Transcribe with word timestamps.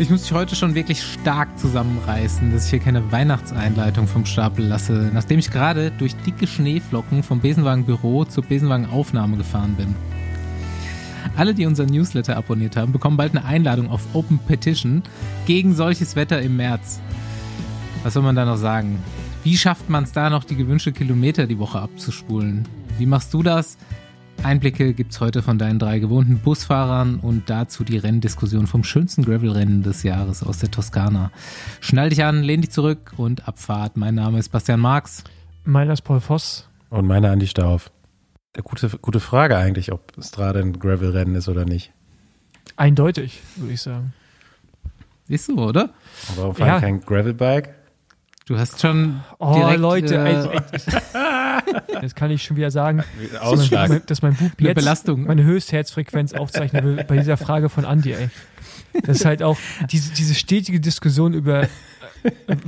Ich 0.00 0.10
muss 0.10 0.22
mich 0.22 0.32
heute 0.32 0.56
schon 0.56 0.74
wirklich 0.74 1.00
stark 1.00 1.56
zusammenreißen, 1.56 2.52
dass 2.52 2.64
ich 2.64 2.70
hier 2.70 2.80
keine 2.80 3.12
Weihnachtseinleitung 3.12 4.08
vom 4.08 4.26
Stapel 4.26 4.66
lasse, 4.66 5.10
nachdem 5.14 5.38
ich 5.38 5.52
gerade 5.52 5.92
durch 5.92 6.16
dicke 6.16 6.48
Schneeflocken 6.48 7.22
vom 7.22 7.38
Besenwagenbüro 7.38 8.24
zur 8.24 8.42
Besenwagenaufnahme 8.42 9.36
gefahren 9.36 9.76
bin. 9.76 9.94
Alle, 11.36 11.54
die 11.54 11.64
unseren 11.64 11.90
Newsletter 11.90 12.36
abonniert 12.36 12.76
haben, 12.76 12.90
bekommen 12.90 13.16
bald 13.16 13.36
eine 13.36 13.44
Einladung 13.44 13.88
auf 13.88 14.02
Open 14.14 14.40
Petition 14.40 15.04
gegen 15.46 15.76
solches 15.76 16.16
Wetter 16.16 16.42
im 16.42 16.56
März. 16.56 17.00
Was 18.02 18.14
soll 18.14 18.24
man 18.24 18.34
da 18.34 18.44
noch 18.44 18.58
sagen? 18.58 18.98
Wie 19.44 19.56
schafft 19.56 19.88
man 19.88 20.04
es 20.04 20.12
da 20.12 20.28
noch, 20.28 20.42
die 20.42 20.56
gewünschte 20.56 20.90
Kilometer 20.90 21.46
die 21.46 21.60
Woche 21.60 21.78
abzuspulen? 21.78 22.66
Wie 22.98 23.06
machst 23.06 23.32
du 23.32 23.44
das? 23.44 23.78
Einblicke 24.42 24.92
gibt's 24.92 25.20
heute 25.20 25.42
von 25.42 25.58
deinen 25.58 25.78
drei 25.78 25.98
gewohnten 25.98 26.38
Busfahrern 26.38 27.18
und 27.20 27.48
dazu 27.48 27.82
die 27.82 27.96
Renndiskussion 27.96 28.66
vom 28.66 28.84
schönsten 28.84 29.24
Gravelrennen 29.24 29.82
des 29.82 30.02
Jahres 30.02 30.42
aus 30.42 30.58
der 30.58 30.70
Toskana. 30.70 31.30
Schnall 31.80 32.10
dich 32.10 32.22
an, 32.24 32.42
lehn 32.42 32.60
dich 32.60 32.70
zurück 32.70 33.12
und 33.16 33.48
Abfahrt. 33.48 33.96
Mein 33.96 34.14
Name 34.16 34.38
ist 34.38 34.50
Bastian 34.50 34.80
Marx. 34.80 35.24
Meiner 35.64 35.94
ist 35.94 36.02
Paul 36.02 36.20
Voss. 36.20 36.68
Und 36.90 37.06
meiner 37.06 37.30
Andi 37.30 37.46
Stauf. 37.46 37.90
Gute, 38.62 38.90
gute 39.00 39.18
Frage 39.18 39.56
eigentlich, 39.56 39.92
ob 39.92 40.12
Strade 40.22 40.60
ein 40.60 40.78
Gravelrennen 40.78 41.34
ist 41.36 41.48
oder 41.48 41.64
nicht. 41.64 41.92
Eindeutig, 42.76 43.40
würde 43.56 43.72
ich 43.72 43.80
sagen. 43.80 44.12
Ist 45.26 45.46
so, 45.46 45.54
oder? 45.54 45.90
Aber 46.28 46.36
warum 46.42 46.54
fahren 46.54 46.68
Ja. 46.68 46.80
kein 46.80 47.00
Gravelbike? 47.00 47.70
Du 48.46 48.58
hast 48.58 48.78
schon 48.82 49.22
Oh, 49.38 49.54
direkt 49.54 49.80
Leute, 49.80 50.16
äh, 50.16 50.60
jetzt 52.02 52.16
kann 52.16 52.30
ich 52.30 52.42
schon 52.44 52.56
wieder 52.56 52.70
sagen, 52.70 53.02
Ausschlag. 53.40 53.88
dass 53.88 53.90
mein, 53.90 54.02
dass 54.06 54.22
mein 54.22 54.34
Bub 54.34 54.52
Eine 54.58 54.68
jetzt 54.68 54.74
Belastung. 54.76 55.24
meine 55.24 55.44
Höchstherzfrequenz 55.44 56.32
aufzeichnen 56.34 56.84
will 56.84 57.04
bei 57.04 57.16
dieser 57.16 57.36
Frage 57.36 57.68
von 57.68 57.84
Andi, 57.84 58.12
ey. 58.12 58.30
Das 59.04 59.18
ist 59.18 59.24
halt 59.24 59.42
auch 59.42 59.58
diese, 59.90 60.12
diese 60.12 60.34
stetige 60.34 60.80
Diskussion 60.80 61.34
über 61.34 61.62
äh, 61.64 61.68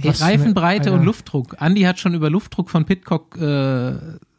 was 0.03 0.19
für 0.19 0.25
eine- 0.25 0.33
Reifenbreite 0.35 0.93
und. 0.93 1.05
Luftdruck. 1.05 1.57
Andi 1.61 1.83
hat 1.83 1.99
schon 2.01 2.15
über 2.15 2.31
Luftdruck 2.31 2.69
von 2.71 2.85
Pitcock 2.85 3.37
äh, 3.41 3.95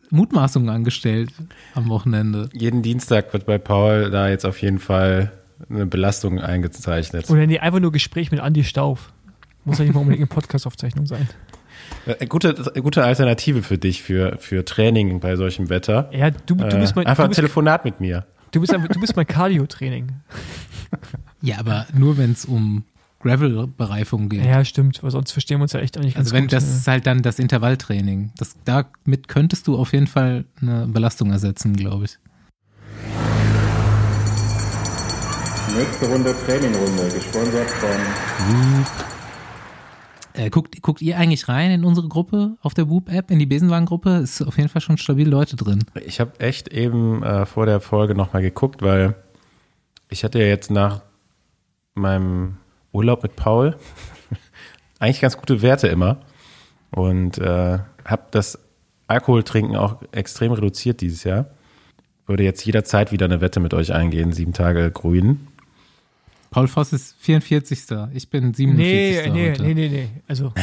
Mutmaßungen 0.09 0.69
angestellt 0.69 1.31
am 1.75 1.89
Wochenende. 1.89 2.49
Jeden 2.53 2.81
Dienstag 2.81 3.31
wird 3.33 3.45
bei 3.45 3.57
Paul 3.57 4.09
da 4.11 4.29
jetzt 4.29 4.45
auf 4.45 4.61
jeden 4.61 4.79
Fall 4.79 5.31
eine 5.69 5.85
Belastung 5.85 6.39
eingezeichnet. 6.39 7.29
Oder 7.29 7.47
nee, 7.47 7.59
einfach 7.59 7.79
nur 7.79 7.91
Gespräch 7.91 8.31
mit 8.31 8.39
Andi 8.39 8.63
Stauf. 8.63 9.11
Muss 9.65 9.79
ja 9.79 9.85
nicht 9.85 9.93
mal 9.93 9.99
unbedingt 10.02 10.21
eine 10.21 10.27
Podcast-Aufzeichnung 10.27 11.07
sein. 11.07 11.27
Äh, 12.05 12.25
Gute, 12.27 12.53
gute 12.81 13.03
Alternative 13.03 13.63
für 13.63 13.77
dich, 13.77 14.02
für, 14.03 14.38
für 14.39 14.63
Training 14.66 15.19
bei 15.19 15.35
solchem 15.35 15.69
Wetter. 15.69 16.09
Ja, 16.13 16.31
du, 16.31 16.55
du 16.55 16.66
Äh, 16.66 16.80
bist 16.80 16.95
mein, 16.95 17.05
einfach 17.07 17.23
du 17.23 17.27
ein 17.27 17.30
bist, 17.30 17.38
Telefonat 17.39 17.85
mit 17.85 17.99
mir. 17.99 18.25
du 18.52 18.61
bist, 18.61 18.73
du 18.73 18.99
bist 18.99 19.16
mein 19.16 19.27
Cardio-Training. 19.27 20.11
Ja, 21.41 21.59
aber 21.59 21.85
nur 21.93 22.17
wenn 22.17 22.31
es 22.31 22.45
um 22.45 22.83
Gravel-Bereifung 23.21 24.30
geht. 24.30 24.45
Ja, 24.45 24.63
stimmt, 24.63 25.02
weil 25.03 25.11
sonst 25.11 25.31
verstehen 25.31 25.58
wir 25.59 25.63
uns 25.63 25.73
ja 25.73 25.80
echt 25.81 25.97
eigentlich 25.97 26.13
ganz 26.15 26.27
also 26.27 26.35
wenn 26.35 26.43
gut. 26.45 26.53
das 26.53 26.63
ist 26.63 26.88
halt 26.88 27.05
dann 27.08 27.21
das 27.23 27.39
Intervalltraining. 27.39 28.31
Das, 28.38 28.55
damit 28.63 29.27
könntest 29.27 29.67
du 29.67 29.75
auf 29.77 29.91
jeden 29.93 30.08
Fall 30.08 30.45
eine 30.61 30.88
Belastung 30.88 31.31
ersetzen, 31.31 31.75
glaube 31.75 32.05
ich. 32.05 32.17
Nächste 35.75 36.08
Runde 36.08 36.33
Trainingrunde, 36.45 37.09
gesponsert 37.13 37.69
von 37.69 37.89
Äh, 40.38 40.52
guckt, 40.52 40.80
guckt 40.83 41.02
ihr 41.02 41.17
eigentlich 41.17 41.47
rein 41.47 41.71
in 41.71 41.83
unsere 41.83 42.07
Gruppe 42.07 42.57
auf 42.61 42.75
der 42.75 42.89
Whoop-App, 42.89 43.31
in 43.31 43.39
die 43.39 43.47
Besenwagen-Gruppe? 43.47 44.17
Ist 44.17 44.43
auf 44.43 44.57
jeden 44.57 44.69
Fall 44.69 44.81
schon 44.81 44.97
stabil 44.97 45.27
Leute 45.27 45.55
drin. 45.55 45.83
Ich 46.05 46.19
habe 46.19 46.39
echt 46.39 46.67
eben 46.67 47.23
äh, 47.23 47.47
vor 47.47 47.66
der 47.66 47.80
Folge 47.80 48.13
nochmal 48.13 48.43
geguckt, 48.43 48.83
weil 48.83 49.15
ich 50.09 50.23
hatte 50.23 50.38
ja 50.38 50.45
jetzt 50.45 50.69
nach 50.69 51.02
meinem 51.95 52.58
Urlaub 52.91 53.23
mit 53.23 53.35
Paul 53.35 53.77
eigentlich 54.99 55.21
ganz 55.21 55.38
gute 55.38 55.63
Werte 55.63 55.88
immer 55.88 56.19
und 56.91 57.39
äh, 57.39 57.80
habe 58.05 58.23
das 58.30 58.59
Alkoholtrinken 59.08 59.75
auch 59.75 60.03
extrem 60.11 60.52
reduziert 60.52 61.02
dieses 61.02 61.23
Jahr. 61.23 61.48
Würde 62.27 62.43
jetzt 62.43 62.64
jederzeit 62.64 63.11
wieder 63.11 63.25
eine 63.25 63.42
Wette 63.42 63.59
mit 63.59 63.73
euch 63.73 63.92
eingehen, 63.92 64.33
sieben 64.33 64.54
Tage 64.54 64.92
grün. 64.92 65.48
Paul 66.49 66.67
Voss 66.67 66.93
ist 66.93 67.15
44. 67.19 67.80
Ich 68.13 68.30
bin 68.30 68.53
47. 68.53 68.77
Nee, 68.77 69.30
nee, 69.31 69.49
heute. 69.52 69.63
nee, 69.63 69.73
nee, 69.73 69.89
nee. 69.89 70.09
Also, 70.27 70.53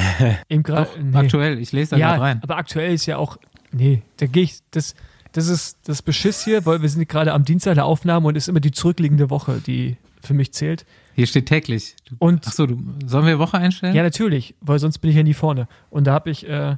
eben 0.49 0.63
gerade. 0.63 0.89
Doch, 0.97 0.99
Nee. 1.03 1.17
aktuell. 1.17 1.59
Ich 1.59 1.73
lese 1.73 1.93
da 1.93 1.97
Ja, 1.97 2.09
gerade 2.11 2.21
rein. 2.23 2.41
aber 2.43 2.57
aktuell 2.57 2.93
ist 2.95 3.07
ja 3.07 3.19
auch. 3.19 3.37
Nee, 3.73 4.03
da 4.19 4.27
gehe 4.27 4.45
ich. 4.45 4.59
Das, 4.71 4.95
das 5.33 5.49
ist 5.49 5.79
das 5.89 6.01
Beschiss 6.03 6.45
hier, 6.45 6.65
weil 6.67 6.81
wir 6.83 6.89
sind 6.89 7.09
gerade 7.09 7.33
am 7.33 7.45
Dienstag 7.45 7.75
der 7.75 7.85
Aufnahme 7.87 8.29
und 8.29 8.37
es 8.37 8.45
ist 8.45 8.49
immer 8.49 8.61
die 8.61 8.71
zurückliegende 8.73 9.31
Woche, 9.31 9.61
die 9.67 9.97
für 10.23 10.33
mich 10.35 10.53
zählt. 10.53 10.87
Hier 11.15 11.27
steht 11.27 11.47
täglich. 11.47 11.95
Du, 12.09 12.17
Und 12.19 12.47
Achso, 12.47 12.67
du, 12.67 12.79
sollen 13.07 13.27
wir 13.27 13.39
Woche 13.39 13.59
einstellen? 13.59 13.95
ja, 13.95 14.03
natürlich, 14.03 14.55
weil 14.61 14.79
sonst 14.79 14.99
bin 14.99 15.11
ich 15.11 15.17
ja 15.17 15.23
nie 15.23 15.35
vorne. 15.35 15.69
Und 15.91 16.07
da 16.07 16.13
habe 16.13 16.31
ich, 16.31 16.45
äh, 16.49 16.77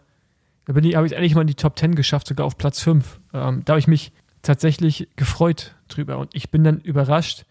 da 0.66 0.72
bin 0.72 0.84
ich, 0.84 0.96
habe 0.96 1.06
ich 1.06 1.12
endlich 1.12 1.34
mal 1.34 1.42
in 1.42 1.46
die 1.46 1.54
Top 1.54 1.78
10 1.78 1.94
geschafft, 1.94 2.26
sogar 2.26 2.44
auf 2.46 2.58
Platz 2.58 2.80
5. 2.82 3.20
Ähm, 3.32 3.62
da 3.64 3.72
habe 3.74 3.78
ich 3.78 3.86
mich 3.86 4.12
tatsächlich 4.42 5.08
gefreut 5.16 5.74
drüber. 5.88 6.18
Und 6.18 6.30
ich 6.34 6.50
bin 6.50 6.64
dann 6.64 6.80
überrascht, 6.80 7.44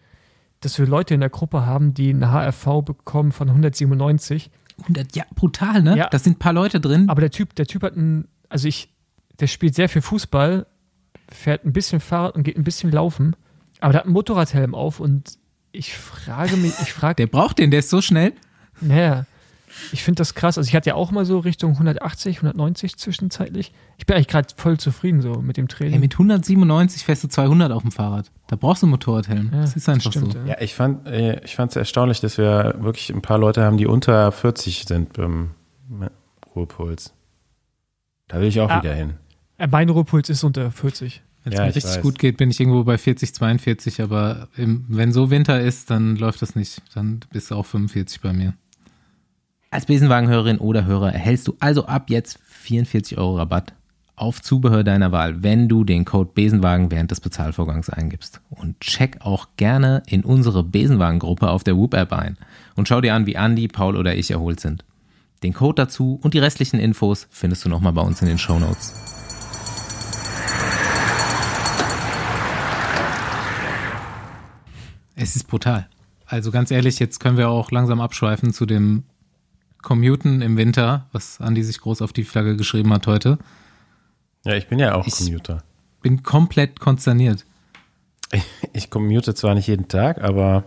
dass 0.60 0.78
wir 0.78 0.86
Leute 0.86 1.14
in 1.14 1.20
der 1.20 1.30
Gruppe 1.30 1.66
haben, 1.66 1.94
die 1.94 2.10
eine 2.10 2.32
HRV 2.32 2.82
bekommen 2.84 3.32
von 3.32 3.48
197. 3.48 4.50
100, 4.80 5.16
ja, 5.16 5.24
brutal, 5.34 5.82
ne? 5.82 5.96
Ja. 5.96 6.08
Da 6.08 6.18
sind 6.18 6.36
ein 6.36 6.38
paar 6.38 6.52
Leute 6.52 6.80
drin. 6.80 7.08
Aber 7.08 7.20
der 7.20 7.30
Typ, 7.30 7.54
der 7.54 7.66
Typ 7.66 7.82
hat 7.82 7.96
ein, 7.96 8.28
also 8.48 8.68
ich, 8.68 8.92
der 9.40 9.46
spielt 9.46 9.74
sehr 9.74 9.88
viel 9.88 10.02
Fußball, 10.02 10.66
fährt 11.30 11.64
ein 11.64 11.72
bisschen 11.72 12.00
Fahrrad 12.00 12.34
und 12.34 12.42
geht 12.42 12.56
ein 12.56 12.64
bisschen 12.64 12.90
laufen, 12.90 13.36
aber 13.80 13.92
der 13.92 14.00
hat 14.00 14.06
einen 14.06 14.14
Motorradhelm 14.14 14.74
auf 14.74 15.00
und 15.00 15.38
ich 15.72 15.96
frage 15.96 16.56
mich, 16.56 16.72
ich 16.80 16.92
frage, 16.92 17.16
der 17.16 17.26
braucht 17.26 17.58
den, 17.58 17.70
der 17.70 17.80
ist 17.80 17.90
so 17.90 18.00
schnell. 18.00 18.32
naja, 18.80 19.26
ich 19.92 20.02
finde 20.02 20.18
das 20.20 20.34
krass. 20.34 20.58
Also 20.58 20.68
ich 20.68 20.74
hatte 20.74 20.90
ja 20.90 20.94
auch 20.94 21.10
mal 21.10 21.24
so 21.24 21.38
Richtung 21.38 21.72
180, 21.72 22.36
190 22.38 22.96
zwischenzeitlich. 22.96 23.72
Ich 23.98 24.06
bin 24.06 24.16
eigentlich 24.16 24.28
gerade 24.28 24.48
voll 24.56 24.78
zufrieden 24.78 25.20
so 25.22 25.34
mit 25.40 25.56
dem 25.56 25.68
Training. 25.68 25.94
Ey, 25.94 25.98
mit 26.00 26.14
197 26.14 27.04
fährst 27.04 27.24
du 27.24 27.28
200 27.28 27.72
auf 27.72 27.82
dem 27.82 27.92
Fahrrad. 27.92 28.30
Da 28.48 28.56
brauchst 28.56 28.82
du 28.82 28.86
einen 28.86 28.92
Motorradhelm. 28.92 29.50
Ja, 29.52 29.60
das 29.60 29.76
ist 29.76 29.88
einfach 29.88 30.10
stimmt, 30.12 30.32
so. 30.32 30.38
ja. 30.46 30.60
Ich 30.60 30.74
fand 30.74 31.06
ich 31.08 31.54
fand 31.56 31.72
es 31.72 31.76
erstaunlich, 31.76 32.20
dass 32.20 32.38
wir 32.38 32.76
wirklich 32.78 33.10
ein 33.10 33.22
paar 33.22 33.38
Leute 33.38 33.62
haben, 33.62 33.76
die 33.76 33.86
unter 33.86 34.30
40 34.32 34.84
sind 34.86 35.12
beim 35.14 35.50
Ruhepuls. 36.54 37.12
Da 38.28 38.40
will 38.40 38.48
ich 38.48 38.60
auch 38.60 38.70
Ah. 38.70 38.82
wieder 38.82 38.94
hin. 38.94 39.14
Äh, 39.58 39.68
Mein 39.68 39.88
Ruhepuls 39.88 40.28
ist 40.30 40.44
unter 40.44 40.70
40. 40.70 41.22
Wenn 41.44 41.52
es 41.52 41.58
Ja, 41.58 41.64
mir 41.64 41.70
ich 41.70 41.76
richtig 41.76 41.94
weiß. 41.96 42.02
gut 42.02 42.18
geht, 42.18 42.36
bin 42.38 42.50
ich 42.50 42.58
irgendwo 42.58 42.82
bei 42.82 42.98
40, 42.98 43.32
42, 43.34 44.02
aber 44.02 44.48
im, 44.56 44.84
wenn 44.88 45.12
so 45.12 45.30
Winter 45.30 45.60
ist, 45.60 45.90
dann 45.90 46.16
läuft 46.16 46.42
das 46.42 46.56
nicht. 46.56 46.82
Dann 46.94 47.20
bist 47.32 47.50
du 47.50 47.54
auch 47.54 47.64
45 47.66 48.20
bei 48.20 48.32
mir. 48.32 48.54
Als 49.76 49.84
Besenwagenhörerin 49.84 50.56
oder 50.56 50.86
Hörer 50.86 51.12
erhältst 51.12 51.46
du 51.48 51.56
also 51.60 51.84
ab 51.84 52.08
jetzt 52.08 52.38
44 52.46 53.18
Euro 53.18 53.36
Rabatt 53.36 53.74
auf 54.14 54.40
Zubehör 54.40 54.84
deiner 54.84 55.12
Wahl, 55.12 55.42
wenn 55.42 55.68
du 55.68 55.84
den 55.84 56.06
Code 56.06 56.30
Besenwagen 56.32 56.90
während 56.90 57.10
des 57.10 57.20
Bezahlvorgangs 57.20 57.90
eingibst. 57.90 58.40
Und 58.48 58.80
check 58.80 59.18
auch 59.20 59.48
gerne 59.58 60.02
in 60.06 60.24
unsere 60.24 60.64
Besenwagen-Gruppe 60.64 61.50
auf 61.50 61.62
der 61.62 61.76
Whoop-App 61.76 62.14
ein 62.14 62.38
und 62.74 62.88
schau 62.88 63.02
dir 63.02 63.14
an, 63.14 63.26
wie 63.26 63.36
Andi, 63.36 63.68
Paul 63.68 63.96
oder 63.96 64.14
ich 64.14 64.30
erholt 64.30 64.60
sind. 64.60 64.82
Den 65.42 65.52
Code 65.52 65.82
dazu 65.82 66.18
und 66.22 66.32
die 66.32 66.38
restlichen 66.38 66.80
Infos 66.80 67.28
findest 67.30 67.66
du 67.66 67.68
nochmal 67.68 67.92
bei 67.92 68.00
uns 68.00 68.22
in 68.22 68.28
den 68.28 68.38
Shownotes. 68.38 68.94
Es 75.16 75.36
ist 75.36 75.46
brutal. 75.46 75.86
Also 76.24 76.50
ganz 76.50 76.70
ehrlich, 76.70 76.98
jetzt 76.98 77.20
können 77.20 77.36
wir 77.36 77.50
auch 77.50 77.70
langsam 77.70 78.00
abschweifen 78.00 78.54
zu 78.54 78.64
dem 78.64 79.04
Commuten 79.86 80.42
im 80.42 80.56
Winter, 80.56 81.06
was 81.12 81.40
Andi 81.40 81.62
sich 81.62 81.80
groß 81.80 82.02
auf 82.02 82.12
die 82.12 82.24
Flagge 82.24 82.56
geschrieben 82.56 82.92
hat 82.92 83.06
heute. 83.06 83.38
Ja, 84.44 84.54
ich 84.54 84.66
bin 84.66 84.80
ja 84.80 84.96
auch 84.96 85.06
Ich- 85.06 85.14
Commuter. 85.14 85.62
Bin 86.02 86.22
komplett 86.24 86.80
konsterniert. 86.80 87.44
Ich 88.72 88.90
commute 88.90 89.32
zwar 89.34 89.54
nicht 89.54 89.68
jeden 89.68 89.86
Tag, 89.86 90.20
aber 90.22 90.64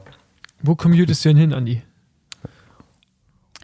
Wo 0.62 0.76
commutest 0.76 1.26
du 1.26 1.30
denn 1.30 1.38
hin, 1.38 1.54
Andi? 1.54 1.82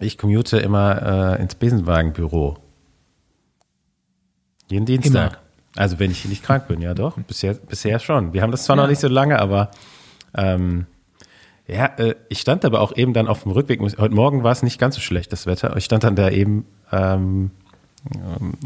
ich 0.02 0.18
commute 0.18 0.58
immer 0.58 1.38
äh, 1.38 1.42
ins 1.42 1.56
Besenwagenbüro. 1.56 2.58
Jeden 4.70 4.86
Dienstag. 4.86 5.32
Immer. 5.32 5.40
Also 5.78 6.00
wenn 6.00 6.12
ich 6.12 6.26
nicht 6.26 6.44
krank 6.44 6.68
bin, 6.68 6.82
ja 6.82 6.94
doch. 6.94 7.18
Bisher, 7.18 7.54
bisher 7.54 8.00
schon. 8.00 8.34
Wir 8.34 8.42
haben 8.42 8.52
das 8.52 8.66
zwar 8.66 8.76
Ja. 8.76 8.82
noch 8.84 8.90
nicht 8.90 9.00
so 9.00 9.08
lange, 9.08 9.40
aber 9.40 9.72
ähm, 10.36 10.86
ja, 11.68 11.86
äh, 11.98 12.16
ich 12.30 12.40
stand 12.40 12.64
aber 12.66 12.82
auch 12.82 12.96
eben 12.96 13.14
dann 13.14 13.28
auf 13.28 13.44
dem 13.44 13.52
Rückweg. 13.52 13.82
Heute 13.82 14.14
Morgen 14.14 14.44
war 14.44 14.52
es 14.52 14.64
nicht 14.64 14.80
ganz 14.80 14.96
so 14.96 15.02
schlecht, 15.02 15.32
das 15.32 15.46
Wetter. 15.46 15.76
Ich 15.78 15.86
stand 15.86 16.04
dann 16.04 16.16
da 16.16 16.30
eben 16.30 16.66
ähm, 16.92 17.52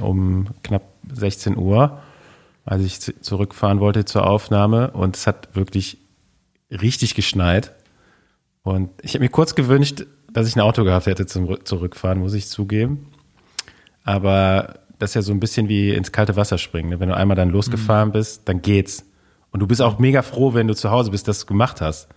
um 0.01 0.47
knapp 0.63 0.83
16 1.13 1.57
Uhr, 1.57 1.99
als 2.65 2.83
ich 2.83 2.99
zu- 2.99 3.19
zurückfahren 3.21 3.79
wollte 3.79 4.05
zur 4.05 4.27
Aufnahme 4.27 4.91
und 4.91 5.15
es 5.15 5.27
hat 5.27 5.55
wirklich 5.55 5.97
richtig 6.69 7.15
geschneit. 7.15 7.73
Und 8.63 8.89
ich 9.01 9.13
habe 9.13 9.23
mir 9.23 9.29
kurz 9.29 9.55
gewünscht, 9.55 10.05
dass 10.31 10.47
ich 10.47 10.55
ein 10.55 10.61
Auto 10.61 10.83
gehabt 10.83 11.05
hätte 11.05 11.25
zum 11.25 11.45
Rück- 11.45 11.65
Zurückfahren, 11.65 12.19
muss 12.19 12.33
ich 12.33 12.47
zugeben. 12.47 13.07
Aber 14.03 14.79
das 14.99 15.11
ist 15.11 15.15
ja 15.15 15.21
so 15.21 15.31
ein 15.31 15.39
bisschen 15.39 15.69
wie 15.69 15.91
ins 15.93 16.11
kalte 16.11 16.35
Wasser 16.35 16.57
springen. 16.57 16.89
Ne? 16.89 16.99
Wenn 16.99 17.09
du 17.09 17.15
einmal 17.15 17.35
dann 17.37 17.49
losgefahren 17.49 18.11
bist, 18.11 18.47
dann 18.49 18.61
geht's. 18.61 19.05
Und 19.51 19.61
du 19.61 19.67
bist 19.67 19.81
auch 19.81 19.97
mega 19.99 20.21
froh, 20.21 20.53
wenn 20.53 20.67
du 20.67 20.75
zu 20.75 20.91
Hause 20.91 21.11
bist, 21.11 21.27
dass 21.27 21.39
du 21.41 21.45
gemacht 21.45 21.81
hast. 21.81 22.09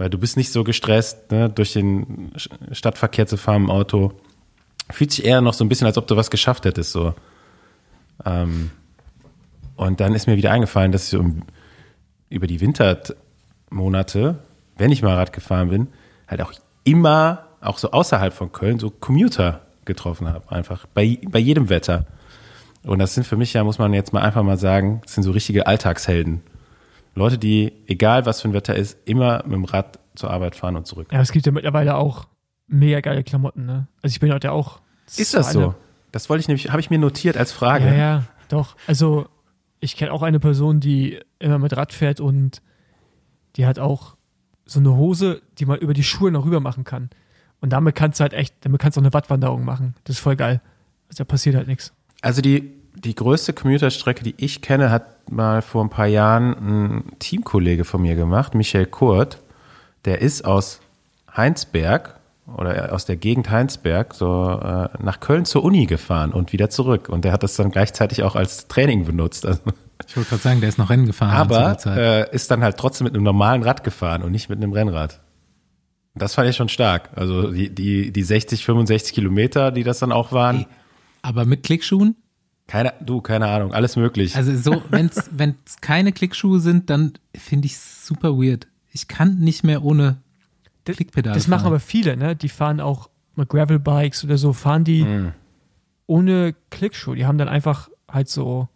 Weil 0.00 0.08
du 0.08 0.16
bist 0.16 0.38
nicht 0.38 0.50
so 0.50 0.64
gestresst, 0.64 1.30
ne, 1.30 1.50
durch 1.50 1.74
den 1.74 2.32
Stadtverkehr 2.72 3.26
zu 3.26 3.36
fahren 3.36 3.64
im 3.64 3.70
Auto. 3.70 4.14
Fühlt 4.88 5.12
sich 5.12 5.26
eher 5.26 5.42
noch 5.42 5.52
so 5.52 5.62
ein 5.62 5.68
bisschen, 5.68 5.86
als 5.86 5.98
ob 5.98 6.06
du 6.06 6.16
was 6.16 6.30
geschafft 6.30 6.64
hättest, 6.64 6.92
so. 6.92 7.12
Ähm, 8.24 8.70
und 9.76 10.00
dann 10.00 10.14
ist 10.14 10.26
mir 10.26 10.38
wieder 10.38 10.52
eingefallen, 10.52 10.90
dass 10.90 11.04
ich 11.04 11.10
so 11.10 11.22
über 12.30 12.46
die 12.46 12.62
Wintermonate, 12.62 14.38
wenn 14.78 14.90
ich 14.90 15.02
mal 15.02 15.16
Rad 15.16 15.34
gefahren 15.34 15.68
bin, 15.68 15.88
halt 16.26 16.40
auch 16.40 16.54
immer, 16.84 17.44
auch 17.60 17.76
so 17.76 17.90
außerhalb 17.90 18.32
von 18.32 18.52
Köln, 18.52 18.78
so 18.78 18.88
Commuter 18.88 19.66
getroffen 19.84 20.28
habe, 20.28 20.50
einfach. 20.50 20.86
Bei, 20.94 21.18
bei 21.28 21.38
jedem 21.38 21.68
Wetter. 21.68 22.06
Und 22.84 23.00
das 23.00 23.14
sind 23.14 23.26
für 23.26 23.36
mich 23.36 23.52
ja, 23.52 23.64
muss 23.64 23.78
man 23.78 23.92
jetzt 23.92 24.14
mal 24.14 24.22
einfach 24.22 24.44
mal 24.44 24.56
sagen, 24.56 25.02
das 25.04 25.12
sind 25.12 25.24
so 25.24 25.30
richtige 25.30 25.66
Alltagshelden. 25.66 26.40
Leute, 27.14 27.38
die, 27.38 27.72
egal 27.86 28.26
was 28.26 28.40
für 28.40 28.48
ein 28.48 28.52
Wetter 28.52 28.74
ist, 28.74 28.98
immer 29.04 29.42
mit 29.44 29.54
dem 29.54 29.64
Rad 29.64 29.98
zur 30.14 30.30
Arbeit 30.30 30.54
fahren 30.54 30.76
und 30.76 30.86
zurück. 30.86 31.08
Ja, 31.12 31.20
es 31.20 31.32
gibt 31.32 31.46
ja 31.46 31.52
mittlerweile 31.52 31.96
auch 31.96 32.28
mega 32.66 33.00
geile 33.00 33.24
Klamotten, 33.24 33.66
ne? 33.66 33.88
Also 34.02 34.14
ich 34.14 34.20
bin 34.20 34.32
heute 34.32 34.52
auch. 34.52 34.80
Ist 35.16 35.34
das 35.34 35.52
so? 35.52 35.74
Das 36.12 36.28
wollte 36.28 36.40
ich 36.40 36.48
nämlich, 36.48 36.70
habe 36.70 36.80
ich 36.80 36.90
mir 36.90 36.98
notiert 36.98 37.36
als 37.36 37.52
Frage. 37.52 37.86
Ja, 37.86 37.94
ja, 37.94 38.24
doch. 38.48 38.76
Also 38.86 39.26
ich 39.80 39.96
kenne 39.96 40.12
auch 40.12 40.22
eine 40.22 40.40
Person, 40.40 40.80
die 40.80 41.20
immer 41.38 41.58
mit 41.58 41.76
Rad 41.76 41.92
fährt 41.92 42.20
und 42.20 42.62
die 43.56 43.66
hat 43.66 43.78
auch 43.78 44.16
so 44.64 44.78
eine 44.78 44.94
Hose, 44.94 45.42
die 45.58 45.66
man 45.66 45.78
über 45.78 45.94
die 45.94 46.04
Schuhe 46.04 46.30
noch 46.30 46.44
rüber 46.44 46.60
machen 46.60 46.84
kann. 46.84 47.10
Und 47.60 47.72
damit 47.72 47.94
kannst 47.94 48.20
du 48.20 48.22
halt 48.22 48.32
echt, 48.32 48.54
damit 48.60 48.80
kannst 48.80 48.96
du 48.96 49.00
auch 49.00 49.04
eine 49.04 49.12
Wattwanderung 49.12 49.64
machen. 49.64 49.94
Das 50.04 50.16
ist 50.16 50.22
voll 50.22 50.36
geil. 50.36 50.60
Also 51.08 51.24
da 51.24 51.24
passiert 51.24 51.56
halt 51.56 51.66
nichts. 51.66 51.92
Also 52.22 52.40
die, 52.40 52.79
die 53.04 53.14
größte 53.14 53.52
Commuterstrecke, 53.52 54.22
die 54.24 54.34
ich 54.36 54.60
kenne, 54.62 54.90
hat 54.90 55.30
mal 55.30 55.62
vor 55.62 55.82
ein 55.84 55.90
paar 55.90 56.06
Jahren 56.06 56.52
ein 56.52 57.04
Teamkollege 57.18 57.84
von 57.84 58.02
mir 58.02 58.14
gemacht, 58.14 58.54
Michael 58.54 58.86
Kurt. 58.86 59.38
Der 60.04 60.20
ist 60.20 60.44
aus 60.44 60.80
Heinsberg 61.34 62.18
oder 62.56 62.92
aus 62.92 63.04
der 63.04 63.16
Gegend 63.16 63.50
Heinsberg 63.50 64.14
so 64.14 64.60
äh, 64.62 64.88
nach 65.00 65.20
Köln 65.20 65.44
zur 65.44 65.62
Uni 65.64 65.86
gefahren 65.86 66.32
und 66.32 66.52
wieder 66.52 66.68
zurück. 66.68 67.08
Und 67.08 67.24
der 67.24 67.32
hat 67.32 67.42
das 67.42 67.56
dann 67.56 67.70
gleichzeitig 67.70 68.22
auch 68.22 68.34
als 68.34 68.66
Training 68.68 69.04
benutzt. 69.04 69.46
Also, 69.46 69.60
Ich 70.06 70.16
wollte 70.16 70.30
gerade 70.30 70.42
sagen, 70.42 70.60
der 70.60 70.68
ist 70.68 70.78
noch 70.78 70.90
Rennen 70.90 71.06
gefahren. 71.06 71.30
aber 71.36 71.76
äh, 71.86 72.34
ist 72.34 72.50
dann 72.50 72.62
halt 72.62 72.76
trotzdem 72.76 73.04
mit 73.04 73.14
einem 73.14 73.22
normalen 73.24 73.62
Rad 73.62 73.84
gefahren 73.84 74.22
und 74.22 74.32
nicht 74.32 74.48
mit 74.48 74.58
einem 74.58 74.72
Rennrad. 74.72 75.20
Das 76.14 76.34
fand 76.34 76.48
ich 76.48 76.56
schon 76.56 76.68
stark. 76.68 77.10
Also 77.14 77.52
die, 77.52 77.72
die, 77.72 78.10
die 78.10 78.22
60, 78.22 78.64
65 78.64 79.14
Kilometer, 79.14 79.70
die 79.70 79.84
das 79.84 80.00
dann 80.00 80.10
auch 80.10 80.32
waren. 80.32 80.66
aber 81.22 81.44
mit 81.44 81.62
Klickschuhen? 81.62 82.16
Keine, 82.70 82.94
du, 83.00 83.20
keine 83.20 83.48
Ahnung, 83.48 83.74
alles 83.74 83.96
möglich. 83.96 84.36
Also 84.36 84.56
so, 84.56 84.82
wenn's 84.90 85.28
wenn's 85.32 85.76
keine 85.80 86.12
Klickschuhe 86.12 86.60
sind, 86.60 86.88
dann 86.88 87.14
finde 87.34 87.66
ich 87.66 87.76
super 87.78 88.34
weird. 88.38 88.68
Ich 88.92 89.08
kann 89.08 89.38
nicht 89.38 89.64
mehr 89.64 89.82
ohne 89.84 90.18
Klickpedale 90.84 91.34
Das 91.34 91.48
machen 91.48 91.66
aber 91.66 91.80
viele, 91.80 92.16
ne? 92.16 92.36
Die 92.36 92.48
fahren 92.48 92.80
auch 92.80 93.10
mit 93.34 93.48
Gravelbikes 93.48 94.24
oder 94.24 94.38
so, 94.38 94.52
fahren 94.52 94.84
die 94.84 95.02
Mhm. 95.04 95.32
ohne 96.06 96.54
Klickschuh. 96.70 97.14
Die 97.14 97.26
haben 97.26 97.38
dann 97.38 97.48
einfach 97.48 97.88
halt 98.10 98.28
so 98.28 98.68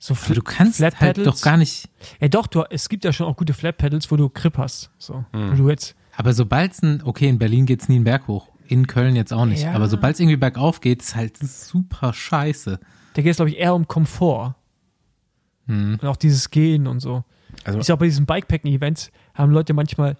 so 0.00 0.14
aber 0.24 0.34
du 0.34 0.42
kannst 0.42 0.76
Flat 0.76 1.00
halt 1.00 1.16
Pedals. 1.16 1.36
doch 1.40 1.44
gar 1.44 1.56
nicht. 1.56 1.88
Ja, 2.20 2.28
doch, 2.28 2.46
du, 2.46 2.62
es 2.70 2.88
gibt 2.88 3.04
ja 3.04 3.12
schon 3.12 3.26
auch 3.26 3.36
gute 3.36 3.52
Flat 3.52 3.78
Pedals, 3.78 4.10
wo 4.10 4.16
du 4.16 4.28
Grip 4.28 4.56
hast. 4.56 4.90
So, 4.98 5.24
Mhm. 5.32 5.50
wo 5.52 5.54
du 5.56 5.68
jetzt 5.70 5.96
Aber 6.16 6.32
sobald's 6.32 6.82
ein, 6.82 7.02
okay, 7.04 7.28
in 7.28 7.38
Berlin 7.38 7.66
geht's 7.66 7.88
nie 7.88 7.96
einen 7.96 8.04
Berg 8.04 8.26
hoch. 8.28 8.48
In 8.68 8.86
Köln 8.86 9.16
jetzt 9.16 9.32
auch 9.32 9.44
nicht. 9.46 9.62
Ja. 9.64 9.72
Aber 9.72 9.88
sobald's 9.88 10.20
irgendwie 10.20 10.36
bergauf 10.36 10.80
geht, 10.80 11.02
ist 11.02 11.16
halt 11.16 11.36
super 11.38 12.12
scheiße. 12.12 12.78
Da 13.18 13.22
geht 13.22 13.32
es, 13.32 13.38
glaube 13.38 13.50
ich, 13.50 13.58
eher 13.58 13.74
um 13.74 13.88
Komfort. 13.88 14.54
Hm. 15.66 15.98
Und 16.00 16.04
auch 16.08 16.14
dieses 16.14 16.50
Gehen 16.50 16.86
und 16.86 17.00
so. 17.00 17.24
Also- 17.64 17.80
ich 17.80 17.90
auch 17.90 17.98
bei 17.98 18.04
diesen 18.04 18.26
Bikepacking-Events 18.26 19.10
haben 19.34 19.50
Leute 19.50 19.74
manchmal 19.74 20.16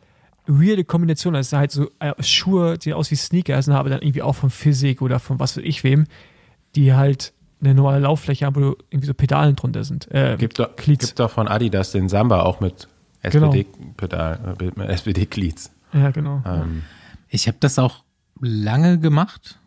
weirde 0.48 0.82
Kombinationen. 0.82 1.36
Also 1.36 1.58
halt 1.58 1.70
so 1.70 1.92
äh, 2.00 2.20
Schuhe, 2.20 2.76
die 2.76 2.92
aus 2.94 3.12
wie 3.12 3.14
Sneakers, 3.14 3.68
aber 3.68 3.88
dann 3.88 4.02
irgendwie 4.02 4.22
auch 4.22 4.32
von 4.34 4.50
Physik 4.50 5.00
oder 5.00 5.20
von 5.20 5.38
was 5.38 5.56
weiß 5.56 5.62
ich 5.64 5.84
wem, 5.84 6.06
die 6.74 6.92
halt 6.92 7.32
eine 7.60 7.72
normale 7.72 8.00
Lauffläche 8.00 8.46
haben, 8.46 8.56
wo 8.56 8.76
irgendwie 8.90 9.06
so 9.06 9.14
Pedalen 9.14 9.54
drunter 9.54 9.84
sind. 9.84 10.10
Äh, 10.10 10.34
Gibt 10.36 10.58
doch, 10.58 10.74
gibt 10.74 11.20
doch 11.20 11.30
von 11.30 11.46
Adidas 11.46 11.92
den 11.92 12.08
Samba 12.08 12.42
auch 12.42 12.58
mit 12.58 12.88
Genau. 13.22 13.46
SPD-Pedal, 13.52 14.56
äh, 14.60 14.64
mit 14.74 14.88
SPD-Cleats. 14.88 15.70
Ja, 15.92 16.10
genau. 16.10 16.42
Ähm, 16.44 16.82
Ich 17.28 17.46
habe 17.46 17.58
das 17.60 17.78
auch 17.78 18.02
lange 18.40 18.98
gemacht. 18.98 19.60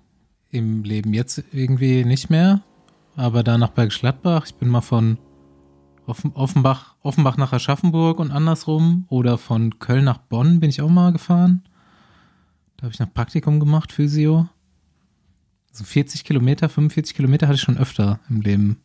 Im 0.49 0.83
Leben 0.83 1.13
jetzt 1.13 1.41
irgendwie 1.53 2.03
nicht 2.03 2.29
mehr. 2.29 2.59
Aber 3.15 3.43
da 3.43 3.57
nach 3.57 3.69
Bergisch 3.69 3.99
Gladbach. 3.99 4.45
Ich 4.47 4.55
bin 4.55 4.69
mal 4.69 4.81
von 4.81 5.17
Offen, 6.05 6.31
Offenbach, 6.33 6.95
Offenbach 7.01 7.37
nach 7.37 7.53
Aschaffenburg 7.53 8.19
und 8.19 8.31
andersrum. 8.31 9.05
Oder 9.09 9.37
von 9.37 9.79
Köln 9.79 10.05
nach 10.05 10.17
Bonn 10.17 10.59
bin 10.59 10.69
ich 10.69 10.81
auch 10.81 10.89
mal 10.89 11.11
gefahren. 11.11 11.63
Da 12.77 12.83
habe 12.83 12.93
ich 12.93 12.99
noch 12.99 13.13
Praktikum 13.13 13.59
gemacht, 13.59 13.91
Physio. 13.91 14.49
So 15.71 15.83
40 15.83 16.23
Kilometer, 16.23 16.67
45 16.67 17.15
Kilometer 17.15 17.47
hatte 17.47 17.55
ich 17.55 17.61
schon 17.61 17.77
öfter 17.77 18.19
im 18.29 18.41
Leben. 18.41 18.81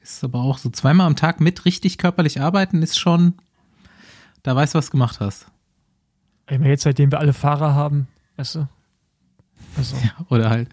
Ist 0.00 0.24
aber 0.24 0.40
auch 0.40 0.58
so 0.58 0.68
zweimal 0.70 1.06
am 1.06 1.16
Tag 1.16 1.40
mit 1.40 1.64
richtig 1.64 1.96
körperlich 1.96 2.40
arbeiten, 2.40 2.82
ist 2.82 2.98
schon, 2.98 3.34
da 4.42 4.54
weißt 4.54 4.74
du, 4.74 4.78
was 4.78 4.86
du 4.86 4.92
gemacht 4.92 5.20
hast. 5.20 5.46
Meine, 6.48 6.68
jetzt, 6.68 6.82
seitdem 6.82 7.10
wir 7.10 7.20
alle 7.20 7.32
Fahrer 7.32 7.74
haben, 7.74 8.08
weißt 8.36 8.56
du? 8.56 8.68
Also, 9.76 9.96
Oder 10.30 10.50
halt 10.50 10.68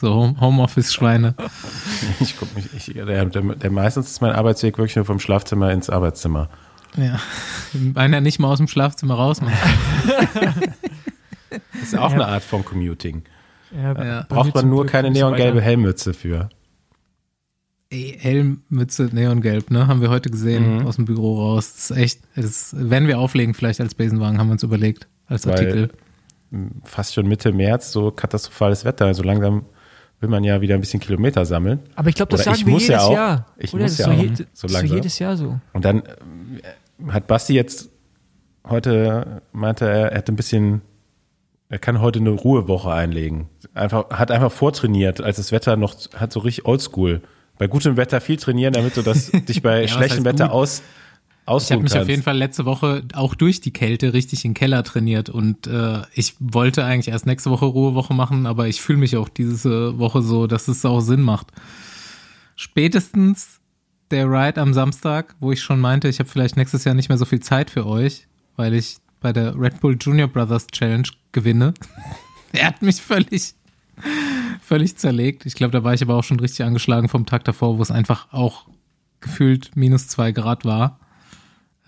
so 0.00 0.14
Home- 0.14 0.40
Homeoffice-Schweine. 0.40 1.34
ich 2.20 2.36
guck 2.38 2.54
mich, 2.54 2.66
ich, 2.74 2.94
der, 2.94 3.24
der, 3.24 3.42
der 3.42 3.70
meistens 3.70 4.08
ist 4.10 4.20
mein 4.20 4.32
Arbeitsweg 4.32 4.78
wirklich 4.78 4.96
nur 4.96 5.04
vom 5.04 5.18
Schlafzimmer 5.18 5.72
ins 5.72 5.90
Arbeitszimmer. 5.90 6.48
Ja. 6.96 7.18
Einer 7.94 8.20
nicht 8.20 8.38
mal 8.38 8.48
aus 8.48 8.58
dem 8.58 8.68
Schlafzimmer 8.68 9.14
raus 9.14 9.40
macht. 9.40 9.54
Das 11.50 11.82
ist 11.82 11.98
auch 11.98 12.12
eine 12.12 12.26
Art 12.26 12.42
von 12.44 12.64
Commuting. 12.64 13.22
ja, 13.74 13.92
Ja. 14.04 14.26
bei 14.28 14.34
Braucht 14.34 14.54
man 14.54 14.68
nur 14.68 14.82
Glück 14.84 14.92
keine 14.92 15.10
neongelbe. 15.10 15.60
Helmmütze 15.60 16.14
für. 16.14 16.48
Ey, 17.90 18.16
Helmmütze, 18.18 19.10
Neongelb, 19.12 19.70
ne? 19.70 19.86
Haben 19.86 20.00
wir 20.00 20.10
heute 20.10 20.28
gesehen 20.30 20.78
Mhm. 20.78 20.86
aus 20.86 20.96
dem 20.96 21.04
Büro 21.04 21.38
raus. 21.40 21.72
Das 21.74 21.90
ist 21.90 21.96
echt, 21.96 22.20
das 22.34 22.74
werden 22.76 23.06
wir 23.06 23.18
auflegen, 23.20 23.54
vielleicht 23.54 23.80
als 23.80 23.94
Besenwagen, 23.94 24.38
haben 24.38 24.48
wir 24.48 24.52
uns 24.52 24.62
überlegt. 24.64 25.06
Als 25.26 25.46
Weil- 25.46 25.52
Artikel. 25.54 25.90
Fast 26.84 27.14
schon 27.14 27.26
Mitte 27.26 27.52
März, 27.52 27.92
so 27.92 28.10
katastrophales 28.10 28.84
Wetter. 28.84 29.12
So 29.14 29.22
langsam 29.22 29.66
will 30.20 30.28
man 30.28 30.44
ja 30.44 30.60
wieder 30.60 30.74
ein 30.74 30.80
bisschen 30.80 31.00
Kilometer 31.00 31.44
sammeln. 31.44 31.80
Aber 31.94 32.08
ich 32.08 32.14
glaube, 32.14 32.30
das 32.30 32.42
Oder 32.46 32.52
ich 32.52 32.56
sagen 32.58 32.66
wir 32.66 32.72
muss 32.74 32.86
ja 32.88 32.94
jedes 32.94 33.04
auch. 33.06 33.12
Jahr. 33.12 33.46
Ich 33.58 33.74
Oder? 33.74 33.82
muss 33.82 33.98
ja 33.98 34.06
ist 34.12 34.18
auch. 34.18 34.22
je- 34.22 34.28
So 34.28 34.42
ist 34.42 34.48
so 34.54 34.68
langsam. 34.68 34.96
jedes 34.96 35.18
Jahr 35.18 35.36
so. 35.36 35.60
Und 35.72 35.84
dann 35.84 36.02
ähm, 37.00 37.12
hat 37.12 37.26
Basti 37.26 37.54
jetzt 37.54 37.90
heute, 38.68 39.42
meinte 39.52 39.86
er, 39.88 40.12
er 40.12 40.18
hat 40.18 40.28
ein 40.28 40.36
bisschen, 40.36 40.82
er 41.68 41.78
kann 41.78 42.00
heute 42.00 42.18
eine 42.20 42.30
Ruhewoche 42.30 42.90
einlegen. 42.90 43.48
Einfach, 43.74 44.08
hat 44.10 44.30
einfach 44.30 44.52
vortrainiert, 44.52 45.20
als 45.20 45.36
das 45.36 45.52
Wetter 45.52 45.76
noch, 45.76 45.94
hat 46.14 46.32
so 46.32 46.40
richtig 46.40 46.64
oldschool. 46.66 47.22
Bei 47.58 47.66
gutem 47.68 47.96
Wetter 47.96 48.20
viel 48.20 48.36
trainieren, 48.36 48.72
damit 48.72 48.96
du 48.96 49.02
das 49.02 49.30
dich 49.48 49.62
bei 49.62 49.84
was 49.84 49.90
schlechtem 49.90 50.24
Wetter 50.24 50.46
gut? 50.46 50.54
aus, 50.54 50.82
Ich 51.48 51.72
habe 51.72 51.82
mich 51.82 51.92
kannst. 51.92 52.02
auf 52.02 52.08
jeden 52.08 52.22
Fall 52.22 52.36
letzte 52.36 52.64
Woche 52.64 53.04
auch 53.14 53.36
durch 53.36 53.60
die 53.60 53.72
Kälte 53.72 54.12
richtig 54.12 54.44
in 54.44 54.50
den 54.50 54.54
Keller 54.54 54.82
trainiert 54.82 55.30
und 55.30 55.68
äh, 55.68 56.02
ich 56.12 56.34
wollte 56.40 56.84
eigentlich 56.84 57.08
erst 57.08 57.26
nächste 57.26 57.50
Woche 57.50 57.66
Ruhewoche 57.66 58.14
machen, 58.14 58.46
aber 58.46 58.66
ich 58.66 58.80
fühle 58.80 58.98
mich 58.98 59.16
auch 59.16 59.28
diese 59.28 59.98
Woche 59.98 60.22
so, 60.22 60.48
dass 60.48 60.66
es 60.66 60.84
auch 60.84 61.00
Sinn 61.00 61.22
macht. 61.22 61.52
Spätestens 62.56 63.60
der 64.10 64.26
Ride 64.28 64.60
am 64.60 64.74
Samstag, 64.74 65.36
wo 65.38 65.52
ich 65.52 65.62
schon 65.62 65.80
meinte, 65.80 66.08
ich 66.08 66.18
habe 66.18 66.28
vielleicht 66.28 66.56
nächstes 66.56 66.84
Jahr 66.84 66.94
nicht 66.94 67.08
mehr 67.08 67.18
so 67.18 67.24
viel 67.24 67.40
Zeit 67.40 67.70
für 67.70 67.86
euch, 67.86 68.26
weil 68.56 68.74
ich 68.74 68.96
bei 69.20 69.32
der 69.32 69.58
Red 69.58 69.80
Bull 69.80 69.96
Junior 70.00 70.28
Brothers 70.28 70.66
Challenge 70.68 71.08
gewinne. 71.32 71.74
er 72.52 72.66
hat 72.66 72.82
mich 72.82 73.00
völlig, 73.00 73.54
völlig 74.60 74.96
zerlegt. 74.96 75.46
Ich 75.46 75.54
glaube, 75.54 75.72
da 75.72 75.84
war 75.84 75.94
ich 75.94 76.02
aber 76.02 76.14
auch 76.14 76.24
schon 76.24 76.40
richtig 76.40 76.64
angeschlagen 76.64 77.08
vom 77.08 77.26
Tag 77.26 77.44
davor, 77.44 77.78
wo 77.78 77.82
es 77.82 77.90
einfach 77.90 78.32
auch 78.32 78.66
gefühlt 79.20 79.76
minus 79.76 80.08
zwei 80.08 80.32
Grad 80.32 80.64
war. 80.64 81.00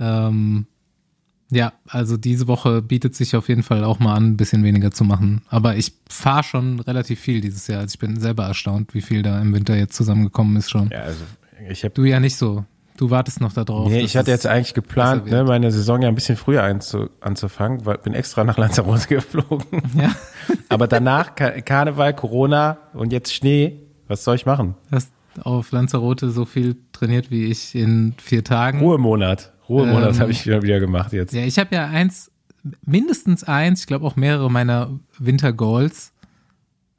Ähm, 0.00 0.66
ja, 1.50 1.72
also 1.86 2.16
diese 2.16 2.46
Woche 2.46 2.82
bietet 2.82 3.14
sich 3.14 3.34
auf 3.34 3.48
jeden 3.48 3.62
Fall 3.62 3.82
auch 3.84 3.98
mal 3.98 4.14
an, 4.14 4.32
ein 4.32 4.36
bisschen 4.36 4.62
weniger 4.64 4.90
zu 4.90 5.04
machen. 5.04 5.42
Aber 5.48 5.76
ich 5.76 5.94
fahre 6.08 6.42
schon 6.44 6.80
relativ 6.80 7.20
viel 7.20 7.40
dieses 7.40 7.66
Jahr. 7.66 7.80
Also 7.80 7.94
ich 7.94 7.98
bin 7.98 8.20
selber 8.20 8.44
erstaunt, 8.44 8.94
wie 8.94 9.00
viel 9.00 9.22
da 9.22 9.40
im 9.40 9.54
Winter 9.54 9.74
jetzt 9.76 9.96
zusammengekommen 9.96 10.56
ist 10.56 10.68
schon. 10.68 10.90
Ja, 10.90 11.00
also 11.00 11.24
ich 11.70 11.84
habe 11.84 11.94
Du 11.94 12.04
ja 12.04 12.20
nicht 12.20 12.36
so. 12.36 12.64
Du 12.98 13.10
wartest 13.10 13.40
noch 13.40 13.52
da 13.52 13.64
drauf. 13.64 13.88
Nee, 13.88 14.00
ich 14.00 14.16
hatte 14.16 14.32
jetzt 14.32 14.44
eigentlich 14.44 14.74
geplant, 14.74 15.26
ne, 15.26 15.44
meine 15.44 15.70
Saison 15.70 16.02
ja 16.02 16.08
ein 16.08 16.16
bisschen 16.16 16.36
früher 16.36 16.64
einzu, 16.64 17.08
anzufangen, 17.20 17.86
weil 17.86 17.96
bin 17.98 18.12
extra 18.12 18.42
nach 18.42 18.58
Lanzarote 18.58 19.06
geflogen. 19.08 19.64
Ja, 19.96 20.10
Aber 20.68 20.88
danach 20.88 21.36
Ka 21.36 21.60
Karneval, 21.60 22.14
Corona 22.14 22.78
und 22.94 23.12
jetzt 23.12 23.32
Schnee. 23.32 23.78
Was 24.08 24.24
soll 24.24 24.34
ich 24.34 24.46
machen? 24.46 24.74
hast 24.90 25.12
auf 25.44 25.70
Lanzarote 25.70 26.30
so 26.30 26.44
viel 26.44 26.76
trainiert 26.92 27.30
wie 27.30 27.44
ich 27.44 27.76
in 27.76 28.14
vier 28.18 28.42
Tagen. 28.42 28.80
Ruhemonat. 28.80 29.52
Ruhemonat 29.68 30.14
Ähm, 30.14 30.20
habe 30.20 30.32
ich 30.32 30.46
wieder, 30.46 30.62
wieder 30.62 30.80
gemacht 30.80 31.12
jetzt. 31.12 31.32
Ja, 31.32 31.42
ich 31.42 31.58
habe 31.58 31.74
ja 31.74 31.86
eins, 31.86 32.30
mindestens 32.84 33.44
eins, 33.44 33.80
ich 33.80 33.86
glaube 33.86 34.06
auch 34.06 34.16
mehrere 34.16 34.50
meiner 34.50 34.98
Winter-Goals 35.18 36.12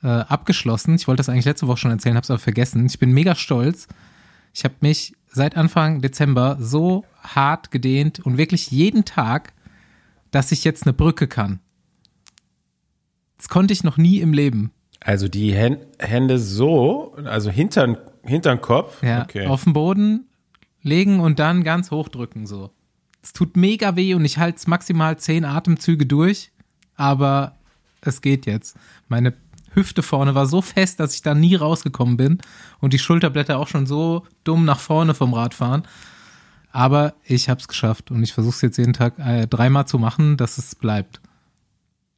äh, 0.03 0.07
abgeschlossen. 0.07 0.95
Ich 0.95 1.07
wollte 1.07 1.19
das 1.19 1.29
eigentlich 1.29 1.45
letzte 1.45 1.67
Woche 1.67 1.77
schon 1.77 1.91
erzählen, 1.91 2.15
habe 2.15 2.23
es 2.23 2.31
aber 2.31 2.39
vergessen. 2.39 2.85
Ich 2.85 2.99
bin 2.99 3.11
mega 3.11 3.35
stolz. 3.35 3.87
Ich 4.53 4.63
habe 4.63 4.75
mich 4.81 5.13
seit 5.27 5.57
Anfang 5.57 6.01
Dezember 6.01 6.57
so 6.59 7.05
hart 7.21 7.71
gedehnt 7.71 8.19
und 8.19 8.37
wirklich 8.37 8.71
jeden 8.71 9.05
Tag 9.05 9.53
dass 10.31 10.51
ich 10.51 10.63
jetzt 10.63 10.85
eine 10.85 10.93
Brücke 10.93 11.27
kann. 11.27 11.59
Das 13.37 13.49
konnte 13.49 13.73
ich 13.73 13.83
noch 13.83 13.97
nie 13.97 14.19
im 14.19 14.33
Leben. 14.33 14.71
Also 14.99 15.27
die 15.27 15.53
Hän 15.53 15.77
Hände 15.97 16.39
so, 16.39 17.15
also 17.23 17.49
hintern, 17.49 17.97
hintern 18.23 18.59
Kopf. 18.59 19.01
Ja, 19.01 19.23
okay. 19.23 19.47
auf 19.47 19.63
den 19.63 19.73
Boden 19.73 20.25
legen 20.81 21.19
und 21.19 21.39
dann 21.39 21.63
ganz 21.63 21.91
hochdrücken 21.91 22.45
so. 22.47 22.71
Es 23.21 23.33
tut 23.33 23.57
mega 23.57 23.95
weh 23.95 24.13
und 24.13 24.23
ich 24.25 24.37
halte 24.37 24.69
maximal 24.69 25.17
zehn 25.17 25.45
Atemzüge 25.45 26.05
durch, 26.05 26.51
aber 26.95 27.57
es 28.01 28.21
geht 28.21 28.45
jetzt. 28.45 28.77
Meine 29.07 29.33
Hüfte 29.73 30.03
vorne 30.03 30.35
war 30.35 30.47
so 30.47 30.61
fest, 30.61 30.99
dass 30.99 31.13
ich 31.13 31.21
da 31.21 31.35
nie 31.35 31.55
rausgekommen 31.55 32.17
bin 32.17 32.39
und 32.79 32.93
die 32.93 32.99
Schulterblätter 32.99 33.57
auch 33.57 33.67
schon 33.67 33.85
so 33.85 34.25
dumm 34.43 34.65
nach 34.65 34.79
vorne 34.79 35.13
vom 35.13 35.33
Radfahren. 35.33 35.83
Aber 36.71 37.15
ich 37.23 37.49
habe 37.49 37.59
es 37.59 37.67
geschafft 37.67 38.11
und 38.11 38.23
ich 38.23 38.33
versuche 38.33 38.55
es 38.55 38.61
jetzt 38.61 38.77
jeden 38.77 38.93
Tag 38.93 39.17
äh, 39.19 39.47
dreimal 39.47 39.87
zu 39.87 39.97
machen, 39.97 40.37
dass 40.37 40.57
es 40.57 40.75
bleibt. 40.75 41.19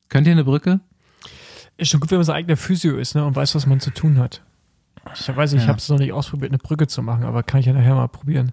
Könnt 0.10 0.28
ihr 0.28 0.34
eine 0.34 0.44
Brücke? 0.44 0.82
Ist 1.78 1.90
schon 1.90 2.00
gut, 2.00 2.12
wenn 2.12 2.18
man 2.18 2.26
sein 2.26 2.36
eigener 2.36 2.58
Physio 2.58 2.98
ist 2.98 3.16
ne, 3.16 3.26
und 3.26 3.36
weiß, 3.36 3.56
was 3.56 3.66
man 3.66 3.80
zu 3.80 3.92
tun 3.92 4.20
hat. 4.20 4.42
Ich 5.14 5.36
weiß 5.36 5.52
nicht, 5.54 5.62
ich 5.62 5.66
Ja. 5.66 5.70
habe 5.70 5.80
es 5.80 5.90
noch 5.90 6.00
nicht 6.00 6.14
ausprobiert, 6.14 6.52
eine 6.52 6.58
Brücke 6.60 6.88
zu 6.88 7.02
machen, 7.02 7.24
aber 7.24 7.44
kann 7.44 7.60
ich 7.60 7.66
ja 7.66 7.74
nachher 7.74 7.96
mal 7.96 8.08
probieren. 8.08 8.52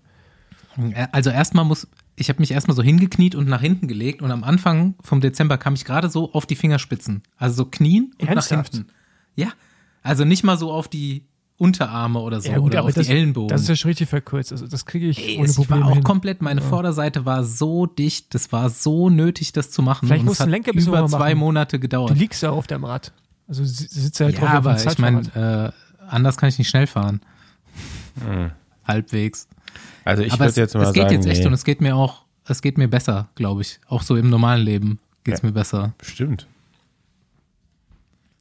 Äh, 0.77 1.07
Also 1.13 1.31
erstmal 1.31 1.65
muss, 1.65 1.87
ich 2.17 2.29
habe 2.29 2.41
mich 2.41 2.51
erstmal 2.53 2.77
so 2.77 2.83
hingekniet 2.83 3.35
und 3.35 3.49
nach 3.49 3.61
hinten 3.61 3.87
gelegt 3.89 4.23
und 4.23 4.31
am 4.31 4.45
Anfang 4.45 4.95
vom 5.03 5.21
Dezember 5.21 5.59
kam 5.59 5.75
ich 5.75 5.85
gerade 5.85 6.09
so 6.09 6.33
auf 6.33 6.47
die 6.47 6.57
Fingerspitzen. 6.57 7.23
Also 7.37 7.57
so 7.57 7.65
knien 7.67 8.13
und 8.19 8.29
Ernsthaft? 8.29 8.73
nach 8.73 8.79
hinten. 8.79 8.93
Ja. 9.37 9.49
Also 10.03 10.25
nicht 10.25 10.43
mal 10.45 10.57
so 10.57 10.73
auf 10.73 10.89
die 10.89 11.25
Unterarme 11.59 12.21
oder 12.21 12.41
so 12.41 12.53
oder 12.53 12.85
auf 12.85 12.93
das, 12.95 13.07
die 13.09 13.13
Ellenbogen. 13.13 13.49
das 13.49 13.63
ist 13.63 13.69
ja 13.69 13.75
schon 13.77 13.89
richtig 13.89 14.09
verkürzt. 14.09 14.53
Also 14.53 14.69
das 14.69 14.87
kriege 14.87 15.07
ich 15.09 15.19
Ey, 15.19 15.39
ohne 15.39 15.47
es 15.49 15.59
war 15.59 15.65
Probleme 15.67 15.87
auch 15.87 15.95
hin. 15.95 16.05
komplett, 16.05 16.41
meine 16.41 16.61
Vorderseite 16.63 17.25
war 17.27 17.43
so 17.43 17.87
dicht, 17.87 18.33
das 18.33 18.53
war 18.53 18.71
so 18.71 19.11
nötig, 19.11 19.53
das 19.53 19.73
zu 19.73 19.83
machen. 19.83 20.07
Vielleicht 20.07 20.25
du 20.27 20.31
hat 20.33 20.41
einen 20.43 20.53
Lenker 20.53 20.73
über 20.73 21.07
zwei 21.09 21.19
machen. 21.35 21.39
Monate 21.39 21.77
Du 21.79 21.81
gedauert. 21.81 22.17
liegst 22.17 22.43
ja 22.45 22.51
auf 22.51 22.69
deinem 22.69 22.85
Rad. 22.85 23.13
Also 23.49 23.65
sitzt 23.65 24.21
ja, 24.21 24.27
halt 24.27 24.37
Ja, 24.37 24.41
drauf 24.41 24.51
aber 24.51 24.87
ich 24.87 24.99
meine, 24.99 25.73
äh, 25.75 25.88
anders 26.09 26.37
kann 26.37 26.49
ich 26.49 26.59
nicht 26.59 26.69
schnell 26.69 26.87
fahren. 26.87 27.21
Halbwegs. 28.85 29.49
Also 30.05 30.23
ich 30.23 30.33
aber 30.33 30.47
es, 30.47 30.57
würde 30.57 30.63
jetzt 30.63 30.75
mal 30.75 30.85
es 30.85 30.93
geht 30.93 31.03
sagen, 31.05 31.15
jetzt 31.15 31.27
echt 31.27 31.41
nee, 31.41 31.47
und 31.47 31.53
es 31.53 31.65
geht 31.65 31.81
mir 31.81 31.95
auch, 31.97 32.25
es 32.47 32.63
geht 32.63 32.79
mir 32.79 32.89
besser, 32.89 33.29
glaube 33.35 33.63
ich. 33.63 33.79
Auch 33.89 34.03
so 34.03 34.17
im 34.17 34.31
normalen 34.31 34.63
Leben 34.63 34.99
geht's 35.25 35.43
Ja. 35.43 35.49
mir 35.49 35.53
besser. 35.53 35.93
Stimmt. 36.03 36.47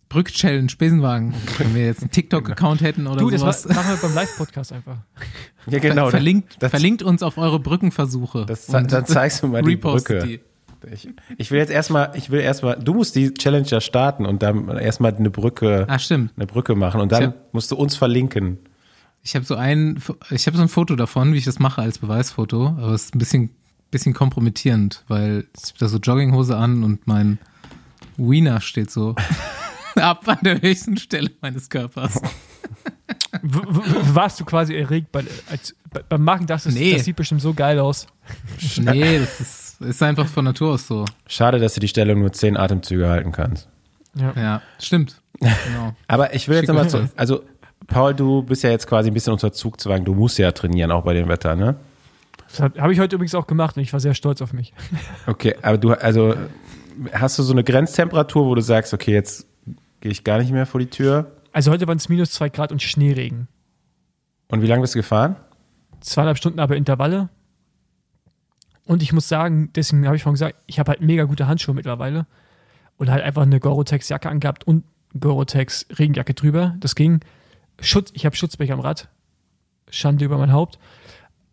Brück-Challenge, 0.09 0.71
Besenwagen. 0.77 1.33
Wenn 1.57 1.75
wir 1.75 1.85
jetzt 1.85 2.01
einen 2.01 2.11
TikTok-Account 2.11 2.81
hätten 2.81 3.07
oder 3.07 3.19
du, 3.19 3.29
das 3.29 3.41
sowas. 3.41 3.67
war, 3.67 3.75
machen 3.75 3.89
wir 3.89 3.97
beim 3.97 4.15
Live-Podcast 4.15 4.71
einfach. 4.71 4.97
Ja, 5.65 5.79
genau. 5.79 6.09
verlinkt, 6.09 6.55
das, 6.59 6.69
verlinkt 6.69 7.03
uns 7.03 7.21
auf 7.21 7.37
eure 7.37 7.59
Brückenversuche. 7.59 8.45
das, 8.45 8.67
dann 8.67 8.87
zeigst 9.05 9.43
du 9.43 9.47
mal 9.47 9.61
die 9.63 9.75
Brücke. 9.75 10.39
Ich, 10.91 11.09
ich 11.37 11.51
will 11.51 11.59
jetzt 11.59 11.71
erstmal, 11.71 12.11
ich 12.15 12.29
will 12.29 12.39
erstmal, 12.39 12.77
du 12.79 12.93
musst 12.93 13.15
die 13.15 13.33
Challenge 13.33 13.67
ja 13.67 13.81
starten 13.81 14.25
und 14.25 14.43
dann 14.43 14.67
erstmal 14.77 15.15
eine 15.15 15.29
Brücke, 15.29 15.85
Ah, 15.89 15.99
stimmt. 15.99 16.31
eine 16.35 16.45
Brücke 16.47 16.75
machen 16.75 17.01
und 17.01 17.11
dann 17.11 17.23
Ich 17.23 17.29
musst 17.53 17.71
du 17.71 17.75
uns 17.75 17.95
verlinken. 17.95 18.59
Ich 19.23 19.35
habe 19.35 19.43
so 19.45 19.55
ein, 19.55 19.99
ich 20.29 20.47
habe 20.47 20.55
so 20.55 20.63
ein 20.63 20.69
Foto 20.69 20.95
davon, 20.95 21.33
wie 21.33 21.37
ich 21.37 21.45
das 21.45 21.59
mache 21.59 21.81
als 21.81 21.97
Beweisfoto, 21.99 22.67
aber 22.67 22.91
es 22.93 23.05
ist 23.05 23.15
ein 23.15 23.19
bisschen, 23.19 23.49
bisschen 23.91 24.13
kompromittierend, 24.13 25.03
weil 25.07 25.45
ich 25.61 25.71
hab 25.71 25.77
da 25.79 25.87
so 25.87 25.97
Jogginghose 25.97 26.55
an 26.55 26.83
und 26.83 27.07
mein 27.07 27.39
Wiener 28.17 28.61
steht 28.61 28.89
so 28.91 29.15
ab 29.95 30.27
an 30.27 30.37
der 30.43 30.61
höchsten 30.61 30.95
Stelle 30.97 31.31
meines 31.41 31.69
Körpers. 31.69 32.21
Warst 33.41 34.39
du 34.39 34.45
quasi 34.45 34.75
erregt 34.75 35.11
bei, 35.11 35.23
als, 35.49 35.75
bei, 35.91 36.01
beim 36.07 36.23
Machen? 36.23 36.47
Das, 36.47 36.65
ist, 36.65 36.75
Nee. 36.75 36.93
das 36.93 37.05
sieht 37.05 37.15
bestimmt 37.15 37.41
so 37.41 37.53
geil 37.53 37.79
aus. 37.79 38.07
Nee, 38.79 39.19
das 39.19 39.39
ist, 39.39 39.66
ist 39.79 40.01
einfach 40.03 40.27
von 40.27 40.45
Natur 40.45 40.73
aus 40.73 40.87
so. 40.87 41.05
Schade, 41.27 41.59
dass 41.59 41.73
du 41.73 41.79
die 41.79 41.87
Stellung 41.87 42.19
nur 42.19 42.33
zehn 42.33 42.57
Atemzüge 42.57 43.07
halten 43.07 43.31
kannst. 43.31 43.67
Ja. 44.15 44.33
Ja, 44.35 44.61
stimmt. 44.79 45.21
Genau. 45.39 45.95
Aber 46.07 46.33
ich 46.33 46.47
will 46.47 46.57
jetzt 46.57 46.67
nochmal 46.67 46.89
zu, 46.89 47.09
also 47.15 47.43
Paul, 47.85 48.13
du 48.13 48.41
bist 48.41 48.63
ja 48.63 48.69
jetzt 48.69 48.87
quasi 48.87 49.09
ein 49.09 49.13
bisschen 49.13 49.33
unter 49.33 49.51
Zugzwang. 49.51 50.03
Du 50.03 50.13
musst 50.13 50.37
ja 50.39 50.51
trainieren, 50.51 50.91
auch 50.91 51.03
bei 51.03 51.13
dem 51.13 51.27
Wetter, 51.27 51.55
ne? 51.55 51.75
Das 52.47 52.59
habe 52.61 52.81
hab 52.81 52.91
ich 52.91 52.99
heute 52.99 53.15
übrigens 53.15 53.35
auch 53.35 53.47
gemacht 53.47 53.77
und 53.77 53.83
ich 53.83 53.93
war 53.93 53.99
sehr 53.99 54.13
stolz 54.13 54.41
auf 54.41 54.53
mich. 54.53 54.73
Okay, 55.27 55.55
aber 55.61 55.77
du, 55.77 55.91
also 55.91 56.35
hast 57.11 57.37
du 57.37 57.43
so 57.43 57.53
eine 57.53 57.63
Grenztemperatur, 57.63 58.45
wo 58.45 58.55
du 58.55 58.61
sagst, 58.61 58.93
okay, 58.93 59.13
jetzt 59.13 59.45
gehe 60.01 60.11
ich 60.11 60.23
gar 60.23 60.39
nicht 60.39 60.51
mehr 60.51 60.65
vor 60.65 60.79
die 60.79 60.89
Tür? 60.89 61.31
Also 61.51 61.71
heute 61.71 61.87
waren 61.87 61.97
es 61.97 62.09
minus 62.09 62.31
zwei 62.31 62.49
Grad 62.49 62.71
und 62.71 62.81
Schneeregen. 62.81 63.47
Und 64.49 64.61
wie 64.61 64.67
lange 64.67 64.81
bist 64.81 64.95
du 64.95 64.99
gefahren? 64.99 65.35
Zweieinhalb 65.99 66.37
Stunden 66.37 66.59
aber 66.59 66.75
Intervalle. 66.75 67.29
Und 68.87 69.03
ich 69.03 69.13
muss 69.13 69.27
sagen, 69.27 69.69
deswegen 69.75 70.05
habe 70.05 70.15
ich 70.15 70.23
vorhin 70.23 70.35
gesagt, 70.35 70.55
ich 70.65 70.79
habe 70.79 70.91
halt 70.91 71.01
mega 71.01 71.25
gute 71.25 71.47
Handschuhe 71.47 71.75
mittlerweile 71.75 72.25
und 72.97 73.09
halt 73.09 73.23
einfach 73.23 73.43
eine 73.43 73.59
Gorotex-Jacke 73.59 74.29
angehabt 74.29 74.65
und 74.65 74.83
Gorotex-Regenjacke 75.19 76.33
drüber. 76.33 76.75
Das 76.79 76.95
ging. 76.95 77.19
Schutz, 77.79 78.11
ich 78.13 78.25
habe 78.25 78.35
Schutzbecher 78.35 78.73
am 78.73 78.79
Rad. 78.79 79.09
Schande 79.89 80.25
über 80.25 80.37
mein 80.37 80.51
Haupt. 80.51 80.79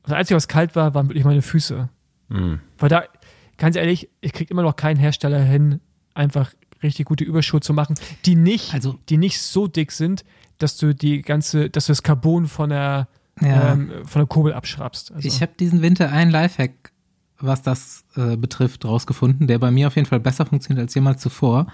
Das 0.05 0.13
Einzige, 0.13 0.37
was 0.37 0.49
kalt 0.49 0.75
war, 0.77 0.95
waren 0.95 1.09
wirklich 1.09 1.25
meine 1.25 1.43
Füße. 1.43 1.89
Hm. 2.31 2.61
Weil 2.79 2.89
da, 2.89 3.05
ganz 3.59 3.77
ehrlich, 3.77 4.09
ich 4.21 4.33
kriege 4.33 4.51
immer 4.53 4.63
noch 4.63 4.77
keinen 4.77 4.97
Hersteller 4.97 5.41
hin, 5.41 5.81
einfach 6.15 6.53
richtig 6.83 7.07
gute 7.07 7.25
Überschuhe 7.25 7.61
zu 7.61 7.73
machen, 7.73 7.95
die 8.27 8.35
nicht, 8.35 8.75
Also- 8.75 8.99
die 9.09 9.17
nicht 9.17 9.41
so 9.41 9.67
dick 9.67 9.93
sind, 9.93 10.25
dass 10.59 10.77
du 10.77 10.95
die 10.95 11.23
ganze, 11.23 11.71
dass 11.71 11.87
du 11.87 11.93
das 11.93 12.03
Carbon 12.03 12.47
von 12.47 12.71
der, 12.71 13.09
Ja. 13.41 13.73
ähm, 13.73 13.91
von 14.05 14.21
der 14.21 14.27
Kurbel 14.27 14.53
abschraubst. 14.53 15.13
Also, 15.13 15.27
Ich 15.27 15.41
habe 15.43 15.53
diesen 15.59 15.83
Winter 15.83 16.11
einen 16.13 16.31
Lifehack, 16.31 16.93
was 17.47 17.63
das 17.63 18.05
äh, 18.17 18.37
betrifft, 18.37 18.85
rausgefunden, 18.85 19.47
der 19.47 19.59
bei 19.59 19.71
mir 19.71 19.89
auf 19.89 19.97
jeden 19.97 20.07
Fall 20.07 20.21
besser 20.21 20.47
funktioniert 20.47 20.85
als 20.85 20.95
jemals 20.95 21.21
zuvor. 21.21 21.67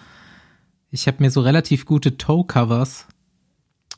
Ich 0.91 1.07
habe 1.07 1.19
mir 1.21 1.31
so 1.31 1.41
relativ 1.41 1.87
gute 1.87 2.17
Toe-Covers 2.17 3.07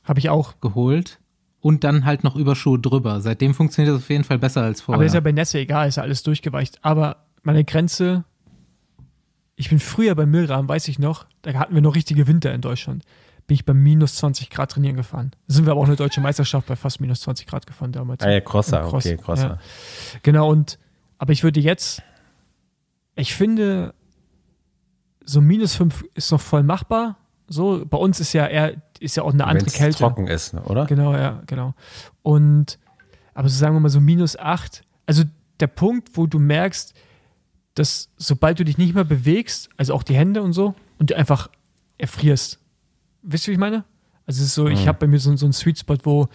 habe 0.04 0.18
ich 0.18 0.28
auch. 0.28 0.60
geholt 0.60 1.20
und 1.60 1.84
dann 1.84 2.04
halt 2.04 2.24
noch 2.24 2.34
Überschuhe 2.36 2.78
drüber. 2.78 3.20
Seitdem 3.20 3.54
funktioniert 3.54 3.94
das 3.94 4.02
auf 4.02 4.10
jeden 4.10 4.24
Fall 4.24 4.38
besser 4.38 4.62
als 4.62 4.80
vorher. 4.80 4.98
Aber 4.98 5.06
ist 5.06 5.14
ja 5.14 5.20
bei 5.20 5.32
Nässe 5.32 5.60
egal, 5.60 5.88
ist 5.88 5.96
ja 5.96 6.02
alles 6.02 6.22
durchgeweicht. 6.24 6.78
Aber 6.82 7.24
meine 7.42 7.64
Grenze, 7.64 8.24
ich 9.54 9.70
bin 9.70 9.78
früher 9.78 10.14
bei 10.16 10.26
Milram, 10.26 10.68
weiß 10.68 10.88
ich 10.88 10.98
noch, 10.98 11.26
da 11.42 11.54
hatten 11.54 11.74
wir 11.74 11.80
noch 11.80 11.94
richtige 11.94 12.26
Winter 12.26 12.52
in 12.52 12.60
Deutschland. 12.60 13.04
Bin 13.46 13.54
ich 13.54 13.64
bei 13.64 13.74
minus 13.74 14.16
20 14.16 14.50
Grad 14.50 14.72
trainieren 14.72 14.96
gefahren. 14.96 15.30
Da 15.46 15.54
sind 15.54 15.66
wir 15.66 15.72
aber 15.72 15.80
auch 15.80 15.86
eine 15.86 15.96
deutsche 15.96 16.20
Meisterschaft 16.20 16.66
bei 16.66 16.76
fast 16.76 17.00
minus 17.00 17.20
20 17.22 17.46
Grad 17.46 17.66
gefahren 17.66 17.92
damals. 17.92 18.22
Ah 18.22 18.30
ja, 18.30 18.40
Crosser, 18.40 18.82
Im 18.82 18.88
Cross, 18.88 19.06
okay, 19.06 19.16
Crosser. 19.16 19.48
ja. 19.48 19.58
Genau, 20.22 20.50
und 20.50 20.78
aber 21.22 21.32
ich 21.32 21.44
würde 21.44 21.60
jetzt, 21.60 22.02
ich 23.14 23.32
finde, 23.32 23.94
so 25.24 25.40
minus 25.40 25.76
5 25.76 26.04
ist 26.14 26.32
noch 26.32 26.40
voll 26.40 26.64
machbar. 26.64 27.16
So, 27.46 27.84
bei 27.86 27.96
uns 27.96 28.18
ist 28.18 28.32
ja 28.32 28.44
eher, 28.48 28.82
ist 28.98 29.16
ja 29.16 29.22
auch 29.22 29.32
eine 29.32 29.46
andere 29.46 29.66
Wenn's 29.66 29.74
Kälte. 29.76 29.98
trocken 29.98 30.26
ist, 30.26 30.52
ne, 30.52 30.64
oder? 30.64 30.86
Genau, 30.86 31.14
ja, 31.14 31.40
genau. 31.46 31.74
Und, 32.22 32.80
aber 33.34 33.48
so 33.48 33.56
sagen 33.56 33.76
wir 33.76 33.80
mal 33.80 33.88
so 33.88 34.00
minus 34.00 34.36
8. 34.36 34.82
Also 35.06 35.22
der 35.60 35.68
Punkt, 35.68 36.16
wo 36.16 36.26
du 36.26 36.40
merkst, 36.40 36.92
dass 37.74 38.10
sobald 38.16 38.58
du 38.58 38.64
dich 38.64 38.76
nicht 38.76 38.92
mehr 38.96 39.04
bewegst, 39.04 39.68
also 39.76 39.94
auch 39.94 40.02
die 40.02 40.16
Hände 40.16 40.42
und 40.42 40.54
so, 40.54 40.74
und 40.98 41.10
du 41.10 41.16
einfach 41.16 41.50
erfrierst. 41.98 42.58
Wisst 43.22 43.46
ihr, 43.46 43.52
wie 43.52 43.54
ich 43.54 43.60
meine? 43.60 43.84
Also 44.26 44.40
es 44.42 44.48
ist 44.48 44.54
so, 44.56 44.66
ich 44.66 44.82
Mhm. 44.84 44.88
habe 44.88 44.98
bei 44.98 45.06
mir 45.06 45.20
so, 45.20 45.36
so 45.36 45.46
einen 45.46 45.52
Sweet 45.52 45.78
Spot, 45.78 45.98
wo 46.02 46.26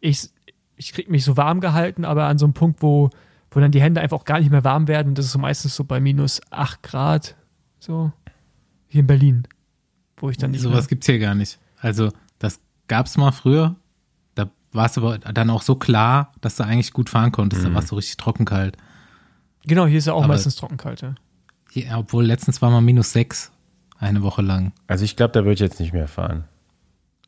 ich, 0.00 0.30
ich 0.74 0.92
krieg 0.92 1.08
mich 1.08 1.24
so 1.24 1.36
warm 1.36 1.60
gehalten, 1.60 2.04
aber 2.04 2.24
an 2.24 2.38
so 2.38 2.46
einem 2.46 2.54
Punkt, 2.54 2.82
wo, 2.82 3.08
wo 3.52 3.60
dann 3.60 3.70
die 3.70 3.80
Hände 3.80 4.00
einfach 4.00 4.16
auch 4.18 4.24
gar 4.24 4.40
nicht 4.40 4.50
mehr 4.50 4.64
warm 4.64 4.88
werden. 4.88 5.08
Und 5.10 5.18
das 5.18 5.26
ist 5.26 5.32
so 5.32 5.38
meistens 5.38 5.76
so 5.76 5.84
bei 5.84 6.00
minus 6.00 6.40
8 6.50 6.82
Grad, 6.82 7.36
so 7.78 8.12
hier 8.88 9.00
in 9.00 9.06
Berlin, 9.06 9.46
wo 10.16 10.28
ich 10.30 10.36
dann 10.36 10.50
nicht 10.50 10.62
Sowas 10.62 10.84
mehr, 10.84 10.88
gibt's 10.88 11.06
hier 11.06 11.18
gar 11.18 11.34
nicht. 11.34 11.58
Also, 11.80 12.10
das 12.38 12.58
gab's 12.88 13.16
mal 13.16 13.30
früher. 13.32 13.76
Da 14.34 14.50
war 14.72 14.86
es 14.86 14.96
aber 14.98 15.18
dann 15.18 15.50
auch 15.50 15.62
so 15.62 15.74
klar, 15.76 16.32
dass 16.40 16.56
du 16.56 16.64
eigentlich 16.64 16.92
gut 16.92 17.10
fahren 17.10 17.30
konntest. 17.32 17.64
Da 17.64 17.72
war 17.72 17.82
es 17.82 17.88
so 17.88 17.96
richtig 17.96 18.16
trockenkalt. 18.16 18.76
Genau, 19.66 19.86
hier 19.86 19.98
ist 19.98 20.06
ja 20.06 20.12
auch 20.14 20.24
Aber- 20.24 20.34
meistens 20.34 20.56
trockenkalt. 20.56 21.02
Ja. 21.02 21.14
Hier, 21.70 21.86
obwohl 21.96 22.24
letztens 22.26 22.60
war 22.60 22.70
mal 22.70 22.80
minus 22.82 23.12
sechs 23.12 23.52
eine 23.98 24.22
Woche 24.22 24.42
lang. 24.42 24.72
Also 24.88 25.04
ich 25.04 25.14
glaube, 25.16 25.32
da 25.32 25.40
würde 25.40 25.54
ich 25.54 25.60
jetzt 25.60 25.78
nicht 25.80 25.92
mehr 25.92 26.08
fahren. 26.08 26.44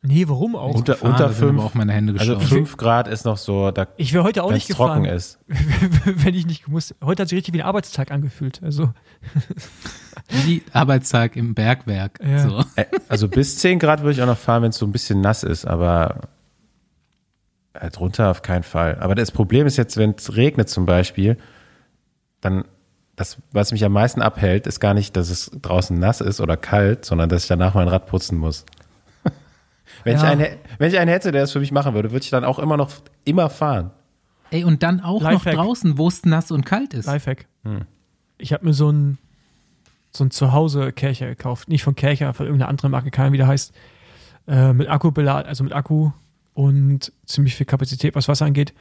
Nee, 0.05 0.27
warum 0.27 0.55
auch? 0.55 0.75
Unter, 0.75 0.93
Gefahren, 0.93 1.11
unter 1.11 1.29
fünf, 1.29 1.61
auch 1.61 1.73
meine 1.73 1.93
Hände 1.93 2.13
also 2.13 2.35
gestorben. 2.35 2.47
fünf 2.47 2.77
Grad 2.77 3.07
ist 3.07 3.25
noch 3.25 3.37
so, 3.37 3.71
da, 3.71 3.87
Ich 3.97 4.13
wäre 4.13 4.23
heute 4.23 4.43
auch 4.43 4.49
wenn 4.49 4.55
nicht 4.55 4.69
es 4.69 4.75
trocken 4.75 5.03
gefahren, 5.03 5.17
ist. 5.17 5.39
wenn 6.05 6.35
ich 6.35 6.45
nicht 6.45 6.65
gemusst. 6.65 6.95
Heute 7.03 7.23
hat 7.23 7.29
sich 7.29 7.37
richtig 7.37 7.53
wie 7.53 7.61
ein 7.61 7.67
Arbeitstag 7.67 8.11
angefühlt. 8.11 8.61
Also 8.63 8.93
Wie 10.45 10.63
Arbeitstag 10.73 11.35
im 11.35 11.53
Bergwerk. 11.53 12.19
Ja. 12.23 12.39
So. 12.39 12.63
Also 13.09 13.27
bis 13.27 13.57
10 13.59 13.79
Grad 13.79 14.01
würde 14.01 14.13
ich 14.13 14.21
auch 14.21 14.27
noch 14.27 14.37
fahren, 14.37 14.63
wenn 14.63 14.69
es 14.69 14.77
so 14.77 14.85
ein 14.85 14.91
bisschen 14.91 15.21
nass 15.21 15.43
ist, 15.43 15.65
aber 15.65 16.21
äh, 17.73 17.89
drunter 17.89 18.31
auf 18.31 18.41
keinen 18.41 18.63
Fall. 18.63 18.97
Aber 18.99 19.15
das 19.15 19.31
Problem 19.31 19.67
ist 19.67 19.77
jetzt, 19.77 19.97
wenn 19.97 20.15
es 20.17 20.35
regnet 20.35 20.69
zum 20.69 20.85
Beispiel, 20.85 21.37
dann 22.41 22.65
das, 23.15 23.37
was 23.51 23.71
mich 23.71 23.85
am 23.85 23.93
meisten 23.93 24.21
abhält, 24.21 24.67
ist 24.67 24.79
gar 24.79 24.93
nicht, 24.93 25.15
dass 25.15 25.29
es 25.29 25.51
draußen 25.61 25.97
nass 25.97 26.21
ist 26.21 26.41
oder 26.41 26.57
kalt, 26.57 27.05
sondern 27.05 27.29
dass 27.29 27.43
ich 27.43 27.47
danach 27.47 27.73
mein 27.73 27.87
Rad 27.87 28.07
putzen 28.07 28.37
muss. 28.37 28.65
Wenn, 30.03 30.15
ich 30.15 30.21
Ja. 30.21 30.29
einen, 30.29 30.41
hä- 30.41 30.57
wenn 30.77 30.91
ich 30.91 30.97
einen 30.99 31.09
hätte, 31.09 31.31
der 31.31 31.41
das 31.41 31.51
für 31.51 31.59
mich 31.59 31.71
machen 31.71 31.93
würde, 31.93 32.11
würde 32.11 32.23
ich 32.23 32.29
dann 32.29 32.43
auch 32.43 32.59
immer 32.59 32.77
noch 32.77 32.91
immer 33.23 33.49
fahren. 33.49 33.91
Ey, 34.51 34.63
und 34.63 34.83
dann 34.83 34.99
auch 35.01 35.21
Lifehack. 35.21 35.55
noch 35.55 35.63
draußen, 35.65 35.97
wo 35.97 36.07
es 36.07 36.23
nass 36.25 36.51
und 36.51 36.65
kalt 36.65 36.93
ist. 36.93 37.05
Lifehack. 37.07 37.45
Ich 38.37 38.53
habe 38.53 38.65
mir 38.65 38.73
so 38.73 38.91
ein 38.91 39.17
so 40.11 40.23
ein 40.23 40.31
Zuhause-Kercher 40.31 41.27
gekauft. 41.27 41.67
Nicht 41.67 41.83
von 41.83 41.93
Kercher, 41.95 42.33
von 42.33 42.45
irgendeiner 42.45 42.69
anderen 42.69 42.91
Marke, 42.91 43.11
keine 43.11 43.25
Ahnung, 43.25 43.33
wie 43.33 43.37
der 43.37 43.47
heißt. 43.47 43.73
Äh, 44.47 44.71
mit 44.73 44.87
Akkubelad, 44.87 45.45
also 45.45 45.63
mit 45.63 45.73
Akku 45.73 46.11
und 46.53 47.11
ziemlich 47.25 47.55
viel 47.55 47.65
Kapazität, 47.65 48.15
was 48.15 48.27
Wasser 48.29 48.45
angeht. 48.45 48.73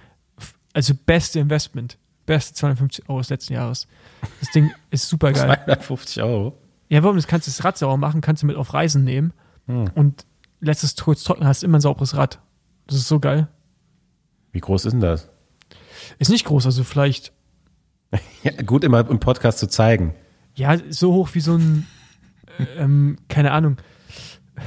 Also 0.75 0.94
beste 1.06 1.40
Investment. 1.40 1.99
Beste 2.26 2.54
250 2.54 3.09
Euro 3.09 3.18
des 3.18 3.30
letzten 3.30 3.54
Jahres. 3.54 3.88
Das 4.40 4.50
Ding 4.52 4.71
ist 4.90 5.09
super 5.09 5.33
geil. 5.33 5.59
250 5.64 6.23
Euro. 6.23 6.56
Ja, 6.88 7.02
warum? 7.02 7.16
Das 7.16 7.26
kannst 7.26 7.49
du 7.49 7.50
das 7.50 7.64
Rad 7.64 7.78
sauber 7.78 7.97
machen, 7.97 8.21
kannst 8.21 8.42
du 8.42 8.47
mit 8.47 8.56
auf 8.56 8.73
Reisen 8.73 9.02
nehmen 9.04 9.33
Hm. 9.66 9.87
und 9.94 10.26
lässt 10.64 10.85
es 10.85 10.97
kurz 10.97 11.23
trocknen, 11.25 11.47
hast 11.49 11.62
immer 11.64 11.78
ein 11.78 11.83
sauberes 11.83 12.16
Rad. 12.16 12.40
Das 12.87 12.97
ist 12.97 13.09
so 13.09 13.21
geil. 13.21 13.49
Wie 14.52 14.61
groß 14.61 14.85
ist 14.85 14.92
denn 14.92 15.00
das? 15.00 15.28
Ist 16.18 16.30
nicht 16.30 16.44
groß, 16.44 16.66
also 16.66 16.85
vielleicht, 16.85 17.33
Ja, 18.42 18.52
gut 18.62 18.85
immer 18.85 19.09
im 19.09 19.18
Podcast 19.21 19.59
zu 19.59 19.68
zeigen. 19.68 20.14
ja, 20.54 20.76
so 20.90 21.12
hoch 21.12 21.30
wie 21.33 21.40
so 21.40 21.56
ein, 21.56 21.87
äh, 22.59 22.64
ähm, 22.78 23.16
keine 23.28 23.52
Ahnung. 23.52 23.76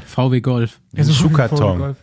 VW 0.06 0.42
Golf, 0.42 0.82
ein 0.96 1.04
so 1.06 1.13
Schuhkarton. 1.13 1.77
Golf. 1.80 1.98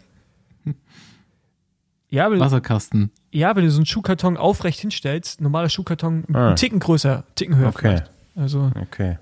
Ja, 2.08 2.30
wenn, 2.30 2.38
Wasserkasten. 2.38 3.10
ja, 3.32 3.56
wenn 3.56 3.64
du 3.64 3.70
so 3.70 3.78
einen 3.78 3.86
Schuhkarton 3.86 4.36
aufrecht 4.36 4.78
hinstellst, 4.80 5.40
normaler 5.40 5.68
Schuhkarton, 5.68 6.24
Ah. 6.32 6.46
einen 6.48 6.56
Ticken 6.56 6.78
größer, 6.78 7.24
Ticken 7.34 7.56
höher 7.56 7.68
Okay, 7.68 7.78
vielleicht. 7.80 8.10
Also, 8.36 8.70
okay. 8.80 9.18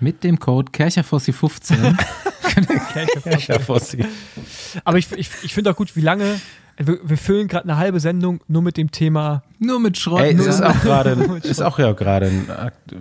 Mit 0.00 0.24
dem 0.24 0.38
Code 0.38 0.72
Kercherfossi15 0.72 1.96
Ja, 3.48 3.58
Fossi. 3.60 4.04
aber 4.84 4.98
ich, 4.98 5.10
ich, 5.12 5.30
ich 5.42 5.54
finde 5.54 5.70
auch 5.70 5.76
gut, 5.76 5.94
wie 5.96 6.00
lange, 6.00 6.40
wir, 6.76 6.98
wir 7.02 7.16
füllen 7.16 7.48
gerade 7.48 7.64
eine 7.64 7.76
halbe 7.76 8.00
Sendung 8.00 8.40
nur 8.48 8.62
mit 8.62 8.76
dem 8.76 8.90
Thema, 8.90 9.42
nur 9.58 9.78
mit 9.80 9.98
Schrott. 9.98 10.22
Ey, 10.22 10.30
es 10.32 10.38
nur 10.38 10.48
ist 10.48 10.60
mit- 10.60 10.68
auch 10.68 10.80
gerade, 10.80 11.10
ist 11.42 11.62
auch 11.62 11.78
ja 11.78 11.92
gerade 11.92 12.26
ein, 12.26 12.46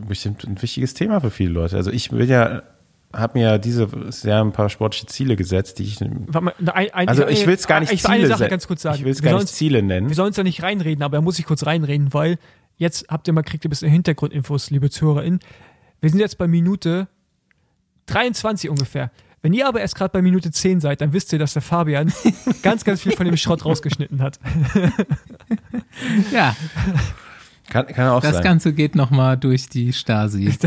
bestimmt 0.08 0.44
ein 0.46 0.62
wichtiges 0.62 0.94
Thema 0.94 1.20
für 1.22 1.32
viele 1.32 1.52
Leute. 1.52 1.78
Also 1.78 1.92
ich 1.92 2.12
will 2.12 2.30
ja, 2.30 2.64
habe 3.14 3.40
mir 3.40 3.46
ja 3.52 3.58
dieses 3.58 4.24
Jahr 4.24 4.44
ein 4.44 4.52
paar 4.52 4.70
sportliche 4.70 5.08
Ziele 5.08 5.36
gesetzt, 5.36 5.80
die 5.80 5.84
ich, 5.84 6.00
warte 6.02 6.42
mal, 6.42 6.54
ein, 6.74 6.94
ein, 6.94 7.08
also 7.08 7.28
ich 7.28 7.48
will 7.48 7.56
es 7.56 7.66
gar 7.66 7.80
nicht 7.80 7.92
ich 7.92 8.04
will 8.04 8.12
eine 8.12 8.24
Ziele 8.26 8.38
Sache 8.38 8.50
ganz 8.50 8.68
kurz 8.68 8.82
sagen. 8.82 8.98
Ich 8.98 9.04
will 9.06 9.12
es 9.12 9.22
gar 9.22 9.34
nicht 9.36 9.48
Ziele 9.48 9.82
nennen. 9.82 10.10
Wir 10.10 10.16
sollen 10.16 10.28
uns 10.28 10.36
da 10.36 10.44
nicht 10.44 10.62
reinreden, 10.62 11.04
aber 11.04 11.18
da 11.18 11.22
muss 11.22 11.40
ich 11.40 11.46
kurz 11.46 11.66
reinreden, 11.66 12.14
weil 12.14 12.38
jetzt 12.78 13.06
habt 13.10 13.28
ihr 13.28 13.34
mal, 13.34 13.44
kriegt 13.44 13.66
ihr 13.66 13.70
ein 13.70 13.72
bisschen 13.72 13.90
Hintergrundinfos, 13.92 14.70
liebe 14.70 14.90
ZuhörerInnen. 14.90 15.40
Wir 16.02 16.10
sind 16.10 16.20
jetzt 16.20 16.38
bei 16.38 16.48
Minute 16.48 17.08
23 18.08 18.70
ungefähr. 18.70 19.12
Wenn 19.42 19.54
ihr 19.54 19.68
aber 19.68 19.80
erst 19.80 19.96
gerade 19.96 20.12
bei 20.12 20.22
Minute 20.22 20.52
10 20.52 20.82
seid, 20.82 21.00
dann 21.02 21.14
wisst 21.14 21.32
ihr, 21.32 21.40
dass 21.40 21.54
der 21.54 21.62
Fabian 21.62 22.12
ganz, 22.62 22.84
ganz 22.84 23.02
viel 23.02 23.14
von 23.14 23.26
dem 23.26 23.38
Schrott 23.38 23.66
rausgeschnitten 23.66 24.22
hat. 24.22 24.40
Ja, 26.32 26.56
Kann, 27.70 27.88
kann 27.88 28.10
auch 28.10 28.22
das 28.22 28.36
sein. 28.36 28.44
Ganze 28.44 28.74
geht 28.74 28.96
nochmal 28.96 29.38
durch 29.38 29.70
die 29.70 29.94
Stasi. 29.94 30.50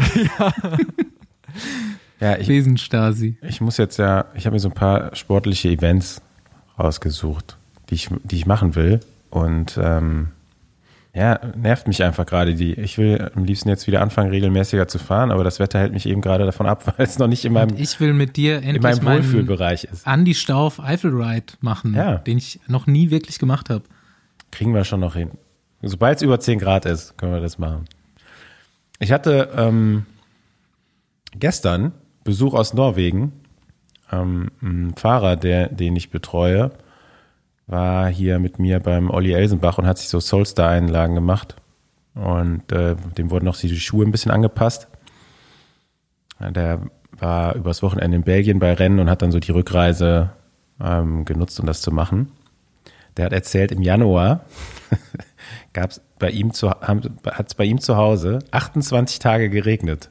ja, 2.20 2.36
ich, 2.38 2.46
Besenstasi. 2.46 3.36
ich 3.42 3.60
muss 3.60 3.76
jetzt 3.76 3.98
ja, 3.98 4.26
ich 4.34 4.46
habe 4.46 4.54
mir 4.54 4.60
so 4.60 4.68
ein 4.68 4.74
paar 4.74 5.14
sportliche 5.16 5.68
Events 5.68 6.22
rausgesucht, 6.78 7.56
die 7.90 7.94
ich, 7.94 8.08
die 8.24 8.36
ich 8.36 8.46
machen 8.46 8.74
will. 8.74 9.00
Und 9.30 9.78
ähm, 9.82 10.28
ja, 11.14 11.38
nervt 11.56 11.88
mich 11.88 12.02
einfach 12.02 12.24
gerade 12.24 12.54
die. 12.54 12.72
Ich 12.74 12.96
will 12.96 13.30
am 13.34 13.44
liebsten 13.44 13.68
jetzt 13.68 13.86
wieder 13.86 14.00
anfangen, 14.00 14.30
regelmäßiger 14.30 14.88
zu 14.88 14.98
fahren, 14.98 15.30
aber 15.30 15.44
das 15.44 15.58
Wetter 15.58 15.78
hält 15.78 15.92
mich 15.92 16.06
eben 16.06 16.20
gerade 16.22 16.44
davon 16.46 16.66
ab, 16.66 16.86
weil 16.96 17.06
es 17.06 17.18
noch 17.18 17.28
nicht 17.28 17.44
in 17.44 17.52
meinem, 17.52 17.76
Ich 17.76 18.00
will 18.00 18.14
mit 18.14 18.36
dir 18.36 18.58
in 18.58 18.64
endlich 18.76 18.82
meinem 18.82 19.04
meinen 19.04 19.24
Wohlfühlbereich 19.24 19.84
ist. 19.84 20.06
Andi 20.06 20.34
Stauf 20.34 20.80
Eifel 20.82 21.10
Ride 21.14 21.52
machen, 21.60 21.94
Ja. 21.94 22.16
den 22.16 22.38
ich 22.38 22.60
noch 22.66 22.86
nie 22.86 23.10
wirklich 23.10 23.38
gemacht 23.38 23.68
habe. 23.68 23.82
Kriegen 24.50 24.74
wir 24.74 24.84
schon 24.84 25.00
noch 25.00 25.14
hin. 25.14 25.30
Sobald 25.82 26.16
es 26.16 26.22
über 26.22 26.38
10 26.40 26.58
Grad 26.60 26.86
ist, 26.86 27.18
können 27.18 27.32
wir 27.32 27.40
das 27.40 27.58
machen. 27.58 27.86
Ich 29.00 29.10
hatte 29.12 29.50
ähm, 29.56 30.06
gestern 31.38 31.92
Besuch 32.24 32.54
aus 32.54 32.72
Norwegen. 32.72 33.32
Ähm, 34.10 34.50
ein 34.62 34.94
Fahrer, 34.96 35.36
der, 35.36 35.68
den 35.68 35.96
ich 35.96 36.10
betreue, 36.10 36.70
war 37.66 38.08
hier 38.08 38.38
mit 38.38 38.58
mir 38.58 38.80
beim 38.80 39.10
Olli 39.10 39.32
Elsenbach 39.32 39.78
und 39.78 39.86
hat 39.86 39.98
sich 39.98 40.08
so 40.08 40.20
Soulstar-Einlagen 40.20 41.14
gemacht. 41.14 41.56
Und 42.14 42.70
äh, 42.72 42.96
dem 43.16 43.30
wurden 43.30 43.46
noch 43.46 43.56
die 43.56 43.74
Schuhe 43.78 44.04
ein 44.04 44.12
bisschen 44.12 44.30
angepasst. 44.30 44.88
Der 46.40 46.80
war 47.12 47.54
übers 47.54 47.82
Wochenende 47.82 48.16
in 48.16 48.24
Belgien 48.24 48.58
bei 48.58 48.72
Rennen 48.74 48.98
und 48.98 49.08
hat 49.08 49.22
dann 49.22 49.32
so 49.32 49.38
die 49.38 49.52
Rückreise 49.52 50.32
ähm, 50.80 51.24
genutzt, 51.24 51.58
um 51.60 51.66
das 51.66 51.80
zu 51.80 51.92
machen. 51.92 52.32
Der 53.16 53.26
hat 53.26 53.32
erzählt, 53.32 53.72
im 53.72 53.82
Januar 53.82 54.44
gab's 55.72 56.00
bei 56.18 56.30
ihm 56.30 56.52
zu, 56.52 56.70
hat 56.70 57.46
es 57.46 57.54
bei 57.54 57.64
ihm 57.64 57.78
zu 57.78 57.96
Hause 57.96 58.40
28 58.50 59.18
Tage 59.18 59.50
geregnet. 59.50 60.10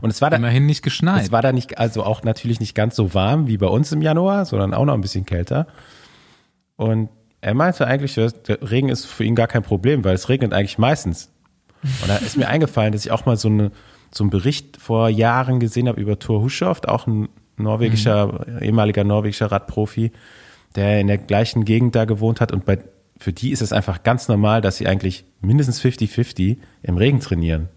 Und 0.00 0.10
es 0.10 0.20
war 0.20 0.30
da, 0.30 0.36
Immerhin 0.36 0.66
nicht 0.66 0.82
geschneit. 0.82 1.22
es 1.22 1.32
war 1.32 1.42
da 1.42 1.52
nicht, 1.52 1.78
also 1.78 2.02
auch 2.02 2.22
natürlich 2.22 2.60
nicht 2.60 2.74
ganz 2.74 2.96
so 2.96 3.14
warm 3.14 3.46
wie 3.46 3.58
bei 3.58 3.66
uns 3.66 3.92
im 3.92 4.02
Januar, 4.02 4.44
sondern 4.44 4.74
auch 4.74 4.84
noch 4.84 4.94
ein 4.94 5.00
bisschen 5.00 5.24
kälter. 5.24 5.66
Und 6.76 7.10
er 7.40 7.54
meinte 7.54 7.86
eigentlich, 7.86 8.14
der 8.14 8.32
Regen 8.70 8.88
ist 8.88 9.06
für 9.06 9.24
ihn 9.24 9.34
gar 9.34 9.46
kein 9.46 9.62
Problem, 9.62 10.04
weil 10.04 10.14
es 10.14 10.28
regnet 10.28 10.52
eigentlich 10.52 10.78
meistens. 10.78 11.30
Und 11.82 12.08
da 12.08 12.16
ist 12.16 12.36
mir 12.36 12.48
eingefallen, 12.48 12.92
dass 12.92 13.04
ich 13.04 13.12
auch 13.12 13.26
mal 13.26 13.36
so, 13.36 13.48
eine, 13.48 13.70
so 14.10 14.24
einen 14.24 14.30
Bericht 14.30 14.76
vor 14.76 15.08
Jahren 15.08 15.60
gesehen 15.60 15.88
habe 15.88 16.00
über 16.00 16.18
Thor 16.18 16.42
Hushovd, 16.42 16.88
auch 16.88 17.06
ein 17.06 17.28
norwegischer, 17.56 18.46
ehemaliger 18.60 19.04
norwegischer 19.04 19.52
Radprofi, 19.52 20.12
der 20.74 21.00
in 21.00 21.06
der 21.06 21.18
gleichen 21.18 21.64
Gegend 21.64 21.94
da 21.94 22.04
gewohnt 22.04 22.40
hat. 22.40 22.52
Und 22.52 22.64
bei, 22.64 22.78
für 23.18 23.32
die 23.32 23.50
ist 23.50 23.62
es 23.62 23.72
einfach 23.72 24.02
ganz 24.02 24.28
normal, 24.28 24.60
dass 24.60 24.76
sie 24.76 24.86
eigentlich 24.86 25.24
mindestens 25.40 25.80
50-50 25.80 26.58
im 26.82 26.96
Regen 26.96 27.20
trainieren. 27.20 27.68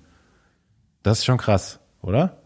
Das 1.04 1.20
ist 1.20 1.26
schon 1.26 1.38
krass, 1.38 1.80
oder? 2.02 2.38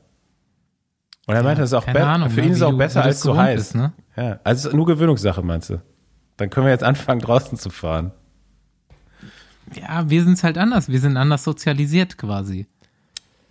Und 1.27 1.35
er 1.35 1.43
meinte, 1.43 1.61
das 1.61 1.71
ist 1.71 1.73
auch 1.73 1.85
Ahnung, 1.87 2.29
für 2.29 2.39
ne, 2.41 2.47
ihn 2.47 2.51
ist 2.51 2.57
es 2.57 2.63
auch 2.63 2.77
besser 2.77 3.03
als 3.03 3.21
so 3.21 3.31
gewohnt 3.31 3.47
heiß. 3.47 3.55
bist, 3.59 3.75
ne? 3.75 3.93
Ja, 4.15 4.39
also 4.43 4.59
es 4.59 4.65
ist 4.65 4.73
nur 4.73 4.85
Gewöhnungssache, 4.85 5.41
meinst 5.43 5.69
du? 5.69 5.81
Dann 6.37 6.49
können 6.49 6.65
wir 6.67 6.71
jetzt 6.71 6.83
anfangen, 6.83 7.19
draußen 7.19 7.57
zu 7.57 7.69
fahren. 7.69 8.11
ja, 9.75 10.09
wir 10.09 10.23
sind 10.23 10.33
es 10.33 10.43
halt 10.43 10.57
anders. 10.57 10.87
Wir 10.89 10.99
sind 10.99 11.17
anders 11.17 11.43
sozialisiert 11.43 12.17
quasi. 12.17 12.67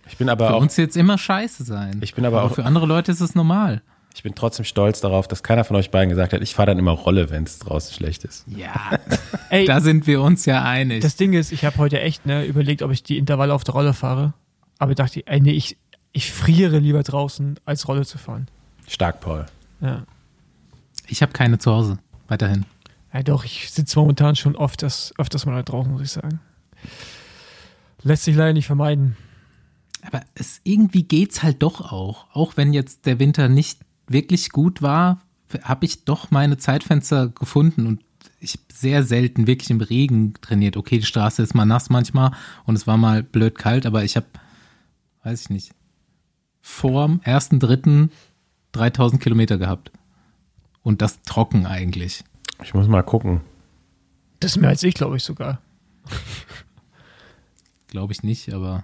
Ich 0.07 0.17
bin 0.17 0.29
aber 0.29 0.47
Für 0.47 0.53
auch, 0.55 0.61
uns 0.61 0.77
jetzt 0.77 0.95
immer 0.97 1.17
scheiße 1.17 1.63
sein. 1.63 1.99
Ich 2.01 2.15
bin 2.15 2.25
aber 2.25 2.43
auch- 2.43 2.55
Für 2.55 2.65
andere 2.65 2.85
Leute 2.85 3.11
ist 3.11 3.19
es 3.21 3.35
normal. 3.35 3.81
ich 4.15 4.23
bin 4.23 4.33
trotzdem 4.33 4.65
stolz 4.65 4.99
darauf, 5.01 5.27
dass 5.27 5.43
keiner 5.43 5.63
von 5.63 5.75
euch 5.75 5.91
beiden 5.91 6.09
gesagt 6.09 6.33
hat, 6.33 6.41
ich 6.41 6.55
fahre 6.55 6.67
dann 6.67 6.79
immer 6.79 6.91
Rolle, 6.91 7.29
wenn 7.29 7.43
es 7.43 7.59
draußen 7.59 7.93
schlecht 7.93 8.23
ist. 8.23 8.45
Ja, 8.47 8.97
Ey, 9.49 9.65
da 9.65 9.79
sind 9.81 10.07
wir 10.07 10.21
uns 10.21 10.45
ja 10.45 10.63
einig. 10.63 11.01
das 11.01 11.17
Ding 11.17 11.33
ist, 11.33 11.51
ich 11.51 11.65
habe 11.65 11.77
heute 11.77 11.99
echt 12.01 12.25
ne, 12.25 12.45
überlegt, 12.45 12.81
ob 12.81 12.91
ich 12.91 13.03
die 13.03 13.17
Intervalle 13.19 13.53
auf 13.53 13.63
der 13.63 13.75
Rolle 13.75 13.93
fahre. 13.93 14.33
Aber 14.79 14.95
dachte, 14.95 15.25
ey, 15.25 15.41
nee, 15.41 15.51
ich, 15.51 15.77
ich 16.11 16.31
friere 16.31 16.79
lieber 16.79 17.03
draußen, 17.03 17.59
als 17.65 17.87
Rolle 17.87 18.05
zu 18.05 18.17
fahren. 18.17 18.47
Stark, 18.87 19.19
Paul. 19.19 19.45
Ja. 19.81 20.03
ich 21.07 21.21
habe 21.21 21.33
keine 21.33 21.59
zu 21.59 21.71
Hause. 21.71 21.99
Weiterhin. 22.27 22.65
Ja, 23.13 23.23
doch, 23.23 23.45
ich 23.45 23.71
sitze 23.71 23.99
momentan 23.99 24.35
schon 24.35 24.55
oft 24.55 24.83
das, 24.83 25.13
öfters 25.17 25.45
mal 25.45 25.55
da 25.55 25.63
draußen, 25.63 25.91
muss 25.91 26.01
ich 26.01 26.11
sagen. 26.11 26.39
Lässt 28.03 28.23
sich 28.23 28.35
leider 28.35 28.53
nicht 28.53 28.67
vermeiden. 28.67 29.15
Aber 30.01 30.21
es 30.35 30.61
irgendwie 30.63 31.03
geht's 31.03 31.43
halt 31.43 31.61
doch 31.61 31.91
auch. 31.91 32.27
Auch 32.33 32.57
wenn 32.57 32.73
jetzt 32.73 33.05
der 33.05 33.19
Winter 33.19 33.49
nicht 33.49 33.79
wirklich 34.07 34.51
gut 34.51 34.81
war, 34.81 35.21
habe 35.63 35.85
ich 35.85 36.05
doch 36.05 36.31
meine 36.31 36.57
Zeitfenster 36.57 37.29
gefunden 37.29 37.87
und 37.87 38.01
ich 38.39 38.59
sehr 38.71 39.03
selten 39.03 39.47
wirklich 39.47 39.69
im 39.69 39.81
Regen 39.81 40.33
trainiert. 40.41 40.77
Okay, 40.77 40.99
die 40.99 41.05
Straße 41.05 41.41
ist 41.41 41.55
mal 41.55 41.65
nass 41.65 41.89
manchmal 41.89 42.31
und 42.65 42.75
es 42.75 42.85
war 42.85 42.97
mal 42.97 43.23
blöd 43.23 43.57
kalt, 43.57 43.85
aber 43.85 44.03
ich 44.03 44.15
habe, 44.15 44.27
weiß 45.27 45.41
ich 45.41 45.49
nicht, 45.49 45.71
vorm 46.61 47.19
ersten, 47.23 47.59
dritten 47.59 48.11
3000 48.71 49.21
Kilometer 49.21 49.57
gehabt. 49.57 49.91
Und 50.83 51.01
das 51.01 51.21
trocken 51.23 51.65
eigentlich. 51.65 52.23
Ich 52.63 52.73
muss 52.73 52.87
mal 52.87 53.01
gucken. 53.03 53.41
Das 54.39 54.51
ist 54.51 54.57
mehr 54.57 54.69
als 54.69 54.83
ich, 54.83 54.93
glaube 54.93 55.17
ich 55.17 55.23
sogar. 55.23 55.59
Glaube 57.89 58.11
ich 58.11 58.21
nicht, 58.21 58.53
aber 58.53 58.83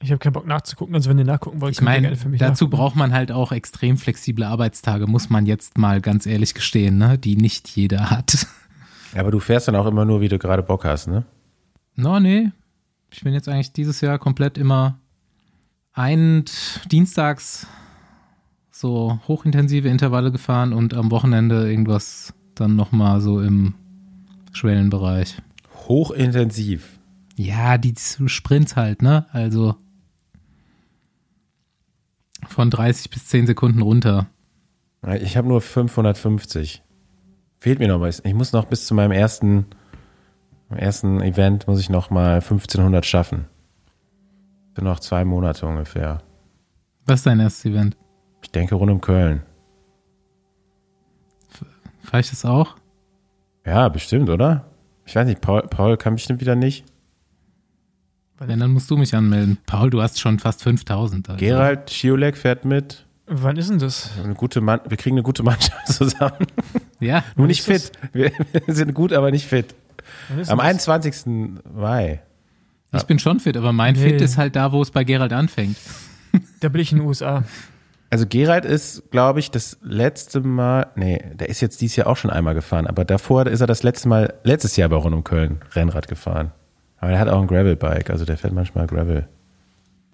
Ich 0.00 0.10
habe 0.10 0.18
keinen 0.18 0.32
Bock 0.32 0.46
nachzugucken, 0.46 0.94
also 0.94 1.10
wenn 1.10 1.18
ihr 1.18 1.24
nachgucken 1.24 1.60
wollt, 1.60 1.74
ich 1.74 1.80
meine, 1.80 2.02
gerne 2.02 2.16
für 2.16 2.28
mich 2.28 2.40
dazu 2.40 2.64
nachgucken. 2.64 2.70
braucht 2.70 2.96
man 2.96 3.12
halt 3.12 3.30
auch 3.30 3.52
extrem 3.52 3.96
flexible 3.96 4.44
Arbeitstage, 4.44 5.06
muss 5.06 5.30
man 5.30 5.46
jetzt 5.46 5.78
mal 5.78 6.00
ganz 6.00 6.26
ehrlich 6.26 6.54
gestehen, 6.54 6.98
ne? 6.98 7.18
die 7.18 7.36
nicht 7.36 7.68
jeder 7.68 8.10
hat. 8.10 8.46
Aber 9.14 9.30
du 9.30 9.38
fährst 9.38 9.68
dann 9.68 9.76
auch 9.76 9.86
immer 9.86 10.04
nur, 10.04 10.20
wie 10.20 10.28
du 10.28 10.38
gerade 10.38 10.62
Bock 10.62 10.84
hast, 10.84 11.06
ne? 11.06 11.24
No, 11.94 12.20
nee. 12.20 12.50
Ich 13.10 13.22
bin 13.22 13.34
jetzt 13.34 13.48
eigentlich 13.48 13.72
dieses 13.72 14.00
Jahr 14.00 14.18
komplett 14.18 14.56
immer 14.56 14.98
ein 15.92 16.44
dienstags 16.90 17.66
so 18.70 19.20
hochintensive 19.28 19.88
Intervalle 19.88 20.32
gefahren 20.32 20.72
und 20.72 20.94
am 20.94 21.10
Wochenende 21.10 21.70
irgendwas 21.70 22.34
dann 22.54 22.74
nochmal 22.74 23.20
so 23.20 23.40
im 23.40 23.74
Schwellenbereich. 24.52 25.36
Hochintensiv. 25.88 26.98
Ja, 27.36 27.78
die 27.78 27.94
Sprints 27.96 28.76
halt, 28.76 29.02
ne? 29.02 29.26
Also 29.30 29.76
von 32.48 32.70
30 32.70 33.10
bis 33.10 33.26
10 33.26 33.46
Sekunden 33.46 33.82
runter. 33.82 34.26
Ich 35.20 35.36
habe 35.36 35.48
nur 35.48 35.60
550. 35.60 36.82
Fehlt 37.58 37.78
mir 37.78 37.88
noch 37.88 38.00
was. 38.00 38.20
Ich 38.24 38.34
muss 38.34 38.52
noch 38.52 38.64
bis 38.64 38.86
zu 38.86 38.94
meinem 38.94 39.12
ersten 39.12 39.66
Am 40.72 40.78
ersten 40.78 41.20
Event 41.20 41.68
muss 41.68 41.80
ich 41.80 41.90
noch 41.90 42.08
mal 42.08 42.36
1500 42.36 43.04
schaffen. 43.04 43.44
Sind 44.74 44.84
noch 44.84 45.00
zwei 45.00 45.22
Monate 45.22 45.66
ungefähr. 45.66 46.22
Was 47.04 47.20
ist 47.20 47.26
dein 47.26 47.40
erstes 47.40 47.66
Event? 47.66 47.94
Ich 48.42 48.50
denke 48.52 48.76
rund 48.76 48.90
um 48.90 49.02
Köln. 49.02 49.42
Fahre 52.00 52.22
ich 52.22 52.30
das 52.30 52.46
auch? 52.46 52.76
Ja, 53.66 53.90
bestimmt, 53.90 54.30
oder? 54.30 54.64
Ich 55.04 55.14
weiß 55.14 55.26
nicht, 55.26 55.42
Paul, 55.42 55.60
Paul 55.68 55.98
kann 55.98 56.14
bestimmt 56.14 56.40
wieder 56.40 56.56
nicht. 56.56 56.86
Wenn, 58.38 58.58
dann 58.58 58.72
musst 58.72 58.90
du 58.90 58.96
mich 58.96 59.14
anmelden. 59.14 59.58
Paul, 59.66 59.90
du 59.90 60.00
hast 60.00 60.20
schon 60.20 60.38
fast 60.38 60.62
5000. 60.62 61.28
Also. 61.28 61.38
Gerald 61.38 61.90
Schiolek 61.90 62.38
fährt 62.38 62.64
mit. 62.64 63.04
Wann 63.26 63.58
ist 63.58 63.68
denn 63.68 63.78
das? 63.78 64.10
Eine 64.24 64.34
gute 64.34 64.62
Mann 64.62 64.80
wir 64.88 64.96
kriegen 64.96 65.16
eine 65.16 65.22
gute 65.22 65.42
Mannschaft 65.42 65.86
zusammen. 65.92 66.46
Ja, 66.98 67.24
Nur 67.36 67.46
nicht 67.46 67.62
fit. 67.62 67.92
Wir, 68.12 68.32
wir 68.66 68.74
sind 68.74 68.94
gut, 68.94 69.12
aber 69.12 69.30
nicht 69.30 69.46
fit. 69.46 69.74
Am 70.28 70.36
denn 70.36 70.46
das? 70.46 70.48
21. 70.48 71.26
Mai. 71.74 72.22
ich 72.94 73.04
bin 73.04 73.18
schon 73.18 73.40
fit, 73.40 73.56
aber 73.56 73.72
mein 73.72 73.94
Nee. 73.94 74.00
Fit 74.10 74.20
ist 74.20 74.36
halt 74.38 74.56
da, 74.56 74.72
wo 74.72 74.82
es 74.82 74.90
bei 74.90 75.04
Gerald 75.04 75.32
anfängt. 75.32 75.76
Da 76.60 76.70
bin 76.70 76.80
ich 76.80 76.92
in 76.92 76.98
den 76.98 77.06
USA. 77.06 77.44
Also 78.08 78.26
Gerald 78.26 78.64
ist, 78.64 79.10
glaube 79.10 79.40
ich, 79.40 79.50
das 79.50 79.78
letzte 79.82 80.40
Mal, 80.40 80.86
nee, 80.96 81.18
der 81.34 81.48
ist 81.48 81.60
jetzt 81.60 81.80
dieses 81.80 81.96
Jahr 81.96 82.06
auch 82.06 82.16
schon 82.16 82.30
einmal 82.30 82.54
gefahren, 82.54 82.86
aber 82.86 83.04
davor 83.04 83.46
ist 83.46 83.60
er 83.60 83.66
das 83.66 83.82
letzte 83.82 84.08
Mal, 84.08 84.34
letztes 84.44 84.76
Jahr 84.76 84.88
bei 84.88 84.96
Rund 84.96 85.14
um 85.14 85.24
Köln 85.24 85.60
Rennrad 85.72 86.08
gefahren. 86.08 86.52
Aber 86.98 87.10
der 87.10 87.18
hat 87.20 87.28
auch 87.28 87.40
ein 87.40 87.48
Gravelbike, 87.48 88.10
also 88.10 88.24
der 88.24 88.38
fährt 88.38 88.52
manchmal 88.54 88.86
Gravel. 88.86 89.28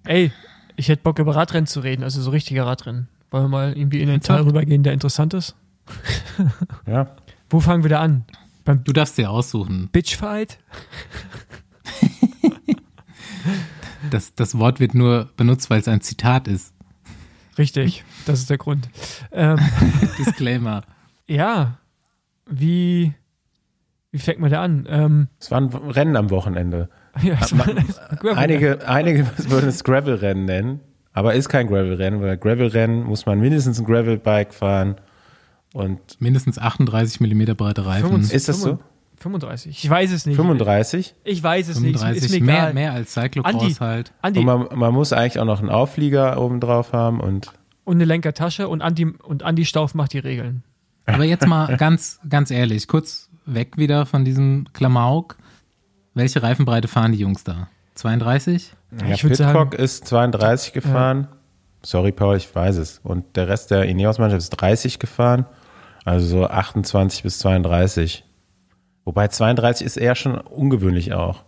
Ey, 0.05 0.33
ich 0.77 0.89
hätte 0.89 1.03
Bock 1.03 1.19
über 1.19 1.37
Radrennen 1.37 1.67
zu 1.67 1.81
reden, 1.81 2.03
also 2.03 2.21
so 2.23 2.31
richtige 2.31 2.65
Radrennen. 2.65 3.09
Wollen 3.31 3.45
wir 3.45 3.49
mal 3.49 3.77
irgendwie 3.77 4.01
in 4.01 4.09
den 4.09 4.21
Teil 4.21 4.39
Top. 4.39 4.49
rübergehen, 4.49 4.83
der 4.83 4.93
interessant 4.93 5.35
ist? 5.35 5.55
Ja. 6.87 7.09
Wo 7.51 7.61
fangen 7.61 7.83
wir 7.83 7.91
da 7.91 8.01
an? 8.01 8.25
Beim 8.69 8.85
Du 8.85 8.93
darfst 8.93 9.17
dir 9.17 9.31
aussuchen. 9.31 9.89
Bitchfight? 9.91 10.59
Das, 14.11 14.35
das 14.35 14.57
Wort 14.59 14.79
wird 14.81 14.95
nur 14.95 15.29
benutzt, 15.37 15.69
weil 15.71 15.81
es 15.81 15.89
ein 15.89 16.01
Zitat 16.01 16.49
ist. 16.49 16.73
Richtig, 17.59 18.05
das 18.27 18.39
ist 18.41 18.49
der 18.49 18.57
Grund. 18.57 18.89
Ähm, 19.33 19.59
Disclaimer. 20.19 20.83
ja, 21.27 21.79
wie, 22.49 23.13
wie 24.13 24.19
fängt 24.19 24.39
man 24.39 24.51
da 24.51 24.63
an? 24.63 24.87
Ähm, 24.89 25.29
Es 25.41 25.51
waren 25.51 25.67
Rennen 25.69 26.17
am 26.17 26.31
Wochenende. 26.31 26.89
ja, 27.23 27.37
es 27.41 27.57
war- 27.59 28.37
Einige, 28.37 28.87
einige 28.89 29.27
würden 29.51 29.69
es 29.69 29.83
Gravelrennen 29.85 30.45
nennen, 30.45 30.81
aber 31.13 31.35
ist 31.35 31.49
kein 31.49 31.67
Gravelrennen, 31.67 32.23
weil 32.23 32.39
Gravelrennen 32.39 33.03
muss 33.05 33.27
man 33.27 33.41
mindestens 33.41 33.79
ein 33.81 33.85
Gravelbike 33.85 34.55
fahren. 34.55 34.97
Und 35.75 35.99
Mindestens 36.21 36.59
38 36.59 37.21
mm 37.21 37.55
breite 37.57 37.85
Reifen. 37.87 38.09
25. 38.09 38.35
ist 38.37 38.49
das 38.49 38.61
so? 38.61 38.79
35. 39.19 39.85
Ich 39.85 39.91
weiß 39.91 40.13
es 40.13 40.27
nicht. 40.27 40.37
35? 40.37 41.15
Ich 41.25 41.43
weiß 41.43 41.69
es 41.69 41.81
nicht. 41.81 41.97
Ist 41.97 42.01
35, 42.03 42.41
mir 42.41 42.47
mehr, 42.47 42.57
egal. 42.57 42.75
mehr 42.75 42.93
als 42.93 43.13
Cyclocross 43.15 43.55
Andi. 43.63 43.75
halt. 43.75 44.13
Andi, 44.23 44.41
Und 44.41 44.47
man, 44.47 44.67
man 44.79 44.95
muss 44.95 45.13
eigentlich 45.13 45.41
auch 45.41 45.45
noch 45.45 45.59
einen 45.61 45.71
Auflieger 45.71 46.41
oben 46.41 46.61
drauf 46.61 46.93
haben 46.93 47.21
und 47.21 47.51
und 47.85 47.97
eine 47.97 48.05
Lenkertasche 48.05 48.69
und 48.69 48.83
Andi, 48.83 49.07
und 49.07 49.43
Andi 49.43 49.65
Stauf 49.65 49.95
macht 49.95 50.13
die 50.13 50.19
Regeln. 50.19 50.63
Aber 51.07 51.25
jetzt 51.25 51.47
mal 51.47 51.75
ganz, 51.79 52.21
ganz 52.29 52.51
ehrlich, 52.51 52.87
kurz 52.87 53.31
weg 53.47 53.79
wieder 53.79 54.05
von 54.05 54.27
diesem 54.27 54.67
Klamauk. 54.75 55.37
Welche 56.13 56.43
Reifenbreite 56.43 56.87
fahren 56.87 57.13
die 57.13 57.19
Jungs 57.19 57.45
da? 57.45 57.69
32? 57.95 58.73
Ja, 59.01 59.15
Ich 59.15 59.23
Pitcock 59.23 59.37
sagen- 59.37 59.73
ist 59.83 60.07
32 60.07 60.73
gefahren. 60.75 61.29
Sorry, 61.83 62.13
Paul, 62.13 62.37
ich 62.37 62.55
weiß 62.55 62.77
es. 62.77 63.01
Und 63.03 63.37
der 63.37 63.49
Rest 63.49 63.71
der 63.71 63.85
Ineos-Mannschaft 63.87 64.43
ist 64.43 64.51
30 64.51 64.99
gefahren. 64.99 65.47
Also 66.09 66.27
so 66.27 66.47
28 66.47 67.23
bis 67.23 67.39
32. 67.41 68.25
Wobei 69.05 69.29
32 69.29 69.87
ist 69.87 69.97
eher 69.99 70.15
schon 70.15 70.39
ungewöhnlich 70.39 71.13
auch. 71.13 71.45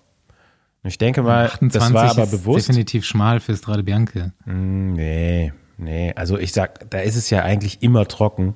Ich 0.83 0.99
denke 0.99 1.23
mal, 1.23 1.47
28 1.47 1.73
das 1.73 1.95
war 1.95 2.11
aber 2.11 2.23
ist 2.25 2.31
bewusst. 2.31 2.69
definitiv 2.69 3.07
schmal 3.07 3.41
für 3.41 3.57
Strade 3.57 3.83
Bianche. 3.83 4.33
Hm, 4.45 4.93
Nee, 4.93 5.53
nee. 5.79 6.13
Also 6.15 6.39
ich 6.39 6.53
sag, 6.53 6.91
da 6.91 6.99
ist 6.99 7.17
es 7.17 7.31
ja 7.31 7.43
eigentlich 7.43 7.83
immer 7.83 8.07
trocken. 8.07 8.55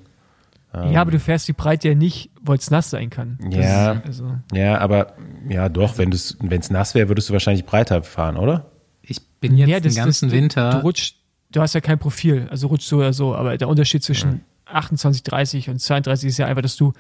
Ja, 0.75 1.03
aber 1.03 1.13
du 1.13 1.21
fährst 1.21 1.47
die 1.47 1.53
Breite 1.53 1.91
ja 1.91 1.95
nicht, 1.95 2.31
weil 2.43 2.59
es 2.59 2.69
nass 2.69 2.91
sein 2.91 3.09
kann. 3.09 3.39
Das 3.41 3.55
Ja. 3.55 3.93
Ist, 3.93 4.07
also, 4.07 4.33
Ja, 4.53 4.79
aber 4.79 5.15
ja 5.49 5.69
doch, 5.69 5.99
wenn 5.99 6.11
es 6.11 6.37
nass 6.71 6.95
wäre, 6.95 7.09
würdest 7.09 7.29
du 7.29 7.33
wahrscheinlich 7.33 7.65
breiter 7.65 8.03
fahren, 8.03 8.37
oder? 8.37 8.73
Ich 9.01 9.25
bin 9.41 9.57
jetzt 9.57 9.69
ja, 9.69 9.79
das, 9.81 9.95
den 9.95 10.05
ganzen 10.05 10.29
das, 10.31 10.37
Winter. 10.37 10.71
Du, 10.71 10.77
du 10.79 10.83
rutschst, 10.83 11.17
du 11.53 11.61
hast 11.61 11.75
ja 11.75 11.81
kein 11.81 11.99
Profil, 11.99 12.49
also 12.51 12.67
rutschst 12.67 12.89
so 12.89 12.97
oder 12.97 13.13
so, 13.13 13.35
aber 13.37 13.57
der 13.57 13.69
Unterschied 13.69 14.03
zwischen 14.03 14.41
28, 14.75 15.23
30 15.23 15.71
und 15.71 15.81
32 15.81 16.29
ist 16.29 16.39
ja 16.39 16.47
einfach, 16.47 16.63
dass 16.63 16.77
du 16.77 16.93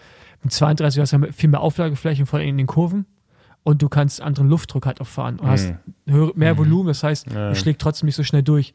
mit 0.42 0.52
32 0.52 1.00
hast 1.00 1.12
ja 1.12 1.20
viel 1.32 1.50
mehr 1.50 1.60
Auflagefläche, 1.60 2.26
vor 2.26 2.38
allem 2.38 2.48
in 2.48 2.58
den 2.58 2.66
Kurven 2.66 3.06
und 3.62 3.82
du 3.82 3.88
kannst 3.88 4.20
anderen 4.20 4.48
Luftdruck 4.48 4.86
halt 4.86 5.00
auch 5.00 5.06
fahren 5.06 5.38
und 5.38 5.48
hast 5.48 5.74
höher, 6.06 6.32
mehr 6.34 6.56
Volumen, 6.58 6.88
das 6.88 7.02
heißt, 7.02 7.30
du 7.30 7.54
schlägt 7.54 7.80
trotzdem 7.80 8.06
nicht 8.06 8.16
so 8.16 8.22
schnell 8.22 8.42
durch. 8.42 8.74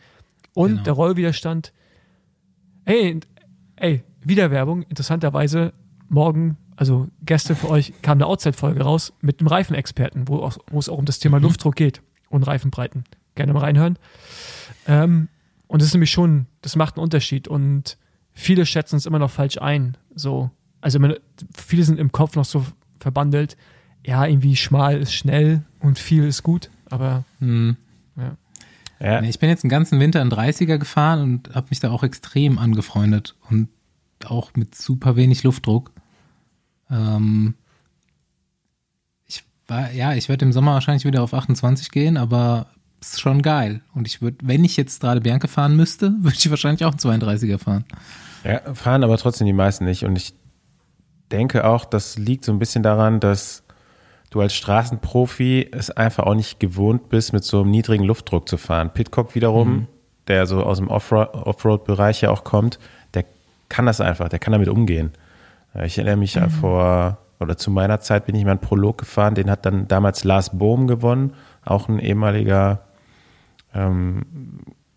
Und 0.56 0.70
Genau. 0.72 0.84
der 0.84 0.94
Rollwiderstand, 0.94 1.74
ey, 2.86 3.20
ey, 3.76 4.04
Wiederwerbung, 4.22 4.82
interessanterweise, 4.84 5.74
morgen, 6.10 6.58
also 6.76 7.08
gestern 7.22 7.56
für 7.56 7.70
euch, 7.70 7.94
kam 8.02 8.18
eine 8.18 8.26
Outside-Folge 8.26 8.82
raus 8.82 9.14
mit 9.22 9.40
einem 9.40 9.48
Reifenexperten, 9.48 10.28
wo, 10.28 10.38
auch, 10.38 10.58
wo 10.72 10.80
es 10.80 10.90
auch 10.90 10.98
um 10.98 11.06
das 11.06 11.20
Thema 11.20 11.40
Luftdruck 11.40 11.76
geht 11.76 12.02
und 12.30 12.44
Reifenbreiten. 12.44 13.04
Gerne 13.36 13.54
mal 13.54 13.60
reinhören. 13.60 13.98
Ähm, 14.88 15.28
und 15.68 15.82
das 15.82 15.90
ist 15.90 15.94
nämlich 15.94 16.10
schon, 16.12 16.48
das 16.62 16.76
macht 16.76 16.96
einen 16.98 17.04
Unterschied 17.04 17.48
und 17.48 17.98
viele 18.40 18.66
schätzen 18.66 18.96
es 18.96 19.06
immer 19.06 19.20
noch 19.20 19.32
falsch 19.32 19.58
ein. 19.60 19.98
So, 20.16 20.50
also 20.82 21.00
man, 21.00 21.16
viele 21.56 21.84
sind 21.84 22.00
im 22.00 22.12
Kopf 22.12 22.36
noch 22.36 22.46
so 22.46 22.66
verbandelt, 23.00 23.58
ja, 24.06 24.26
irgendwie 24.26 24.56
schmal 24.56 24.98
ist 24.98 25.14
schnell 25.14 25.64
und 25.80 26.00
viel 26.00 26.24
ist 26.24 26.44
gut, 26.44 26.70
aber 26.90 27.26
Hm. 27.40 27.78
Ja. 29.00 29.22
Nee, 29.22 29.30
ich 29.30 29.40
bin 29.40 29.50
jetzt 29.50 29.64
den 29.64 29.70
ganzen 29.70 30.00
Winter 30.00 30.22
in 30.22 30.30
30er 30.30 30.78
gefahren 30.78 31.22
und 31.22 31.56
habe 31.56 31.68
mich 31.70 31.80
da 31.80 31.90
auch 31.90 32.04
extrem 32.04 32.58
angefreundet 32.58 33.36
und 33.50 33.70
auch 34.26 34.52
mit 34.56 34.76
super 34.76 35.16
wenig 35.16 35.44
Luftdruck. 35.44 35.92
Ähm, 36.92 37.54
ich 39.26 39.46
war, 39.68 39.92
ja, 39.94 40.14
ich 40.16 40.28
werde 40.28 40.44
im 40.44 40.52
Sommer 40.52 40.74
wahrscheinlich 40.74 41.06
wieder 41.06 41.24
auf 41.24 41.34
28 41.34 41.92
gehen, 41.92 42.18
aber 42.18 42.68
es 43.00 43.14
ist 43.14 43.22
schon 43.22 43.42
geil. 43.42 43.82
Und 43.94 44.06
ich 44.06 44.22
würde, 44.22 44.38
wenn 44.44 44.66
ich 44.66 44.76
jetzt 44.76 45.00
gerade 45.00 45.22
Bianca 45.22 45.48
fahren 45.48 45.78
müsste, 45.78 46.14
würde 46.20 46.36
ich 46.38 46.50
wahrscheinlich 46.50 46.84
auch 46.84 46.92
einen 46.92 47.22
32er 47.22 47.58
fahren. 47.58 47.86
Ja, 48.44 48.74
fahren 48.74 49.04
aber 49.04 49.18
trotzdem 49.18 49.48
die 49.48 49.54
meisten 49.54 49.86
nicht. 49.86 50.04
Und 50.06 50.16
ich 50.18 50.34
denke 51.32 51.66
auch, 51.66 51.86
das 51.86 52.18
liegt 52.18 52.46
so 52.46 52.52
ein 52.52 52.60
bisschen 52.60 52.84
daran, 52.84 53.20
dass 53.20 53.64
du 54.30 54.42
als 54.42 54.54
Straßenprofi 54.54 55.70
es 55.72 55.90
einfach 55.92 56.26
auch 56.26 56.36
nicht 56.36 56.60
gewohnt 56.60 57.10
bist, 57.10 57.34
mit 57.34 57.44
so 57.44 57.62
einem 57.62 57.72
niedrigen 57.72 58.04
Luftdruck 58.04 58.48
zu 58.48 58.58
fahren. 58.58 58.92
Pitcock 58.94 59.36
wiederum, 59.36 59.88
der 60.28 60.46
so 60.46 60.64
aus 60.64 60.78
dem 60.78 60.88
Offro- 60.90 61.32
Offroad-Bereich 61.34 62.22
ja 62.22 62.30
auch 62.30 62.44
kommt, 62.44 62.80
der 63.14 63.26
kann 63.70 63.86
das 63.86 64.02
einfach, 64.02 64.30
der 64.30 64.40
kann 64.40 64.52
damit 64.54 64.70
umgehen. 64.70 65.12
Ja, 65.74 65.84
Ich 65.84 65.98
erinnere 65.98 66.18
mich 66.18 66.36
ja 66.36 66.50
vor, 66.50 67.18
oder 67.40 67.58
zu 67.58 67.72
meiner 67.72 68.00
Zeit 68.00 68.26
bin 68.26 68.36
ich 68.36 68.44
mal 68.46 68.52
einen 68.52 68.60
Prolog 68.60 69.00
gefahren, 69.00 69.36
den 69.36 69.50
hat 69.50 69.66
dann 69.66 69.88
damals 69.88 70.24
Lars 70.24 70.58
Bohm 70.58 70.88
gewonnen, 70.88 71.34
auch 71.66 71.88
ein 71.90 72.00
ehemaliger 72.00 72.82
ähm, 73.74 74.26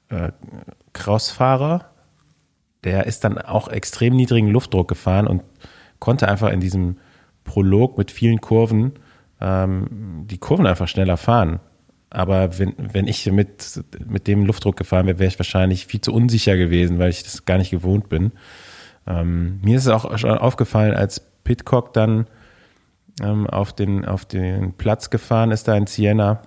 äh, 0.08 0.32
Crossfahrer. 0.92 1.86
Der 2.84 3.06
ist 3.06 3.24
dann 3.24 3.38
auch 3.38 3.68
extrem 3.68 4.16
niedrigen 4.16 4.48
Luftdruck 4.48 4.88
gefahren 4.88 5.26
und 5.26 5.42
konnte 5.98 6.28
einfach 6.28 6.50
in 6.50 6.60
diesem 6.60 6.96
Prolog 7.44 7.98
mit 7.98 8.10
vielen 8.10 8.40
Kurven 8.40 8.92
ähm, 9.40 10.24
die 10.26 10.38
Kurven 10.38 10.66
einfach 10.66 10.88
schneller 10.88 11.16
fahren. 11.16 11.60
Aber 12.10 12.58
wenn, 12.58 12.74
wenn 12.76 13.08
ich 13.08 13.30
mit, 13.32 13.82
mit 14.06 14.26
dem 14.26 14.44
Luftdruck 14.44 14.76
gefahren 14.76 15.06
wäre, 15.06 15.18
wäre 15.18 15.28
ich 15.28 15.38
wahrscheinlich 15.38 15.86
viel 15.86 16.00
zu 16.00 16.12
unsicher 16.12 16.56
gewesen, 16.56 16.98
weil 16.98 17.10
ich 17.10 17.22
das 17.22 17.44
gar 17.44 17.58
nicht 17.58 17.70
gewohnt 17.70 18.08
bin. 18.08 18.32
Ähm, 19.06 19.60
mir 19.62 19.76
ist 19.76 19.86
es 19.86 19.92
auch 19.92 20.16
schon 20.18 20.36
aufgefallen, 20.36 20.94
als 20.94 21.20
Pitcock 21.42 21.92
dann 21.94 22.26
ähm, 23.22 23.46
auf, 23.46 23.72
den, 23.72 24.04
auf 24.04 24.24
den 24.24 24.74
Platz 24.74 25.10
gefahren 25.10 25.50
ist, 25.50 25.68
da 25.68 25.76
in 25.76 25.86
Siena, 25.86 26.42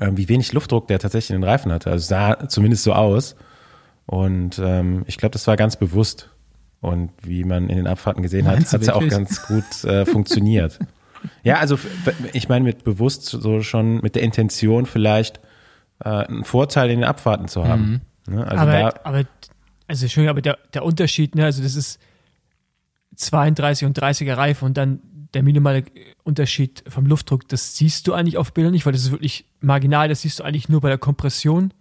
ähm, 0.00 0.16
wie 0.16 0.28
wenig 0.28 0.52
Luftdruck 0.52 0.88
der 0.88 0.98
tatsächlich 0.98 1.34
in 1.34 1.40
den 1.40 1.48
Reifen 1.48 1.72
hatte. 1.72 1.90
Also 1.90 2.06
sah 2.06 2.48
zumindest 2.48 2.84
so 2.84 2.92
aus. 2.92 3.36
Und 4.10 4.58
ähm, 4.58 5.04
ich 5.06 5.18
glaube, 5.18 5.34
das 5.34 5.46
war 5.46 5.56
ganz 5.56 5.76
bewusst. 5.76 6.30
Und 6.80 7.12
wie 7.22 7.44
man 7.44 7.68
in 7.68 7.76
den 7.76 7.86
Abfahrten 7.86 8.24
gesehen 8.24 8.48
hat, 8.48 8.56
Meinst 8.56 8.72
du 8.72 8.74
hat 8.74 8.80
es 8.80 8.88
ja 8.88 8.94
auch 8.96 9.06
ganz 9.06 9.46
gut 9.46 9.84
äh, 9.84 10.04
funktioniert. 10.04 10.78
Ja, 11.42 11.56
also 11.56 11.78
ich 12.32 12.48
meine 12.48 12.64
mit 12.64 12.82
bewusst 12.82 13.26
so 13.26 13.60
schon 13.60 14.00
mit 14.00 14.14
der 14.14 14.22
Intention 14.22 14.86
vielleicht 14.86 15.38
äh, 16.02 16.08
einen 16.08 16.44
Vorteil 16.44 16.88
in 16.88 17.00
den 17.00 17.04
Abfahrten 17.04 17.46
zu 17.46 17.68
haben. 17.68 18.00
Ne? 18.26 18.42
Also 18.42 18.62
aber, 18.62 18.72
da, 18.72 18.94
aber 19.04 19.24
also 19.86 20.06
Entschuldigung, 20.06 20.30
aber 20.30 20.40
der, 20.40 20.58
der 20.72 20.82
Unterschied, 20.82 21.34
ne, 21.34 21.44
also 21.44 21.62
das 21.62 21.76
ist 21.76 22.00
32 23.16 23.84
und 23.86 23.98
30er 23.98 24.34
Reifen 24.34 24.64
und 24.64 24.78
dann 24.78 25.00
der 25.34 25.42
minimale 25.42 25.84
Unterschied 26.22 26.84
vom 26.88 27.04
Luftdruck, 27.04 27.46
das 27.48 27.76
siehst 27.76 28.06
du 28.06 28.14
eigentlich 28.14 28.38
auf 28.38 28.54
Bildern 28.54 28.72
nicht, 28.72 28.86
weil 28.86 28.94
das 28.94 29.02
ist 29.02 29.10
wirklich 29.10 29.44
marginal, 29.60 30.08
das 30.08 30.22
siehst 30.22 30.40
du 30.40 30.44
eigentlich 30.44 30.70
nur 30.70 30.80
bei 30.80 30.88
der 30.88 30.96
Kompression. 30.96 31.74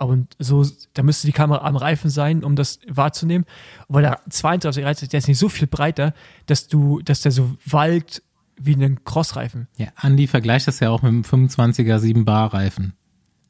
Aber 0.00 0.16
so, 0.38 0.64
da 0.94 1.02
müsste 1.02 1.26
die 1.26 1.32
Kamera 1.34 1.66
am 1.66 1.76
Reifen 1.76 2.08
sein, 2.08 2.42
um 2.42 2.56
das 2.56 2.80
wahrzunehmen. 2.88 3.44
Und 3.86 3.96
weil 3.96 4.02
der 4.02 4.18
32 4.30 4.82
Reifen, 4.82 5.08
der 5.10 5.18
ist 5.18 5.28
nicht 5.28 5.36
so 5.38 5.50
viel 5.50 5.66
breiter, 5.68 6.14
dass 6.46 6.68
du, 6.68 7.00
dass 7.02 7.20
der 7.20 7.32
so 7.32 7.54
walkt 7.66 8.22
wie 8.58 8.74
einen 8.74 9.04
Crossreifen. 9.04 9.68
Ja, 9.76 9.88
Andi 9.96 10.26
vergleicht 10.26 10.66
das 10.68 10.80
ja 10.80 10.88
auch 10.88 11.02
mit 11.02 11.12
dem 11.12 11.22
25er 11.22 11.98
7 11.98 12.24
Bar 12.24 12.54
Reifen. 12.54 12.94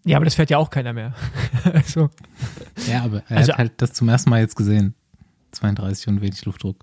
Ja, 0.04 0.16
aber 0.16 0.24
das 0.24 0.34
fährt 0.34 0.50
ja 0.50 0.58
auch 0.58 0.70
keiner 0.70 0.92
mehr. 0.92 1.14
also, 1.72 2.10
Ja, 2.88 3.02
aber 3.04 3.22
er 3.28 3.36
Also- 3.38 3.52
hat 3.52 3.58
halt 3.58 3.72
das 3.76 3.92
zum 3.92 4.08
ersten 4.08 4.30
Mal 4.30 4.40
jetzt 4.40 4.56
gesehen. 4.56 4.94
32 5.52 6.08
und 6.08 6.20
wenig 6.20 6.44
Luftdruck. 6.44 6.76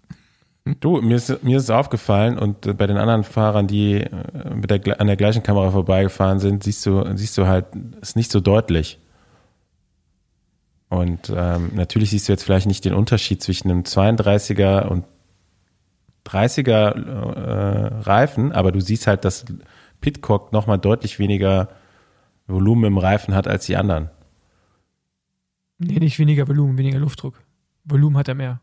Du, 0.79 1.01
mir 1.01 1.15
ist, 1.17 1.43
mir 1.43 1.57
ist 1.57 1.63
es 1.63 1.69
aufgefallen 1.69 2.37
und 2.37 2.65
äh, 2.67 2.73
bei 2.73 2.87
den 2.87 2.97
anderen 2.97 3.23
Fahrern, 3.25 3.67
die 3.67 3.95
äh, 3.95 4.09
mit 4.53 4.69
der, 4.69 5.01
an 5.01 5.07
der 5.07 5.15
gleichen 5.17 5.43
Kamera 5.43 5.71
vorbeigefahren 5.71 6.39
sind, 6.39 6.63
siehst 6.63 6.85
du, 6.85 7.03
siehst 7.17 7.37
du 7.37 7.47
halt, 7.47 7.65
ist 8.01 8.15
nicht 8.15 8.31
so 8.31 8.39
deutlich. 8.39 8.99
Und 10.89 11.31
ähm, 11.35 11.71
natürlich 11.75 12.11
siehst 12.11 12.27
du 12.27 12.33
jetzt 12.33 12.43
vielleicht 12.43 12.67
nicht 12.67 12.85
den 12.85 12.93
Unterschied 12.93 13.41
zwischen 13.43 13.69
einem 13.69 13.81
32er 13.81 14.87
und 14.87 15.05
30er 16.25 16.93
äh, 16.95 17.87
Reifen, 18.01 18.51
aber 18.51 18.71
du 18.71 18.79
siehst 18.79 19.07
halt, 19.07 19.25
dass 19.25 19.45
Pitcock 20.01 20.53
nochmal 20.53 20.77
deutlich 20.77 21.19
weniger 21.19 21.69
Volumen 22.47 22.85
im 22.85 22.97
Reifen 22.97 23.33
hat 23.35 23.47
als 23.47 23.65
die 23.65 23.75
anderen. 23.75 24.09
nee, 25.77 25.99
nicht 25.99 26.19
weniger 26.19 26.47
Volumen, 26.47 26.77
weniger 26.77 26.99
Luftdruck. 26.99 27.41
Volumen 27.83 28.17
hat 28.17 28.27
er 28.27 28.35
mehr. 28.35 28.61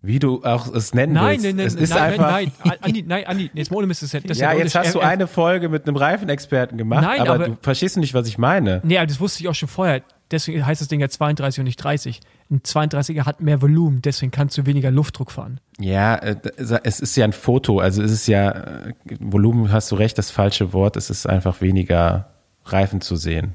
Wie 0.00 0.20
du 0.20 0.44
auch 0.44 0.72
es 0.72 0.94
nennen 0.94 1.14
Nein, 1.14 1.42
willst. 1.42 1.44
nein, 1.44 1.56
nein, 1.56 1.66
es 1.66 1.74
nein, 1.74 1.82
ist 1.82 1.90
nein, 1.90 2.02
einfach, 2.02 2.30
nein, 2.30 2.52
nein, 2.64 2.76
Andi, 2.82 3.02
nein, 3.02 3.24
Andi, 3.26 3.50
jetzt 3.52 3.70
mal 3.72 3.78
ohne 3.78 3.88
Mist, 3.88 4.00
das 4.02 4.14
ist, 4.14 4.38
ja, 4.40 4.50
der 4.50 4.58
jetzt 4.58 4.76
hast 4.76 4.94
du 4.94 5.00
eine 5.00 5.26
Folge 5.26 5.68
mit 5.68 5.88
einem 5.88 5.96
Reifenexperten 5.96 6.78
gemacht, 6.78 7.02
Nein, 7.02 7.20
aber, 7.20 7.34
aber- 7.34 7.48
du 7.48 7.56
verstehst 7.60 7.96
nicht, 7.96 8.14
was 8.14 8.28
ich 8.28 8.38
meine. 8.38 8.80
Nee, 8.84 8.96
aber 8.98 9.08
das 9.08 9.18
wusste 9.18 9.42
ich 9.42 9.48
auch 9.48 9.54
schon 9.56 9.68
vorher. 9.68 10.02
Deswegen 10.30 10.64
heißt 10.64 10.80
das 10.80 10.88
Ding 10.88 11.00
ja 11.00 11.08
32 11.08 11.60
und 11.60 11.64
nicht 11.64 11.82
30. 11.82 12.20
Ein 12.50 12.60
32er 12.60 13.24
hat 13.24 13.40
mehr 13.40 13.60
Volumen, 13.60 14.00
deswegen 14.02 14.30
kannst 14.30 14.56
du 14.56 14.66
weniger 14.66 14.90
Luftdruck 14.92 15.32
fahren. 15.32 15.58
Ja, 15.80 16.14
äh, 16.16 16.36
es 16.84 17.00
ist 17.00 17.16
ja 17.16 17.24
ein 17.24 17.32
Foto, 17.32 17.80
also 17.80 18.00
es 18.02 18.12
ist 18.12 18.26
ja, 18.28 18.50
äh, 18.50 18.92
Volumen 19.18 19.72
hast 19.72 19.90
du 19.90 19.96
recht, 19.96 20.16
das 20.16 20.30
falsche 20.30 20.72
Wort, 20.72 20.96
es 20.96 21.10
ist 21.10 21.26
einfach 21.26 21.60
weniger 21.60 22.30
Reifen 22.66 23.00
zu 23.00 23.16
sehen, 23.16 23.54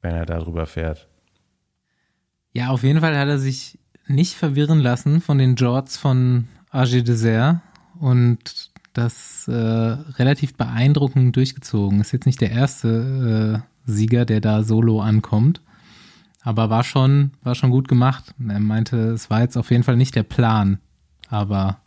wenn 0.00 0.14
er 0.14 0.24
darüber 0.24 0.64
fährt. 0.66 1.08
Ja, 2.52 2.68
auf 2.70 2.82
jeden 2.84 3.00
Fall 3.00 3.18
hat 3.18 3.28
er 3.28 3.38
sich 3.38 3.78
nicht 4.06 4.34
verwirren 4.34 4.80
lassen 4.80 5.20
von 5.20 5.38
den 5.38 5.54
Jorts 5.54 5.96
von 5.96 6.48
AG 6.70 7.02
Dessert 7.02 7.60
und 7.98 8.70
das 8.92 9.48
äh, 9.48 9.52
relativ 9.52 10.54
beeindruckend 10.54 11.34
durchgezogen. 11.36 12.00
Ist 12.00 12.12
jetzt 12.12 12.26
nicht 12.26 12.40
der 12.40 12.50
erste 12.50 13.62
äh, 13.64 13.90
Sieger, 13.90 14.24
der 14.24 14.40
da 14.40 14.62
solo 14.62 15.00
ankommt, 15.00 15.60
aber 16.42 16.70
war 16.70 16.84
schon, 16.84 17.32
war 17.42 17.54
schon 17.54 17.70
gut 17.70 17.88
gemacht. 17.88 18.34
Er 18.48 18.60
meinte, 18.60 18.96
es 19.10 19.30
war 19.30 19.40
jetzt 19.40 19.56
auf 19.56 19.70
jeden 19.70 19.82
Fall 19.82 19.96
nicht 19.96 20.14
der 20.14 20.22
Plan, 20.22 20.78
aber 21.28 21.78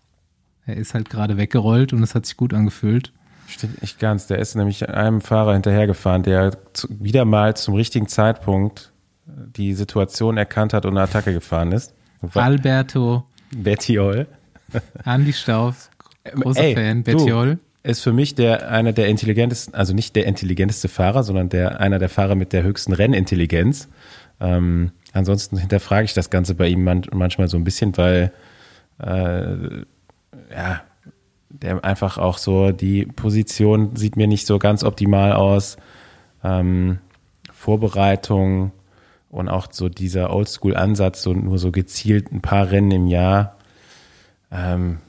er 0.65 0.75
ist 0.75 0.93
halt 0.93 1.09
gerade 1.09 1.37
weggerollt 1.37 1.93
und 1.93 2.03
es 2.03 2.13
hat 2.13 2.25
sich 2.25 2.37
gut 2.37 2.53
angefühlt. 2.53 3.13
Stimmt 3.47 3.81
nicht 3.81 3.99
ganz, 3.99 4.27
der 4.27 4.39
ist 4.39 4.55
nämlich 4.55 4.89
einem 4.89 5.21
Fahrer 5.21 5.53
hinterhergefahren, 5.53 6.23
der 6.23 6.57
wieder 6.89 7.23
mal 7.23 7.55
zum 7.55 7.75
richtigen 7.75 8.07
Zeitpunkt 8.07 8.91
äh, 9.25 9.31
die 9.55 9.73
Situation 9.73 10.35
erkannt 10.35 10.73
hat 10.73 10.85
und 10.85 10.91
eine 10.91 11.01
Attacke 11.01 11.31
gefahren 11.31 11.71
ist. 11.71 11.93
Alberto 12.33 13.25
Bettiol. 13.55 14.27
Andi 15.03 15.33
Stauf, 15.33 15.89
großer 16.23 16.63
Ey, 16.63 16.75
Fan. 16.75 17.03
Bettiol. 17.03 17.59
ist 17.83 18.01
für 18.01 18.13
mich 18.13 18.35
der 18.35 18.69
einer 18.69 18.93
der 18.93 19.07
intelligentesten, 19.07 19.73
also 19.73 19.93
nicht 19.93 20.15
der 20.15 20.25
intelligenteste 20.25 20.89
Fahrer, 20.89 21.23
sondern 21.23 21.49
der 21.49 21.79
einer 21.79 21.99
der 21.99 22.09
Fahrer 22.09 22.35
mit 22.35 22.53
der 22.53 22.63
höchsten 22.63 22.93
Rennintelligenz. 22.93 23.87
Ähm, 24.39 24.91
ansonsten 25.13 25.57
hinterfrage 25.57 26.05
ich 26.05 26.13
das 26.13 26.29
Ganze 26.29 26.53
bei 26.55 26.67
ihm 26.67 26.83
man, 26.83 27.03
manchmal 27.13 27.47
so 27.47 27.57
ein 27.57 27.63
bisschen, 27.63 27.95
weil 27.97 28.33
äh, 28.99 29.55
ja 30.51 30.81
der 31.49 31.83
einfach 31.83 32.17
auch 32.17 32.37
so 32.37 32.71
die 32.71 33.05
Position 33.05 33.95
sieht 33.95 34.15
mir 34.15 34.27
nicht 34.27 34.45
so 34.45 34.59
ganz 34.59 34.83
optimal 34.83 35.33
aus. 35.33 35.77
Ähm, 36.43 36.99
Vorbereitung 37.51 38.71
und 39.29 39.49
auch 39.49 39.67
so 39.71 39.89
dieser 39.89 40.33
Oldschool-Ansatz, 40.33 41.21
so 41.21 41.33
nur 41.33 41.59
so 41.59 41.71
gezielt 41.71 42.31
ein 42.31 42.41
paar 42.41 42.71
Rennen 42.71 42.91
im 42.91 43.07
Jahr. 43.07 43.57
Ähm, 44.51 44.99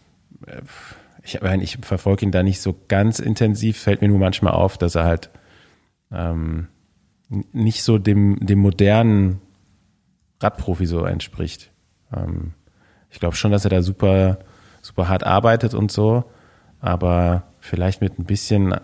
ich, 1.23 1.41
meine, 1.41 1.63
ich 1.63 1.79
verfolge 1.83 2.25
ihn 2.25 2.33
da 2.33 2.43
nicht 2.43 2.61
so 2.61 2.75
ganz 2.89 3.19
intensiv, 3.19 3.79
fällt 3.79 4.01
mir 4.01 4.09
nur 4.09 4.19
manchmal 4.19 4.55
auf, 4.55 4.79
dass 4.79 4.95
er 4.95 5.05
halt 5.05 5.31
ähm, 6.11 6.69
nicht 7.53 7.83
so 7.83 7.99
dem, 7.99 8.39
dem 8.41 8.59
modernen 8.59 9.41
Radprofi 10.41 10.87
so 10.87 11.05
entspricht. 11.05 11.71
Ähm, 12.15 12.55
ich 13.11 13.21
glaube 13.21 13.37
schon, 13.37 13.53
dass 13.53 13.65
er 13.65 13.71
da 13.71 13.83
super, 13.83 14.39
super 14.83 15.09
hart 15.09 15.25
arbeitet 15.25 15.75
und 15.75 15.93
so, 15.93 16.25
aber 16.81 17.45
vielleicht 17.61 18.01
mit 18.01 18.19
ein 18.19 18.25
bisschen, 18.25 18.75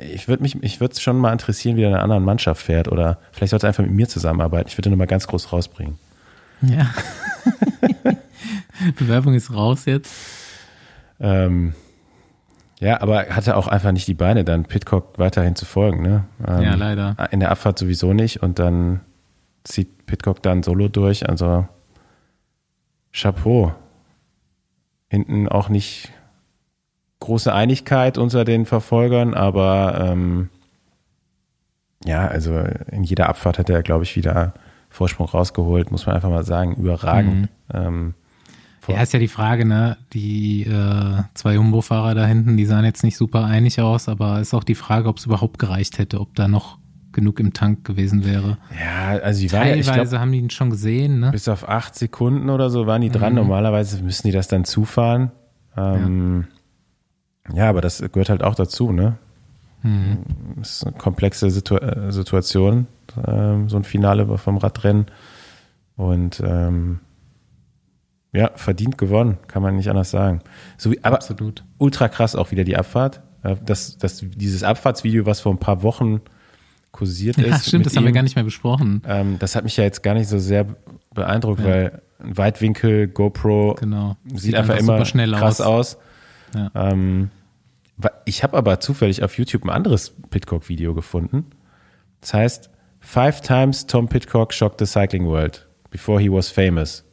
ich 0.00 0.28
würde 0.28 0.42
mich, 0.42 0.62
ich 0.62 0.80
würde 0.80 0.92
es 0.92 1.00
schon 1.00 1.16
mal 1.18 1.32
interessieren, 1.32 1.76
wie 1.76 1.82
er 1.82 1.88
in 1.88 1.94
einer 1.94 2.02
anderen 2.02 2.24
Mannschaft 2.24 2.62
fährt 2.62 2.88
oder 2.88 3.18
vielleicht 3.32 3.50
sollte 3.50 3.66
er 3.66 3.68
einfach 3.68 3.84
mit 3.84 3.92
mir 3.92 4.08
zusammenarbeiten. 4.08 4.68
Ich 4.68 4.78
würde 4.78 4.88
ihn 4.88 4.92
nochmal 4.92 5.06
ganz 5.06 5.26
groß 5.26 5.52
rausbringen. 5.52 5.98
Ja. 6.62 6.90
Bewerbung 8.98 9.34
ist 9.34 9.52
raus 9.52 9.84
jetzt. 9.86 10.12
Ähm, 11.20 11.74
ja, 12.80 13.00
aber 13.00 13.26
hatte 13.30 13.56
auch 13.56 13.68
einfach 13.68 13.92
nicht 13.92 14.08
die 14.08 14.14
Beine, 14.14 14.44
dann 14.44 14.64
Pitcock 14.64 15.18
weiterhin 15.18 15.56
zu 15.56 15.64
folgen. 15.64 16.02
Ne? 16.02 16.24
Ähm, 16.46 16.62
Ja, 16.62 16.74
leider. 16.74 17.16
In 17.30 17.40
der 17.40 17.50
Abfahrt 17.50 17.78
sowieso 17.78 18.12
nicht 18.12 18.42
und 18.42 18.58
dann 18.58 19.00
zieht 19.62 20.06
Pitcock 20.06 20.42
dann 20.42 20.62
solo 20.62 20.88
durch. 20.88 21.28
Also 21.28 21.66
Chapeau. 23.12 23.72
Hinten 25.08 25.48
auch 25.48 25.68
nicht 25.68 26.10
große 27.24 27.52
Einigkeit 27.52 28.18
unter 28.18 28.44
den 28.44 28.66
Verfolgern, 28.66 29.34
aber 29.34 29.98
ähm, 30.00 30.50
ja, 32.04 32.26
also 32.26 32.62
in 32.90 33.02
jeder 33.02 33.28
Abfahrt 33.28 33.58
hat 33.58 33.70
er, 33.70 33.82
glaube 33.82 34.04
ich, 34.04 34.14
wieder 34.14 34.52
Vorsprung 34.90 35.26
rausgeholt, 35.26 35.90
muss 35.90 36.06
man 36.06 36.14
einfach 36.14 36.30
mal 36.30 36.44
sagen, 36.44 36.76
überragend. 36.76 37.48
Ähm, 37.72 38.14
Ja, 38.86 39.00
ist 39.00 39.14
ja 39.14 39.18
die 39.18 39.28
Frage, 39.28 39.64
ne? 39.64 39.96
Die 40.12 40.64
äh, 40.64 41.22
zwei 41.32 41.54
Jumbo-Fahrer 41.54 42.14
da 42.14 42.26
hinten, 42.26 42.58
die 42.58 42.66
sahen 42.66 42.84
jetzt 42.84 43.02
nicht 43.02 43.16
super 43.16 43.44
einig 43.44 43.80
aus, 43.80 44.08
aber 44.08 44.40
ist 44.40 44.52
auch 44.52 44.64
die 44.64 44.74
Frage, 44.74 45.08
ob 45.08 45.16
es 45.16 45.24
überhaupt 45.24 45.58
gereicht 45.58 45.96
hätte, 45.98 46.20
ob 46.20 46.34
da 46.34 46.46
noch 46.46 46.78
genug 47.12 47.40
im 47.40 47.54
Tank 47.54 47.84
gewesen 47.84 48.26
wäre. 48.26 48.58
ja, 48.78 49.18
also 49.22 49.40
die 49.40 49.50
waren 49.52 49.68
ja, 49.68 49.74
ich 49.76 49.86
Teilweise 49.86 50.10
glaube, 50.10 50.20
haben 50.20 50.32
die 50.32 50.38
ihn 50.38 50.50
schon 50.50 50.68
gesehen, 50.68 51.20
ne? 51.20 51.30
bis 51.30 51.48
auf 51.48 51.66
acht 51.66 51.94
Sekunden 51.94 52.50
oder 52.50 52.68
so 52.68 52.86
waren 52.86 53.00
die 53.00 53.10
dran. 53.10 53.34
Normalerweise 53.34 54.02
müssen 54.02 54.26
die 54.26 54.32
das 54.32 54.48
dann 54.48 54.64
zufahren. 54.64 55.30
Ähm, 55.76 56.44
ja. 56.46 56.54
Aber 57.52 57.80
das 57.80 57.98
gehört 58.12 58.30
halt 58.30 58.42
auch 58.42 58.54
dazu, 58.54 58.92
ne? 58.92 59.16
Das 60.56 60.76
ist 60.76 60.86
eine 60.86 60.96
komplexe 60.96 61.50
Situ 61.50 61.76
äh, 61.76 62.10
Situation, 62.10 62.86
ähm, 63.26 63.68
so 63.68 63.76
ein 63.76 63.84
Finale 63.84 64.38
vom 64.38 64.56
Radrennen. 64.56 65.06
Und 65.96 66.42
ähm, 66.44 67.00
ja, 68.32 68.50
verdient 68.56 68.96
gewonnen, 68.96 69.36
kann 69.46 69.62
man 69.62 69.76
nicht 69.76 69.90
anders 69.90 70.10
sagen. 70.10 70.40
So 70.78 70.90
wie, 70.90 71.04
aber 71.04 71.16
Absolut. 71.16 71.64
ultra 71.76 72.08
krass 72.08 72.34
auch 72.34 72.50
wieder 72.50 72.64
die 72.64 72.76
Abfahrt. 72.78 73.20
Äh, 73.42 73.56
Das, 73.64 73.98
das, 73.98 74.24
dieses 74.34 74.62
Abfahrtsvideo, 74.62 75.26
was 75.26 75.40
vor 75.40 75.52
ein 75.52 75.58
paar 75.58 75.82
Wochen 75.82 76.22
kursiert 76.90 77.36
ist. 77.36 77.46
Ja, 77.46 77.58
stimmt, 77.58 77.84
das 77.86 77.94
haben 77.94 78.04
wir 78.04 78.10
ihm, 78.10 78.14
gar 78.14 78.22
nicht 78.22 78.36
mehr 78.36 78.44
besprochen. 78.44 79.02
ähm, 79.06 79.38
das 79.38 79.54
hat 79.54 79.64
mich 79.64 79.76
ja 79.76 79.84
jetzt 79.84 80.02
gar 80.02 80.14
nicht 80.14 80.28
so 80.28 80.38
sehr 80.38 80.66
beeindruckt, 81.12 81.62
weil 81.62 82.00
ein 82.20 82.38
Weitwinkel 82.38 83.06
GoPro 83.08 83.76
Genau. 83.78 84.16
sieht, 84.32 84.54
einfach, 84.54 84.78
immer 84.78 85.02
krass 85.02 85.60
aus. 85.60 85.96
aus. 85.96 85.98
Ja. 86.54 86.70
Ähm, 86.74 87.30
ich 88.24 88.42
habe 88.42 88.56
aber 88.56 88.80
zufällig 88.80 89.22
auf 89.22 89.38
YouTube 89.38 89.64
ein 89.64 89.70
anderes 89.70 90.14
Pitcock-Video 90.30 90.94
gefunden. 90.94 91.46
Das 92.20 92.34
heißt, 92.34 92.70
Five 93.04 93.42
times 93.42 93.86
Tom 93.86 94.08
Pitcock 94.08 94.52
shocked 94.54 94.80
the 94.80 94.86
cycling 94.86 95.26
world 95.26 95.68
before 95.90 96.20
he 96.20 96.30
was 96.32 96.48
famous. 96.48 97.04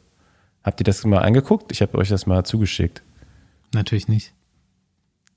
Habt 0.64 0.80
ihr 0.80 0.84
das 0.84 1.04
mal 1.04 1.18
angeguckt? 1.18 1.70
Ich 1.70 1.82
habe 1.82 1.98
euch 1.98 2.08
das 2.08 2.26
mal 2.26 2.44
zugeschickt. 2.44 3.02
Natürlich 3.74 4.08
nicht. 4.08 4.32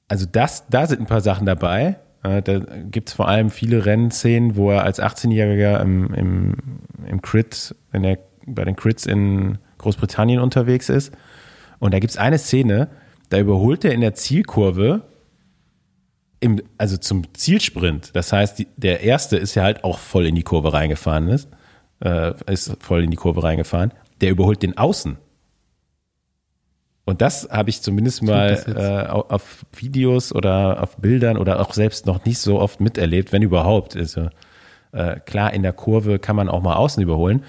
Also 0.07 0.25
das, 0.25 0.65
da 0.69 0.87
sind 0.87 1.01
ein 1.01 1.07
paar 1.07 1.21
Sachen 1.21 1.45
dabei. 1.45 1.97
Äh, 2.23 2.41
Da 2.41 2.59
gibt 2.59 3.09
es 3.09 3.15
vor 3.15 3.27
allem 3.27 3.49
viele 3.49 3.85
Rennszenen, 3.85 4.55
wo 4.55 4.71
er 4.71 4.83
als 4.83 5.01
18-Jähriger 5.01 5.81
im, 5.81 6.13
im, 6.13 6.55
im 7.05 7.21
Crit, 7.21 7.75
in 7.91 8.03
der, 8.03 8.19
bei 8.45 8.63
den 8.63 8.75
Crits 8.77 9.05
in 9.05 9.57
Großbritannien 9.77 10.39
unterwegs 10.39 10.89
ist. 10.89 11.13
Und 11.79 11.93
da 11.93 11.99
gibt 11.99 12.11
es 12.11 12.17
eine 12.17 12.37
Szene, 12.37 12.87
da 13.29 13.39
überholt 13.39 13.85
er 13.85 13.91
in 13.93 14.01
der 14.01 14.13
Zielkurve, 14.13 15.01
im, 16.39 16.61
also 16.77 16.97
zum 16.97 17.33
Zielsprint. 17.33 18.11
Das 18.13 18.31
heißt, 18.31 18.59
die, 18.59 18.67
der 18.77 19.01
erste 19.01 19.37
ist 19.37 19.55
ja 19.55 19.63
halt 19.63 19.83
auch 19.83 19.99
voll 19.99 20.25
in 20.27 20.35
die 20.35 20.43
Kurve 20.43 20.73
reingefahren, 20.73 21.27
ist, 21.29 21.49
äh, 22.01 22.33
ist 22.51 22.75
voll 22.81 23.03
in 23.03 23.11
die 23.11 23.17
Kurve 23.17 23.43
reingefahren. 23.43 23.91
Der 24.21 24.31
überholt 24.31 24.61
den 24.61 24.77
Außen. 24.77 25.17
Und 27.07 27.21
das 27.21 27.47
habe 27.51 27.69
ich 27.69 27.81
zumindest 27.81 28.23
mal 28.23 28.63
äh, 28.67 29.09
au- 29.11 29.27
auf 29.29 29.65
Videos 29.75 30.33
oder 30.33 30.81
auf 30.81 30.97
Bildern 30.97 31.37
oder 31.37 31.59
auch 31.59 31.73
selbst 31.73 32.05
noch 32.05 32.25
nicht 32.25 32.39
so 32.39 32.59
oft 32.59 32.79
miterlebt, 32.79 33.31
wenn 33.31 33.43
überhaupt. 33.43 33.95
Also, 33.95 34.29
äh, 34.91 35.19
klar, 35.19 35.53
in 35.53 35.61
der 35.61 35.73
Kurve 35.73 36.17
kann 36.17 36.35
man 36.35 36.49
auch 36.49 36.61
mal 36.61 36.75
außen 36.75 37.03
überholen, 37.03 37.43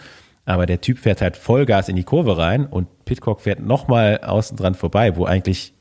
aber 0.46 0.64
der 0.64 0.80
Typ 0.80 0.98
fährt 0.98 1.20
halt 1.20 1.36
Vollgas 1.36 1.88
in 1.88 1.96
die 1.96 2.04
Kurve 2.04 2.38
rein 2.38 2.66
und 2.66 3.04
Pitcock 3.04 3.40
fährt 3.40 3.60
nochmal 3.60 4.18
außen 4.18 4.56
dran 4.56 4.74
vorbei, 4.74 5.16
wo 5.16 5.26
eigentlich 5.26 5.74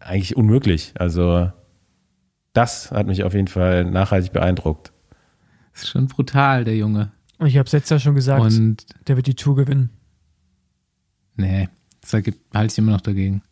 eigentlich 0.00 0.36
unmöglich. 0.36 0.92
Also 0.98 1.52
das 2.52 2.90
hat 2.90 3.06
mich 3.06 3.24
auf 3.24 3.34
jeden 3.34 3.48
Fall 3.48 3.84
nachhaltig 3.84 4.32
beeindruckt. 4.32 4.92
Das 5.72 5.82
ist 5.82 5.90
schon 5.90 6.06
brutal, 6.06 6.64
der 6.64 6.76
Junge. 6.76 7.12
Und 7.38 7.46
ich 7.46 7.56
habe 7.56 7.66
es 7.66 7.72
letztes 7.72 7.90
Jahr 7.90 8.00
schon 8.00 8.14
gesagt, 8.14 8.42
Und 8.42 8.86
der 9.06 9.16
wird 9.16 9.26
die 9.26 9.34
Tour 9.34 9.54
gewinnen. 9.54 9.90
nee, 11.36 11.68
das 12.00 12.12
halte 12.14 12.32
ich 12.72 12.78
immer 12.78 12.92
noch 12.92 13.00
dagegen. 13.00 13.42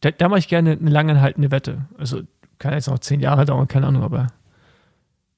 Da, 0.00 0.10
da 0.10 0.28
mache 0.28 0.40
ich 0.40 0.48
gerne 0.48 0.72
eine 0.72 0.90
langanhaltende 0.90 1.50
Wette. 1.50 1.86
Also 1.96 2.22
kann 2.58 2.74
jetzt 2.74 2.88
noch 2.88 2.98
zehn 2.98 3.20
Jahre 3.20 3.44
dauern, 3.44 3.68
keine 3.68 3.86
Ahnung, 3.86 4.02
aber 4.02 4.26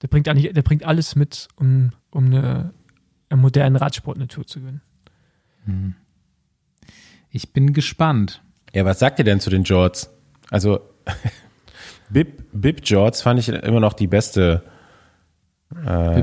der 0.02 0.08
bringt, 0.08 0.28
eigentlich, 0.28 0.52
der 0.52 0.62
bringt 0.62 0.84
alles 0.84 1.14
mit, 1.14 1.48
um, 1.56 1.92
um 2.10 2.26
eine, 2.26 2.72
einen 3.30 3.40
modernen 3.40 3.76
Radsport 3.76 4.16
eine 4.18 4.28
Tour 4.28 4.46
zu 4.46 4.60
gewinnen. 4.60 4.82
Ich 7.30 7.52
bin 7.52 7.72
gespannt. 7.72 8.42
Ja, 8.74 8.84
was 8.84 8.98
sagt 8.98 9.18
ihr 9.18 9.24
denn 9.24 9.40
zu 9.40 9.50
den 9.50 9.62
Jorts? 9.64 10.10
Also 10.50 10.80
Bib, 12.10 12.44
Bib 12.52 12.80
Jorts 12.84 13.22
fand 13.22 13.38
ich 13.40 13.48
immer 13.48 13.80
noch 13.80 13.92
die 13.94 14.06
beste 14.08 14.62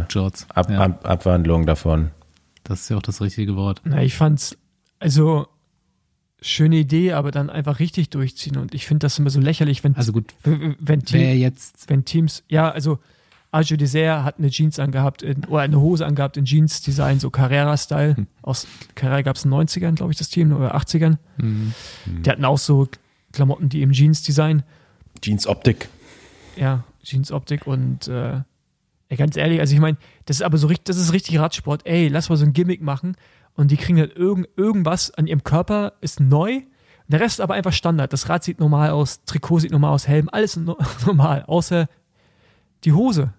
Jorts. 0.10 0.46
Ab, 0.54 0.70
ja, 0.70 0.80
Ab, 0.82 1.08
Abwandlung 1.08 1.65
davon. 1.65 2.12
das 2.63 2.82
ist 2.82 2.89
ja 2.89 2.98
auch 2.98 3.02
das 3.02 3.22
richtige 3.22 3.56
Wort. 3.56 3.82
Na, 3.86 4.02
ich 4.04 4.13
fand's, 4.15 4.58
also 5.00 5.48
schöne 6.41 6.76
Idee, 6.76 7.13
aber 7.13 7.32
dann 7.32 7.50
einfach 7.50 7.80
richtig 7.80 8.10
durchziehen. 8.10 8.58
Und 8.58 8.74
ich 8.76 8.86
finde 8.86 9.06
das 9.06 9.17
immer 9.17 9.30
so 9.30 9.39
lächerlich, 9.39 9.84
wenn, 9.86 9.96
Also 9.96 10.12
gut, 10.12 10.34
wenn, 10.43 11.04
Team, 11.04 11.38
jetzt 11.38 11.89
wenn 11.89 12.04
Teams, 12.04 12.43
ja, 12.50 12.70
also 12.70 13.00
Arjo 13.51 13.77
Dessert 13.77 14.23
hat 14.23 14.39
eine 14.39 14.49
Jeans 14.49 14.77
angehabt, 14.79 15.21
in, 15.23 15.45
oder 15.45 15.62
eine 15.62 15.79
Hose 15.79 16.05
angehabt 16.05 16.38
in 16.38 16.45
Jeans-Design, 16.45 17.19
so 17.19 17.29
Carrera-Style. 17.29 18.17
Hm. 18.17 18.27
Aus 18.41 18.67
Carrera 18.95 19.21
gab 19.21 19.36
es 19.38 19.45
in 19.45 19.51
den 19.51 19.60
90ern, 19.62 19.95
glaube 19.95 20.12
ich, 20.12 20.17
das 20.17 20.29
Team, 20.29 20.51
oder 20.53 20.75
80ern. 20.75 21.17
hm, 21.38 21.73
Die 22.23 22.29
hatten 22.29 22.45
auch 22.45 22.57
so 22.57 22.88
Klamotten, 23.31 23.69
die 23.69 23.81
im 23.81 23.91
Jeans-Design, 23.91 24.63
Jeans 25.21 25.47
Optik. 25.47 25.89
ja, 26.55 26.83
Jeans-Optik 27.03 27.65
und 27.67 28.07
äh, 28.07 28.41
ey, 29.10 29.17
ganz 29.17 29.38
ehrlich, 29.38 29.60
also 29.62 29.73
ich 29.73 29.79
meine, 29.79 29.97
das 30.25 30.38
ist 30.38 30.41
aber 30.43 30.57
so 30.57 30.67
richtig, 30.67 30.86
das 30.86 30.97
ist 30.97 31.13
richtig 31.13 31.39
Radsport. 31.39 31.86
Ey, 31.86 32.10
lass 32.10 32.29
mal 32.29 32.36
so 32.36 32.45
ein 32.45 32.51
Gimmick 32.53 32.81
machen 32.81 33.15
und 33.55 33.71
die 33.71 33.77
kriegen 33.77 33.97
dann 33.97 34.10
irgend, 34.12 34.47
irgendwas 34.57 35.12
an 35.12 35.25
ihrem 35.27 35.43
Körper 35.43 35.93
ist 36.01 36.19
neu. 36.19 36.62
Der 37.07 37.21
Rest 37.21 37.36
ist 37.36 37.39
aber 37.41 37.53
einfach 37.53 37.71
Standard. 37.71 38.12
Das 38.12 38.27
Rad 38.27 38.43
sieht 38.43 38.60
normal 38.60 38.89
aus, 38.89 39.23
Trikot 39.23 39.60
sieht 39.60 39.71
normal 39.71 39.93
aus, 39.93 40.07
Helm, 40.10 40.27
alles 40.31 40.57
no 40.57 40.77
normal, 41.05 41.43
außer 41.47 41.88
die 42.88 42.93
Hose. 42.93 43.34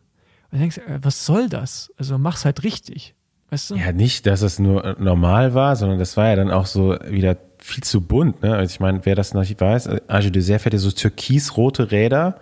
Und 0.52 0.60
denkst, 0.60 0.78
äh, 0.78 0.98
was 1.02 1.26
soll 1.26 1.48
das? 1.48 1.92
Also 1.96 2.18
mach's 2.18 2.44
halt 2.44 2.62
richtig. 2.62 3.14
Weißt 3.50 3.70
du? 3.70 3.76
Ja, 3.76 3.92
nicht, 3.92 4.26
dass 4.26 4.42
es 4.42 4.58
nur 4.58 4.84
äh, 4.84 4.94
normal 4.98 5.54
war, 5.54 5.74
sondern 5.74 5.98
das 5.98 6.16
war 6.16 6.28
ja 6.28 6.36
dann 6.36 6.50
auch 6.50 6.66
so 6.66 6.96
wieder 7.08 7.36
viel 7.58 7.82
zu 7.82 8.02
bunt. 8.02 8.42
Ne? 8.42 8.54
Also 8.54 8.72
ich 8.72 8.80
meine, 8.80 9.04
wer 9.04 9.14
das 9.14 9.34
noch 9.34 9.40
nicht 9.40 9.60
weiß, 9.60 9.88
Age 10.08 10.30
Dessert 10.30 10.62
fährt 10.62 10.74
ja 10.74 10.78
so 10.78 10.90
türkisrote 10.90 11.90
Räder, 11.90 12.40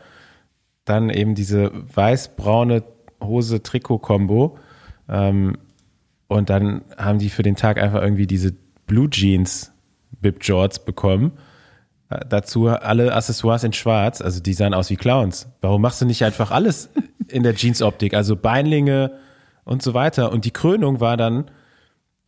dann 0.84 1.10
eben 1.10 1.34
diese 1.34 1.72
weiß-braune 1.94 2.82
Hose-Trikot-Kombo 3.22 4.58
ähm, 5.08 5.56
und 6.28 6.50
dann 6.50 6.82
haben 6.98 7.18
die 7.18 7.30
für 7.30 7.42
den 7.42 7.56
Tag 7.56 7.80
einfach 7.80 8.02
irgendwie 8.02 8.26
diese 8.26 8.52
Blue 8.86 9.08
Jeans 9.08 9.72
Bib 10.20 10.38
Jorts 10.42 10.84
bekommen. 10.84 11.32
Äh, 12.08 12.20
Dazu 12.28 12.68
alle 12.68 13.14
Accessoires 13.14 13.64
in 13.64 13.72
schwarz, 13.72 14.20
also 14.20 14.40
die 14.40 14.52
sahen 14.52 14.74
aus 14.74 14.90
wie 14.90 14.96
Clowns. 14.96 15.48
Warum 15.60 15.82
machst 15.82 16.00
du 16.00 16.06
nicht 16.06 16.24
einfach 16.24 16.50
alles 16.50 16.90
in 17.28 17.42
der 17.42 17.54
Jeans-Optik? 17.54 18.14
Also 18.14 18.36
Beinlinge 18.36 19.12
und 19.64 19.82
so 19.82 19.94
weiter. 19.94 20.32
Und 20.32 20.44
die 20.44 20.52
Krönung 20.52 21.00
war 21.00 21.16
dann, 21.16 21.50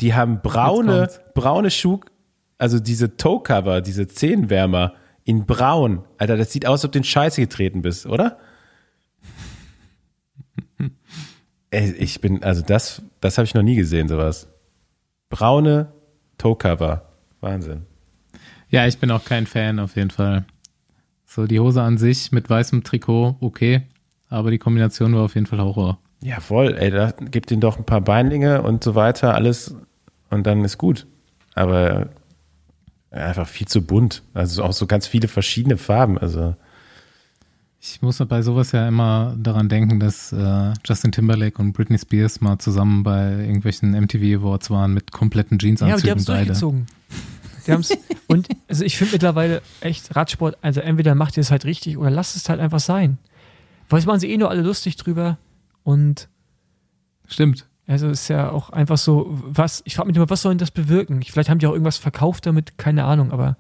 die 0.01 0.15
haben 0.15 0.41
braune, 0.43 1.09
braune 1.35 1.71
Schuh, 1.71 2.01
also 2.59 2.81
diese 2.81 3.17
Toe-Cover, 3.17 3.81
diese 3.81 4.09
Zehenwärmer 4.09 4.95
in 5.25 5.47
braun. 5.47 6.05
Alter, 6.19 6.37
das 6.37 6.53
sieht 6.53 6.67
aus, 6.67 6.81
als 6.81 6.85
ob 6.87 6.93
du 6.93 6.99
in 6.99 7.05
Scheiße 7.05 7.41
getreten 7.41 7.83
bist, 7.83 8.07
oder? 8.07 8.39
Ey, 11.71 11.93
ich 11.93 12.21
bin, 12.21 12.43
also 12.43 12.63
das, 12.63 13.03
das 13.21 13.39
habe 13.39 13.45
ich 13.45 13.55
noch 13.55 13.63
nie 13.63 13.77
gesehen, 13.77 14.09
sowas. 14.09 14.49
Braune 15.29 15.93
Toe-Cover. 16.39 17.03
Wahnsinn. 17.41 17.88
Ja, 18.71 18.87
ich 18.87 18.99
bin 18.99 19.11
auch 19.11 19.25
kein 19.25 19.47
Fan 19.47 19.79
auf 19.79 19.97
jeden 19.97 20.11
Fall. 20.11 20.45
So, 21.27 21.47
die 21.47 21.61
Hose 21.61 21.83
an 21.83 21.99
sich 21.99 22.33
mit 22.33 22.49
weißem 22.49 22.85
Trikot, 22.85 23.37
okay. 23.41 23.83
Aber 24.29 24.51
die 24.51 24.59
Kombination 24.59 25.15
war 25.15 25.23
auf 25.23 25.35
jeden 25.35 25.47
Fall 25.47 25.61
Horror. 25.61 25.99
Ja, 26.23 26.41
voll, 26.41 26.75
ey, 26.79 26.91
da 26.91 27.13
gibt 27.13 27.51
ihm 27.51 27.61
doch 27.61 27.79
ein 27.79 27.85
paar 27.85 28.01
Beinlinge 28.01 28.63
und 28.63 28.83
so 28.83 28.95
weiter, 28.95 29.35
alles 29.35 29.75
und 30.31 30.47
dann 30.47 30.65
ist 30.65 30.77
gut. 30.79 31.07
Aber 31.55 32.09
ja, 33.13 33.19
einfach 33.27 33.47
viel 33.49 33.69
zu 33.69 33.83
bunt. 33.83 34.23
Also 34.35 34.63
auch 34.65 34.73
so 34.73 34.87
ganz 34.87 35.07
viele 35.07 35.29
verschiedene 35.29 35.77
Farben. 35.79 36.19
Also 36.19 36.55
Ich 37.81 38.03
muss 38.03 38.19
bei 38.19 38.43
sowas 38.43 38.73
ja 38.73 38.87
immer 38.89 39.35
daran 39.39 39.69
denken, 39.69 40.01
dass 40.01 40.33
äh, 40.33 40.73
Justin 40.85 41.13
Timberlake 41.13 41.61
und 41.63 41.73
Britney 41.73 41.99
Spears 41.99 42.41
mal 42.41 42.59
zusammen 42.59 43.03
bei 43.05 43.31
irgendwelchen 43.31 43.93
MTV 43.93 44.41
Awards 44.43 44.71
waren 44.71 44.93
mit 44.93 45.13
kompletten 45.13 45.59
Ja, 45.59 45.67
aber 45.87 45.87
die 45.87 45.93
haben 45.93 46.19
Jeansanzügen 46.19 46.19
es 46.19 46.25
beide. 46.27 46.47
durchgezogen. 46.47 46.87
Die 47.69 47.73
haben's, 47.73 47.97
und 48.27 48.49
also 48.67 48.85
ich 48.85 48.97
finde 48.97 49.13
mittlerweile 49.13 49.63
echt 49.81 50.17
Radsport, 50.17 50.59
also 50.63 50.81
entweder 50.81 51.15
macht 51.15 51.37
ihr 51.37 51.43
es 51.43 51.51
halt 51.51 51.65
richtig 51.65 51.99
oder 51.99 52.11
lasst 52.11 52.35
es 52.35 52.49
halt 52.49 52.61
einfach 52.61 52.81
sein. 52.81 53.19
Weil 53.89 54.01
es 54.01 54.07
machen 54.07 54.21
sie 54.21 54.31
eh 54.31 54.37
nur 54.37 54.51
alle 54.51 54.63
lustig 54.63 54.97
drüber 54.97 55.39
und 55.85 56.29
Stimmt. 57.27 57.67
also 57.87 58.09
ist 58.09 58.29
ja 58.29 58.51
auch 58.51 58.71
einfach 58.71 58.99
so, 58.99 59.27
was, 59.31 59.83
ich 59.85 59.95
frage 59.97 60.09
mich 60.09 60.17
immer, 60.17 60.31
was 60.31 60.43
soll 60.43 60.53
denn 60.53 60.59
das 60.59 60.71
bewirken? 60.71 61.21
Ich, 61.23 61.31
vielleicht 61.31 61.49
haben 61.49 61.59
die 61.59 61.67
auch 61.67 61.73
irgendwas 61.73 61.99
verkauft 61.99 62.47
damit, 62.47 62.79
keine 62.79 63.05
Ahnung, 63.05 63.33
aber 63.33 63.57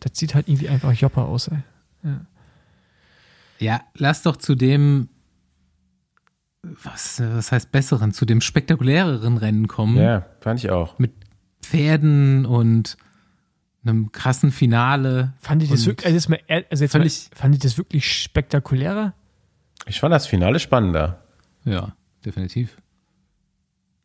das 0.00 0.12
sieht 0.18 0.34
halt 0.34 0.48
irgendwie 0.48 0.68
einfach 0.68 0.92
Jopper 0.92 1.24
aus, 1.26 1.48
ey. 1.48 1.58
Ja, 3.58 3.80
lass 3.94 4.22
doch 4.22 4.36
zu 4.36 4.54
dem, 4.54 5.08
was, 6.62 7.20
was 7.20 7.52
heißt 7.52 7.72
besseren, 7.72 8.12
zu 8.12 8.24
dem 8.26 8.40
spektakuläreren 8.40 9.36
Rennen 9.38 9.66
kommen. 9.68 9.96
ja, 9.96 10.26
fand 10.40 10.60
ich 10.60 10.70
auch. 10.70 10.98
Mit 10.98 11.12
Pferden 11.62 12.46
und 12.46 12.96
einem 13.88 14.12
krassen 14.12 14.50
Finale. 14.52 15.34
Fand 15.40 15.62
ich 15.62 15.70
das 15.70 15.86
wirklich, 15.86 16.06
also 16.06 16.14
jetzt 16.14 16.28
mal, 16.28 16.40
also 16.70 16.84
jetzt 16.84 16.94
mal, 16.94 17.08
fand 17.38 17.54
ich 17.54 17.60
das 17.60 17.78
wirklich 17.78 18.10
spektakulärer? 18.22 19.14
Ich 19.86 20.00
fand 20.00 20.12
das 20.12 20.26
Finale 20.26 20.58
spannender. 20.58 21.22
Ja, 21.64 21.94
definitiv. 22.24 22.76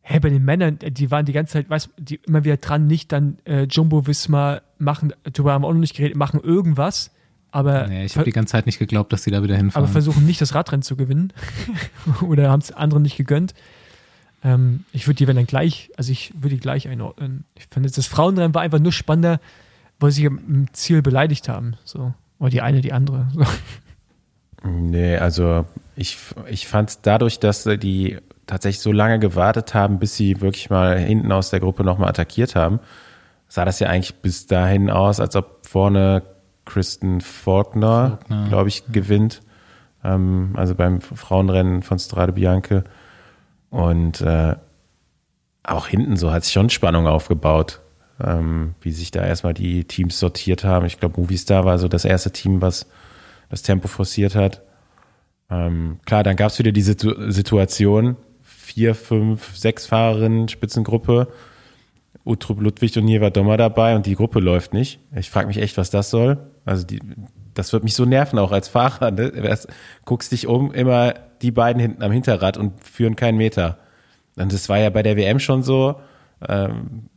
Hä, 0.02 0.20
bei 0.20 0.30
den 0.30 0.44
Männern, 0.44 0.80
die 0.80 1.12
waren 1.12 1.26
die 1.26 1.34
ganze 1.34 1.54
Zeit, 1.54 1.70
weißt 1.70 1.90
du, 1.96 2.04
die 2.04 2.16
immer 2.26 2.44
wieder 2.44 2.58
dran, 2.58 2.88
nicht 2.88 3.12
dann 3.12 3.38
äh, 3.46 3.64
Jumbo 3.64 4.08
Wismar 4.08 4.62
machen, 4.80 5.14
darüber 5.24 5.54
haben 5.54 5.64
wir 5.64 5.68
auch 5.68 5.74
noch 5.74 5.80
nicht 5.80 5.96
geredet, 5.96 6.18
machen 6.18 6.40
irgendwas, 6.42 7.12
aber, 7.52 7.88
Nee, 7.88 8.06
ich 8.06 8.16
habe 8.16 8.26
die 8.26 8.32
ganze 8.32 8.54
Zeit 8.54 8.66
nicht 8.66 8.80
geglaubt, 8.80 9.12
dass 9.12 9.24
die 9.24 9.32
da 9.32 9.44
wieder 9.44 9.56
aber 9.56 9.62
hinfahren. 9.62 9.88
versuchen 9.90 10.26
nicht 10.26 10.40
das 10.40 10.56
Radrennen 10.56 10.84
zu 10.84 10.96
gewinnen. 10.96 11.34
Oder 12.22 12.50
haben 12.50 12.62
es 12.62 12.72
anderen 12.72 13.04
nicht 13.04 13.18
gegönnt. 13.18 13.54
Ähm, 14.44 14.86
ich 14.94 15.06
würde 15.06 15.18
die, 15.18 15.28
wenn 15.28 15.36
dann 15.36 15.46
gleich, 15.48 15.92
also 15.98 16.12
ich 16.14 16.34
würde 16.34 16.56
die 16.56 16.62
gleich 16.62 16.88
einordnen. 16.88 17.44
Ich 17.56 17.68
fand 17.70 17.86
jetzt, 17.86 17.98
das 17.98 18.08
Frauenrennen 18.08 18.54
war 18.54 18.62
einfach 18.62 18.80
nur 18.80 18.94
spannender, 18.94 19.42
weil 20.02 20.12
sie 20.12 20.26
im 20.26 20.68
Ziel 20.74 21.02
beleidigt 21.02 21.48
haben. 21.48 21.76
So. 21.84 22.14
Oder 22.40 22.50
die 22.50 22.62
eine, 22.62 22.82
die 22.82 22.94
andere. 22.94 23.28
So. 23.34 23.44
Nee, 24.64 25.18
also 25.18 25.66
ich, 25.96 26.18
ich 26.48 26.68
fand 26.68 27.00
dadurch, 27.04 27.40
dass 27.40 27.64
die 27.64 28.18
tatsächlich 28.46 28.82
so 28.82 28.92
lange 28.92 29.20
gewartet 29.20 29.74
haben, 29.74 30.00
bis 30.00 30.16
sie 30.16 30.42
wirklich 30.42 30.70
mal 30.70 30.98
hinten 31.00 31.32
aus 31.32 31.50
der 31.50 31.60
Gruppe 31.60 31.84
nochmal 31.84 32.10
attackiert 32.10 32.56
haben, 32.56 32.80
sah 33.48 33.66
das 33.66 33.80
ja 33.80 33.90
eigentlich 33.90 34.16
bis 34.16 34.48
dahin 34.48 34.90
aus, 34.90 35.20
als 35.20 35.36
ob 35.36 35.66
vorne 35.66 36.24
Kristen 36.66 37.22
Faulkner, 37.22 38.20
Faulkner, 38.20 38.48
glaube 38.50 38.70
ich, 38.70 38.86
gewinnt. 38.92 39.42
Ähm, 40.04 40.52
also 40.56 40.76
beim 40.76 41.02
Frauenrennen 41.02 41.84
von 41.84 42.00
Strade 42.00 42.34
Bianche. 42.34 42.84
Und 43.70 44.22
äh, 44.22 44.56
auch 45.64 45.88
hinten 45.88 46.18
so 46.18 46.32
hat 46.32 46.44
sich 46.44 46.54
schon 46.54 46.70
Spannung 46.70 47.08
aufgebaut, 47.08 47.81
ähm, 48.24 48.76
wie 48.82 48.92
sich 48.92 49.12
da 49.12 49.26
erstmal 49.26 49.54
die 49.54 49.86
Teams 49.86 50.20
sortiert 50.20 50.64
haben. 50.64 50.86
Ich 50.86 51.00
glaube, 51.00 51.20
Movistar 51.20 51.66
war 51.66 51.80
so 51.80 51.88
das 51.88 52.06
erste 52.06 52.32
Team, 52.32 52.62
was 52.62 52.88
das 53.50 53.62
Tempo 53.62 53.88
forciert 53.88 54.36
hat. 54.36 54.62
Ähm, 55.50 56.00
klar, 56.06 56.24
dann 56.24 56.36
gab 56.36 56.52
es 56.52 56.60
wieder 56.60 56.72
die 56.72 56.82
Situ 56.82 57.14
Situation, 57.32 58.16
vier, 58.42 58.96
fünf, 58.96 59.56
sechs 59.56 59.86
Fahrerinnen, 59.86 60.48
Spitzengruppe, 60.48 61.28
Utrup 62.26 62.62
Ludwig 62.62 62.98
und 62.98 63.06
Neva 63.06 63.30
Dommer 63.30 63.58
dabei 63.58 63.96
und 63.96 64.06
die 64.06 64.16
Gruppe 64.16 64.40
läuft 64.40 64.74
nicht. 64.74 65.00
Ich 65.16 65.30
frage 65.30 65.48
mich 65.48 65.58
echt, 65.58 65.78
was 65.78 65.90
das 65.90 66.10
soll. 66.10 66.38
Also 66.66 66.86
die, 66.86 67.02
das 67.54 67.74
wird 67.74 67.84
mich 67.84 67.96
so 67.96 68.06
nerven, 68.06 68.40
auch 68.40 68.52
als 68.52 68.70
Fahrer. 68.70 69.12
Ne? 69.12 69.30
Erst 69.36 69.68
guckst 70.06 70.32
dich 70.32 70.48
um, 70.48 70.72
immer 70.72 71.14
die 71.42 71.52
beiden 71.52 71.82
hinten 71.82 72.04
am 72.04 72.12
Hinterrad 72.12 72.58
und 72.58 72.82
führen 72.84 73.16
keinen 73.16 73.38
Meter. 73.38 73.80
Und 74.38 74.54
das 74.54 74.70
war 74.70 74.78
ja 74.78 74.90
bei 74.90 75.04
der 75.04 75.18
WM 75.18 75.40
schon 75.40 75.64
so. 75.64 76.00
Ähm, 76.48 77.10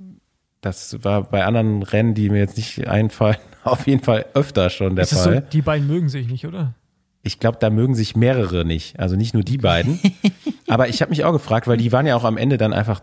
das 0.65 1.05
war 1.05 1.25
bei 1.25 1.45
anderen 1.45 1.83
Rennen, 1.83 2.15
die 2.15 2.31
mir 2.31 2.39
jetzt 2.39 2.57
nicht 2.57 2.87
einfallen, 2.89 3.37
auf 3.65 3.87
jeden 3.87 4.03
Fall 4.03 4.27
öfter 4.35 4.71
schon 4.71 4.97
der 4.97 5.03
Ist 5.03 5.13
das 5.13 5.25
so, 5.25 5.31
Fall. 5.31 5.47
die 5.53 5.63
beiden 5.63 5.87
mögen 5.87 6.09
sich 6.09 6.27
nicht, 6.29 6.47
oder? 6.47 6.75
Ich 7.23 7.39
glaube, 7.39 7.59
da 7.61 7.71
mögen 7.71 7.95
sich 7.95 8.17
mehrere 8.17 8.65
nicht. 8.65 8.99
Also 8.99 9.17
nicht 9.17 9.35
nur 9.35 9.43
die 9.43 9.59
beiden. 9.59 9.99
Aber 10.69 10.89
ich 10.89 11.01
habe 11.01 11.11
mich 11.11 11.25
auch 11.25 11.33
gefragt, 11.33 11.67
weil 11.67 11.77
die 11.77 11.93
waren 11.93 12.07
ja 12.07 12.17
auch 12.17 12.25
am 12.25 12.37
Ende 12.37 12.59
dann 12.59 12.73
einfach 12.73 13.03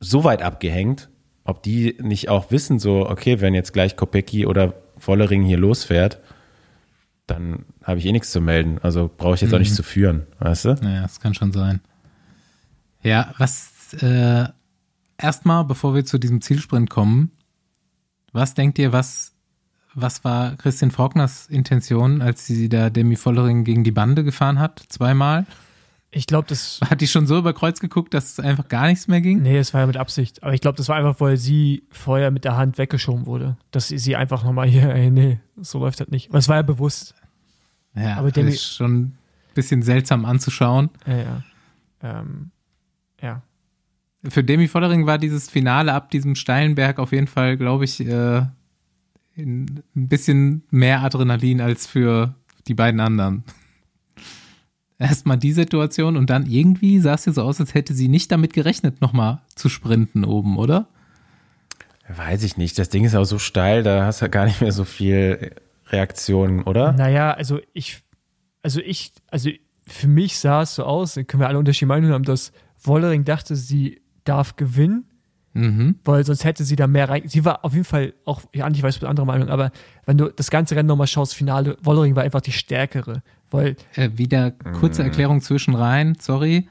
so 0.00 0.24
weit 0.24 0.42
abgehängt, 0.42 1.08
ob 1.44 1.62
die 1.62 1.96
nicht 2.00 2.28
auch 2.28 2.50
wissen, 2.50 2.78
so, 2.78 3.08
okay, 3.08 3.40
wenn 3.40 3.54
jetzt 3.54 3.72
gleich 3.72 3.96
Kopecki 3.96 4.46
oder 4.46 4.74
Vollering 4.98 5.42
hier 5.42 5.58
losfährt, 5.58 6.20
dann 7.26 7.64
habe 7.82 7.98
ich 7.98 8.06
eh 8.06 8.12
nichts 8.12 8.32
zu 8.32 8.40
melden. 8.40 8.78
Also 8.82 9.10
brauche 9.16 9.34
ich 9.34 9.40
jetzt 9.40 9.54
auch 9.54 9.58
nicht 9.58 9.74
zu 9.74 9.82
führen, 9.82 10.26
weißt 10.38 10.64
du? 10.64 10.74
Naja, 10.74 11.02
das 11.02 11.20
kann 11.20 11.34
schon 11.34 11.52
sein. 11.52 11.80
Ja, 13.02 13.34
was 13.38 13.94
äh, 14.00 14.46
erstmal, 15.18 15.64
bevor 15.64 15.94
wir 15.94 16.04
zu 16.04 16.18
diesem 16.18 16.40
Zielsprint 16.40 16.90
kommen, 16.90 17.30
was 18.32 18.54
denkt 18.54 18.78
ihr, 18.78 18.92
was, 18.92 19.34
was 19.94 20.24
war 20.24 20.56
Christian 20.56 20.90
Faulkners 20.90 21.46
Intention, 21.46 22.20
als 22.22 22.46
sie 22.46 22.68
da 22.68 22.90
Demi 22.90 23.16
Vollering 23.16 23.64
gegen 23.64 23.84
die 23.84 23.92
Bande 23.92 24.24
gefahren 24.24 24.58
hat? 24.58 24.82
Zweimal? 24.88 25.46
Ich 26.10 26.26
glaube, 26.26 26.46
das. 26.48 26.80
Hat 26.88 27.00
die 27.00 27.08
schon 27.08 27.26
so 27.26 27.36
über 27.36 27.52
Kreuz 27.52 27.80
geguckt, 27.80 28.14
dass 28.14 28.30
es 28.32 28.40
einfach 28.40 28.68
gar 28.68 28.86
nichts 28.86 29.06
mehr 29.08 29.20
ging? 29.20 29.42
Nee, 29.42 29.58
es 29.58 29.74
war 29.74 29.82
ja 29.82 29.86
mit 29.86 29.96
Absicht. 29.96 30.42
Aber 30.42 30.54
ich 30.54 30.60
glaube, 30.60 30.76
das 30.76 30.88
war 30.88 30.96
einfach, 30.96 31.20
weil 31.20 31.36
sie 31.36 31.82
vorher 31.90 32.30
mit 32.30 32.44
der 32.44 32.56
Hand 32.56 32.78
weggeschoben 32.78 33.26
wurde. 33.26 33.56
Dass 33.70 33.88
sie, 33.88 33.98
sie 33.98 34.16
einfach 34.16 34.42
nochmal 34.44 34.66
hier, 34.68 34.94
ey, 34.94 35.10
nee, 35.10 35.40
so 35.56 35.78
läuft 35.80 36.00
das 36.00 36.08
nicht. 36.08 36.30
Aber 36.30 36.38
es 36.38 36.48
war 36.48 36.56
ja 36.56 36.62
bewusst. 36.62 37.14
Ja, 37.94 38.12
Aber 38.12 38.20
aber 38.20 38.28
Demi- 38.30 38.50
ist 38.50 38.76
schon 38.76 38.98
ein 38.98 39.18
bisschen 39.54 39.82
seltsam 39.82 40.24
anzuschauen. 40.24 40.90
Ja, 41.06 41.16
ja. 41.16 41.42
Ähm, 42.02 42.50
ja. 43.20 43.42
Für 44.28 44.42
Demi 44.44 44.68
Vollering 44.68 45.06
war 45.06 45.18
dieses 45.18 45.48
Finale 45.50 45.92
ab 45.92 46.10
diesem 46.10 46.34
steilen 46.34 46.74
Berg 46.74 46.98
auf 46.98 47.12
jeden 47.12 47.26
Fall, 47.26 47.56
glaube 47.56 47.84
ich, 47.84 48.00
äh, 48.00 48.42
in- 49.34 49.82
ein 49.94 50.08
bisschen 50.08 50.62
mehr 50.70 51.02
Adrenalin 51.02 51.60
als 51.60 51.86
für 51.86 52.34
die 52.66 52.74
beiden 52.74 53.00
anderen. 53.00 53.44
Erstmal 54.98 55.36
die 55.36 55.52
Situation 55.52 56.16
und 56.16 56.30
dann 56.30 56.46
irgendwie 56.46 57.00
sah 57.00 57.14
es 57.14 57.26
ja 57.26 57.32
so 57.32 57.42
aus, 57.42 57.60
als 57.60 57.74
hätte 57.74 57.92
sie 57.92 58.08
nicht 58.08 58.32
damit 58.32 58.54
gerechnet, 58.54 59.02
nochmal 59.02 59.42
zu 59.54 59.68
sprinten 59.68 60.24
oben, 60.24 60.56
oder? 60.56 60.88
Weiß 62.08 62.44
ich 62.44 62.56
nicht. 62.56 62.78
Das 62.78 62.88
Ding 62.88 63.04
ist 63.04 63.14
auch 63.14 63.24
so 63.24 63.38
steil, 63.38 63.82
da 63.82 64.06
hast 64.06 64.22
du 64.22 64.30
gar 64.30 64.46
nicht 64.46 64.62
mehr 64.62 64.72
so 64.72 64.84
viel 64.84 65.52
Reaktion, 65.88 66.62
oder? 66.62 66.92
Naja, 66.92 67.32
also 67.32 67.60
ich, 67.74 67.98
also 68.62 68.80
ich, 68.80 69.12
also 69.30 69.50
für 69.86 70.08
mich 70.08 70.38
sah 70.38 70.62
es 70.62 70.76
so 70.76 70.84
aus, 70.84 71.14
da 71.14 71.22
können 71.24 71.42
wir 71.42 71.48
alle 71.48 71.58
unterschiedliche 71.58 71.86
Meinungen 71.86 72.14
haben, 72.14 72.24
dass 72.24 72.52
Wollering 72.82 73.24
dachte, 73.24 73.54
sie 73.54 74.00
darf 74.26 74.56
gewinnen, 74.56 75.04
Mhm. 75.54 75.94
weil 76.04 76.22
sonst 76.26 76.44
hätte 76.44 76.64
sie 76.64 76.76
da 76.76 76.86
mehr 76.86 77.08
rein. 77.08 77.22
Sie 77.26 77.46
war 77.46 77.64
auf 77.64 77.72
jeden 77.72 77.86
Fall 77.86 78.12
auch, 78.26 78.42
ja, 78.54 78.68
ich 78.68 78.82
weiß, 78.82 79.02
andere 79.04 79.24
Meinung, 79.24 79.48
aber 79.48 79.70
wenn 80.04 80.18
du 80.18 80.28
das 80.30 80.50
ganze 80.50 80.76
Rennen 80.76 80.86
nochmal 80.88 81.06
schaust, 81.06 81.34
Finale, 81.34 81.78
Wollering 81.82 82.14
war 82.14 82.22
einfach 82.24 82.42
die 82.42 82.52
stärkere, 82.52 83.22
weil 83.50 83.76
Äh, 83.94 84.10
wieder 84.16 84.50
kurze 84.50 85.02
Mhm. 85.02 85.08
Erklärung 85.08 85.40
zwischen 85.40 85.74
rein, 85.74 86.14
sorry. 86.20 86.68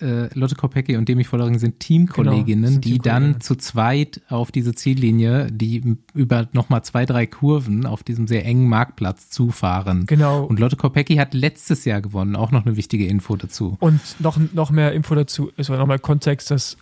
Äh, 0.00 0.28
Lotte 0.38 0.54
Kopecky 0.54 0.96
und 0.96 1.08
Demi 1.08 1.24
Vollering 1.24 1.58
sind 1.58 1.80
Teamkolleginnen, 1.80 2.46
Genau, 2.62 2.72
sind 2.72 2.84
die 2.84 2.92
Teamkolleginnen. 2.92 3.32
dann 3.32 3.40
zu 3.40 3.54
zweit 3.56 4.20
auf 4.28 4.50
diese 4.52 4.74
Ziellinie, 4.74 5.48
die 5.50 5.96
über 6.14 6.48
nochmal 6.52 6.82
zwei, 6.84 7.04
drei 7.06 7.26
Kurven 7.26 7.86
auf 7.86 8.02
diesem 8.02 8.26
sehr 8.26 8.44
engen 8.44 8.68
Marktplatz 8.68 9.30
zufahren. 9.30 10.06
genau. 10.06 10.44
Und 10.44 10.58
Lotte 10.58 10.76
Kopecky 10.76 11.16
hat 11.16 11.34
letztes 11.34 11.84
Jahr 11.84 12.00
gewonnen, 12.00 12.36
auch 12.36 12.50
noch 12.50 12.64
eine 12.66 12.76
wichtige 12.76 13.06
Info 13.06 13.36
dazu. 13.36 13.76
Und 13.80 14.00
noch, 14.20 14.38
noch 14.52 14.70
mehr 14.70 14.92
Info 14.92 15.14
dazu, 15.14 15.50
ist 15.56 15.68
nochmal 15.70 15.98
Kontext, 15.98 16.50
dass 16.50 16.76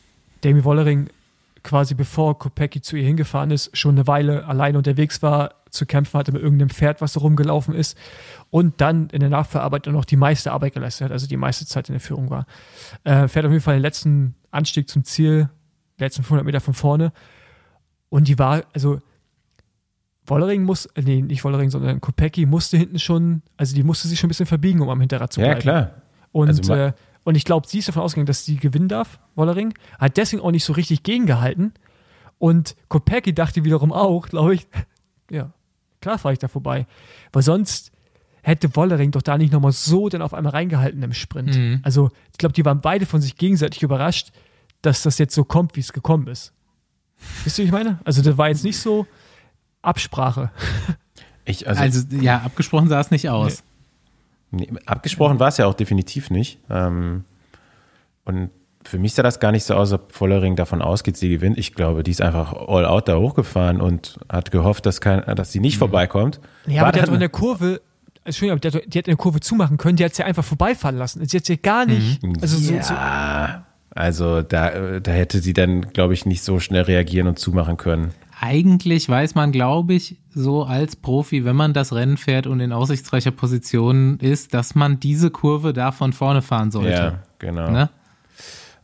Demi 0.44 0.64
Wollering 0.64 1.08
quasi 1.64 1.94
bevor 1.94 2.38
Kopecky 2.38 2.80
zu 2.80 2.96
ihr 2.96 3.04
hingefahren 3.04 3.50
ist, 3.50 3.76
schon 3.76 3.96
eine 3.96 4.06
Weile 4.06 4.46
alleine 4.46 4.78
unterwegs 4.78 5.22
war, 5.22 5.54
zu 5.70 5.86
kämpfen 5.86 6.18
hatte 6.18 6.32
mit 6.32 6.42
irgendeinem 6.42 6.70
Pferd, 6.70 7.00
was 7.00 7.12
so 7.12 7.20
rumgelaufen 7.20 7.74
ist 7.74 7.96
und 8.50 8.80
dann 8.80 9.08
in 9.10 9.20
der 9.20 9.30
Nachverarbeitung 9.30 9.92
noch 9.92 10.04
die 10.04 10.16
meiste 10.16 10.52
Arbeit 10.52 10.74
geleistet 10.74 11.06
hat, 11.06 11.12
also 11.12 11.26
die 11.26 11.36
meiste 11.36 11.66
Zeit 11.66 11.88
in 11.88 11.94
der 11.94 12.00
Führung 12.00 12.30
war. 12.30 12.46
Äh, 13.04 13.28
fährt 13.28 13.44
auf 13.46 13.52
jeden 13.52 13.62
Fall 13.62 13.76
den 13.76 13.82
letzten 13.82 14.34
Anstieg 14.50 14.88
zum 14.88 15.04
Ziel, 15.04 15.48
letzten 15.98 16.22
500 16.22 16.44
Meter 16.46 16.60
von 16.60 16.74
vorne 16.74 17.12
und 18.08 18.28
die 18.28 18.38
war, 18.38 18.62
also 18.72 18.98
Wollering 20.26 20.62
muss, 20.62 20.86
äh, 20.86 21.02
nee, 21.02 21.22
nicht 21.22 21.44
Wollering, 21.44 21.70
sondern 21.70 22.00
Kopecky 22.00 22.46
musste 22.46 22.76
hinten 22.76 22.98
schon, 22.98 23.42
also 23.56 23.74
die 23.74 23.82
musste 23.82 24.08
sich 24.08 24.18
schon 24.18 24.28
ein 24.28 24.30
bisschen 24.30 24.46
verbiegen, 24.46 24.80
um 24.80 24.88
am 24.90 25.00
Hinterrad 25.00 25.32
zu 25.32 25.40
Ja, 25.40 25.46
bleiben. 25.48 25.60
klar. 25.60 25.90
Und, 26.32 26.48
Also 26.48 26.74
äh, 26.74 26.92
und 27.24 27.34
ich 27.34 27.44
glaube, 27.44 27.66
sie 27.66 27.78
ist 27.78 27.88
davon 27.88 28.02
ausgegangen, 28.02 28.26
dass 28.26 28.44
sie 28.44 28.56
gewinnen 28.56 28.88
darf, 28.88 29.18
Wollering. 29.34 29.74
Hat 29.98 30.16
deswegen 30.16 30.42
auch 30.42 30.50
nicht 30.50 30.64
so 30.64 30.72
richtig 30.72 31.02
gegengehalten. 31.02 31.72
Und 32.38 32.76
Kopecky 32.88 33.34
dachte 33.34 33.64
wiederum 33.64 33.92
auch, 33.92 34.28
glaube 34.28 34.54
ich, 34.54 34.66
ja, 35.30 35.52
klar 36.00 36.18
fahre 36.18 36.32
ich 36.32 36.38
da 36.38 36.48
vorbei. 36.48 36.86
Weil 37.32 37.42
sonst 37.42 37.92
hätte 38.42 38.74
Wollering 38.76 39.10
doch 39.10 39.22
da 39.22 39.36
nicht 39.36 39.52
nochmal 39.52 39.72
so 39.72 40.08
dann 40.08 40.22
auf 40.22 40.32
einmal 40.34 40.52
reingehalten 40.52 41.02
im 41.02 41.12
Sprint. 41.12 41.56
Mhm. 41.56 41.80
Also 41.82 42.10
ich 42.32 42.38
glaube, 42.38 42.52
die 42.54 42.64
waren 42.64 42.80
beide 42.80 43.06
von 43.06 43.20
sich 43.20 43.36
gegenseitig 43.36 43.82
überrascht, 43.82 44.30
dass 44.82 45.02
das 45.02 45.18
jetzt 45.18 45.34
so 45.34 45.44
kommt, 45.44 45.76
wie 45.76 45.80
es 45.80 45.92
gekommen 45.92 46.28
ist. 46.28 46.52
Wisst 47.44 47.58
ihr, 47.58 47.64
wie 47.64 47.66
ich 47.66 47.72
meine? 47.72 47.98
Also 48.04 48.22
das 48.22 48.38
war 48.38 48.48
jetzt 48.48 48.64
nicht 48.64 48.78
so 48.78 49.06
Absprache. 49.82 50.50
Ich, 51.44 51.66
also, 51.66 51.80
Also, 51.80 52.16
ja, 52.16 52.38
abgesprochen 52.42 52.88
sah 52.88 53.00
es 53.00 53.10
nicht 53.10 53.28
aus. 53.30 53.62
nee, 54.50 54.70
abgesprochen 54.86 55.40
war 55.40 55.48
es 55.48 55.56
ja 55.56 55.66
auch 55.66 55.74
definitiv 55.74 56.30
nicht. 56.30 56.58
Ähm, 56.68 57.24
und 58.24 58.50
für 58.88 58.98
mich 58.98 59.14
sah 59.14 59.22
das 59.22 59.38
gar 59.40 59.52
nicht 59.52 59.64
so 59.64 59.74
aus, 59.74 59.92
ob 59.92 60.12
Vollering 60.12 60.56
davon 60.56 60.80
ausgeht, 60.82 61.16
sie 61.16 61.28
gewinnt. 61.28 61.58
Ich 61.58 61.74
glaube, 61.74 62.02
die 62.02 62.10
ist 62.10 62.22
einfach 62.22 62.52
all 62.52 62.86
out 62.86 63.08
da 63.08 63.16
hochgefahren 63.16 63.80
und 63.80 64.18
hat 64.28 64.50
gehofft, 64.50 64.86
dass, 64.86 65.00
kein, 65.00 65.22
dass 65.36 65.52
sie 65.52 65.60
nicht 65.60 65.76
Mhm. 65.76 65.80
vorbeikommt. 65.80 66.40
Ja, 66.66 66.76
War 66.82 66.88
aber 66.88 66.92
die 66.92 67.00
hat 67.02 67.08
doch 67.08 67.14
in 67.14 67.20
der 67.20 67.28
Kurve, 67.28 67.80
Entschuldigung, 68.24 68.58
aber 68.58 68.70
die 68.70 68.76
hat, 68.78 68.84
die 68.94 68.98
hat 68.98 69.06
in 69.08 69.12
der 69.12 69.16
Kurve 69.16 69.40
zumachen 69.40 69.76
können, 69.76 69.96
die 69.96 70.04
hat 70.04 70.14
sie 70.14 70.24
einfach 70.24 70.44
vorbeifahren 70.44 70.96
lassen. 70.96 71.24
Sie 71.26 71.36
hat 71.36 71.44
sie 71.44 71.56
gar 71.58 71.84
nicht. 71.86 72.20
Also 72.40 72.56
so, 72.58 72.72
so, 72.80 72.94
ja, 72.94 73.64
also 73.90 74.42
da, 74.42 75.00
da 75.00 75.10
hätte 75.10 75.40
sie 75.40 75.52
dann, 75.52 75.82
glaube 75.92 76.14
ich, 76.14 76.24
nicht 76.26 76.42
so 76.42 76.58
schnell 76.60 76.82
reagieren 76.82 77.26
und 77.28 77.38
zumachen 77.38 77.76
können. 77.76 78.12
Eigentlich 78.40 79.08
weiß 79.08 79.34
man, 79.34 79.50
glaube 79.50 79.94
ich, 79.94 80.16
so 80.32 80.62
als 80.62 80.94
Profi, 80.94 81.44
wenn 81.44 81.56
man 81.56 81.72
das 81.72 81.92
Rennen 81.92 82.16
fährt 82.16 82.46
und 82.46 82.60
in 82.60 82.72
aussichtsreicher 82.72 83.32
Position 83.32 84.18
ist, 84.20 84.54
dass 84.54 84.76
man 84.76 85.00
diese 85.00 85.30
Kurve 85.30 85.72
da 85.72 85.90
von 85.90 86.12
vorne 86.12 86.40
fahren 86.42 86.70
sollte. 86.70 86.90
Ja, 86.92 87.18
genau. 87.40 87.70
Ne? 87.70 87.90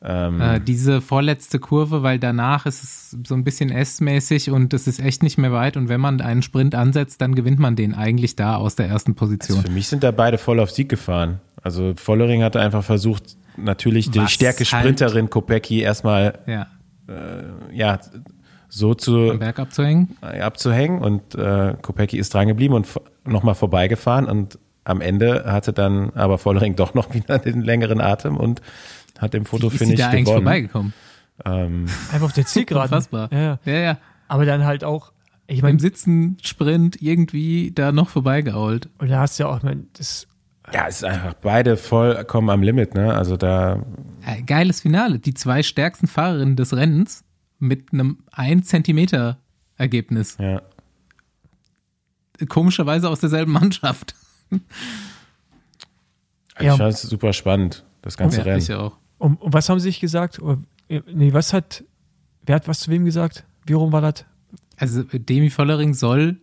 Ähm, 0.07 0.41
Äh, 0.41 0.61
diese 0.61 1.01
vorletzte 1.01 1.59
Kurve, 1.59 2.03
weil 2.03 2.19
danach 2.19 2.67
ist 2.67 2.83
es 2.83 3.17
so 3.27 3.35
ein 3.35 3.43
bisschen 3.43 3.71
S-mäßig 3.71 4.51
und 4.51 4.75
es 4.75 4.87
ist 4.87 5.01
echt 5.01 5.23
nicht 5.23 5.39
mehr 5.39 5.53
weit. 5.53 5.77
Und 5.79 5.89
wenn 5.89 6.01
man 6.01 6.21
einen 6.21 6.43
Sprint 6.43 6.75
ansetzt, 6.75 7.21
dann 7.23 7.35
gewinnt 7.35 7.59
man 7.59 7.75
den 7.75 7.95
eigentlich 7.95 8.37
da 8.37 8.57
aus 8.57 8.77
der 8.77 8.87
ersten 8.89 9.15
Position. 9.15 9.63
Für 9.63 9.71
mich 9.71 9.89
sind 9.89 10.03
da 10.05 10.11
beide 10.11 10.37
voll 10.39 10.61
auf 10.61 10.71
Sieg 10.71 10.89
gefahren. 10.91 11.41
Also 11.63 11.95
Vollering 11.97 12.43
hatte 12.43 12.61
einfach 12.61 12.85
versucht, 12.85 13.37
natürlich 13.57 14.11
die 14.11 14.19
Was 14.21 14.33
starke 14.33 14.59
halt- 14.65 14.67
Sprinterin 14.69 15.31
Kopecky 15.31 15.81
erstmal 15.81 16.39
ja, 16.47 16.67
ja, 17.73 17.99
so 18.69 18.95
zu 18.95 19.31
am 19.31 19.39
Berg 19.39 19.59
abzuhängen. 19.59 20.17
äh, 20.23 20.41
abzuhängen 20.41 20.99
und 21.01 21.35
äh, 21.35 21.75
Kopecky 21.81 22.19
ist 22.19 22.35
dran 22.35 22.49
geblieben 22.49 22.75
und 22.75 22.87
nochmal 23.25 23.55
vorbeigefahren 23.55 24.27
und 24.27 24.59
am 24.85 25.01
Ende 25.01 25.45
hatte 25.47 25.73
dann 25.73 26.11
aber 26.15 26.37
Vollering 26.39 26.77
doch 26.77 26.93
noch 26.95 27.15
wieder 27.15 27.39
den 27.39 27.63
längeren 27.63 28.01
Atem 28.01 28.37
und 28.37 28.61
hat 29.25 29.35
im 29.35 29.43
ist 29.43 29.49
Fotofinish 29.49 29.99
da 29.99 30.09
eigentlich 30.09 30.25
gewonnen. 30.25 30.43
vorbeigekommen? 30.45 30.93
Ähm, 31.45 31.87
einfach 32.13 32.27
auf 32.27 32.33
der 32.33 32.47
Zielgeraden. 32.47 32.85
Unfassbar. 32.91 33.29
Ja, 33.33 33.39
ja. 33.41 33.59
Ja, 33.65 33.73
ja. 33.81 33.99
Aber 34.29 34.47
dann 34.47 34.65
halt 34.65 34.85
auch, 34.85 35.13
ich 35.47 35.61
Beim 35.63 35.73
meine, 35.73 35.81
Sitzen, 35.81 36.39
Sprint, 36.43 37.01
irgendwie 37.03 37.73
da 37.75 37.93
noch 37.93 38.09
vorbeigeault. 38.09 38.89
und 38.99 39.11
da 39.11 39.21
hast 39.21 39.39
du 39.39 39.43
ja 39.45 39.49
auch, 39.51 39.59
ich 39.59 39.63
mein, 39.65 39.89
das, 39.95 40.27
ja, 40.73 40.87
es 40.89 40.97
ist 40.97 41.05
einfach 41.05 41.35
beide 41.35 41.77
vollkommen 41.77 42.49
am 42.51 42.63
Limit, 42.63 42.95
ne? 42.95 43.13
Also 43.15 43.37
da 43.37 43.83
Geiles 44.47 44.81
Finale. 44.81 45.19
Die 45.19 45.35
zwei 45.35 45.63
stärksten 45.63 46.07
Fahrerinnen 46.07 46.57
des 46.57 46.75
Rennens 46.75 47.25
mit 47.59 47.93
einem 47.93 48.19
1 48.33 48.67
Zentimeter 48.69 49.39
Ergebnis. 49.77 50.37
ja. 50.39 50.63
Komischerweise 52.49 53.09
aus 53.09 53.21
derselben 53.21 53.53
Mannschaft. 53.53 54.15
Ich 54.51 54.61
Ja. 56.67 56.77
fand 56.77 56.95
es 56.95 57.03
super 57.03 57.33
spannend, 57.33 57.85
das 58.03 58.17
ganze 58.17 58.39
Ja, 58.39 58.45
Rennen. 58.45 58.59
ich 58.59 58.73
auch. 58.73 58.97
Und, 59.19 59.41
und 59.41 59.53
was 59.53 59.69
haben 59.69 59.81
sie 59.81 59.89
sich 59.89 60.01
gesagt? 60.01 60.41
Oder, 60.41 60.59
äh, 60.89 61.01
nee, 61.13 61.33
was 61.33 61.53
hat, 61.53 61.85
wer 62.45 62.57
hat 62.57 62.69
was 62.69 62.81
zu 62.81 62.91
wem 62.91 63.05
gesagt? 63.05 63.45
Wie 63.67 63.73
rum 63.73 63.93
war 63.93 64.01
das? 64.01 64.25
Also 64.77 65.03
Demi 65.05 65.51
Vollering 65.51 65.95
soll 65.95 66.37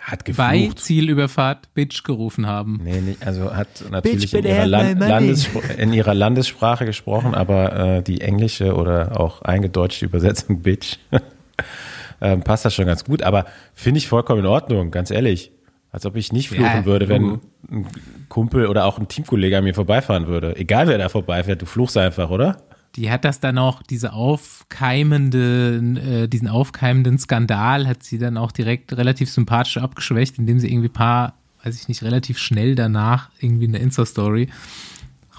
Hat 0.00 0.24
bei. 0.36 0.70
Zielüberfahrt 0.74 1.74
Bitch 1.74 2.04
gerufen 2.04 2.46
haben. 2.46 2.80
Nee, 2.82 3.00
nicht, 3.00 3.26
also 3.26 3.54
hat 3.54 3.84
natürlich 3.90 4.30
Bitch, 4.30 4.44
in 4.44 4.50
ihrer, 4.50 4.66
Land. 4.66 5.00
Landesspr 5.00 5.78
in 5.78 5.92
ihrer 5.92 6.14
Landessprache 6.14 6.86
gesprochen, 6.86 7.34
aber 7.34 7.96
äh, 7.98 8.02
die 8.02 8.20
englische 8.20 8.74
oder 8.74 9.20
auch 9.20 9.42
eingedeutschte 9.42 10.06
Übersetzung 10.06 10.62
Bitch 10.62 10.96
ähm, 12.20 12.42
passt 12.42 12.64
das 12.64 12.74
schon 12.74 12.86
ganz 12.86 13.04
gut. 13.04 13.22
Aber 13.22 13.46
finde 13.74 13.98
ich 13.98 14.08
vollkommen 14.08 14.40
in 14.40 14.46
Ordnung, 14.46 14.90
ganz 14.90 15.10
ehrlich. 15.10 15.50
Als 15.94 16.04
ob 16.06 16.16
ich 16.16 16.32
nicht 16.32 16.48
fluchen 16.48 16.64
Ja, 16.64 16.84
würde, 16.84 17.08
wenn 17.08 17.38
ein 17.70 17.86
Kumpel 18.28 18.66
oder 18.66 18.84
auch 18.84 18.98
ein 18.98 19.06
Teamkollege 19.06 19.58
an 19.58 19.62
mir 19.62 19.74
vorbeifahren 19.74 20.26
würde. 20.26 20.56
Egal 20.56 20.88
wer 20.88 20.98
da 20.98 21.08
vorbeifährt, 21.08 21.62
du 21.62 21.66
fluchst 21.66 21.96
einfach, 21.96 22.30
oder? 22.30 22.56
Die 22.96 23.12
hat 23.12 23.24
das 23.24 23.38
dann 23.38 23.58
auch, 23.58 23.80
diese 23.80 24.12
aufkeimende, 24.12 26.24
äh, 26.24 26.28
diesen 26.28 26.48
aufkeimenden 26.48 27.16
Skandal 27.18 27.86
hat 27.86 28.02
sie 28.02 28.18
dann 28.18 28.36
auch 28.36 28.50
direkt 28.50 28.96
relativ 28.96 29.30
sympathisch 29.30 29.76
abgeschwächt, 29.76 30.36
indem 30.36 30.58
sie 30.58 30.68
irgendwie 30.68 30.88
paar, 30.88 31.34
weiß 31.62 31.80
ich 31.80 31.86
nicht, 31.86 32.02
relativ 32.02 32.38
schnell 32.38 32.74
danach 32.74 33.30
irgendwie 33.38 33.68
eine 33.68 33.78
Insta-Story 33.78 34.48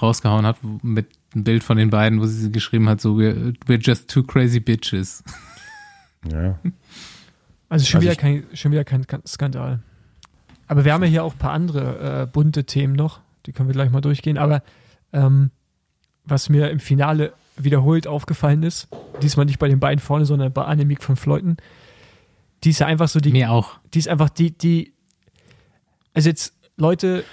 rausgehauen 0.02 0.46
hat 0.46 0.56
mit 0.84 1.08
einem 1.34 1.44
Bild 1.44 1.66
von 1.66 1.76
den 1.76 1.90
beiden, 1.90 2.22
wo 2.22 2.26
sie 2.28 2.50
geschrieben 2.50 2.88
hat, 2.88 3.02
so, 3.02 3.16
we're, 3.18 3.54
we're 3.68 3.86
just 3.86 4.10
two 4.10 4.24
crazy 4.24 4.62
bitches. 4.62 5.22
Ja. 6.32 6.58
Also 7.68 7.86
schon, 7.86 7.98
Also 7.98 8.02
wieder, 8.02 8.12
ich- 8.14 8.18
kein, 8.18 8.44
schon 8.54 8.72
wieder 8.72 8.86
kein 8.86 9.06
Skandal. 9.28 9.82
Aber 10.68 10.86
wir 10.86 10.94
haben 10.94 11.04
ja 11.04 11.10
hier 11.10 11.24
auch 11.24 11.34
ein 11.34 11.38
paar 11.40 11.52
andere 11.52 12.22
äh, 12.24 12.26
bunte 12.28 12.64
Themen 12.66 12.94
noch. 12.94 13.20
Die 13.46 13.52
können 13.52 13.70
wir 13.70 13.74
gleich 13.74 13.92
mal 13.92 14.02
durchgehen. 14.02 14.38
Aber 14.38 14.64
ähm, 15.14 15.52
was 16.24 16.50
mir 16.50 16.70
im 16.72 16.80
Finale 16.80 17.34
wiederholt 17.58 18.08
aufgefallen 18.08 18.64
ist, 18.64 18.88
diesmal 19.22 19.46
nicht 19.46 19.60
bei 19.60 19.68
den 19.68 19.80
beiden 19.80 20.00
vorne, 20.00 20.26
sondern 20.26 20.52
bei 20.52 20.66
Annemiek 20.66 21.04
von 21.04 21.16
Fleuten, 21.16 21.58
die 22.64 22.72
ist 22.72 22.80
ja 22.80 22.88
einfach 22.88 23.08
so 23.08 23.20
die, 23.20 23.32
Mir 23.32 23.52
auch. 23.52 23.78
die 23.94 24.00
ist 24.00 24.08
einfach 24.08 24.30
die, 24.30 24.52
die, 24.58 24.94
also 26.14 26.30
jetzt, 26.30 26.54
Leute, 26.78 27.24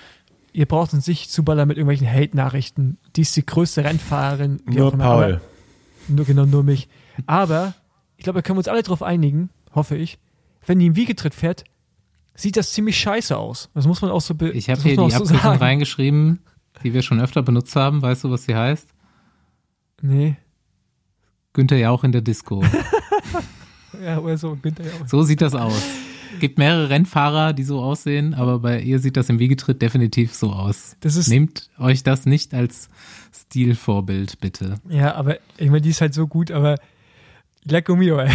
ihr 0.53 0.67
braucht 0.67 0.93
uns 0.93 1.07
nicht 1.07 1.31
zuballern 1.31 1.67
mit 1.67 1.79
irgendwelchen 1.79 2.07
Hate-Nachrichten. 2.09 2.99
Die 3.17 3.23
ist 3.23 3.35
die 3.37 3.47
größte 3.47 3.83
Rennfahrerin. 3.85 4.61
Nur 4.67 4.89
auch 4.89 4.93
immer, 4.93 5.05
aber- 5.05 5.23
Paul. 5.23 5.41
nur 6.09 6.25
genau, 6.27 6.45
nur 6.45 6.63
mich. 6.63 6.89
Aber 7.27 7.75
ich 8.19 8.25
glaube, 8.25 8.39
da 8.41 8.43
können 8.43 8.57
wir 8.57 8.61
uns 8.61 8.69
alle 8.69 8.83
drauf 8.83 9.03
einigen, 9.03 9.49
hoffe 9.75 9.97
ich. 9.97 10.19
Wenn 10.67 10.79
die 10.79 10.87
im 10.87 10.97
Wiegetritt 10.97 11.35
fährt, 11.35 11.65
sieht 12.35 12.57
das 12.57 12.73
ziemlich 12.73 12.99
scheiße 12.99 13.37
aus. 13.37 13.71
Das 13.75 13.87
muss 13.87 14.03
man 14.03 14.11
auch 14.11 14.21
so 14.21 14.35
Ich 14.53 14.71
habe 14.71 14.81
hier 14.83 14.93
die 14.93 14.99
auch 14.99 15.11
so 15.11 15.17
Abkürzung 15.17 15.39
sagen. 15.39 15.59
reingeschrieben, 15.59 16.41
die 16.83 16.93
wir 16.95 17.03
schon 17.03 17.21
öfter 17.21 17.43
benutzt 17.43 17.77
haben. 17.77 18.03
Weißt 18.03 18.25
du, 18.25 18.31
was 18.31 18.45
sie 18.45 18.55
heißt? 18.55 18.89
Nee. 20.01 20.37
Günther 21.53 21.77
Jauch 21.77 22.05
in 22.05 22.13
der 22.13 22.23
Disco. 22.23 22.63
Ja, 24.03 24.19
oder 24.19 24.39
so, 24.39 24.57
Günther 24.61 24.85
ja 24.87 24.91
auch. 25.03 25.07
So 25.07 25.23
sieht 25.23 25.43
das 25.43 25.55
aus. 25.55 25.83
Gibt 26.41 26.57
mehrere 26.57 26.89
Rennfahrer, 26.89 27.53
die 27.53 27.63
so 27.63 27.81
aussehen, 27.83 28.33
aber 28.33 28.59
bei 28.59 28.81
ihr 28.81 28.99
sieht 28.99 29.19
das 29.19 29.29
im 29.29 29.39
Wiegetritt 29.39 29.83
definitiv 29.83 30.33
so 30.35 30.51
aus. 30.51 30.97
Nehmt 31.29 31.69
euch 31.79 32.03
das 32.03 32.25
nicht 32.25 32.55
als 32.55 32.89
Stilvorbild, 33.35 34.41
bitte. 34.41 34.77
ja, 34.89 35.15
aber 35.15 35.37
ich 35.59 35.67
meine, 35.69 35.83
die 35.83 35.91
ist 35.91 36.01
halt 36.01 36.15
so 36.15 36.27
gut, 36.27 36.51
aber 36.51 36.77
Lecco 37.65 37.95
mio, 37.95 38.19
ey. 38.19 38.31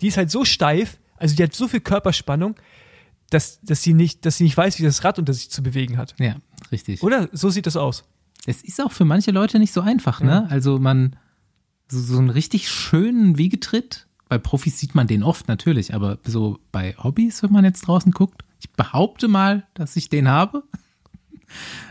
Die 0.00 0.06
ist 0.08 0.16
halt 0.16 0.30
so 0.30 0.44
steif, 0.46 0.96
also 1.16 1.36
die 1.36 1.42
hat 1.42 1.54
so 1.54 1.68
viel 1.68 1.80
Körperspannung, 1.80 2.56
dass, 3.30 3.60
dass, 3.62 3.82
sie 3.82 3.94
nicht, 3.94 4.26
dass 4.26 4.38
sie 4.38 4.44
nicht 4.44 4.56
weiß, 4.56 4.78
wie 4.78 4.82
das 4.82 5.04
Rad 5.04 5.18
unter 5.18 5.32
sich 5.32 5.50
zu 5.50 5.62
bewegen 5.62 5.96
hat. 5.96 6.14
Ja, 6.18 6.36
richtig. 6.70 7.02
Oder? 7.02 7.28
So 7.32 7.50
sieht 7.50 7.66
das 7.66 7.76
aus. 7.76 8.04
Es 8.46 8.62
ist 8.62 8.80
auch 8.80 8.92
für 8.92 9.04
manche 9.04 9.30
Leute 9.30 9.58
nicht 9.58 9.72
so 9.72 9.80
einfach, 9.80 10.20
ne? 10.20 10.46
Also 10.50 10.78
man, 10.78 11.16
so, 11.88 12.00
so 12.00 12.18
einen 12.18 12.30
richtig 12.30 12.68
schönen 12.68 13.38
Wiegetritt, 13.38 14.06
bei 14.28 14.38
Profis 14.38 14.78
sieht 14.78 14.94
man 14.94 15.06
den 15.06 15.22
oft 15.22 15.48
natürlich, 15.48 15.94
aber 15.94 16.18
so 16.24 16.58
bei 16.72 16.94
Hobbys, 16.96 17.42
wenn 17.42 17.52
man 17.52 17.64
jetzt 17.64 17.82
draußen 17.82 18.12
guckt, 18.12 18.42
ich 18.60 18.70
behaupte 18.72 19.28
mal, 19.28 19.66
dass 19.74 19.96
ich 19.96 20.08
den 20.08 20.28
habe. 20.28 20.64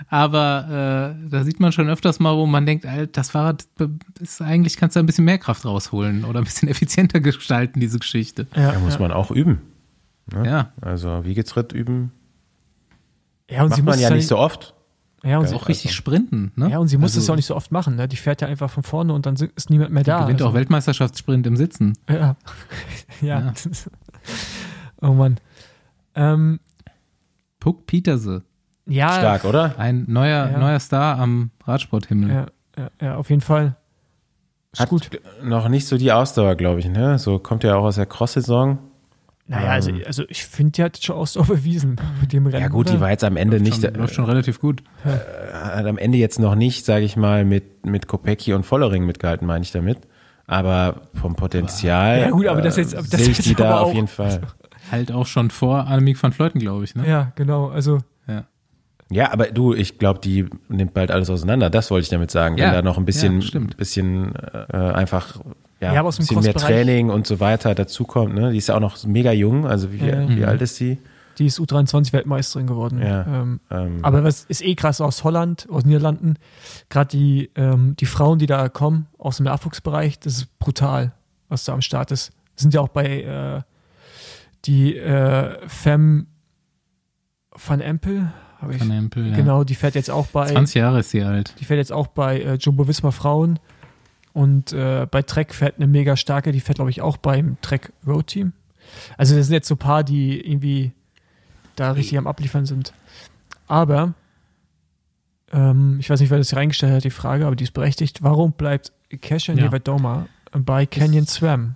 Aber 0.09 1.15
äh, 1.25 1.29
da 1.29 1.43
sieht 1.43 1.59
man 1.59 1.71
schon 1.71 1.89
öfters 1.89 2.19
mal, 2.19 2.35
wo 2.35 2.45
man 2.45 2.65
denkt, 2.65 2.85
Alter, 2.85 3.07
das 3.07 3.31
Fahrrad 3.31 3.65
ist 4.19 4.41
eigentlich, 4.41 4.77
kannst 4.77 4.95
du 4.95 4.99
ein 4.99 5.05
bisschen 5.05 5.25
mehr 5.25 5.37
Kraft 5.37 5.65
rausholen 5.65 6.25
oder 6.25 6.39
ein 6.39 6.43
bisschen 6.45 6.67
effizienter 6.69 7.19
gestalten, 7.19 7.79
diese 7.79 7.99
Geschichte. 7.99 8.45
Da 8.53 8.77
muss 8.79 8.99
man 8.99 9.11
auch 9.11 9.31
üben. 9.31 9.61
Ja, 10.45 10.71
Also 10.81 11.25
Wiegetritt 11.25 11.73
üben 11.73 12.11
Ja, 13.49 13.63
und 13.63 13.69
macht 13.69 13.75
sie 13.75 13.81
muss 13.81 13.95
man 13.95 13.99
ja 13.99 14.07
es 14.09 14.13
nicht 14.13 14.27
so 14.27 14.37
oft. 14.37 14.73
Ja, 15.25 15.37
und 15.37 15.47
sie, 15.47 15.55
auch 15.55 15.69
richtig 15.69 15.93
sprinten, 15.93 16.51
ne? 16.57 16.69
ja, 16.69 16.79
und 16.79 16.89
sie 16.89 16.97
muss 16.97 17.11
Also, 17.11 17.19
es 17.21 17.27
ja 17.27 17.31
auch 17.33 17.35
nicht 17.37 17.45
so 17.45 17.55
oft 17.55 17.71
machen. 17.71 17.95
Ne? 17.95 18.09
Die 18.09 18.17
fährt 18.17 18.41
ja 18.41 18.47
einfach 18.49 18.69
von 18.69 18.83
vorne 18.83 19.13
und 19.13 19.25
dann 19.25 19.35
ist 19.35 19.69
niemand 19.69 19.91
mehr 19.91 20.03
da. 20.03 20.21
Gewinnt 20.23 20.41
Also- 20.41 20.49
auch 20.49 20.53
Weltmeisterschaftssprint 20.53 21.47
im 21.47 21.55
Sitzen. 21.55 21.97
Ja. 22.09 22.35
ja. 23.21 23.39
Ja. 23.39 23.53
oh 25.01 25.13
Mann. 25.13 25.39
Ähm, 26.15 26.59
Puck 27.61 27.85
Peterse, 27.87 28.43
ja, 28.85 29.09
Stark, 29.13 29.45
oder? 29.45 29.75
ein 29.77 30.05
neuer, 30.07 30.49
Ja. 30.51 30.57
neuer 30.57 30.79
Star 30.79 31.19
am 31.19 31.51
Radsporthimmel. 31.65 32.29
Ja, 32.29 32.45
ja, 32.77 32.89
ja, 33.01 33.15
auf 33.17 33.29
jeden 33.29 33.41
Fall. 33.41 33.75
Ist 34.71 34.79
Hat 34.81 34.89
gut. 34.89 35.09
noch 35.43 35.69
nicht 35.69 35.85
so 35.87 35.97
die 35.97 36.11
Ausdauer, 36.11 36.55
glaube 36.55 36.79
ich. 36.79 36.87
Ne? 36.89 37.19
So 37.19 37.37
kommt 37.39 37.63
ja 37.63 37.75
auch 37.75 37.83
aus 37.83 37.95
der 37.95 38.07
Cross-Saison. 38.07 38.79
Naja, 39.45 39.71
also, 39.71 39.91
also 40.05 40.23
ich 40.29 40.45
finde, 40.45 40.71
die 40.71 40.83
hat 40.83 41.03
schon 41.03 41.15
Ausdauer 41.17 41.45
bewiesen 41.47 41.97
mit 42.21 42.31
dem 42.33 42.47
Rennen. 42.47 42.61
Ja 42.61 42.69
gut, 42.69 42.89
die 42.89 42.99
war 42.99 43.09
jetzt 43.11 43.23
am 43.25 43.35
Ende 43.37 43.59
nicht, 43.59 43.81
Schon, 43.83 43.93
läuft 43.95 44.13
schon 44.15 44.25
relativ 44.25 44.59
gut. 44.61 44.83
hat 45.03 45.85
am 45.85 45.97
Ende 45.97 46.17
jetzt 46.17 46.39
noch 46.39 46.55
nicht, 46.55 46.85
sage 46.85 47.03
ich 47.05 47.17
mal, 47.17 47.43
mit, 47.45 47.85
mit 47.85 48.07
Kopecki 48.07 48.53
und 48.53 48.65
Vollering 48.65 49.05
mitgehalten, 49.05 49.45
meine 49.45 49.63
ich 49.63 49.71
damit. 49.71 49.99
Aber 50.47 51.01
vom 51.13 51.35
Potenzial 51.35 52.19
Ja, 52.21 52.29
gut, 52.31 52.47
aber 52.47 52.61
das 52.61 52.77
äh, 52.77 52.81
jetzt- 52.81 52.93
das 52.95 53.07
sehe 53.09 53.29
ich 53.31 53.37
die 53.39 53.53
da 53.55 53.79
auf 53.79 53.93
jeden 53.93 54.07
Fall. 54.07 54.41
Halt 54.91 55.11
auch 55.11 55.27
schon 55.27 55.51
vor 55.51 55.87
Annemiek 55.87 56.21
van 56.21 56.31
Fleuten, 56.31 56.59
glaube 56.59 56.83
ich, 56.85 56.95
ne? 56.95 57.07
Ja, 57.07 57.31
genau. 57.35 57.67
Also, 57.67 57.99
Ja. 59.13 59.31
Aber 59.31 59.47
du, 59.47 59.73
ich 59.73 59.97
glaube, 59.99 60.19
die 60.19 60.45
nimmt 60.69 60.93
bald 60.93 61.11
alles 61.11 61.29
auseinander. 61.29 61.69
Das 61.69 61.91
wollte 61.91 62.03
ich 62.03 62.09
damit 62.09 62.31
sagen. 62.31 62.57
Ja, 62.57 62.65
Wenn 62.67 62.73
da 62.73 62.81
noch 62.81 62.97
ein 62.97 63.05
bisschen, 63.05 63.41
ja, 63.41 63.59
bisschen 63.77 64.33
äh, 64.35 64.75
einfach 64.77 65.39
ja, 65.79 65.93
Ja, 65.93 66.01
dem 66.01 66.07
bisschen 66.17 66.41
mehr 66.41 66.53
Training 66.53 67.09
und 67.09 67.27
so 67.27 67.39
weiter 67.39 67.75
dazukommt. 67.75 68.33
Ne? 68.35 68.51
Die 68.51 68.57
ist 68.57 68.67
ja 68.67 68.75
auch 68.75 68.79
noch 68.79 69.03
mega 69.05 69.31
jung. 69.31 69.65
Also 69.67 69.91
wie, 69.91 69.97
Ja. 70.05 70.27
wie 70.29 70.45
alt 70.45 70.61
ist 70.61 70.75
sie? 70.75 70.97
die 71.39 71.47
ist 71.47 71.59
U23-Weltmeisterin 71.59 72.67
geworden. 72.67 73.01
Ja. 73.01 73.25
Ähm, 73.25 73.59
Ähm, 73.71 73.99
aber 74.03 74.23
was 74.23 74.43
ist 74.43 74.63
eh 74.63 74.75
krass 74.75 75.01
aus 75.01 75.23
Holland, 75.23 75.67
aus 75.67 75.83
Niederlanden, 75.83 76.35
gerade 76.89 77.09
die, 77.09 77.49
ähm, 77.55 77.95
die 77.99 78.05
Frauen, 78.05 78.37
die 78.37 78.45
da 78.45 78.69
kommen, 78.69 79.07
aus 79.17 79.37
dem 79.37 79.45
Nachwuchsbereich, 79.45 80.19
das 80.19 80.33
ist 80.37 80.59
brutal, 80.59 81.11
was 81.49 81.63
da 81.65 81.73
am 81.73 81.81
Start 81.81 82.11
ist. 82.11 82.33
Sind 82.55 82.75
ja 82.75 82.81
auch 82.81 82.89
bei 82.89 83.23
äh, 83.23 83.61
die 84.65 84.95
äh, 84.95 85.57
Femme 85.67 86.27
van 87.51 87.81
Empel, 87.81 88.31
habe 88.63 88.75
ich. 88.75 88.81
Empel, 88.81 89.27
ja. 89.27 89.35
Genau, 89.35 89.63
die 89.63 89.75
fährt 89.75 89.95
jetzt 89.95 90.09
auch 90.09 90.27
bei 90.27 90.47
20 90.47 90.75
Jahre 90.75 90.99
ist 90.99 91.11
sie 91.11 91.21
alt. 91.23 91.53
Die 91.59 91.65
fährt 91.65 91.77
jetzt 91.77 91.91
auch 91.91 92.07
bei 92.07 92.39
äh, 92.41 92.55
Jumbo 92.55 92.87
Visma 92.87 93.11
Frauen. 93.11 93.59
Und 94.33 94.73
äh, 94.73 95.05
bei 95.09 95.21
Trek 95.21 95.53
fährt 95.53 95.75
eine 95.77 95.85
mega 95.85 96.17
starke, 96.17 96.51
die 96.51 96.59
fährt, 96.59 96.77
glaube 96.77 96.89
ich, 96.89 97.01
auch 97.01 97.17
beim 97.17 97.57
Trek 97.61 97.93
Road 98.07 98.27
Team. 98.27 98.53
Also, 99.17 99.35
das 99.35 99.45
sind 99.45 99.53
jetzt 99.53 99.67
so 99.67 99.75
ein 99.75 99.79
paar, 99.79 100.03
die 100.03 100.39
irgendwie 100.41 100.91
da 101.75 101.91
richtig 101.91 102.17
am 102.17 102.25
Abliefern 102.25 102.65
sind. 102.65 102.93
Aber, 103.67 104.13
ähm, 105.51 105.97
ich 105.99 106.09
weiß 106.09 106.19
nicht, 106.19 106.31
wer 106.31 106.39
das 106.39 106.49
hier 106.49 106.57
reingestellt 106.57 106.93
hat, 106.93 107.03
die 107.03 107.11
Frage, 107.11 107.45
aber 107.45 107.55
die 107.55 107.63
ist 107.63 107.73
berechtigt. 107.73 108.23
Warum 108.23 108.53
bleibt 108.53 108.91
Kesha 109.21 109.53
Ja. 109.53 109.65
Nevedoma 109.65 110.25
bei 110.51 110.85
Canyon 110.87 111.27
Swam? 111.27 111.75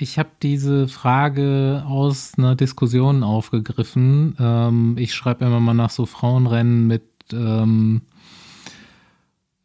Ich 0.00 0.18
habe 0.18 0.30
diese 0.42 0.88
Frage 0.88 1.84
aus 1.86 2.32
einer 2.38 2.56
Diskussion 2.56 3.22
aufgegriffen. 3.22 4.34
Ähm, 4.40 4.96
ich 4.98 5.12
schreibe 5.12 5.44
immer 5.44 5.60
mal 5.60 5.74
nach 5.74 5.90
so 5.90 6.06
Frauenrennen 6.06 6.86
mit 6.86 7.02
ähm, 7.34 8.00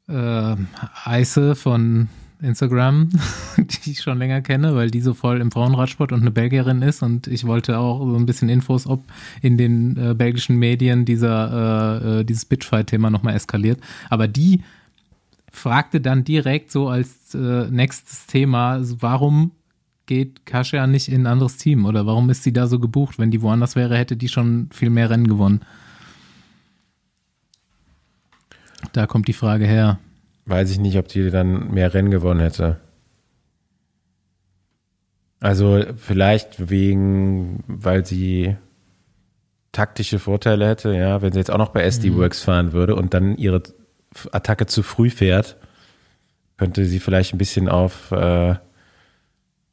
äh, 0.10 0.56
Eise 1.06 1.56
von 1.56 2.10
Instagram, 2.42 3.12
die 3.58 3.92
ich 3.92 4.02
schon 4.02 4.18
länger 4.18 4.42
kenne, 4.42 4.76
weil 4.76 4.92
die 4.92 5.00
so 5.00 5.14
voll 5.14 5.40
im 5.40 5.52
Frauenradsport 5.52 6.12
und 6.12 6.20
eine 6.20 6.32
Belgierin 6.32 6.82
ist. 6.82 7.02
Und 7.02 7.28
ich 7.28 7.48
wollte 7.48 7.80
auch 7.80 8.06
so 8.06 8.18
ein 8.18 8.26
bisschen 8.26 8.50
Infos, 8.50 8.88
ob 8.88 9.06
in 9.42 9.58
den 9.58 9.96
äh, 9.96 10.14
belgischen 10.16 10.58
Medien 10.58 11.06
dieser, 11.06 12.02
äh, 12.04 12.20
äh, 12.20 12.24
dieses 12.26 12.44
Bitchfight-Thema 12.44 13.10
nochmal 13.10 13.36
eskaliert. 13.36 13.80
Aber 14.10 14.28
die 14.28 14.64
fragte 15.50 16.02
dann 16.02 16.26
direkt 16.26 16.74
so 16.74 16.90
als 16.90 17.34
äh, 17.34 17.72
nächstes 17.72 18.26
Thema, 18.26 18.82
warum 19.00 19.52
geht 20.06 20.46
Kasia 20.46 20.88
nicht 20.88 21.08
in 21.08 21.24
ein 21.24 21.28
anderes 21.28 21.58
Team 21.58 21.86
oder 21.86 22.06
warum 22.06 22.30
ist 22.30 22.44
sie 22.44 22.54
da 22.54 22.68
so 22.68 22.80
gebucht? 22.80 23.20
Wenn 23.20 23.32
die 23.32 23.42
woanders 23.42 23.76
wäre, 23.76 23.98
hätte 23.98 24.18
die 24.18 24.30
schon 24.30 24.70
viel 24.72 24.90
mehr 24.90 25.10
Rennen 25.10 25.28
gewonnen. 25.28 25.62
Da 28.94 29.08
kommt 29.08 29.28
die 29.28 29.34
Frage 29.34 29.66
her. 29.66 30.00
weiß 30.46 30.70
ich 30.72 30.80
nicht, 30.80 30.98
ob 30.98 31.08
die 31.08 31.30
dann 31.32 31.74
mehr 31.74 31.94
Rennen 31.94 32.12
gewonnen 32.12 32.40
hätte. 32.40 32.80
Also 35.40 35.84
vielleicht 35.98 36.70
wegen, 36.70 37.64
weil 37.68 38.06
sie 38.06 38.56
taktische 39.72 40.20
Vorteile 40.20 40.68
hätte, 40.68 40.96
ja, 40.96 41.22
wenn 41.22 41.34
sie 41.34 41.40
jetzt 41.40 41.52
auch 41.52 41.58
noch 41.58 41.70
bei 41.70 41.84
SD 41.84 42.16
Works 42.16 42.42
fahren 42.42 42.72
würde 42.72 42.96
und 42.96 43.14
dann 43.14 43.38
ihre 43.38 43.62
Attacke 44.32 44.66
zu 44.66 44.84
früh 44.84 45.10
fährt, 45.10 45.58
könnte 46.58 46.86
sie 46.86 47.00
vielleicht 47.00 47.34
ein 47.34 47.38
bisschen 47.38 47.68
auf, 47.68 48.12
äh, 48.12 48.56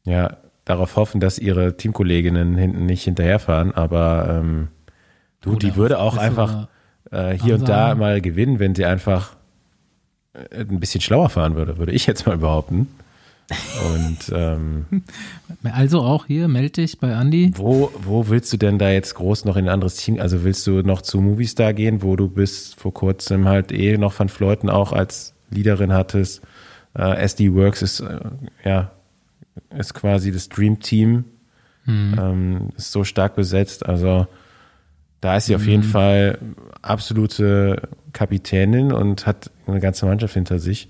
ja, 0.05 0.37
darauf 0.65 0.97
hoffen, 0.97 1.21
dass 1.21 1.39
ihre 1.39 1.77
Teamkolleginnen 1.77 2.57
hinten 2.57 2.87
nicht 2.87 3.05
hinterherfahren, 3.05 3.73
aber 3.73 4.41
ähm, 4.41 4.69
du, 5.41 5.57
die 5.57 5.77
würde 5.77 5.99
auch 5.99 6.17
einfach 6.17 6.69
äh, 7.11 7.37
hier 7.39 7.57
und 7.57 7.69
da 7.69 7.95
mal 7.95 8.21
gewinnen, 8.21 8.59
wenn 8.59 8.75
sie 8.75 8.85
einfach 8.85 9.37
äh, 10.35 10.61
ein 10.61 10.81
bisschen 10.81 11.01
schlauer 11.01 11.31
fahren 11.31 11.57
würde, 11.57 11.79
würde 11.79 11.93
ich 11.93 12.07
jetzt 12.07 12.27
mal 12.27 12.39
behaupten. 12.39 12.89
Und 13.95 14.33
ähm, 14.35 14.87
Also 15.65 16.01
auch 16.01 16.27
hier, 16.27 16.49
melde 16.49 16.71
dich 16.71 16.99
bei 16.99 17.11
Andy. 17.11 17.53
wo, 17.57 17.93
wo 18.01 18.29
willst 18.29 18.53
du 18.53 18.57
denn 18.57 18.79
da 18.79 18.91
jetzt 18.91 19.15
groß 19.15 19.45
noch 19.45 19.57
in 19.57 19.67
ein 19.67 19.75
anderes 19.75 19.97
Team? 19.97 20.19
Also 20.21 20.45
willst 20.45 20.67
du 20.67 20.83
noch 20.83 21.03
zu 21.03 21.21
Movistar 21.21 21.75
gehen, 21.75 22.03
wo 22.03 22.17
du 22.17 22.29
bis 22.29 22.73
vor 22.75 22.95
kurzem 22.95 23.47
halt 23.47 23.73
eh 23.73 23.99
noch 23.99 24.19
Van 24.19 24.29
Fleuten 24.29 24.71
auch 24.71 24.93
als 24.93 25.35
Leaderin 25.51 25.93
hattest? 25.93 26.41
Äh, 26.97 27.17
SD 27.23 27.55
Works 27.55 27.83
ist 27.83 28.01
äh, 28.01 28.21
ja 28.65 28.91
ist 29.77 29.95
quasi 29.95 30.33
das 30.33 30.49
Dream 30.49 30.81
Team, 30.81 31.25
ähm, 31.87 32.69
ist 32.77 32.93
so 32.93 33.05
stark 33.05 33.35
besetzt. 33.37 33.85
Also 33.87 34.27
da 35.21 35.37
ist 35.37 35.47
sie 35.47 35.55
auf 35.57 35.67
jeden 35.67 35.83
Fall 35.83 36.39
absolute 36.81 37.89
Kapitänin 38.13 38.93
und 38.93 39.27
hat 39.27 39.51
eine 39.67 39.81
ganze 39.81 40.07
Mannschaft 40.07 40.35
hinter 40.35 40.59
sich. 40.59 40.89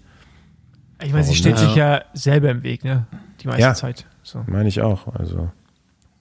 Ich 1.03 1.13
meine, 1.13 1.25
sie 1.25 1.31
Warum 1.45 1.51
nicht? 1.53 1.59
sich 1.59 1.75
ja 1.77 2.03
selber 2.15 2.51
im 2.51 2.63
Weg, 2.63 2.85
ne? 2.85 3.07
Die 3.41 3.47
meiste 3.49 3.63
Ja. 3.63 3.75
Zeit. 3.75 4.07
So. 4.23 4.45
Meine 4.47 4.69
ich 4.69 4.81
auch. 4.83 5.09
Also 5.15 5.51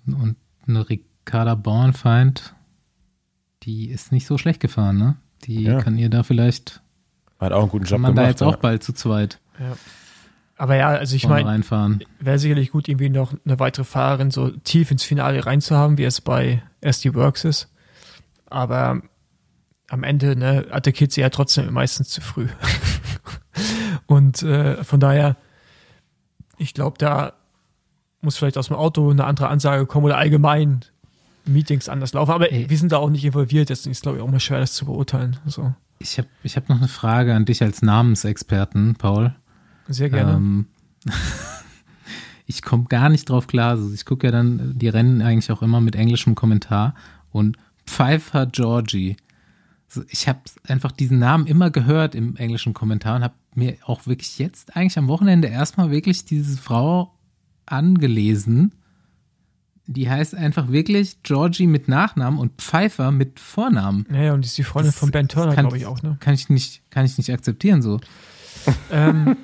Und 0.07 0.35
eine 0.67 0.89
Ricarda 0.89 1.55
Bornfeind, 1.55 2.55
die 3.63 3.89
ist 3.89 4.11
nicht 4.11 4.25
so 4.25 4.37
schlecht 4.37 4.59
gefahren, 4.59 4.97
ne? 4.97 5.15
Die 5.45 5.63
Ja. 5.63 5.79
kann 5.81 5.97
ihr 5.97 6.09
da 6.09 6.23
vielleicht, 6.23 6.81
Hat 7.39 7.51
auch 7.51 7.61
einen 7.61 7.69
guten 7.69 7.83
Job 7.85 7.91
kann 7.93 8.01
man 8.01 8.11
gemacht. 8.13 8.25
da 8.25 8.29
jetzt 8.29 8.41
ja. 8.41 8.47
auch 8.47 8.55
bald 8.55 8.83
zu 8.83 8.93
zweit 8.93 9.39
Ja. 9.59 9.73
Aber 10.61 10.75
ja, 10.75 10.89
also 10.89 11.15
ich 11.15 11.27
meine, 11.27 11.63
wäre 12.19 12.37
sicherlich 12.37 12.69
gut, 12.69 12.87
irgendwie 12.87 13.09
noch 13.09 13.33
eine 13.45 13.57
weitere 13.57 13.83
Fahrerin 13.83 14.29
so 14.29 14.51
tief 14.51 14.91
ins 14.91 15.03
Finale 15.03 15.43
reinzuhaben, 15.43 15.97
wie 15.97 16.03
es 16.03 16.21
bei 16.21 16.61
SD 16.81 17.15
Works 17.15 17.45
ist. 17.45 17.73
Aber 18.45 19.01
am 19.89 20.03
Ende 20.03 20.35
ne, 20.35 20.67
attackiert 20.69 21.13
sie 21.13 21.21
ja 21.21 21.31
trotzdem 21.31 21.73
meistens 21.73 22.09
zu 22.09 22.21
früh. 22.21 22.47
Und 24.05 24.43
äh, 24.43 24.83
von 24.83 24.99
daher, 24.99 25.35
ich 26.59 26.75
glaube, 26.75 26.99
da 26.99 27.33
muss 28.21 28.37
vielleicht 28.37 28.59
aus 28.59 28.67
dem 28.67 28.75
Auto 28.75 29.09
eine 29.09 29.23
andere 29.23 29.47
Ansage 29.47 29.87
kommen 29.87 30.05
oder 30.05 30.19
allgemein 30.19 30.81
Meetings 31.43 31.89
anders 31.89 32.13
laufen. 32.13 32.33
Aber 32.33 32.51
Ey. 32.51 32.69
wir 32.69 32.77
sind 32.77 32.91
da 32.91 32.97
auch 32.97 33.09
nicht 33.09 33.25
involviert, 33.25 33.69
deswegen 33.69 33.93
ist 33.93 33.97
es, 33.97 34.01
glaube 34.03 34.19
ich, 34.19 34.23
auch 34.23 34.29
mal 34.29 34.39
schwer, 34.39 34.59
das 34.59 34.73
zu 34.73 34.85
beurteilen. 34.85 35.37
So, 35.47 35.73
Ich 35.97 36.19
habe 36.19 36.27
ich 36.43 36.55
hab 36.55 36.69
noch 36.69 36.77
eine 36.77 36.87
Frage 36.87 37.33
an 37.33 37.45
dich 37.45 37.63
als 37.63 37.81
Namensexperten, 37.81 38.93
Paul. 38.93 39.33
Sehr 39.91 40.09
gerne. 40.09 40.33
Ähm, 40.33 40.65
ich 42.45 42.61
komme 42.61 42.85
gar 42.85 43.09
nicht 43.09 43.29
drauf 43.29 43.47
klar. 43.47 43.71
Also 43.71 43.93
ich 43.93 44.05
gucke 44.05 44.27
ja 44.27 44.31
dann 44.31 44.77
die 44.77 44.87
Rennen 44.89 45.21
eigentlich 45.21 45.51
auch 45.51 45.61
immer 45.61 45.81
mit 45.81 45.95
englischem 45.95 46.35
Kommentar 46.35 46.95
und 47.31 47.57
Pfeiffer 47.85 48.45
Georgie. 48.45 49.17
Also 49.89 50.03
ich 50.09 50.27
habe 50.27 50.39
einfach 50.67 50.91
diesen 50.91 51.19
Namen 51.19 51.47
immer 51.47 51.69
gehört 51.69 52.15
im 52.15 52.35
englischen 52.37 52.73
Kommentar 52.73 53.17
und 53.17 53.23
habe 53.23 53.33
mir 53.55 53.75
auch 53.83 54.07
wirklich 54.07 54.37
jetzt 54.39 54.75
eigentlich 54.75 54.97
am 54.97 55.07
Wochenende 55.07 55.47
erstmal 55.49 55.91
wirklich 55.91 56.23
diese 56.25 56.57
Frau 56.57 57.13
angelesen. 57.65 58.73
Die 59.87 60.09
heißt 60.09 60.35
einfach 60.35 60.71
wirklich 60.71 61.21
Georgie 61.23 61.67
mit 61.67 61.87
Nachnamen 61.89 62.39
und 62.39 62.61
Pfeiffer 62.61 63.11
mit 63.11 63.39
Vornamen. 63.39 64.05
Naja, 64.09 64.33
und 64.33 64.41
die 64.41 64.47
ist 64.47 64.57
die 64.57 64.63
Freundin 64.63 64.91
Das- 64.91 64.99
von 64.99 65.11
Ben 65.11 65.27
Turner, 65.27 65.55
glaube 65.55 65.77
ich, 65.77 65.85
auch, 65.85 66.01
ne? 66.01 66.15
Kann 66.21 66.33
ich 66.33 66.47
nicht, 66.49 66.81
kann 66.91 67.03
ich 67.03 67.17
nicht 67.17 67.31
akzeptieren 67.31 67.81
so. 67.81 67.99
Ähm, 68.91 69.37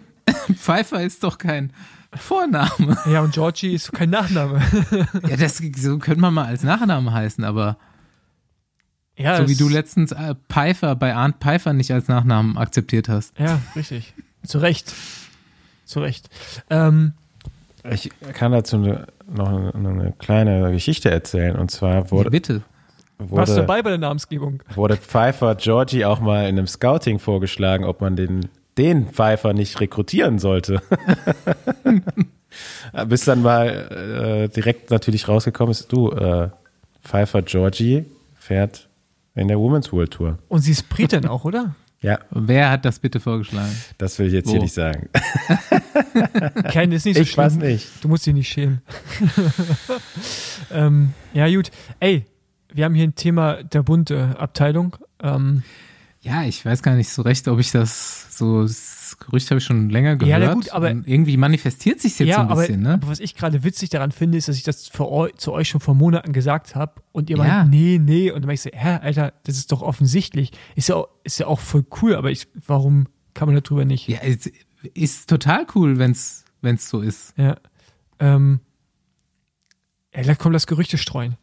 Pfeiffer 0.56 1.02
ist 1.02 1.22
doch 1.22 1.38
kein 1.38 1.72
Vorname. 2.14 2.96
ja, 3.10 3.20
und 3.20 3.34
Georgie 3.34 3.74
ist 3.74 3.92
kein 3.92 4.10
Nachname. 4.10 4.60
Ja, 5.28 5.36
das 5.36 5.58
so 5.76 5.98
könnte 5.98 6.20
man 6.20 6.34
mal 6.34 6.46
als 6.46 6.62
Nachname 6.62 7.12
heißen, 7.12 7.44
aber 7.44 7.76
Ja, 9.16 9.36
so 9.38 9.48
wie 9.48 9.54
du 9.56 9.68
letztens 9.68 10.12
äh, 10.12 10.34
Pfeiffer 10.48 10.94
bei 10.96 11.14
Arndt 11.14 11.36
Pfeiffer 11.40 11.72
nicht 11.72 11.90
als 11.92 12.08
Nachnamen 12.08 12.56
akzeptiert 12.58 13.08
hast. 13.08 13.38
Ja, 13.38 13.60
richtig. 13.76 14.14
Zu 14.46 14.58
Recht. 14.58 14.92
Zu 15.84 16.00
Recht. 16.00 16.28
Ähm, 16.70 17.12
Ich 17.90 18.10
kann 18.32 18.52
dazu 18.52 18.76
eine, 18.76 19.06
noch 19.28 19.48
eine, 19.48 19.72
eine 19.74 20.12
kleine 20.18 20.70
Geschichte 20.72 21.10
erzählen. 21.10 21.56
Und 21.56 21.70
zwar 21.70 22.10
wurde, 22.10 22.30
bitte. 22.30 22.62
Warst 23.30 23.52
du 23.52 23.56
wurde, 23.56 23.66
dabei 23.66 23.82
bei 23.82 23.90
der 23.90 23.98
Namensgebung? 23.98 24.62
wurde 24.74 24.96
Pfeiffer 24.96 25.54
Georgie 25.56 26.04
auch 26.04 26.20
mal 26.20 26.48
in 26.48 26.58
einem 26.58 26.66
Scouting 26.66 27.18
vorgeschlagen, 27.18 27.84
ob 27.84 28.00
man 28.00 28.16
den, 28.16 28.48
den 28.78 29.08
Pfeiffer 29.08 29.52
nicht 29.52 29.80
rekrutieren 29.80 30.38
sollte. 30.38 30.80
Bis 33.08 33.24
dann 33.24 33.42
mal 33.42 34.46
äh, 34.46 34.48
direkt 34.48 34.90
natürlich 34.90 35.28
rausgekommen 35.28 35.72
ist, 35.72 35.92
du, 35.92 36.10
äh, 36.12 36.48
Pfeiffer 37.02 37.42
Georgie 37.42 38.04
fährt 38.38 38.88
in 39.34 39.48
der 39.48 39.58
Women's 39.58 39.92
World 39.92 40.12
Tour. 40.12 40.38
Und 40.48 40.60
sie 40.60 40.70
ist 40.72 40.88
Britin 40.88 41.26
auch, 41.26 41.44
oder? 41.44 41.74
Ja, 42.00 42.18
Wer 42.28 42.70
hat 42.70 42.84
das 42.84 42.98
bitte 42.98 43.18
vorgeschlagen? 43.18 43.74
das 43.96 44.18
will 44.18 44.26
ich 44.26 44.34
jetzt 44.34 44.50
hier 44.50 44.58
Wo? 44.58 44.62
nicht 44.64 44.74
sagen. 44.74 45.08
Ken 46.70 46.92
ist 46.92 47.06
nicht 47.06 47.16
so 47.16 47.22
Ich 47.22 47.30
schlimm. 47.30 47.46
weiß 47.46 47.56
nicht. 47.56 48.04
Du 48.04 48.08
musst 48.08 48.26
dich 48.26 48.34
nicht 48.34 48.46
schämen. 48.46 48.82
ähm, 50.70 51.14
ja, 51.32 51.48
gut. 51.48 51.70
Ey, 52.00 52.26
wir 52.74 52.84
haben 52.84 52.94
hier 52.94 53.04
ein 53.04 53.14
Thema 53.14 53.62
der 53.62 53.82
bunte 53.82 54.38
Abteilung. 54.38 54.96
Ähm, 55.22 55.62
Ja, 56.20 56.42
ich 56.44 56.64
weiß 56.64 56.82
gar 56.82 56.94
nicht 56.96 57.10
so 57.10 57.22
recht, 57.22 57.46
ob 57.48 57.58
ich 57.60 57.70
das 57.70 58.36
so, 58.38 58.62
das 58.62 59.16
Gerücht 59.20 59.50
habe 59.50 59.58
ich 59.58 59.64
schon 59.64 59.90
länger 59.90 60.16
gehört. 60.16 60.42
Ja, 60.42 60.52
gut, 60.54 60.70
aber- 60.70 60.90
Und 60.90 61.06
irgendwie 61.06 61.36
manifestiert 61.36 62.00
sich 62.00 62.18
jetzt 62.18 62.28
ja, 62.28 62.36
so 62.36 62.40
ein 62.40 62.48
bisschen, 62.58 62.80
aber, 62.80 62.88
ne? 62.88 62.94
aber 62.94 63.08
was 63.08 63.20
ich 63.20 63.34
gerade 63.34 63.62
witzig 63.62 63.90
daran 63.90 64.10
finde, 64.10 64.38
ist, 64.38 64.48
dass 64.48 64.56
ich 64.56 64.62
das 64.64 64.88
für 64.88 65.08
eu 65.10 65.28
zu 65.36 65.52
euch 65.52 65.68
schon 65.68 65.80
vor 65.80 65.94
Monaten 65.94 66.32
gesagt 66.32 66.74
habe 66.74 67.02
und 67.12 67.28
ihr 67.30 67.36
Ja. 67.36 67.44
meint, 67.44 67.70
nee, 67.70 67.98
nee. 68.02 68.30
Und 68.30 68.40
dann 68.42 68.46
meinte 68.46 68.68
ich 68.68 68.74
so, 68.74 68.78
hä, 68.78 68.98
Alter, 69.02 69.34
das 69.44 69.56
ist 69.56 69.70
doch 69.70 69.82
offensichtlich. 69.82 70.50
Ist 70.74 70.88
ja 70.88 70.96
auch, 70.96 71.08
ist 71.24 71.38
ja 71.38 71.46
auch 71.46 71.60
voll 71.60 71.84
cool, 72.02 72.16
aber 72.16 72.30
ich, 72.30 72.48
warum 72.66 73.06
kann 73.34 73.46
man 73.48 73.60
darüber 73.62 73.84
nicht? 73.84 74.08
Ja, 74.08 74.20
ist, 74.20 74.50
ist 74.94 75.28
total 75.28 75.66
cool, 75.74 75.98
wenn's 75.98 76.44
wenn's 76.62 76.88
so 76.88 77.02
ist. 77.02 77.34
Ja. 77.36 77.56
Ähm, 78.18 78.60
ey, 80.12 80.34
komm, 80.36 80.52
lass 80.52 80.66
Gerüchte 80.66 80.96
streuen. 80.98 81.36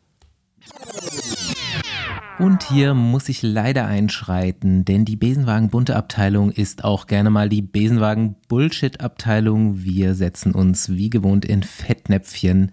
Und 2.41 2.63
hier 2.63 2.93
muss 2.95 3.29
ich 3.29 3.43
leider 3.43 3.85
einschreiten, 3.85 4.83
denn 4.83 5.05
die 5.05 5.15
Besenwagen-Bunte-Abteilung 5.15 6.49
ist 6.49 6.83
auch 6.83 7.05
gerne 7.05 7.29
mal 7.29 7.49
die 7.49 7.61
Besenwagen-Bullshit-Abteilung. 7.61 9.83
Wir 9.83 10.15
setzen 10.15 10.55
uns 10.55 10.89
wie 10.89 11.11
gewohnt 11.11 11.45
in 11.45 11.61
Fettnäpfchen. 11.61 12.71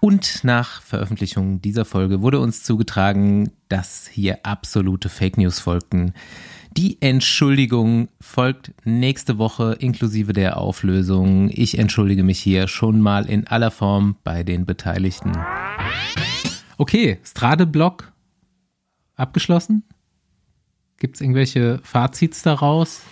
Und 0.00 0.44
nach 0.44 0.82
Veröffentlichung 0.82 1.62
dieser 1.62 1.86
Folge 1.86 2.20
wurde 2.20 2.38
uns 2.38 2.64
zugetragen, 2.64 3.50
dass 3.70 4.06
hier 4.06 4.40
absolute 4.42 5.08
Fake 5.08 5.38
News 5.38 5.58
folgten. 5.58 6.12
Die 6.76 7.00
Entschuldigung 7.00 8.08
folgt 8.20 8.74
nächste 8.84 9.38
Woche 9.38 9.74
inklusive 9.80 10.34
der 10.34 10.58
Auflösung. 10.58 11.48
Ich 11.50 11.78
entschuldige 11.78 12.24
mich 12.24 12.40
hier 12.40 12.68
schon 12.68 13.00
mal 13.00 13.24
in 13.24 13.46
aller 13.46 13.70
Form 13.70 14.16
bei 14.22 14.42
den 14.42 14.66
Beteiligten. 14.66 15.32
Okay, 16.76 17.20
Strade-Block 17.24 18.12
abgeschlossen? 19.18 19.82
Gibt 20.98 21.16
es 21.16 21.20
irgendwelche 21.20 21.80
Fazits 21.82 22.42
daraus? 22.42 23.02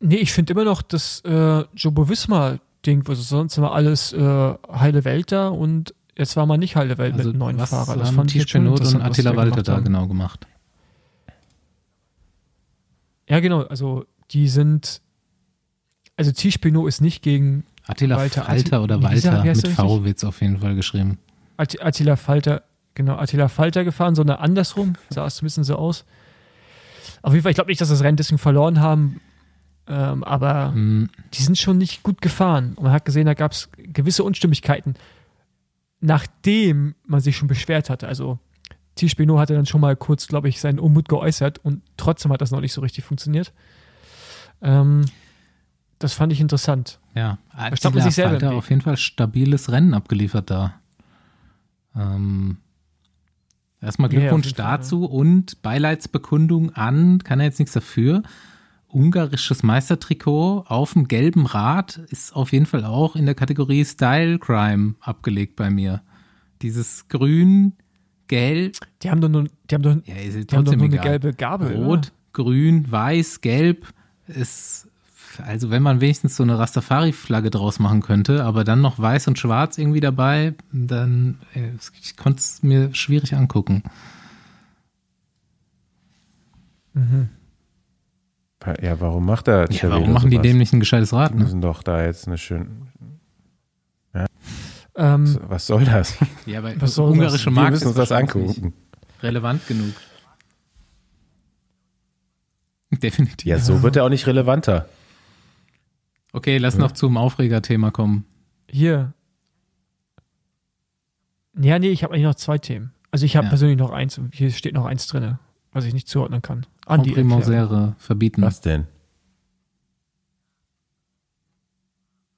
Nee, 0.00 0.16
ich 0.16 0.32
finde 0.32 0.52
immer 0.52 0.64
noch 0.64 0.82
das 0.82 1.20
äh, 1.24 1.64
Jobo 1.74 2.08
Wismar-Ding, 2.08 3.04
also 3.08 3.22
sonst 3.22 3.56
immer 3.56 3.72
alles 3.72 4.12
äh, 4.12 4.54
heile 4.70 5.04
Welt 5.04 5.32
da 5.32 5.48
und 5.48 5.94
jetzt 6.16 6.36
war 6.36 6.46
mal 6.46 6.58
nicht 6.58 6.76
heile 6.76 6.98
Welt 6.98 7.14
Also 7.14 7.30
mit 7.30 7.38
neuen 7.38 7.58
Fahrer. 7.58 7.96
Das 7.96 8.10
fand 8.10 8.34
ich 8.34 8.48
schon 8.48 8.68
und 8.68 9.00
Attila 9.02 9.34
Walter 9.34 9.62
da 9.62 9.80
genau 9.80 10.06
gemacht? 10.06 10.46
Ja, 13.28 13.40
genau, 13.40 13.62
also 13.62 14.04
die 14.30 14.48
sind, 14.48 15.00
also 16.16 16.30
Tisch 16.30 16.60
Benot 16.60 16.88
ist 16.88 17.00
nicht 17.00 17.22
gegen 17.22 17.64
Attila 17.86 18.16
Walter, 18.16 18.44
Falter 18.44 18.76
Atti- 18.78 18.82
oder 18.82 19.02
er? 19.02 19.02
Walter 19.02 19.44
mit 19.44 20.04
wird's 20.04 20.24
auf 20.24 20.40
jeden 20.42 20.58
Fall 20.58 20.74
geschrieben. 20.74 21.18
Att- 21.56 21.80
Attila 21.82 22.16
Falter, 22.16 22.62
genau, 22.96 23.16
Attila 23.16 23.46
Falter 23.46 23.84
gefahren, 23.84 24.16
sondern 24.16 24.38
andersrum, 24.38 24.94
sah 25.10 25.24
es 25.26 25.40
ein 25.40 25.46
bisschen 25.46 25.62
so 25.62 25.76
aus. 25.76 26.04
Auf 27.22 27.32
jeden 27.32 27.44
Fall, 27.44 27.50
ich 27.50 27.56
glaube 27.56 27.70
nicht, 27.70 27.80
dass 27.80 27.88
das 27.88 28.02
Rennen 28.02 28.16
deswegen 28.16 28.38
verloren 28.38 28.80
haben, 28.80 29.20
ähm, 29.86 30.24
aber 30.24 30.72
Hm, 30.72 31.10
die 31.34 31.42
sind 31.42 31.56
schon 31.56 31.78
nicht 31.78 32.02
gut 32.02 32.20
gefahren. 32.20 32.74
Und 32.74 32.84
man 32.84 32.92
hat 32.92 33.04
gesehen, 33.04 33.26
da 33.26 33.34
gab 33.34 33.52
es 33.52 33.68
gewisse 33.76 34.24
Unstimmigkeiten, 34.24 34.94
nachdem 36.00 36.96
man 37.06 37.20
sich 37.20 37.36
schon 37.36 37.48
beschwert 37.48 37.88
hatte. 37.90 38.08
Also 38.08 38.38
Tisch 38.96 39.14
Benot 39.14 39.38
hatte 39.38 39.54
dann 39.54 39.66
schon 39.66 39.80
mal 39.80 39.94
kurz, 39.94 40.26
glaube 40.26 40.48
ich, 40.48 40.60
seinen 40.60 40.78
Unmut 40.80 41.08
geäußert 41.08 41.58
und 41.58 41.82
trotzdem 41.96 42.32
hat 42.32 42.40
das 42.40 42.50
noch 42.50 42.60
nicht 42.60 42.72
so 42.72 42.80
richtig 42.80 43.04
funktioniert. 43.04 43.52
Ähm, 44.62 45.04
das 45.98 46.12
fand 46.14 46.32
ich 46.32 46.40
interessant. 46.40 46.98
ja, 47.14 47.38
Attila 47.50 48.02
sich 48.02 48.14
selber 48.14 48.32
Falter 48.32 48.54
auf 48.54 48.70
jeden 48.70 48.82
Fall 48.82 48.96
stabiles 48.96 49.70
Rennen 49.70 49.94
abgeliefert 49.94 50.50
da. 50.50 50.74
Ähm, 51.94 52.58
erstmal 53.86 54.12
Ja, 54.12 54.20
Glückwunsch 54.20 54.46
auf 54.46 54.50
jeden 54.50 54.62
Fall, 54.62 54.78
dazu 54.78 55.04
und 55.06 55.62
Beileidsbekundung 55.62 56.74
an, 56.74 57.22
kann 57.24 57.40
er 57.40 57.46
jetzt 57.46 57.58
nichts 57.58 57.72
dafür. 57.72 58.22
Ungarisches 58.88 59.62
Meistertrikot 59.62 60.64
auf 60.66 60.92
dem 60.92 61.08
gelben 61.08 61.46
Rad 61.46 62.00
ist 62.10 62.34
auf 62.34 62.52
jeden 62.52 62.66
Fall 62.66 62.84
auch 62.84 63.16
in 63.16 63.26
der 63.26 63.34
Kategorie 63.34 63.84
Style 63.84 64.38
Crime 64.38 64.94
abgelegt 65.00 65.56
bei 65.56 65.70
mir. 65.70 66.02
Dieses 66.62 67.08
grün, 67.08 67.74
gelb, 68.28 68.76
Die 69.02 69.10
haben 69.10 69.20
doch 69.20 69.28
nur, 69.28 69.44
die 69.70 69.74
haben 69.74 69.82
doch, 69.82 69.96
ja, 70.04 70.14
die 70.14 70.56
haben 70.56 70.64
doch 70.64 70.76
nur 70.76 70.84
eine 70.84 70.98
gelbe 70.98 71.32
Gabel. 71.34 71.76
Rot, 71.76 72.12
grün, 72.32 72.90
weiß, 72.90 73.40
gelb 73.40 73.86
ist, 74.26 74.85
also 75.44 75.70
wenn 75.70 75.82
man 75.82 76.00
wenigstens 76.00 76.36
so 76.36 76.42
eine 76.42 76.58
Rastafari-Flagge 76.58 77.50
draus 77.50 77.78
machen 77.78 78.00
könnte, 78.02 78.44
aber 78.44 78.64
dann 78.64 78.80
noch 78.80 78.98
weiß 78.98 79.28
und 79.28 79.38
schwarz 79.38 79.78
irgendwie 79.78 80.00
dabei, 80.00 80.54
dann, 80.72 81.38
äh, 81.54 81.70
ich 82.02 82.16
konnte 82.16 82.38
es 82.40 82.62
mir 82.62 82.94
schwierig 82.94 83.34
angucken. 83.34 83.82
Ja, 88.80 89.00
warum 89.00 89.26
macht 89.26 89.48
er 89.48 89.70
Ja, 89.70 89.90
warum 89.90 90.12
machen 90.12 90.30
die 90.30 90.38
dem 90.38 90.58
nicht 90.58 90.72
ein 90.72 90.80
gescheites 90.80 91.12
Rad? 91.12 91.32
Die 91.32 91.36
Ne? 91.36 91.44
müssen 91.44 91.60
doch 91.60 91.82
da 91.82 92.02
jetzt 92.04 92.26
eine 92.26 92.38
schön. 92.38 92.88
Oder? 94.14 94.26
Ähm, 94.96 95.38
Was 95.46 95.66
soll 95.66 95.84
das? 95.84 96.16
Ja, 96.46 96.60
aber 96.60 96.72
Was 96.80 96.94
soll 96.94 97.12
ungarische 97.12 97.44
das? 97.44 97.46
Wir 97.46 97.52
Marke 97.52 97.70
müssen 97.72 97.88
uns 97.88 97.96
ist 97.98 98.10
das 98.10 98.12
angucken. 98.12 98.46
nicht 98.46 99.22
relevant 99.22 99.66
genug. 99.68 99.94
Definitiv. 103.02 103.46
Ja, 103.46 103.58
so 103.58 103.82
wird 103.82 103.96
er 103.96 104.04
auch 104.04 104.08
nicht 104.08 104.26
relevanter. 104.26 104.88
Okay, 106.36 106.58
lass 106.58 106.76
noch 106.76 106.92
zum 106.92 107.16
Aufregerthema 107.16 107.90
kommen. 107.90 108.26
hier, 108.70 109.14
Ja, 111.58 111.78
nee, 111.78 111.88
ich 111.88 112.02
habe 112.04 112.12
eigentlich 112.12 112.26
noch 112.26 112.34
zwei 112.34 112.58
Themen. 112.58 112.92
Also 113.10 113.24
ich 113.24 113.34
habe 113.36 113.46
Ja. 113.46 113.48
persönlich 113.48 113.78
noch 113.78 113.90
eins. 113.90 114.18
und 114.18 114.34
Hier 114.34 114.50
steht 114.50 114.74
noch 114.74 114.84
eins 114.84 115.06
drin, 115.06 115.38
was 115.72 115.86
ich 115.86 115.94
nicht 115.94 116.06
zuordnen 116.08 116.42
kann. 116.42 116.66
Andi, 116.84 117.08
erklär. 117.08 117.24
Comprimensere 117.24 117.94
verbieten. 117.96 118.42
Was 118.42 118.60
denn? 118.60 118.86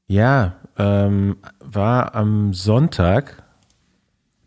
Ja, 0.06 0.54
ähm, 0.76 1.36
war 1.58 2.14
am 2.14 2.54
Sonntag 2.54 3.42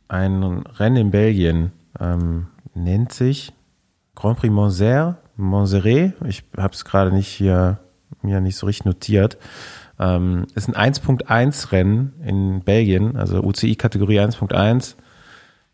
ein 0.07 0.41
Rennen 0.43 0.95
in 0.95 1.11
Belgien, 1.11 1.73
ähm, 1.99 2.47
nennt 2.73 3.11
sich 3.11 3.51
Grand 4.15 4.39
Prix 4.39 4.53
Monzère, 4.53 5.17
Monzeret. 5.35 6.13
Ich 6.25 6.45
habe 6.55 6.73
es 6.73 6.85
gerade 6.85 7.11
nicht 7.11 7.27
hier 7.27 7.79
mir 8.21 8.41
nicht 8.41 8.55
so 8.55 8.65
richtig 8.65 8.85
notiert. 8.85 9.37
Ähm, 9.99 10.47
ist 10.55 10.67
ein 10.67 10.93
1.1 10.93 11.71
Rennen 11.71 12.13
in 12.25 12.61
Belgien, 12.61 13.15
also 13.17 13.41
UCI 13.41 13.75
Kategorie 13.75 14.19
1.1. 14.19 14.95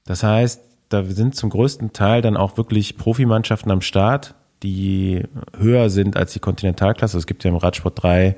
Das 0.06 0.24
heißt, 0.24 0.62
da 0.90 1.04
sind 1.04 1.36
zum 1.36 1.50
größten 1.50 1.94
Teil 1.94 2.22
dann 2.22 2.38
auch 2.38 2.58
wirklich 2.58 2.98
Profimannschaften 2.98 3.72
am 3.72 3.82
Start, 3.82 4.36
die 4.64 5.24
höher 5.58 5.90
sind 5.90 6.18
als 6.18 6.34
die 6.34 6.40
Kontinentalklasse. 6.40 7.18
Es 7.18 7.28
gibt 7.28 7.44
ja 7.44 7.50
im 7.50 7.58
Radsport 7.58 8.02
drei 8.02 8.38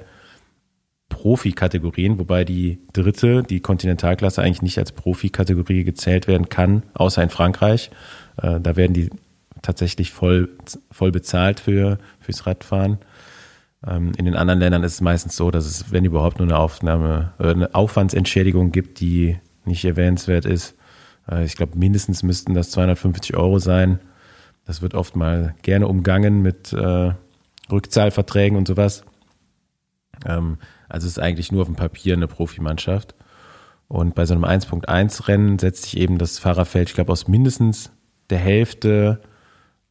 Profikategorien, 1.09 2.19
wobei 2.19 2.45
die 2.45 2.79
dritte, 2.93 3.43
die 3.43 3.59
Kontinentalklasse, 3.59 4.41
eigentlich 4.41 4.61
nicht 4.61 4.77
als 4.77 4.91
Profikategorie 4.91 5.83
gezählt 5.83 6.27
werden 6.27 6.49
kann, 6.49 6.83
außer 6.93 7.23
in 7.23 7.29
Frankreich. 7.29 7.89
Äh, 8.41 8.59
da 8.59 8.75
werden 8.75 8.93
die 8.93 9.09
tatsächlich 9.61 10.11
voll, 10.11 10.49
voll 10.91 11.11
bezahlt 11.11 11.59
für, 11.59 11.97
fürs 12.19 12.45
Radfahren. 12.45 12.99
Ähm, 13.85 14.11
in 14.17 14.25
den 14.25 14.35
anderen 14.35 14.59
Ländern 14.59 14.83
ist 14.83 14.95
es 14.95 15.01
meistens 15.01 15.35
so, 15.35 15.51
dass 15.51 15.65
es, 15.65 15.91
wenn 15.91 16.05
überhaupt, 16.05 16.39
nur 16.39 16.47
eine 16.47 16.57
Aufnahme, 16.57 17.33
äh, 17.39 17.51
eine 17.51 17.73
Aufwandsentschädigung 17.75 18.71
gibt, 18.71 18.99
die 18.99 19.37
nicht 19.65 19.85
erwähnenswert 19.85 20.45
ist. 20.45 20.75
Äh, 21.29 21.45
ich 21.45 21.55
glaube, 21.55 21.77
mindestens 21.77 22.23
müssten 22.23 22.53
das 22.53 22.71
250 22.71 23.35
Euro 23.35 23.59
sein. 23.59 23.99
Das 24.65 24.81
wird 24.81 24.95
oft 24.95 25.15
mal 25.15 25.55
gerne 25.61 25.87
umgangen 25.87 26.41
mit 26.41 26.73
äh, 26.73 27.13
Rückzahlverträgen 27.71 28.57
und 28.57 28.67
sowas. 28.67 29.03
Ähm, 30.25 30.57
also 30.89 31.05
es 31.05 31.13
ist 31.13 31.19
eigentlich 31.19 31.51
nur 31.51 31.61
auf 31.61 31.67
dem 31.67 31.75
Papier 31.75 32.13
eine 32.15 32.27
Profimannschaft. 32.27 33.15
Und 33.87 34.13
bei 34.13 34.25
so 34.25 34.35
einem 34.35 34.45
1.1-Rennen 34.45 35.57
setzt 35.57 35.83
sich 35.83 35.97
eben 35.97 36.17
das 36.17 36.37
Fahrerfeld, 36.37 36.89
ich 36.89 36.95
glaube, 36.95 37.11
aus 37.11 37.27
mindestens 37.27 37.91
der 38.29 38.37
Hälfte 38.37 39.21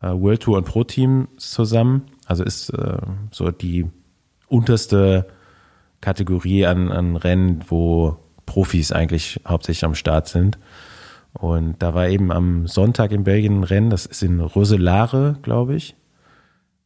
äh, 0.00 0.08
World 0.08 0.42
Tour 0.42 0.58
und 0.58 0.64
Pro 0.64 0.84
Team 0.84 1.28
zusammen. 1.36 2.02
Also 2.28 2.44
ist 2.44 2.68
äh, 2.70 2.98
so 3.32 3.50
die 3.50 3.86
unterste 4.48 5.26
Kategorie 6.02 6.66
an, 6.66 6.92
an 6.92 7.16
Rennen, 7.16 7.64
wo 7.68 8.18
Profis 8.44 8.92
eigentlich 8.92 9.40
hauptsächlich 9.46 9.84
am 9.84 9.94
Start 9.94 10.28
sind. 10.28 10.58
Und 11.32 11.82
da 11.82 11.94
war 11.94 12.08
eben 12.08 12.30
am 12.30 12.66
Sonntag 12.66 13.12
in 13.12 13.24
Belgien 13.24 13.60
ein 13.60 13.64
Rennen, 13.64 13.90
das 13.90 14.04
ist 14.04 14.22
in 14.22 14.40
Roselare, 14.40 15.38
glaube 15.42 15.74
ich. 15.74 15.96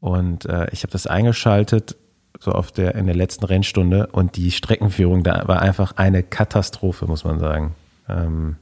Und 0.00 0.46
äh, 0.46 0.68
ich 0.70 0.84
habe 0.84 0.92
das 0.92 1.08
eingeschaltet, 1.08 1.96
so 2.38 2.52
auf 2.52 2.70
der, 2.70 2.94
in 2.94 3.06
der 3.06 3.14
letzten 3.14 3.44
Rennstunde. 3.44 4.08
Und 4.08 4.36
die 4.36 4.52
Streckenführung 4.52 5.24
da 5.24 5.46
war 5.48 5.60
einfach 5.60 5.96
eine 5.96 6.22
Katastrophe, 6.22 7.06
muss 7.06 7.24
man 7.24 7.40
sagen. 7.40 7.74
Ähm, 8.08 8.56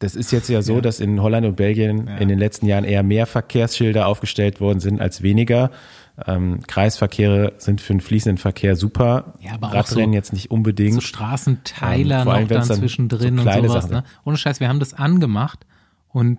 das 0.00 0.14
ist 0.14 0.30
jetzt 0.30 0.48
ja 0.48 0.62
so, 0.62 0.76
Ja. 0.76 0.80
dass 0.80 1.00
in 1.00 1.20
Holland 1.22 1.46
und 1.46 1.56
Belgien 1.56 2.06
Ja. 2.06 2.16
in 2.18 2.28
den 2.28 2.38
letzten 2.38 2.66
Jahren 2.66 2.84
eher 2.84 3.02
mehr 3.02 3.26
Verkehrsschilder 3.26 4.06
aufgestellt 4.06 4.60
worden 4.60 4.80
sind 4.80 5.00
als 5.00 5.22
weniger. 5.22 5.70
Ähm, 6.26 6.60
Kreisverkehre 6.66 7.52
sind 7.58 7.80
für 7.80 7.92
den 7.94 8.00
fließenden 8.00 8.38
Verkehr 8.38 8.74
super. 8.74 9.34
Ja, 9.40 9.52
aber 9.54 9.68
auch 9.68 9.74
Radrennen 9.74 10.10
so- 10.10 10.14
jetzt 10.16 10.32
nicht 10.32 10.50
unbedingt. 10.50 10.94
so 10.94 11.00
Straßenteiler 11.00 12.18
Ähm, 12.18 12.24
vor 12.24 12.34
allem, 12.34 12.42
noch 12.44 12.48
dann 12.48 12.66
dann 12.68 12.78
zwischendrin 12.78 13.38
so 13.38 13.42
und 13.48 13.54
sowas. 13.68 13.84
Sachen 13.84 13.90
Ne? 13.98 14.04
Ohne 14.24 14.36
Scheiß, 14.36 14.58
wir 14.60 14.68
haben 14.68 14.80
das 14.80 14.94
angemacht 14.94 15.64
und 16.08 16.38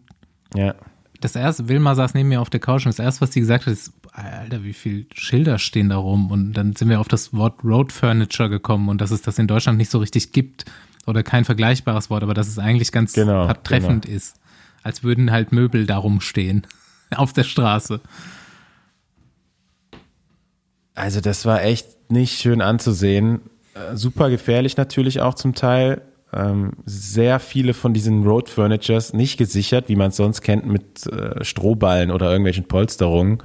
ja. 0.56 0.76
das 1.22 1.36
erste, 1.36 1.70
Wilma 1.70 1.96
saß 1.96 2.14
neben 2.14 2.28
mir 2.30 2.42
auf 2.42 2.50
der 2.50 2.60
Couch 2.60 2.86
und 2.86 2.90
das 2.90 3.00
erste, 3.00 3.22
was 3.22 3.32
sie 3.34 3.40
gesagt 3.40 3.66
hat, 3.68 3.74
ist, 3.74 3.94
Alter, 4.12 4.64
wie 4.66 4.74
viel 4.74 5.06
Schilder 5.14 5.60
stehen 5.60 5.90
da 5.90 5.98
rum? 5.98 6.30
Und 6.32 6.54
dann 6.54 6.76
sind 6.76 6.90
wir 6.90 7.00
auf 7.00 7.08
das 7.08 7.34
Wort 7.34 7.64
Road 7.64 7.92
Furniture 7.94 8.50
gekommen 8.50 8.90
und 8.90 9.00
dass 9.00 9.12
es 9.12 9.22
das 9.22 9.40
in 9.40 9.48
Deutschland 9.48 9.78
nicht 9.78 9.92
so 9.92 10.00
richtig 10.00 10.34
gibt 10.34 10.66
oder 11.06 11.24
kein 11.24 11.46
vergleichbares 11.46 12.10
Wort, 12.10 12.24
aber 12.24 12.34
dass 12.34 12.48
es 12.48 12.60
eigentlich 12.60 12.92
ganz 12.92 13.14
Genau, 13.14 13.52
treffend 13.54 14.06
ist. 14.06 14.36
Als 14.84 15.04
würden 15.04 15.32
halt 15.32 15.52
Möbel 15.52 15.86
darum 15.86 16.22
stehen. 16.22 16.68
Auf 17.16 17.34
der 17.34 17.44
Straße. 17.44 18.02
Also 20.96 21.22
das 21.22 21.46
war 21.46 21.64
echt 21.64 22.12
nicht 22.12 22.40
schön 22.40 22.62
anzusehen. 22.62 23.42
Äh, 23.74 23.96
super 23.96 24.30
gefährlich 24.30 24.78
natürlich 24.78 25.22
auch 25.22 25.34
zum 25.34 25.56
Teil. 25.56 26.02
Ähm, 26.32 26.74
sehr 26.86 27.40
viele 27.40 27.74
von 27.74 27.94
diesen 27.94 28.24
Road 28.24 28.50
Furnitures 28.50 29.14
nicht 29.14 29.38
gesichert, 29.38 29.90
wie 29.90 29.96
man 29.96 30.10
es 30.10 30.18
sonst 30.18 30.42
kennt, 30.42 30.68
mit 30.68 31.08
äh, 31.08 31.44
Strohballen 31.44 32.12
oder 32.12 32.30
irgendwelchen 32.30 32.68
Polsterungen. 32.68 33.42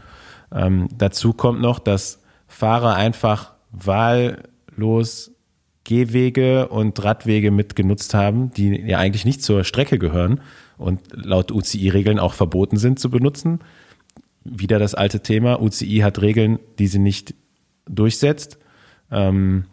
Ähm, 0.53 0.89
dazu 0.95 1.33
kommt 1.33 1.61
noch, 1.61 1.79
dass 1.79 2.21
Fahrer 2.47 2.95
einfach 2.95 3.53
wahllos 3.73 5.34
Gehwege 5.85 6.69
und 6.69 7.03
Radwege 7.05 7.51
mitgenutzt 7.51 8.15
haben, 8.15 8.51
die 8.53 8.81
ja 8.81 8.99
eigentlich 8.99 9.25
nicht 9.25 9.43
zur 9.43 9.65
Strecke 9.65 9.99
gehören 9.99 10.41
und 10.79 11.01
laut 11.13 11.53
UCI-Regeln 11.53 12.19
auch 12.19 12.35
verboten 12.35 12.77
sind 12.79 12.99
zu 12.99 13.11
benutzen. 13.11 13.61
Wieder 14.45 14.79
das 14.79 14.95
alte 14.95 15.21
Thema. 15.21 15.61
UCI 15.61 15.99
hat 15.99 16.21
Regeln, 16.21 16.59
die 16.79 16.87
sie 16.87 16.99
nicht 16.99 17.35
durchsetzt. 17.87 18.59
Ähm, 19.11 19.65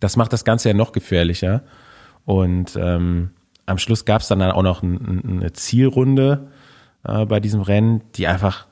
das 0.00 0.16
macht 0.16 0.32
das 0.32 0.44
Ganze 0.44 0.68
ja 0.68 0.74
noch 0.74 0.92
gefährlicher. 0.92 1.62
Und 2.24 2.76
ähm, 2.80 3.30
am 3.66 3.78
Schluss 3.78 4.04
gab 4.04 4.22
es 4.22 4.28
dann 4.28 4.42
auch 4.42 4.62
noch 4.62 4.82
ein, 4.82 4.94
ein, 4.96 5.38
eine 5.40 5.52
Zielrunde 5.52 6.50
äh, 7.04 7.24
bei 7.24 7.40
diesem 7.40 7.62
Rennen, 7.62 8.02
die 8.14 8.26
einfach 8.26 8.66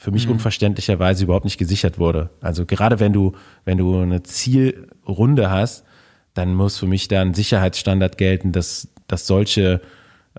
für 0.00 0.12
mich 0.12 0.28
unverständlicherweise 0.28 1.24
überhaupt 1.24 1.44
nicht 1.44 1.58
gesichert 1.58 1.98
wurde. 1.98 2.30
Also 2.40 2.64
gerade 2.64 3.00
wenn 3.00 3.12
du, 3.12 3.32
wenn 3.66 3.76
du 3.76 4.00
eine 4.00 4.22
Zielrunde 4.22 5.50
hast, 5.50 5.84
dann 6.32 6.54
muss 6.54 6.78
für 6.78 6.86
mich 6.86 7.06
da 7.08 7.20
ein 7.20 7.34
Sicherheitsstandard 7.34 8.16
gelten, 8.16 8.50
dass, 8.50 8.88
dass 9.08 9.26
solche 9.26 9.82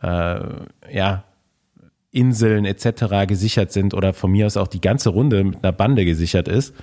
äh, 0.01 0.39
ja, 0.91 1.25
Inseln 2.09 2.65
etc. 2.65 3.27
gesichert 3.27 3.71
sind 3.71 3.93
oder 3.93 4.13
von 4.13 4.31
mir 4.31 4.47
aus 4.47 4.57
auch 4.57 4.67
die 4.67 4.81
ganze 4.81 5.09
Runde 5.09 5.43
mit 5.43 5.63
einer 5.63 5.73
Bande 5.73 6.05
gesichert 6.05 6.47
ist. 6.47 6.73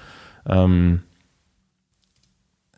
Ähm, 0.46 1.02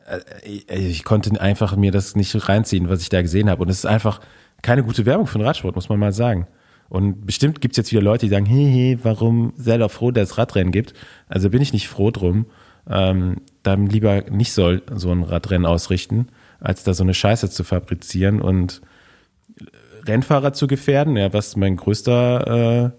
äh, 0.06 0.20
ich, 0.46 0.66
ich 0.70 1.04
konnte 1.04 1.38
einfach 1.38 1.76
mir 1.76 1.92
das 1.92 2.16
nicht 2.16 2.48
reinziehen, 2.48 2.88
was 2.88 3.02
ich 3.02 3.10
da 3.10 3.20
gesehen 3.20 3.50
habe. 3.50 3.60
Und 3.60 3.68
es 3.68 3.80
ist 3.80 3.86
einfach 3.86 4.22
keine 4.62 4.82
gute 4.82 5.04
Werbung 5.04 5.26
für 5.26 5.36
den 5.36 5.46
Radsport, 5.46 5.74
muss 5.74 5.90
man 5.90 5.98
mal 5.98 6.14
sagen. 6.14 6.46
Und 6.90 7.24
bestimmt 7.24 7.60
gibt 7.60 7.72
es 7.72 7.76
jetzt 7.76 7.92
wieder 7.92 8.02
Leute, 8.02 8.26
die 8.26 8.30
sagen, 8.30 8.46
hey, 8.46 8.98
warum 9.02 9.52
sei 9.56 9.78
doch 9.78 9.90
froh, 9.90 10.10
dass 10.10 10.32
es 10.32 10.38
Radrennen 10.38 10.72
gibt. 10.72 10.92
Also 11.28 11.48
bin 11.48 11.62
ich 11.62 11.72
nicht 11.72 11.88
froh 11.88 12.10
drum. 12.10 12.46
Ähm, 12.88 13.36
dann 13.62 13.86
lieber 13.86 14.22
nicht 14.30 14.52
soll 14.52 14.82
so 14.92 15.12
ein 15.12 15.22
Radrennen 15.22 15.66
ausrichten, 15.66 16.28
als 16.58 16.82
da 16.82 16.92
so 16.92 17.04
eine 17.04 17.14
Scheiße 17.14 17.48
zu 17.48 17.62
fabrizieren 17.62 18.40
und 18.42 18.82
Rennfahrer 20.04 20.52
zu 20.52 20.66
gefährden. 20.66 21.16
Ja, 21.16 21.32
was 21.32 21.54
mein 21.54 21.76
größter 21.76 22.86
äh, 22.86 22.90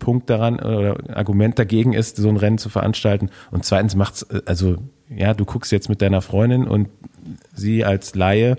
Punkt 0.00 0.28
daran 0.28 0.58
oder 0.58 1.16
Argument 1.16 1.56
dagegen 1.58 1.92
ist, 1.92 2.16
so 2.16 2.28
ein 2.28 2.36
Rennen 2.36 2.58
zu 2.58 2.70
veranstalten. 2.70 3.30
Und 3.52 3.64
zweitens 3.64 3.94
macht's, 3.94 4.22
äh, 4.22 4.42
also 4.46 4.78
ja, 5.08 5.32
du 5.32 5.44
guckst 5.44 5.70
jetzt 5.70 5.88
mit 5.88 6.02
deiner 6.02 6.22
Freundin 6.22 6.66
und 6.66 6.88
sie 7.54 7.84
als 7.84 8.16
Laie 8.16 8.56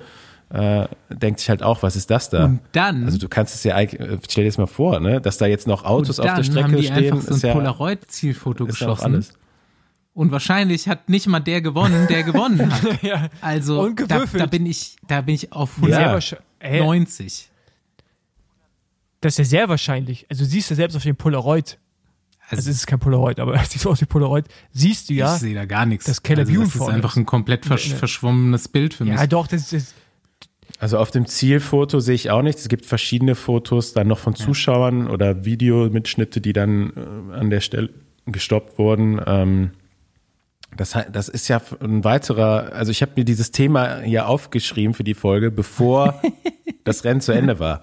äh, 0.50 0.88
denkt 1.10 1.40
sich 1.40 1.50
halt 1.50 1.64
auch, 1.64 1.82
was 1.84 1.96
ist 1.96 2.10
das 2.12 2.30
da? 2.30 2.46
Und 2.46 2.60
dann, 2.72 3.06
Also 3.06 3.18
du 3.18 3.28
kannst 3.28 3.56
es 3.56 3.64
ja 3.64 3.76
eigentlich, 3.76 4.00
äh, 4.00 4.18
stell 4.30 4.44
dir 4.44 4.50
das 4.50 4.58
mal 4.58 4.68
vor, 4.68 5.00
ne, 5.00 5.20
dass 5.20 5.38
da 5.38 5.46
jetzt 5.48 5.68
noch 5.68 5.84
Autos 5.86 6.20
auf 6.20 6.26
der 6.26 6.36
dann 6.36 6.44
Strecke 6.44 6.64
haben 6.64 6.76
die 6.78 6.84
stehen, 6.84 7.14
einfach 7.14 7.22
so 7.22 7.30
ein 7.32 7.36
ist 7.38 7.44
ja, 7.44 7.54
Polaroid-Zielfoto 7.54 8.66
ist 8.66 8.80
ja 8.80 8.88
auch 8.88 8.96
geschossen. 8.96 9.14
alles. 9.16 9.34
Und 10.14 10.32
wahrscheinlich 10.32 10.88
hat 10.88 11.10
nicht 11.10 11.28
mal 11.28 11.42
der 11.42 11.62
gewonnen, 11.62 12.08
der 12.08 12.24
gewonnen 12.24 12.72
hat. 12.74 13.02
ja. 13.04 13.28
Also 13.42 13.82
Und 13.82 14.00
da, 14.10 14.24
da 14.26 14.46
bin 14.46 14.66
ich, 14.66 14.96
da 15.08 15.22
bin 15.22 15.36
ich 15.36 15.52
auf 15.52 15.72
Ja. 15.82 15.88
Sehr 15.88 16.16
wahrsch- 16.18 16.38
Ey, 16.60 16.80
190. 16.80 17.50
das 19.22 19.34
ist 19.34 19.38
ja 19.40 19.44
sehr 19.46 19.70
wahrscheinlich. 19.70 20.26
Also 20.30 20.44
du 20.44 20.50
siehst 20.50 20.70
ja 20.70 20.76
selbst 20.76 20.96
auf 20.96 21.04
dem 21.04 21.16
Polaroid, 21.16 21.80
also 22.48 22.58
Also 22.60 22.70
es 22.70 22.78
ist 22.78 22.88
kein 22.88 23.00
Polaroid, 23.00 23.40
aber 23.40 23.56
es 23.62 23.72
sieht 23.72 23.82
so 23.82 23.90
aus 23.90 24.02
wie 24.02 24.06
Polaroid, 24.06 24.46
siehst 24.72 25.10
du 25.10 25.14
ja. 25.16 25.34
ich 25.34 25.42
sehe 25.42 25.56
da 25.56 25.66
gar 25.66 25.86
nichts. 25.86 26.06
dass 26.06 26.22
Caleb 26.22 26.48
also 26.48 26.62
das 26.62 26.76
ist 26.76 26.82
einfach 26.82 27.16
ein 27.18 27.26
komplett 27.26 27.66
versch 27.66 27.94
verschwommenes 27.94 28.68
Bild 28.68 28.94
für 28.94 29.06
mich. 29.06 29.16
Ja, 29.16 29.26
doch, 29.28 29.48
das 29.48 29.74
ist. 29.74 29.96
Also 30.80 30.98
auf 30.98 31.12
dem 31.12 31.26
Zielfoto 31.26 32.00
sehe 32.00 32.16
ich 32.16 32.32
auch 32.32 32.42
nichts. 32.42 32.64
Es 32.64 32.70
gibt 32.70 32.86
verschiedene 32.86 33.36
Fotos 33.36 33.94
dann 33.94 34.08
noch 34.08 34.20
von 34.20 34.36
Zuschauern 34.36 35.08
oder 35.08 35.46
Videomitschnitte, 35.46 36.42
die 36.42 36.54
dann 36.54 36.92
äh, 37.32 37.36
an 37.36 37.50
der 37.50 37.62
Stelle 37.62 37.90
gestoppt 38.26 38.78
wurden. 38.78 39.22
Ähm, 39.26 39.72
das, 40.76 40.98
das 41.12 41.30
ist 41.30 41.48
ja 41.48 41.62
ein 41.80 42.04
weiterer, 42.04 42.74
also 42.74 42.92
ich 42.92 43.02
habe 43.02 43.14
mir 43.16 43.24
dieses 43.24 43.52
Thema 43.52 44.02
hier 44.02 44.28
aufgeschrieben 44.28 44.94
für 44.94 45.06
die 45.06 45.14
Folge, 45.14 45.52
bevor 45.52 46.22
das 46.84 47.06
Rennen 47.06 47.22
zu 47.22 47.32
Ende 47.32 47.60
war. 47.60 47.82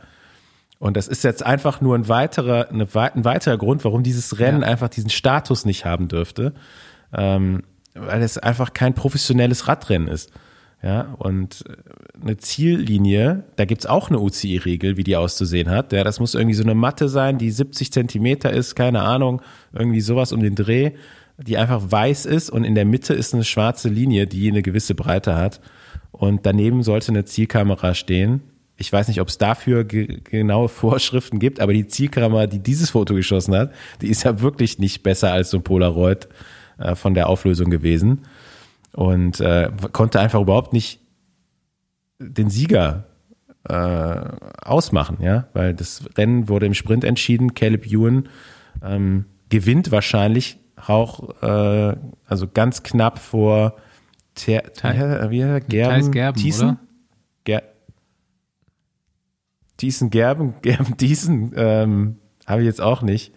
Und 0.79 0.97
das 0.97 1.09
ist 1.09 1.25
jetzt 1.25 1.47
einfach 1.47 1.81
nur 1.81 1.95
ein 1.97 2.09
weiterer, 2.09 2.69
eine, 2.69 2.89
ein 2.93 3.25
weiterer 3.25 3.57
Grund, 3.57 3.85
warum 3.85 4.03
dieses 4.03 4.39
Rennen 4.41 4.63
Ja. 4.63 4.69
einfach 4.69 4.89
diesen 4.89 5.11
Status 5.11 5.65
nicht 5.65 5.85
haben 5.85 6.09
dürfte. 6.09 6.53
Ähm, 7.15 7.63
weil 7.95 8.23
es 8.23 8.37
einfach 8.39 8.73
kein 8.73 8.95
professionelles 8.95 9.69
Radrennen 9.69 10.09
ist. 10.09 10.33
Ja, 10.83 11.15
und 11.19 11.65
äh, 11.69 12.21
eine 12.21 12.37
Ziellinie, 12.39 13.45
da 13.55 13.65
gibt's 13.65 13.87
auch 13.87 14.11
eine 14.11 14.19
UCI-Regel, 14.19 14.97
wie 14.97 15.05
die 15.05 15.17
auszusehen 15.17 15.71
hat. 15.71 15.93
Ja, 15.93 16.03
das 16.03 16.19
muss 16.19 16.35
irgendwie 16.35 16.57
so 16.57 16.65
eine 16.65 16.75
Matte 16.75 17.09
sein, 17.09 17.39
die 17.39 17.51
70 17.51 17.93
Zentimeter 17.93 18.53
ist, 18.53 18.75
keine 18.75 19.03
Ahnung, 19.03 19.43
irgendwie 19.73 20.01
sowas 20.01 20.33
um 20.33 20.41
den 20.41 20.57
Dreh, 20.57 20.93
die 21.39 21.57
einfach 21.57 21.81
weiß 21.91 22.27
ist 22.27 22.51
und 22.51 22.65
in 22.65 22.75
der 22.75 22.85
Mitte 22.85 23.15
ist 23.15 23.33
eine 23.33 23.45
schwarze 23.45 23.89
Linie, 23.89 24.27
die 24.27 24.51
eine 24.51 24.63
gewisse 24.63 24.95
Breite 24.95 25.37
hat. 25.37 25.61
Und 26.11 26.47
daneben 26.47 26.83
sollte 26.83 27.13
eine 27.13 27.25
Zielkamera 27.25 27.95
stehen. 27.95 28.43
Ich 28.77 28.93
weiß 28.93 29.09
nicht, 29.09 29.21
ob 29.21 29.29
es 29.29 29.39
dafür 29.39 29.85
ge 29.85 30.21
genaue 30.25 30.69
Vorschriften 30.69 31.39
gibt, 31.39 31.61
aber 31.61 31.73
die 31.73 31.87
Zielkamera, 31.87 32.49
die 32.49 32.59
dieses 32.59 32.91
Foto 32.91 33.15
geschossen 33.15 33.55
hat, 33.55 33.73
die 34.01 34.09
ist 34.09 34.25
ja 34.25 34.41
wirklich 34.41 34.81
nicht 34.81 35.05
besser 35.05 35.33
als 35.33 35.51
so 35.51 35.59
ein 35.59 35.63
Polaroid 35.63 36.29
äh, 36.79 36.97
von 36.97 37.15
der 37.15 37.29
Auflösung 37.29 37.71
gewesen 37.71 38.23
und 38.95 39.41
äh, 39.41 39.71
konnte 39.93 40.21
einfach 40.21 40.41
überhaupt 40.41 40.73
nicht 40.73 41.01
den 42.19 42.51
Sieger 42.51 43.05
äh, 43.69 43.75
ausmachen, 44.63 45.19
ja, 45.21 45.49
weil 45.55 45.75
das 45.75 46.05
Rennen 46.17 46.49
wurde 46.49 46.67
im 46.67 46.75
Sprint 46.75 47.05
entschieden. 47.05 47.55
Caleb 47.55 47.87
Ewan 47.87 48.29
ähm, 48.83 49.27
gewinnt 49.49 49.91
wahrscheinlich 49.93 50.59
auch, 50.77 51.43
äh, 51.43 51.97
also 52.27 52.49
ganz 52.53 52.83
knapp 52.83 53.19
vor 53.19 53.77
Ter, 54.35 54.73
Thai- 54.73 55.31
wie, 55.31 55.43
wie, 55.45 55.61
Gerben, 55.69 56.11
Gerben, 56.11 56.39
Thiessen? 56.41 56.69
oder? 56.71 56.79
Ger 57.45 57.63
Thiessen, 59.77 60.11
Gerben, 60.11 60.55
Gerben, 60.63 60.97
Thiessen, 60.97 61.53
ähm, 61.57 62.17
habe 62.47 62.63
ich 62.63 62.67
jetzt 62.67 62.81
auch 62.81 63.03
nicht. 63.03 63.33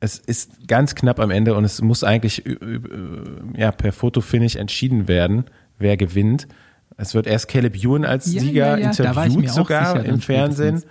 Es 0.00 0.18
ist 0.18 0.66
ganz 0.66 0.94
knapp 0.94 1.20
am 1.20 1.30
Ende 1.30 1.54
und 1.54 1.64
es 1.64 1.82
muss 1.82 2.02
eigentlich 2.04 2.42
ja, 3.54 3.70
per 3.70 3.92
Fotofinish 3.92 4.56
entschieden 4.56 5.08
werden, 5.08 5.44
wer 5.78 5.96
gewinnt. 5.96 6.48
Es 6.96 7.14
wird 7.14 7.26
erst 7.26 7.48
Caleb 7.48 7.76
Ewan 7.76 8.04
als 8.04 8.32
Ja, 8.32 8.40
Sieger 8.40 8.78
ja, 8.78 8.88
interviewt 8.88 9.50
sogar 9.50 10.04
im 10.04 10.20
Fernsehen. 10.20 10.82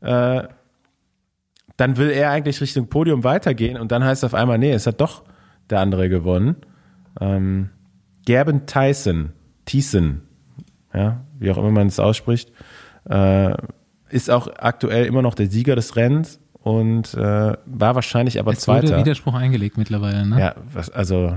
Äh, 0.00 0.42
dann 1.76 1.96
will 1.96 2.10
er 2.10 2.30
eigentlich 2.30 2.60
Richtung 2.60 2.88
Podium 2.88 3.24
weitergehen 3.24 3.78
und 3.78 3.90
dann 3.90 4.04
heißt 4.04 4.22
es 4.22 4.24
auf 4.24 4.34
einmal, 4.34 4.58
nee, 4.58 4.72
es 4.72 4.86
hat 4.86 5.00
doch 5.00 5.24
der 5.70 5.80
andere 5.80 6.08
gewonnen. 6.08 6.56
Ähm, 7.20 7.70
Gerben 8.26 8.66
Tyson, 8.66 9.32
Thiessen, 9.64 10.22
ja, 10.92 11.24
wie 11.38 11.50
auch 11.50 11.56
immer 11.56 11.70
man 11.70 11.86
es 11.86 11.98
ausspricht, 11.98 12.52
äh, 13.08 13.54
ist 14.10 14.30
auch 14.30 14.48
aktuell 14.58 15.06
immer 15.06 15.22
noch 15.22 15.34
der 15.34 15.48
Sieger 15.48 15.74
des 15.74 15.96
Rennens 15.96 16.38
und 16.62 17.14
äh, 17.14 17.56
war 17.64 17.94
wahrscheinlich 17.94 18.38
aber 18.38 18.52
Es 18.52 18.68
wurde 18.68 18.86
Zweiter. 18.86 18.98
Widerspruch 18.98 19.34
eingelegt 19.34 19.78
mittlerweile, 19.78 20.26
ne? 20.26 20.38
Ja, 20.38 20.54
was, 20.72 20.90
also 20.90 21.36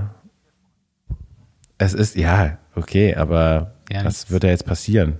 es 1.78 1.94
ist, 1.94 2.16
ja, 2.16 2.58
okay, 2.74 3.14
aber 3.14 3.74
Ja, 3.90 4.04
was 4.04 4.30
wird 4.30 4.44
da 4.44 4.48
jetzt 4.48 4.66
passieren? 4.66 5.18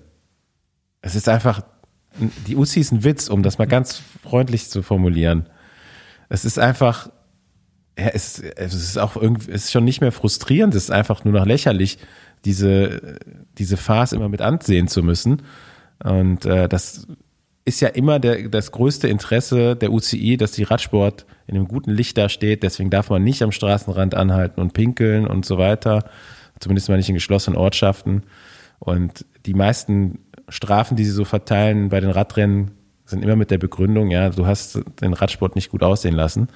Es 1.01 1.15
ist 1.15 1.29
einfach, 1.29 1.63
die 2.47 2.57
UCI 2.57 2.81
ist 2.81 2.93
ein 2.93 3.05
Witz, 3.05 3.29
um 3.29 3.43
das 3.43 3.59
mal 3.59 3.67
ganz 3.67 4.01
freundlich 4.23 4.69
zu 4.71 4.83
formulieren. 4.83 5.49
Es 6.29 6.45
ist 6.45 6.59
einfach, 6.59 7.11
ja, 7.99 8.09
es, 8.09 8.41
es 8.41 8.75
ist 8.75 8.99
auch 8.99 9.17
irgendwie, 9.17 9.51
es 9.51 9.65
ist 9.65 9.73
schon 9.73 9.85
nicht 9.85 10.01
mehr 10.01 10.13
frustrierend, 10.13 10.75
es 10.75 10.85
ist 10.85 10.91
einfach 10.91 11.25
nur 11.25 11.35
noch 11.35 11.47
lächerlich, 11.47 11.99
diese, 12.45 13.19
diese 13.59 13.77
Farce 13.77 14.13
immer 14.13 14.29
mit 14.29 14.43
ansehen 14.43 14.89
zu 14.89 15.03
müssen. 15.03 15.43
Und 16.03 16.45
äh, 16.45 16.69
das 16.69 17.07
ist 17.65 17.81
ja 17.81 17.89
immer 17.89 18.19
der, 18.19 18.49
das 18.49 18.73
größte 18.73 19.09
Interesse 19.09 19.75
der 19.77 19.93
UCI, 19.93 20.37
dass 20.37 20.53
die 20.53 20.65
Radsport 20.65 21.25
in 21.47 21.57
einem 21.57 21.67
guten 21.67 21.91
Licht 21.91 22.19
dasteht. 22.19 22.63
Deswegen 22.63 22.91
darf 22.91 23.11
man 23.11 23.25
nicht 23.25 23.43
am 23.43 23.53
Straßenrand 23.53 24.15
anhalten 24.15 24.61
und 24.61 24.75
pinkeln 24.75 25.27
und 25.27 25.47
so 25.47 25.57
weiter. 25.57 26.05
Zumindest 26.61 26.89
mal 26.89 26.97
nicht 26.97 27.09
in 27.09 27.15
geschlossenen 27.15 27.59
Ortschaften. 27.59 28.25
Und 28.81 29.25
die 29.47 29.55
meisten 29.55 30.19
Strafen, 30.49 30.97
die 30.97 31.05
sie 31.05 31.11
so 31.11 31.25
verteilen 31.25 31.89
bei 31.89 32.01
den 32.01 32.11
Radrennen, 32.11 32.73
sind 33.07 33.23
immer 33.23 33.37
mit 33.37 33.51
der 33.51 33.59
Begründung, 33.59 34.11
ja, 34.11 34.31
du 34.31 34.47
hast 34.47 34.81
den 35.01 35.13
Radsport 35.13 35.57
nicht 35.57 35.71
gut 35.71 35.83
aussehen 35.83 36.15
lassen. 36.15 36.49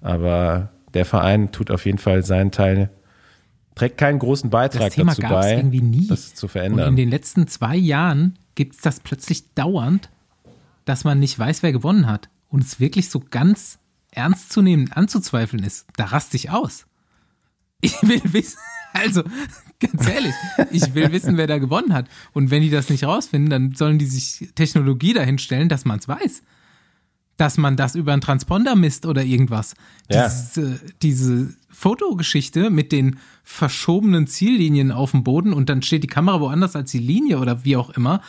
Aber 0.00 0.70
der 0.94 1.04
Verein 1.04 1.52
tut 1.52 1.70
auf 1.70 1.84
jeden 1.84 1.98
Fall 1.98 2.24
seinen 2.24 2.50
Teil, 2.50 2.90
trägt 3.74 3.98
keinen 3.98 4.18
großen 4.18 4.50
Beitrag 4.50 4.82
Das 4.82 4.94
Thema 4.94 5.12
dazu 5.12 5.22
gab 5.22 5.30
es 5.32 5.46
bei, 5.46 5.56
irgendwie 5.56 5.80
nie. 5.82 6.06
das 6.08 6.34
zu 6.34 6.46
Und 6.46 6.50
verändern. 6.50 6.88
in 6.88 6.96
den 6.96 7.08
letzten 7.10 7.46
zwei 7.46 7.76
Jahren 7.76 8.38
gibt 8.54 8.76
es 8.76 8.80
das 8.80 9.00
plötzlich 9.00 9.54
dauernd, 9.54 10.10
dass 10.86 11.04
man 11.04 11.18
nicht 11.18 11.38
weiß, 11.38 11.62
wer 11.62 11.72
gewonnen 11.72 12.06
hat. 12.06 12.30
Und 12.48 12.62
es 12.62 12.80
wirklich 12.80 13.10
so 13.10 13.20
ganz 13.20 13.78
ernst 14.12 14.50
zu 14.50 14.62
nehmen, 14.62 14.90
anzuzweifeln 14.92 15.62
ist. 15.62 15.86
Da 15.96 16.06
raste 16.06 16.36
ich 16.36 16.50
aus. 16.50 16.86
Ich 17.82 17.94
will 18.02 18.22
wissen, 18.32 18.58
also 18.94 19.22
ganz 19.78 20.08
ehrlich, 20.08 20.34
ich 20.70 20.94
will 20.94 21.12
wissen, 21.12 21.36
wer 21.36 21.46
da 21.46 21.58
gewonnen 21.58 21.92
hat. 21.92 22.08
Und 22.32 22.50
wenn 22.50 22.62
die 22.62 22.70
das 22.70 22.88
nicht 22.88 23.04
rausfinden, 23.04 23.50
dann 23.50 23.74
sollen 23.74 23.98
die 23.98 24.06
sich 24.06 24.48
Technologie 24.54 25.12
dahinstellen, 25.12 25.68
dass 25.68 25.84
man 25.84 25.98
es 25.98 26.08
weiß. 26.08 26.42
Dass 27.36 27.58
man 27.58 27.76
das 27.76 27.96
über 27.96 28.12
einen 28.12 28.22
Transponder 28.22 28.76
misst 28.76 29.04
oder 29.04 29.22
irgendwas. 29.22 29.74
Ja. 30.10 30.26
Diese, 30.28 30.80
diese 31.02 31.54
Fotogeschichte 31.68 32.70
mit 32.70 32.92
den 32.92 33.18
verschobenen 33.42 34.26
Ziellinien 34.26 34.92
auf 34.92 35.10
dem 35.10 35.24
Boden 35.24 35.52
und 35.52 35.68
dann 35.68 35.82
steht 35.82 36.04
die 36.04 36.08
Kamera 36.08 36.40
woanders 36.40 36.76
als 36.76 36.92
die 36.92 36.98
Linie 36.98 37.38
oder 37.38 37.64
wie 37.64 37.76
auch 37.76 37.90
immer. 37.90 38.22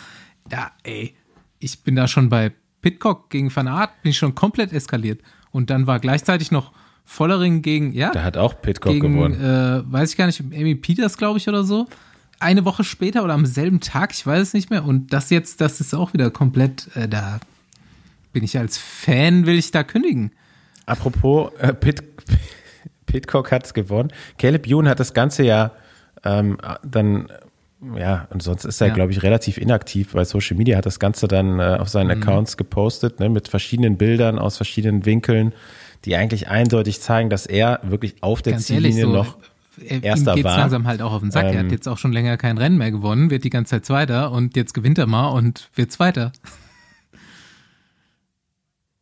Da, 0.49 0.71
ey, 0.83 1.15
ich 1.59 1.83
bin 1.83 1.95
da 1.95 2.07
schon 2.07 2.29
bei 2.29 2.51
Pitcock 2.81 3.29
gegen 3.29 3.53
Van 3.55 3.67
Aert, 3.67 4.01
bin 4.01 4.11
ich 4.11 4.17
schon 4.17 4.35
komplett 4.35 4.71
eskaliert. 4.73 5.21
Und 5.51 5.69
dann 5.69 5.87
war 5.87 5.99
gleichzeitig 5.99 6.51
noch 6.51 6.71
Vollering 7.03 7.61
gegen, 7.61 7.93
ja, 7.93 8.11
Da 8.11 8.23
hat 8.23 8.37
auch 8.37 8.61
Pitcock 8.61 8.91
gegen, 8.91 9.13
gewonnen. 9.13 9.33
äh, 9.41 9.91
weiß 9.91 10.11
ich 10.11 10.17
gar 10.17 10.25
nicht, 10.25 10.41
Amy 10.41 10.75
Peters, 10.75 11.17
glaube 11.17 11.37
ich, 11.39 11.47
oder 11.47 11.63
so. 11.63 11.87
Eine 12.39 12.65
Woche 12.65 12.83
später 12.83 13.23
oder 13.23 13.33
am 13.33 13.45
selben 13.45 13.79
Tag, 13.79 14.11
ich 14.13 14.25
weiß 14.27 14.41
es 14.41 14.53
nicht 14.53 14.69
mehr. 14.69 14.83
Und 14.85 15.13
das 15.13 15.29
jetzt, 15.29 15.61
das 15.61 15.79
ist 15.79 15.93
auch 15.95 16.13
wieder 16.13 16.29
komplett, 16.31 16.89
äh, 16.95 17.07
da 17.07 17.39
bin 18.33 18.43
ich 18.43 18.57
als 18.57 18.77
Fan, 18.77 19.45
will 19.45 19.57
ich 19.57 19.71
da 19.71 19.83
kündigen. 19.83 20.31
Apropos, 20.85 21.51
äh, 21.59 21.73
Pit, 21.73 22.03
Pitcock 23.05 23.51
hat 23.51 23.65
es 23.65 23.73
gewonnen. 23.73 24.11
Caleb 24.37 24.67
Ewan 24.67 24.87
hat 24.87 24.99
das 24.99 25.13
ganze 25.13 25.43
Jahr 25.43 25.71
ähm, 26.23 26.57
dann, 26.83 27.27
ja, 27.95 28.27
und 28.31 28.41
sonst 28.41 28.65
ist 28.65 28.81
er, 28.81 28.87
Ja. 28.87 28.93
glaube 28.93 29.11
ich, 29.11 29.21
relativ 29.23 29.57
inaktiv 29.57 30.13
bei 30.13 30.23
Social 30.25 30.57
Media, 30.57 30.77
hat 30.77 30.85
das 30.85 30.99
Ganze 30.99 31.27
dann 31.27 31.59
äh, 31.59 31.77
auf 31.79 31.87
Mhm. 31.87 31.91
seinen 31.91 32.11
Accounts 32.11 32.57
gepostet, 32.57 33.19
ne, 33.19 33.29
mit 33.29 33.47
verschiedenen 33.47 33.97
Bildern 33.97 34.39
aus 34.39 34.57
verschiedenen 34.57 35.05
Winkeln, 35.05 35.53
die 36.05 36.15
eigentlich 36.15 36.47
eindeutig 36.47 37.01
zeigen, 37.01 37.29
dass 37.29 37.45
er 37.45 37.79
wirklich 37.83 38.15
auf 38.21 38.41
der 38.41 38.53
Ganz 38.53 38.69
ehrlich, 38.69 38.95
Ziellinie 38.95 39.11
so, 39.23 39.23
noch 39.23 39.37
äh, 39.79 39.99
Erster 40.01 40.31
ihm 40.31 40.35
geht's 40.37 40.45
war. 40.45 40.57
langsam 40.57 40.87
halt 40.87 41.01
auch 41.03 41.13
auf 41.13 41.21
den 41.21 41.29
Sack. 41.31 41.45
er 41.45 41.53
Ähm, 41.53 41.65
hat 41.65 41.71
jetzt 41.71 41.87
auch 41.87 41.99
schon 41.99 42.11
länger 42.11 42.35
kein 42.37 42.57
Rennen 42.57 42.77
mehr 42.79 42.89
gewonnen, 42.91 43.29
wird 43.29 43.43
die 43.43 43.51
ganze 43.51 43.71
Zeit 43.71 43.85
Zweiter 43.85 44.31
und 44.31 44.55
jetzt 44.55 44.73
gewinnt 44.73 44.97
er 44.97 45.05
mal 45.05 45.27
und 45.27 45.69
wird 45.75 45.91
Zweiter. 45.91 46.31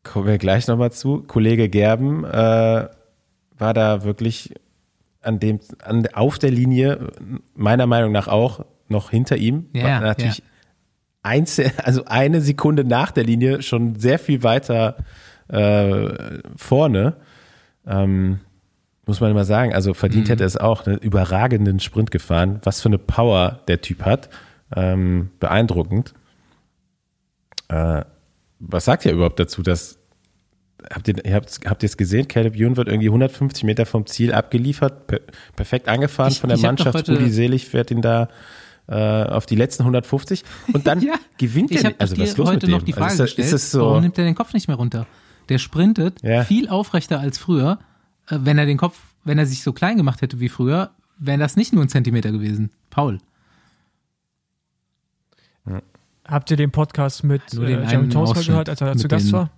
kommen 0.03 0.27
wir 0.27 0.37
gleich 0.37 0.67
nochmal 0.67 0.91
zu. 0.91 1.23
Kollege 1.23 1.69
Gerben 1.69 2.23
äh, 2.25 2.87
war 3.57 3.73
da 3.73 4.03
wirklich 4.03 4.53
an 5.25 5.39
dem, 5.39 5.59
an, 5.83 6.07
auf 6.13 6.39
der 6.39 6.51
Linie, 6.51 7.11
meiner 7.55 7.87
Meinung 7.87 8.11
nach 8.11 8.27
auch, 8.27 8.65
noch 8.87 9.09
hinter 9.09 9.37
ihm. 9.37 9.65
Ja, 9.73 9.99
natürlich 9.99 10.39
ja. 10.39 10.43
einzel, 11.23 11.71
also 11.83 12.05
eine 12.05 12.41
Sekunde 12.41 12.83
nach 12.83 13.11
der 13.11 13.23
Linie 13.23 13.61
schon 13.61 13.95
sehr 13.95 14.19
viel 14.19 14.43
weiter 14.43 14.97
äh, 15.47 16.39
vorne. 16.55 17.15
Ähm, 17.87 18.39
muss 19.07 19.21
man 19.21 19.31
immer 19.31 19.45
sagen, 19.45 19.73
also 19.73 19.93
verdient 19.93 20.27
Mhm. 20.27 20.31
hätte 20.31 20.43
es 20.43 20.57
auch, 20.57 20.85
einen 20.87 20.97
überragenden 20.97 21.79
Sprint 21.79 22.09
gefahren. 22.11 22.59
Was 22.63 22.81
für 22.81 22.89
eine 22.89 22.97
Power 22.97 23.59
der 23.67 23.81
Typ 23.81 24.03
hat. 24.03 24.29
Ähm, 24.75 25.29
beeindruckend. 25.39 26.13
Äh, 27.67 28.03
was 28.59 28.85
sagt 28.85 29.05
ihr 29.05 29.11
überhaupt 29.11 29.39
dazu, 29.39 29.61
dass 29.61 29.99
habt 30.93 31.07
ihr, 31.07 31.15
habt, 31.33 31.59
habt 31.65 31.83
ihr 31.83 31.87
es 31.87 31.97
gesehen? 31.97 32.27
Caleb 32.27 32.55
Ewan 32.55 32.77
wird 32.77 32.87
irgendwie 32.87 33.07
150 33.09 33.63
Meter 33.63 33.85
vom 33.85 34.05
Ziel 34.05 34.33
abgeliefert, 34.33 35.07
per, 35.07 35.19
perfekt 35.55 35.87
angefahren 35.87 36.31
Ich- 36.31 36.39
von 36.39 36.49
der 36.49 36.57
Mannschaft. 36.59 37.07
Rudi 37.09 37.29
Selig 37.29 37.67
fährt 37.67 37.91
ihn 37.91 38.01
da 38.01 38.29
äh, 38.87 38.93
auf 39.23 39.45
die 39.47 39.55
letzten 39.55 39.83
150 39.83 40.43
und 40.73 40.85
dann 40.85 41.01
Ja. 41.05 41.15
gewinnt 41.37 41.71
er. 41.71 41.93
Also 41.97 42.17
was 42.17 42.29
ist 42.29 42.37
los 42.37 42.47
heute 42.49 42.67
mit 42.67 42.71
noch 42.75 42.81
dem? 42.81 42.85
die 42.85 42.93
Frage 42.93 43.05
also 43.11 43.23
ist, 43.23 43.31
das, 43.31 43.35
gestellt, 43.35 43.45
ist 43.45 43.53
das 43.53 43.71
so? 43.71 43.81
warum 43.81 44.01
nimmt 44.01 44.17
er 44.17 44.25
den 44.25 44.35
Kopf 44.35 44.53
nicht 44.53 44.67
mehr 44.67 44.77
runter? 44.77 45.07
Der 45.49 45.57
sprintet 45.57 46.21
Ja. 46.23 46.43
viel 46.43 46.69
aufrechter 46.69 47.19
als 47.19 47.37
früher. 47.37 47.79
Äh, 48.29 48.37
Wenn 48.41 48.57
er 48.57 48.65
den 48.65 48.77
Kopf, 48.77 48.99
wenn 49.23 49.37
er 49.39 49.45
sich 49.47 49.63
so 49.63 49.73
klein 49.73 49.97
gemacht 49.97 50.21
hätte 50.21 50.39
wie 50.39 50.49
früher, 50.49 50.91
wäre 51.17 51.37
das 51.39 51.55
nicht 51.55 51.73
nur 51.73 51.83
ein 51.83 51.89
Zentimeter 51.89 52.31
gewesen. 52.31 52.69
Paul. 52.91 53.19
Habt 56.27 56.49
ihr 56.51 56.57
den 56.57 56.71
Podcast 56.71 57.23
mit 57.23 57.53
Nur 57.53 57.65
den 57.65 57.79
äh, 57.79 57.81
einen 57.81 57.89
Jeremy 57.89 58.09
Thomas 58.09 58.29
Ausschnitt 58.31 58.47
gehört, 58.47 58.69
als 58.69 58.81
er 58.81 58.97
zu 58.97 59.07
Gast 59.07 59.27
den- 59.27 59.33
war? 59.33 59.49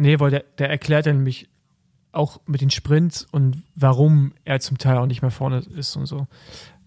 Nee, 0.00 0.18
weil 0.18 0.30
der, 0.30 0.44
der 0.56 0.70
erklärt 0.70 1.04
ja 1.04 1.12
nämlich 1.12 1.48
auch 2.12 2.40
mit 2.46 2.62
den 2.62 2.70
Sprints 2.70 3.26
und 3.30 3.62
warum 3.76 4.32
er 4.44 4.58
zum 4.60 4.78
Teil 4.78 4.96
auch 4.96 5.06
nicht 5.06 5.20
mehr 5.20 5.30
vorne 5.30 5.58
ist 5.58 5.94
und 5.94 6.06
so. 6.06 6.26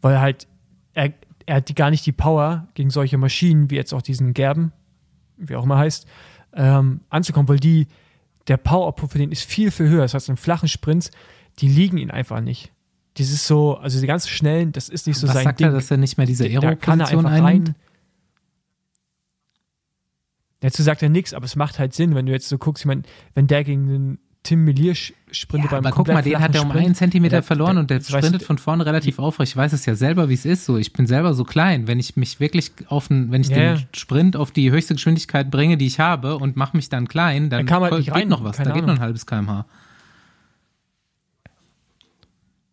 Weil 0.02 0.20
halt, 0.20 0.48
er, 0.94 1.14
er 1.46 1.58
hat 1.58 1.70
die, 1.70 1.76
gar 1.76 1.92
nicht 1.92 2.06
die 2.08 2.12
Power, 2.12 2.68
gegen 2.74 2.90
solche 2.90 3.18
Maschinen, 3.20 3.70
wie 3.70 3.76
jetzt 3.76 3.94
auch 3.94 4.02
diesen 4.02 4.34
Gerben, 4.34 4.72
wie 5.38 5.56
auch 5.56 5.64
immer 5.64 5.78
heißt, 5.78 6.08
ähm, 6.54 7.02
anzukommen, 7.10 7.48
weil 7.48 7.60
die, 7.60 7.88
der 8.48 8.58
Power-Output 8.58 9.12
für 9.12 9.18
den 9.20 9.32
ist 9.32 9.44
viel, 9.44 9.70
viel 9.70 9.90
höher. 9.90 10.02
Das 10.02 10.16
heißt, 10.16 10.30
in 10.30 10.36
flachen 10.38 10.68
Sprints, 10.68 11.12
die 11.60 11.68
liegen 11.68 11.98
ihn 11.98 12.10
einfach 12.10 12.42
nicht. 12.42 12.72
dieses 13.18 13.46
so, 13.46 13.78
also 13.78 14.02
die 14.02 14.08
ganzen 14.08 14.30
Schnellen, 14.30 14.72
das 14.72 14.90
ist 14.90 15.06
nicht 15.06 15.18
so 15.20 15.28
Was 15.28 15.36
sein 15.36 15.44
sagt 15.44 15.60
Ding. 15.60 15.68
er, 15.68 15.74
dass 15.74 15.92
er 15.92 15.98
nicht 15.98 16.18
mehr 16.18 16.26
diese 16.26 16.48
er 16.48 16.64
Aero-Position 16.64 17.28
einnimmt? 17.28 17.76
Dazu 20.64 20.82
sagt 20.82 21.04
er 21.04 21.10
nichts, 21.10 21.34
aber 21.34 21.46
es 21.46 21.56
macht 21.58 21.78
halt 21.78 21.94
Sinn, 21.94 22.16
wenn 22.16 22.26
du 22.26 22.32
jetzt 22.32 22.48
so 22.48 22.58
guckst, 22.58 22.84
ich 22.84 22.86
meine, 22.88 23.04
wenn 23.36 23.48
der 23.48 23.64
gegen 23.66 23.88
den 23.88 24.20
Tim 24.44 24.64
Melier 24.66 24.94
sprintet 24.96 25.72
Ja, 25.72 25.78
beim 25.78 25.86
aber 25.86 25.96
guck 25.96 26.08
mal, 26.10 26.22
den 26.22 26.40
hat 26.40 26.54
er 26.56 26.62
um 26.64 26.70
Sprint, 26.70 26.86
einen 26.86 26.96
Zentimeter 26.96 27.38
da- 27.38 27.42
verloren 27.42 27.78
und 27.78 27.90
der 27.90 27.98
weißt 28.00 28.10
sprintet 28.10 28.42
du- 28.42 28.46
von 28.46 28.58
vorne 28.58 28.86
relativ 28.86 29.20
aufrecht. 29.20 29.52
Ich 29.54 29.58
weiß 29.58 29.72
es 29.74 29.86
ja 29.86 29.96
selber, 29.96 30.28
wie 30.30 30.34
es 30.34 30.44
ist. 30.46 30.66
So, 30.66 30.78
ich 30.78 30.92
bin 30.94 31.06
selber 31.08 31.34
so 31.34 31.44
klein. 31.46 31.88
Wenn 31.88 32.00
ich 32.00 32.16
mich 32.18 32.40
wirklich 32.42 32.72
auf 32.88 33.08
den, 33.10 33.32
wenn 33.32 33.42
ich 33.42 33.50
Ja, 33.50 33.56
den 33.56 33.76
ja. 33.78 33.82
Sprint 33.94 34.36
auf 34.36 34.52
die 34.52 34.72
höchste 34.72 34.96
Geschwindigkeit 34.96 35.50
bringe, 35.52 35.78
die 35.78 35.86
ich 35.88 36.00
habe, 36.00 36.38
und 36.38 36.56
mache 36.58 36.76
mich 36.76 36.90
dann 36.90 37.08
klein, 37.08 37.50
dann 37.50 37.66
Da 37.68 37.80
halt 37.80 37.94
nicht 37.94 38.06
geht 38.06 38.16
rein, 38.16 38.28
noch 38.28 38.44
was. 38.44 38.58
da 38.58 38.64
geht 38.64 38.74
noch 38.76 38.84
Ahnung. 38.84 38.96
ein 38.98 39.00
halbes 39.02 39.26
kmh. 39.26 39.66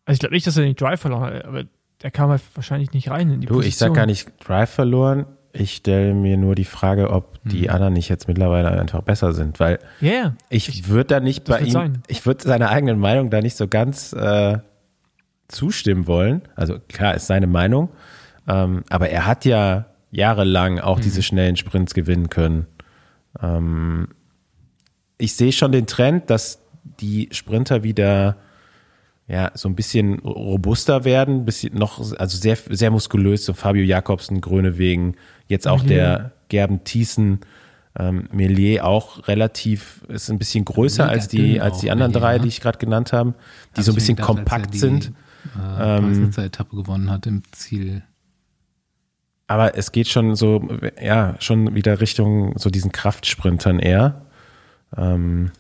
Also 0.05 0.14
ich 0.16 0.18
glaube 0.20 0.34
nicht, 0.34 0.47
dass 0.47 0.57
er 0.57 0.64
den 0.64 0.74
Drive 0.74 1.01
verloren 1.01 1.22
hat, 1.34 1.45
aber 1.45 1.64
der 2.03 2.11
kam 2.11 2.30
halt 2.30 2.43
wahrscheinlich 2.55 2.93
nicht 2.93 3.11
rein 3.11 3.30
in 3.30 3.41
die 3.41 3.47
Du, 3.47 3.55
Position. 3.55 3.68
ich 3.68 3.76
sag 3.76 3.95
gar 3.95 4.07
nicht 4.07 4.28
Drive 4.47 4.70
verloren. 4.70 5.26
Ich 5.53 5.74
stelle 5.76 6.14
mir 6.14 6.36
nur 6.36 6.55
die 6.55 6.64
Frage, 6.64 7.11
ob 7.11 7.38
die 7.44 7.64
Hm. 7.66 7.70
anderen 7.74 7.92
nicht 7.94 8.09
jetzt 8.09 8.28
mittlerweile 8.28 8.70
einfach 8.70 9.03
besser 9.03 9.32
sind, 9.32 9.59
weil 9.59 9.78
Ja, 10.01 10.12
ja. 10.12 10.34
ich 10.48 10.88
würde 10.88 11.07
da 11.07 11.20
nicht 11.20 11.44
bei 11.44 11.61
ihm, 11.61 11.70
sein. 11.70 12.03
ich 12.07 12.24
würde 12.24 12.44
seiner 12.44 12.70
eigenen 12.70 12.98
Meinung 13.01 13.30
da 13.30 13.40
nicht 13.40 13.57
so 13.57 13.66
ganz 13.66 14.12
äh, 14.12 14.59
zustimmen 15.48 16.07
wollen. 16.07 16.42
Also 16.55 16.76
klar, 16.88 17.14
ist 17.14 17.26
seine 17.26 17.48
Meinung, 17.48 17.88
ähm, 18.46 18.84
aber 18.90 19.09
er 19.11 19.26
hat 19.26 19.44
ja 19.44 19.86
jahrelang 20.12 20.78
auch 20.78 20.98
Mhm. 20.98 21.03
diese 21.03 21.22
schnellen 21.22 21.57
Sprints 21.57 21.94
gewinnen 21.94 22.30
können. 22.30 22.66
Ähm, 23.42 24.09
ich 25.18 25.34
sehe 25.34 25.53
schon 25.53 25.72
den 25.72 25.86
Trend, 25.86 26.30
dass 26.30 26.61
die 27.01 27.28
Sprinter 27.32 27.82
wieder 27.82 28.36
ja, 29.28 29.53
so 29.55 29.68
ein 29.68 29.76
bisschen 29.76 30.18
robuster 30.20 31.05
werden, 31.05 31.44
bisschen 31.44 31.76
noch, 31.78 31.98
also 32.18 32.36
sehr, 32.36 32.57
sehr 32.70 32.90
muskulös, 32.90 33.44
so 33.44 33.53
Fabio 33.53 33.84
Jakobsen, 33.84 34.40
Grönewegen, 34.40 35.14
jetzt 35.51 35.68
auch 35.68 35.82
der 35.82 36.32
Gerben 36.48 36.84
Thiessen, 36.84 37.40
ähm, 37.98 38.28
Melier 38.32 38.86
auch 38.86 39.28
relativ, 39.28 40.03
ist 40.09 40.30
ein 40.30 40.38
bisschen 40.38 40.64
größer 40.64 41.05
Mega 41.05 41.12
als 41.12 41.28
die, 41.28 41.61
als 41.61 41.80
die 41.80 41.90
anderen 41.90 42.12
Melier, 42.12 42.26
drei, 42.26 42.38
die 42.38 42.48
ich 42.48 42.61
gerade 42.61 42.78
genannt 42.78 43.12
habe, 43.12 43.34
die 43.74 43.78
Hab 43.78 43.84
so 43.84 43.92
ein 43.92 43.94
bisschen 43.96 44.16
gedacht, 44.16 44.30
als 44.30 44.38
er 44.38 44.44
kompakt 44.44 44.74
die, 44.74 44.78
sind. 44.78 45.12
Äh, 45.78 45.98
ähm, 45.98 46.32
Etappe 46.36 46.76
gewonnen 46.76 47.11
hat 47.11 47.26
im 47.26 47.42
Ziel. 47.53 48.03
Aber 49.46 49.76
es 49.76 49.90
geht 49.90 50.07
schon 50.07 50.36
so, 50.36 50.68
ja, 51.03 51.34
schon 51.40 51.74
wieder 51.74 52.01
Richtung 52.01 52.57
so 52.57 52.70
diesen 52.70 52.92
Kraftsprintern 52.92 53.80
eher. 53.80 54.26
Ähm, 54.96 55.51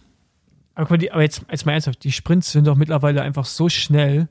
Aber, 0.74 0.96
die, 0.96 1.10
aber 1.10 1.22
jetzt, 1.22 1.44
jetzt 1.50 1.66
mal 1.66 1.72
ernsthaft, 1.72 2.04
die 2.04 2.12
Sprints 2.12 2.52
sind 2.52 2.68
doch 2.68 2.76
mittlerweile 2.76 3.22
einfach 3.22 3.46
so 3.46 3.68
schnell, 3.68 4.28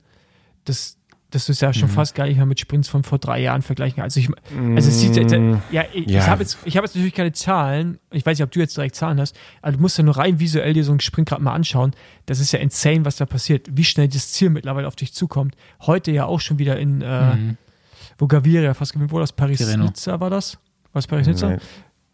dass, 0.63 0.98
du 1.45 1.51
es 1.51 1.59
ja 1.61 1.69
Mhm. 1.69 1.73
schon 1.73 1.89
fast 1.89 2.15
gar 2.15 2.25
nicht 2.25 2.37
mehr 2.37 2.45
mit 2.45 2.59
Sprints 2.59 2.87
von 2.89 3.03
vor 3.03 3.19
drei 3.19 3.39
Jahren 3.41 3.61
vergleichen. 3.61 4.01
Also, 4.01 4.19
ich, 4.19 4.29
also 4.75 4.89
es 4.89 4.99
sieht, 4.99 5.15
ja, 5.15 5.61
ja, 5.71 5.85
ich, 5.93 6.07
Ja. 6.09 6.19
ich 6.21 6.27
habe 6.27 6.41
jetzt, 6.41 6.57
ich 6.65 6.73
jetzt 6.73 6.95
natürlich 6.95 7.13
keine 7.13 7.31
Zahlen, 7.33 7.99
ich 8.11 8.25
weiß 8.25 8.37
nicht, 8.37 8.43
ob 8.43 8.51
du 8.51 8.59
jetzt 8.59 8.75
direkt 8.75 8.95
Zahlen 8.95 9.19
hast, 9.19 9.37
aber 9.61 9.73
du 9.73 9.79
musst 9.79 9.97
ja 9.97 10.03
nur 10.03 10.17
rein 10.17 10.39
visuell 10.39 10.73
dir 10.73 10.83
so 10.83 10.91
einen 10.91 10.99
Sprint 11.01 11.29
gerade 11.29 11.43
mal 11.43 11.53
anschauen. 11.53 11.91
Das 12.25 12.39
ist 12.39 12.51
ja 12.51 12.59
insane, 12.59 13.05
was 13.05 13.17
da 13.17 13.25
passiert, 13.25 13.67
wie 13.71 13.83
schnell 13.83 14.07
das 14.07 14.31
Ziel 14.31 14.49
mittlerweile 14.49 14.87
auf 14.87 14.95
dich 14.95 15.13
zukommt. 15.13 15.55
Heute 15.81 16.11
ja 16.11 16.25
auch 16.25 16.39
schon 16.39 16.57
wieder 16.57 16.79
in, 16.79 17.01
äh, 17.01 17.35
Mhm. 17.35 17.57
wo 18.17 18.27
Gaviria 18.27 18.73
fast 18.73 18.93
gewinnt, 18.93 19.11
wo 19.11 19.19
das 19.19 19.35
Tirreno. 19.35 19.55
Paris-Nizza 19.57 20.19
war 20.19 20.29
das? 20.31 20.57
War 20.93 20.99
es 20.99 21.07
Paris-Nizza? 21.07 21.49
nee, 21.51 21.57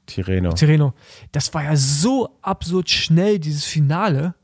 Tireno. 0.08 0.52
Tireno. 0.54 0.94
Das 1.32 1.54
war 1.54 1.64
ja 1.64 1.76
so 1.76 2.38
absurd 2.42 2.90
schnell, 2.90 3.40
dieses 3.40 3.64
Finale. 3.64 4.36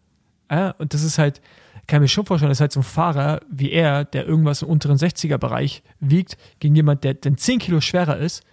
Ja, 0.49 0.71
und 0.79 0.93
das 0.93 1.03
ist 1.03 1.17
halt, 1.17 1.39
kann 1.87 1.97
ich 1.97 2.01
mir 2.05 2.07
schon 2.09 2.25
vorstellen, 2.25 2.49
das 2.49 2.57
ist 2.57 2.61
halt 2.61 2.71
so 2.71 2.79
ein 2.81 2.83
Fahrer 2.83 3.41
wie 3.49 3.71
er, 3.71 4.05
der 4.05 4.25
irgendwas 4.25 4.61
im 4.61 4.69
unteren 4.69 4.97
60er-Bereich 4.97 5.83
wiegt, 5.99 6.37
gegen 6.59 6.75
jemand, 6.75 7.03
der 7.03 7.15
dann 7.15 7.37
10 7.37 7.59
Kilo 7.59 7.81
schwerer 7.81 8.17
ist. 8.17 8.43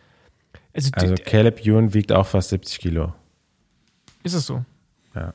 Also, 0.74 0.90
Also 0.94 1.14
d- 1.14 1.22
Caleb 1.22 1.64
Ewan 1.66 1.94
wiegt 1.94 2.12
auch 2.12 2.26
fast 2.26 2.50
70 2.50 2.78
Kilo. 2.78 3.12
ist 4.24 4.34
es 4.34 4.46
so. 4.46 4.64
Ja. 5.14 5.34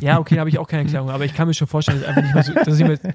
Ja, 0.00 0.18
okay, 0.20 0.36
da 0.36 0.40
habe 0.40 0.50
ich 0.50 0.58
auch 0.58 0.68
keine 0.68 0.84
Erklärung, 0.84 1.10
aber 1.10 1.24
ich 1.24 1.34
kann 1.34 1.48
mir 1.48 1.54
schon 1.54 1.66
vorstellen, 1.66 2.00
dass 2.00 2.08
einfach 2.08 2.22
nicht 2.22 2.34
mehr 2.34 2.44
so. 2.44 2.54
Dass 2.54 2.68
es 2.68 2.78
nicht 2.78 2.86
mehr, 3.02 3.14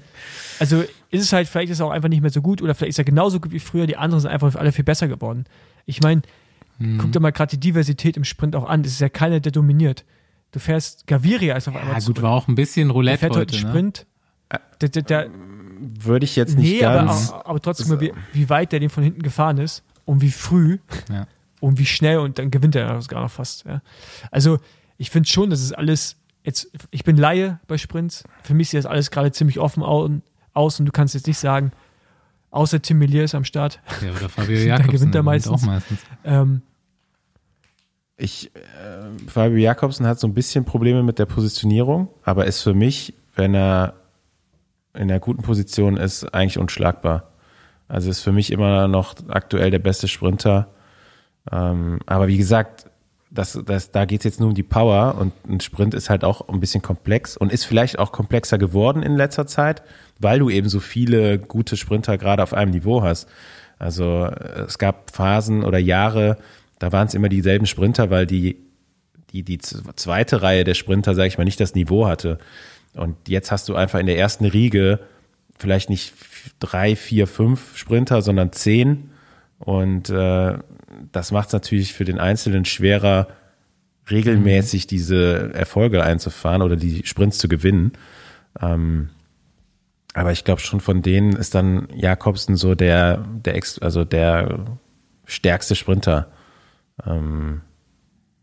also 0.60 0.82
ist 1.10 1.22
es 1.22 1.32
halt, 1.32 1.48
vielleicht 1.48 1.72
ist 1.72 1.80
er 1.80 1.86
auch 1.86 1.90
einfach 1.90 2.10
nicht 2.10 2.20
mehr 2.20 2.30
so 2.30 2.42
gut 2.42 2.60
oder 2.60 2.74
vielleicht 2.74 2.90
ist 2.90 2.98
er 2.98 3.04
genauso 3.04 3.40
gut 3.40 3.50
wie 3.52 3.58
früher, 3.60 3.86
die 3.86 3.96
anderen 3.96 4.20
sind 4.20 4.30
einfach 4.30 4.54
alle 4.56 4.72
viel 4.72 4.84
besser 4.84 5.08
geworden. 5.08 5.44
Ich 5.86 6.00
meine, 6.02 6.22
Mhm. 6.78 6.98
guck 6.98 7.12
dir 7.12 7.20
mal 7.20 7.30
gerade 7.32 7.50
die 7.56 7.60
Diversität 7.60 8.18
im 8.18 8.24
Sprint 8.24 8.54
auch 8.54 8.68
an. 8.68 8.82
Das 8.82 8.92
ist 8.92 9.00
ja 9.00 9.08
keiner, 9.08 9.40
der 9.40 9.50
dominiert. 9.52 10.04
Du 10.56 10.60
fährst, 10.60 11.06
Gaviria 11.06 11.54
ist 11.54 11.68
auf 11.68 11.76
einmal 11.76 11.92
Ja, 11.92 12.00
zurück. 12.00 12.16
gut, 12.16 12.22
war 12.22 12.30
auch 12.32 12.48
ein 12.48 12.54
bisschen 12.54 12.88
der 12.88 12.94
Roulette 12.94 13.18
fährt 13.18 13.36
heute 13.36 13.40
heute. 13.54 13.64
Ne? 13.66 13.70
Sprint. 13.70 14.06
Der, 14.80 14.88
der, 14.88 15.02
der, 15.02 15.30
Würde 16.00 16.24
ich 16.24 16.34
jetzt 16.34 16.56
nicht 16.56 16.80
nee, 16.80 16.82
aber, 16.86 17.04
ganz. 17.04 17.30
aber 17.30 17.60
trotzdem, 17.60 18.00
wie, 18.00 18.14
wie 18.32 18.48
weit 18.48 18.72
der 18.72 18.80
den 18.80 18.88
von 18.88 19.04
hinten 19.04 19.20
gefahren 19.20 19.58
ist 19.58 19.82
und 20.06 20.22
wie 20.22 20.30
früh 20.30 20.78
Ja. 21.12 21.26
und 21.60 21.78
wie 21.78 21.84
schnell 21.84 22.20
und 22.20 22.38
dann 22.38 22.50
gewinnt 22.50 22.74
er 22.74 23.02
sogar 23.02 23.20
noch 23.22 23.30
fast. 23.30 23.66
Ja. 23.66 23.82
Also 24.30 24.58
ich 24.96 25.10
finde 25.10 25.28
schon, 25.28 25.50
das 25.50 25.60
ist 25.60 25.72
alles, 25.72 26.16
jetzt, 26.42 26.70
ich 26.90 27.04
bin 27.04 27.18
Laie 27.18 27.60
bei 27.66 27.76
Sprints, 27.76 28.24
für 28.42 28.54
mich 28.54 28.70
sieht 28.70 28.78
das 28.78 28.86
alles 28.86 29.10
gerade 29.10 29.32
ziemlich 29.32 29.58
offen 29.58 29.82
au- 29.82 30.08
aus 30.54 30.80
und 30.80 30.86
du 30.86 30.92
kannst 30.92 31.12
jetzt 31.14 31.26
nicht 31.26 31.38
sagen, 31.38 31.70
außer 32.50 32.80
Tim 32.80 32.96
Melier 32.96 33.24
ist 33.24 33.34
am 33.34 33.44
Start. 33.44 33.80
Ja, 34.00 34.12
oder 34.12 34.30
Fabio 34.30 34.56
Da 34.58 34.62
Jakobsen. 34.64 34.90
gewinnt 34.92 35.14
er 35.14 35.18
der 35.18 35.22
meistens. 35.22 35.52
Auch 35.52 35.66
meistens. 35.66 36.00
Ähm, 36.24 36.62
Ich, 38.16 38.50
äh, 38.54 39.28
Fabio 39.28 39.58
Jakobsen 39.58 40.06
hat 40.06 40.18
so 40.18 40.26
ein 40.26 40.34
bisschen 40.34 40.64
Probleme 40.64 41.02
mit 41.02 41.18
der 41.18 41.26
Positionierung, 41.26 42.08
aber 42.22 42.46
ist 42.46 42.62
für 42.62 42.74
mich, 42.74 43.14
wenn 43.34 43.54
er 43.54 43.94
in 44.94 45.02
einer 45.02 45.20
guten 45.20 45.42
Position 45.42 45.96
ist, 45.96 46.24
eigentlich 46.34 46.58
unschlagbar. 46.58 47.30
Also 47.88 48.10
ist 48.10 48.20
für 48.20 48.32
mich 48.32 48.50
immer 48.50 48.88
noch 48.88 49.14
aktuell 49.28 49.70
der 49.70 49.78
beste 49.78 50.08
Sprinter. 50.08 50.68
Ähm, 51.52 52.00
aber 52.06 52.28
wie 52.28 52.38
gesagt, 52.38 52.90
das, 53.30 53.58
das, 53.64 53.90
da 53.90 54.04
geht 54.04 54.20
es 54.20 54.24
jetzt 54.24 54.40
nur 54.40 54.48
um 54.48 54.54
die 54.54 54.62
Power 54.62 55.16
und 55.18 55.32
ein 55.48 55.60
Sprint 55.60 55.94
ist 55.94 56.10
halt 56.10 56.24
auch 56.24 56.48
ein 56.48 56.60
bisschen 56.60 56.82
komplex 56.82 57.36
und 57.36 57.52
ist 57.52 57.64
vielleicht 57.64 57.98
auch 57.98 58.12
komplexer 58.12 58.58
geworden 58.58 59.02
in 59.02 59.16
letzter 59.16 59.46
Zeit, 59.46 59.82
weil 60.18 60.38
du 60.38 60.48
eben 60.48 60.68
so 60.68 60.80
viele 60.80 61.38
gute 61.38 61.76
Sprinter 61.76 62.18
gerade 62.18 62.42
auf 62.42 62.54
einem 62.54 62.70
Niveau 62.70 63.02
hast. 63.02 63.28
Also 63.78 64.24
äh, 64.24 64.62
es 64.62 64.78
gab 64.78 65.10
Phasen 65.10 65.64
oder 65.64 65.78
Jahre, 65.78 66.38
da 66.78 66.92
waren 66.92 67.06
es 67.06 67.14
immer 67.14 67.28
dieselben 67.28 67.66
Sprinter, 67.66 68.10
weil 68.10 68.26
die, 68.26 68.56
die, 69.30 69.42
die 69.42 69.58
zweite 69.58 70.42
Reihe 70.42 70.64
der 70.64 70.74
Sprinter, 70.74 71.14
sage 71.14 71.28
ich 71.28 71.38
mal, 71.38 71.44
nicht 71.44 71.60
das 71.60 71.74
Niveau 71.74 72.06
hatte. 72.06 72.38
Und 72.94 73.16
jetzt 73.28 73.50
hast 73.50 73.68
du 73.68 73.74
einfach 73.74 73.98
in 73.98 74.06
der 74.06 74.18
ersten 74.18 74.44
Riege 74.44 75.00
vielleicht 75.58 75.90
nicht 75.90 76.14
drei, 76.60 76.96
vier, 76.96 77.26
fünf 77.26 77.76
Sprinter, 77.76 78.22
sondern 78.22 78.52
zehn. 78.52 79.10
Und 79.58 80.10
äh, 80.10 80.58
das 81.12 81.32
macht 81.32 81.48
es 81.48 81.52
natürlich 81.52 81.92
für 81.94 82.04
den 82.04 82.18
Einzelnen 82.18 82.64
schwerer, 82.64 83.28
regelmäßig 84.10 84.86
diese 84.86 85.52
Erfolge 85.54 86.02
einzufahren 86.02 86.62
oder 86.62 86.76
die 86.76 87.04
Sprints 87.06 87.38
zu 87.38 87.48
gewinnen. 87.48 87.92
Ähm, 88.60 89.10
aber 90.14 90.32
ich 90.32 90.44
glaube 90.44 90.60
schon 90.60 90.80
von 90.80 91.02
denen 91.02 91.34
ist 91.34 91.54
dann 91.54 91.88
Jakobsen 91.94 92.56
so 92.56 92.74
der, 92.74 93.18
der 93.44 93.54
Ex, 93.54 93.78
also 93.78 94.04
der 94.04 94.64
stärkste 95.26 95.74
Sprinter. 95.74 96.30
Ähm, 97.04 97.62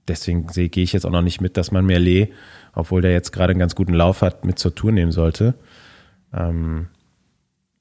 deswegen 0.08 0.48
gehe 0.48 0.84
ich 0.84 0.94
jetzt 0.94 1.06
auch 1.06 1.12
noch 1.12 1.22
nicht 1.22 1.42
mit, 1.42 1.58
dass 1.58 1.72
man 1.72 1.86
Merlet, 1.86 2.32
obwohl 2.74 3.02
der 3.02 3.12
jetzt 3.12 3.32
gerade 3.32 3.52
einen 3.52 3.60
ganz 3.60 3.76
guten 3.76 3.94
Lauf 3.94 4.22
hat, 4.22 4.46
mit 4.46 4.60
zur 4.60 4.76
Tour 4.76 4.92
nehmen 4.92 5.12
sollte. 5.12 5.56
Ähm, 6.34 6.88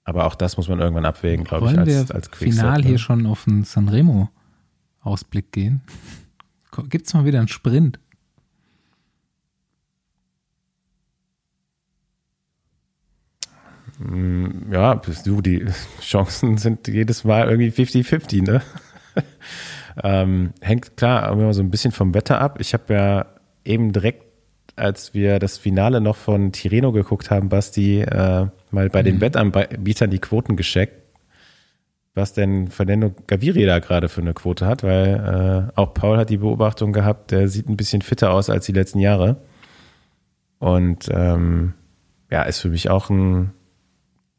aber 0.04 0.26
auch 0.26 0.34
das 0.34 0.56
muss 0.56 0.68
man 0.68 0.80
irgendwann 0.80 1.04
abwägen, 1.04 1.44
glaube 1.44 1.70
ich, 1.70 1.78
als, 1.78 1.88
wir 1.88 2.14
als 2.14 2.28
final 2.32 2.80
ne? 2.80 2.88
hier 2.88 2.98
schon 2.98 3.26
auf 3.26 3.46
einen 3.46 3.64
Sanremo-Ausblick 3.64 5.52
gehen? 5.52 5.82
Gibt 6.88 7.06
es 7.06 7.14
mal 7.14 7.24
wieder 7.24 7.38
einen 7.38 7.48
Sprint? 7.48 7.98
Ja, 14.70 14.94
bist 14.94 15.26
du, 15.26 15.40
die 15.40 15.66
Chancen 16.00 16.58
sind 16.58 16.88
jedes 16.88 17.24
Mal 17.24 17.48
irgendwie 17.48 17.70
50-50, 17.70 18.42
ne? 18.42 18.62
ähm, 20.02 20.52
hängt 20.60 20.96
klar 20.96 21.30
immer 21.32 21.52
so 21.54 21.62
ein 21.62 21.70
bisschen 21.70 21.92
vom 21.92 22.14
Wetter 22.14 22.40
ab. 22.40 22.58
Ich 22.60 22.74
habe 22.74 22.94
ja 22.94 23.26
eben 23.64 23.92
direkt, 23.92 24.24
als 24.76 25.14
wir 25.14 25.38
das 25.38 25.58
Finale 25.58 26.00
noch 26.00 26.16
von 26.16 26.52
Tireno 26.52 26.92
geguckt 26.92 27.30
haben, 27.30 27.48
Basti, 27.48 28.00
äh, 28.00 28.46
mal 28.70 28.88
bei 28.88 29.02
den 29.02 29.20
Wettanbietern 29.20 30.10
die 30.10 30.18
Quoten 30.18 30.56
gescheckt, 30.56 31.02
was 32.14 32.32
denn 32.32 32.68
Fernando 32.68 33.14
Gaviria 33.26 33.66
da 33.66 33.78
gerade 33.78 34.08
für 34.08 34.20
eine 34.20 34.34
Quote 34.34 34.66
hat, 34.66 34.82
weil 34.82 35.70
äh, 35.74 35.78
auch 35.78 35.94
Paul 35.94 36.18
hat 36.18 36.30
die 36.30 36.38
Beobachtung 36.38 36.92
gehabt, 36.92 37.30
der 37.30 37.48
sieht 37.48 37.68
ein 37.68 37.76
bisschen 37.76 38.02
fitter 38.02 38.32
aus 38.32 38.50
als 38.50 38.66
die 38.66 38.72
letzten 38.72 38.98
Jahre. 38.98 39.36
Und 40.58 41.08
ähm, 41.10 41.74
ja, 42.30 42.42
ist 42.42 42.60
für 42.60 42.68
mich 42.68 42.88
auch 42.88 43.10
ein 43.10 43.52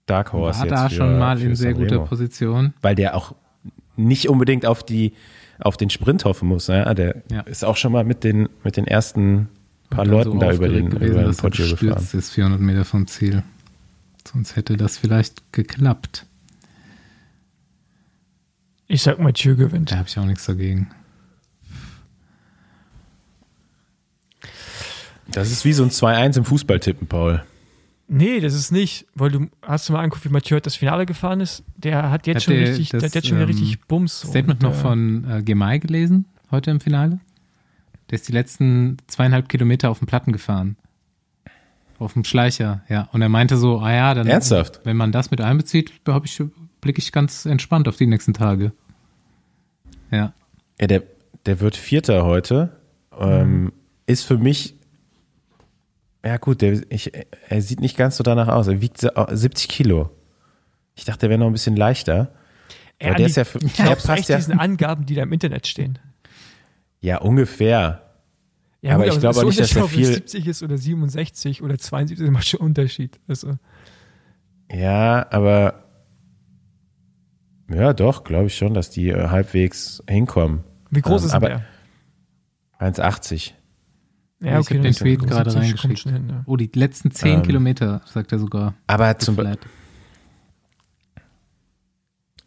Dark 0.06 0.34
Horse 0.34 0.62
War 0.62 0.68
da 0.68 0.89
für, 0.89 0.95
schon 0.95 1.20
mal 1.20 1.39
in 1.41 1.56
sehr 1.56 1.74
Sanremo. 1.74 1.89
guter 1.89 2.06
Position. 2.06 2.74
Weil 2.82 2.95
der 2.95 3.16
auch 3.16 3.36
nicht 3.95 4.30
unbedingt 4.30 4.66
auf 4.66 4.84
die 4.84 5.14
auf 5.66 5.78
den 5.78 5.89
Sprint 5.89 6.26
hoffen 6.26 6.47
muss. 6.47 6.68
Ne? 6.68 6.93
Der 6.95 7.24
Ja. 7.32 7.41
ist 7.41 7.64
auch 7.66 7.78
schon 7.78 7.91
mal 7.91 8.03
mit 8.03 8.24
den 8.24 8.49
mit 8.64 8.78
den 8.78 8.86
ersten 8.88 9.49
paar 9.89 10.05
Leuten 10.05 10.39
da 10.39 10.51
über 10.51 10.68
den, 10.70 10.89
gewesen, 10.89 11.11
über 11.11 11.22
den 11.24 11.32
er 11.32 11.36
Poggio 11.36 11.68
gefahren. 11.76 12.07
ist 12.14 12.32
400 12.32 12.59
Meter 12.59 12.86
vom 12.86 13.07
Ziel. 13.07 13.43
Sonst 14.28 14.55
hätte 14.55 14.78
das 14.78 14.97
vielleicht 14.97 15.51
geklappt. 15.51 16.26
Ich 18.88 19.01
sag 19.03 19.20
Mathieu 19.20 19.55
gewinnt. 19.55 19.91
Da 19.91 19.97
habe 19.97 20.07
ich 20.07 20.18
auch 20.18 20.26
nichts 20.26 20.45
dagegen. 20.45 20.89
Das 25.28 25.51
ist 25.51 25.66
wie 25.66 25.74
so 25.74 25.84
ein 25.84 25.89
2-1 25.89 26.38
im 26.38 26.45
Fußballtippen, 26.45 27.07
Paul. 27.07 27.43
Nee, 28.16 28.41
das 28.41 28.53
ist 28.53 28.72
nicht, 28.72 29.07
weil 29.16 29.32
du 29.32 29.47
hast 29.64 29.89
du 29.89 29.93
mal 29.93 30.03
angeguckt, 30.03 30.24
wie 30.24 30.30
Mathieu 30.30 30.53
heute 30.55 30.66
das 30.66 30.76
Finale 30.76 31.07
gefahren 31.07 31.41
ist. 31.41 31.64
Der 31.76 32.11
hat 32.11 32.28
jetzt 32.28 32.36
Hat 32.36 32.43
schon 32.43 32.53
der 32.53 32.70
richtig, 32.70 32.89
das, 32.89 32.99
der 32.99 33.09
hat 33.09 33.16
jetzt 33.16 33.28
schon 33.28 33.38
wieder 33.38 33.49
ähm, 33.49 33.55
richtig 33.55 33.82
Bums. 33.88 34.22
Statement 34.22 34.64
und, 34.64 34.70
noch 34.70 34.78
äh, 34.78 34.82
von 34.82 35.26
äh, 35.28 35.41
Gemay 35.41 35.80
gelesen, 35.80 36.26
heute 36.51 36.70
im 36.70 36.80
Finale. 36.80 37.20
Der 38.11 38.18
ist 38.18 38.28
die 38.28 38.32
letzten 38.32 38.97
zweieinhalb 39.07 39.49
Kilometer 39.49 39.89
auf 39.89 39.97
dem 39.97 40.05
Platten 40.05 40.32
gefahren. 40.32 40.78
Auf 41.97 42.14
dem 42.14 42.24
Schleicher, 42.24 42.84
ja. 42.88 43.09
Und 43.14 43.24
er 43.24 43.30
meinte 43.30 43.57
so, 43.57 43.80
ah 43.80 43.91
ja, 43.91 44.14
dann. 44.14 44.28
Ernsthaft? 44.28 44.82
Wenn 44.84 44.95
man 44.95 45.11
das 45.11 45.32
mit 45.32 45.41
einbezieht, 45.41 45.91
ich, 46.24 46.43
blicke 46.82 46.99
ich 46.99 47.11
ganz 47.11 47.47
entspannt 47.47 47.88
auf 47.88 47.97
die 47.97 48.05
nächsten 48.05 48.36
Tage. 48.36 48.74
Ja. 50.11 50.34
Ja, 50.80 50.86
der, 50.86 51.01
der 51.47 51.61
wird 51.61 51.76
Vierter 51.76 52.26
heute. 52.26 52.78
Ähm, 53.20 53.74
ist 54.05 54.24
für 54.24 54.38
mich, 54.38 54.76
ja 56.26 56.38
gut, 56.38 56.62
der, 56.62 56.82
ich, 56.90 57.12
er 57.50 57.62
sieht 57.62 57.80
nicht 57.82 57.98
ganz 57.98 58.18
so 58.18 58.24
danach 58.24 58.48
aus. 58.48 58.68
Er 58.68 58.82
wiegt 58.82 59.00
so- 59.00 59.10
70 59.30 59.68
Kilo. 59.70 60.10
Ich 60.96 61.06
dachte, 61.06 61.26
er 61.26 61.30
wäre 61.30 61.40
noch 61.40 61.48
ein 61.48 61.54
bisschen 61.54 61.76
leichter. 61.76 62.34
Ey, 63.00 63.08
Aber 63.10 63.16
der 63.18 63.26
Andi, 63.26 63.26
ist 63.26 63.36
ja, 63.38 63.44
für, 63.44 63.60
der 63.60 63.96
passt 63.96 64.30
ja, 64.30 64.38
diesen 64.38 64.60
Angaben, 64.60 65.06
die 65.06 65.16
da 65.16 65.24
im 65.24 65.34
Internet 65.34 65.68
stehen? 65.68 66.00
ja 67.02 67.18
ungefähr. 67.20 68.00
Ja, 68.82 68.96
Aber 68.96 69.08
ich 69.08 69.20
glaube 69.20 69.34
so 69.36 69.44
nicht, 69.48 69.60
dass 69.60 69.76
er 69.76 69.88
viel- 69.90 70.06
70 70.06 70.48
ist 70.48 70.64
oder 70.64 70.78
67 70.78 71.62
oder 71.62 71.78
72, 71.78 72.26
das 72.26 72.32
macht 72.34 72.48
schon 72.48 72.60
einen 72.62 72.68
Unterschied. 72.70 73.20
Also, 73.28 73.58
Ja, 74.72 75.26
aber 75.32 75.84
ja, 77.70 77.94
doch, 77.94 78.24
glaube 78.24 78.48
ich 78.48 78.56
schon, 78.58 78.74
dass 78.74 78.90
die 78.90 79.10
äh, 79.10 79.28
halbwegs 79.30 80.04
hinkommen. 80.08 80.64
wie 80.90 81.02
groß 81.02 81.24
Ähm, 81.24 81.28
ist 81.28 81.34
aber- 81.34 81.48
der? 81.48 81.66
1,80. 82.80 83.52
Ja, 84.44 84.60
ich 84.60 84.66
habe 84.68 84.74
den 84.76 84.82
dann 84.84 84.91
ist 84.91 85.02
er- 85.02 85.06
Tweet 85.06 85.22
so 85.22 85.26
gerade 85.28 85.52
70 85.52 85.72
kommt 85.72 85.84
reingeschickt. 85.84 86.16
hin, 86.16 86.30
ja. 86.30 86.44
Oh, 86.46 86.56
die 86.58 86.70
letzten 86.74 87.12
zehn 87.12 87.36
Ähm. 87.36 87.44
Kilometer, 87.44 88.02
sagt 88.06 88.32
er 88.32 88.39
sogar. 88.39 88.74
Aber 88.88 89.18
zum, 89.20 89.36
Be- 89.36 89.44
Flat. 89.44 89.60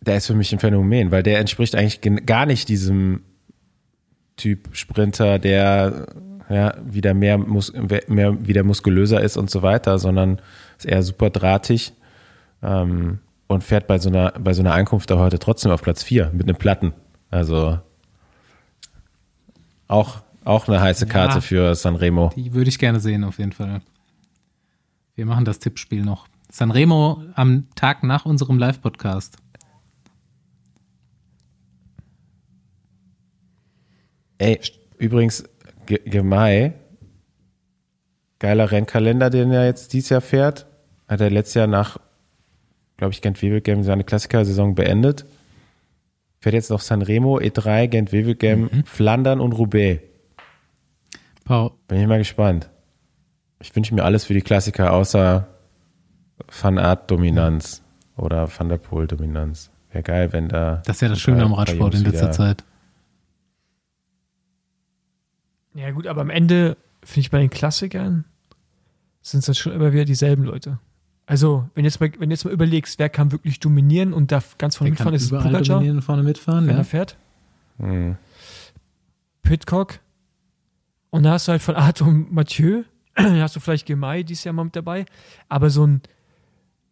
der 0.03 0.17
ist 0.19 0.27
für 0.27 0.35
mich 0.35 0.53
ein 0.53 0.59
Phänomen, 0.59 1.11
weil 1.11 1.23
der 1.23 1.39
entspricht 1.41 1.75
eigentlich 1.75 2.01
gen- 2.01 2.27
gar 2.27 2.47
nicht 2.47 2.69
diesem 2.69 3.23
Typ 4.37 4.69
Sprinter, 4.73 5.39
der 5.39 6.07
ja 6.49 6.75
wieder 6.85 7.15
mehr, 7.15 7.39
mus 7.39 7.73
mehr 8.07 8.47
wieder 8.47 8.63
muskulöser 8.63 9.21
ist 9.21 9.37
und 9.37 9.51
so 9.51 9.63
weiter, 9.63 9.99
sondern 9.99 10.41
ist 10.79 10.85
eher 10.87 11.03
super 11.03 11.31
drahtig 11.31 11.93
ähm, 12.63 13.19
und 13.49 13.65
fährt 13.65 13.87
bei 13.89 13.99
so 13.99 14.09
einer 14.11 14.33
bei 14.39 14.53
so 14.53 14.61
einer 14.63 14.75
Ankunft 14.75 15.11
da 15.11 15.19
heute 15.19 15.39
trotzdem 15.39 15.73
auf 15.73 15.83
Platz 15.83 16.03
4 16.05 16.31
mit 16.33 16.43
einem 16.49 16.57
Platten. 16.57 16.93
Also 17.31 17.81
auch 19.89 20.23
auch 20.47 20.69
eine 20.69 20.81
heiße 20.81 21.07
Karte 21.07 21.37
Ja. 21.37 21.41
für 21.41 21.75
Sanremo. 21.75 22.31
Die 22.37 22.55
würde 22.55 22.69
ich 22.69 22.79
gerne 22.79 23.01
sehen, 23.01 23.25
auf 23.25 23.39
jeden 23.39 23.53
Fall. 23.53 23.81
Wir 25.15 25.27
machen 25.27 25.45
das 25.45 25.59
Tippspiel 25.59 26.03
noch. 26.05 26.29
Sanremo 26.51 27.23
am 27.35 27.69
Tag 27.75 28.03
nach 28.03 28.25
unserem 28.27 28.59
Live-Podcast. 28.59 29.37
Ey, 34.39 34.61
übrigens, 34.99 35.45
Ge- 35.87 36.03
Gemei, 36.05 36.75
geiler 38.39 38.71
Rennkalender, 38.71 39.31
den 39.31 39.51
er 39.51 39.67
jetzt 39.67 39.93
dieses 39.93 40.11
Jahr 40.11 40.21
fährt. 40.21 40.67
Hat 41.09 41.21
er 41.21 41.31
letztes 41.31 41.55
Jahr 41.55 41.67
nach, 41.69 41.99
glaube 42.97 43.13
ich, 43.15 43.23
Gent-Wevelgem 43.23 43.83
seine 43.85 44.05
Klassikersaison 44.05 44.75
beendet. 44.75 45.25
Fährt 46.41 46.55
jetzt 46.55 46.71
noch 46.71 46.81
Sanremo, 46.81 47.39
E3, 47.39 47.87
Gent-Wevelgem, 47.87 48.85
Flandern 48.85 49.41
und 49.41 49.53
Roubaix. 49.53 50.03
Paul, 51.47 51.71
Bin 51.89 51.99
ich 52.01 52.07
mal 52.07 52.19
gespannt. 52.19 52.69
Ich 53.61 53.75
wünsche 53.75 53.95
mir 53.95 54.05
alles 54.05 54.25
für 54.27 54.35
die 54.35 54.43
Klassiker 54.43 54.93
außer 54.93 55.47
Van 56.61 56.77
Art 56.79 57.11
Dominanz 57.11 57.83
oder 58.17 58.47
Van 58.55 58.69
der 58.69 58.77
Poel 58.77 59.07
Dominanz. 59.07 59.71
Wäre 59.91 60.03
geil, 60.03 60.33
wenn 60.33 60.49
da. 60.49 60.83
das 60.85 60.97
ist 60.97 61.01
ja 61.03 61.09
das 61.09 61.21
Schöne 61.21 61.43
am 61.45 61.55
Radsport 61.55 61.95
in 61.95 62.03
letzter 62.05 62.33
Zeit. 62.33 62.65
Ja, 65.75 65.91
gut, 65.93 66.07
aber 66.07 66.21
am 66.21 66.31
Ende 66.31 66.77
finde 67.03 67.21
ich 67.21 67.31
bei 67.31 67.39
den 67.39 67.51
Klassikern 67.51 68.25
sind 69.23 69.41
es 69.41 69.47
dann 69.47 69.55
schon 69.55 69.73
immer 69.73 69.93
wieder 69.93 70.05
dieselben 70.05 70.45
Leute. 70.45 70.79
Also, 71.27 71.69
wenn 71.75 71.85
jetzt 71.85 72.01
mal, 72.01 72.11
wenn 72.19 72.29
du 72.29 72.35
jetzt 72.35 72.45
mal 72.45 72.53
überlegst, 72.53 72.99
wer 72.99 73.09
kann 73.09 73.33
wirklich 73.33 73.59
dominieren 73.61 74.13
und 74.13 74.31
darf 74.33 74.59
ganz 74.59 74.77
vorne 74.77 74.91
kann 74.91 74.95
mitfahren, 74.95 75.15
ist 75.15 75.23
es 75.23 75.29
überall 75.29 75.45
Pogacar, 75.45 75.63
dominieren 75.77 75.97
und 75.97 76.03
vorne 76.03 76.23
mitfahren. 76.23 76.67
wenn 76.67 76.75
Ja. 76.75 76.81
er 76.81 76.85
fährt. 76.85 77.17
Hm. 77.79 78.17
Pitcock. 79.43 80.01
Und 81.17 81.23
da 81.23 81.33
hast 81.33 81.49
du 81.49 81.53
halt 81.53 81.63
von 81.63 81.75
Arthur 81.77 82.13
Mathieu, 82.13 82.83
da 83.15 83.25
hast 83.43 83.57
du 83.57 83.61
vielleicht 83.61 83.87
Gemay 83.87 84.23
dieses 84.25 84.45
Jahr 84.45 84.53
mal 84.55 84.65
mit 84.65 84.77
dabei, 84.77 85.07
aber 85.49 85.71
so 85.71 85.87
ein, 85.87 86.03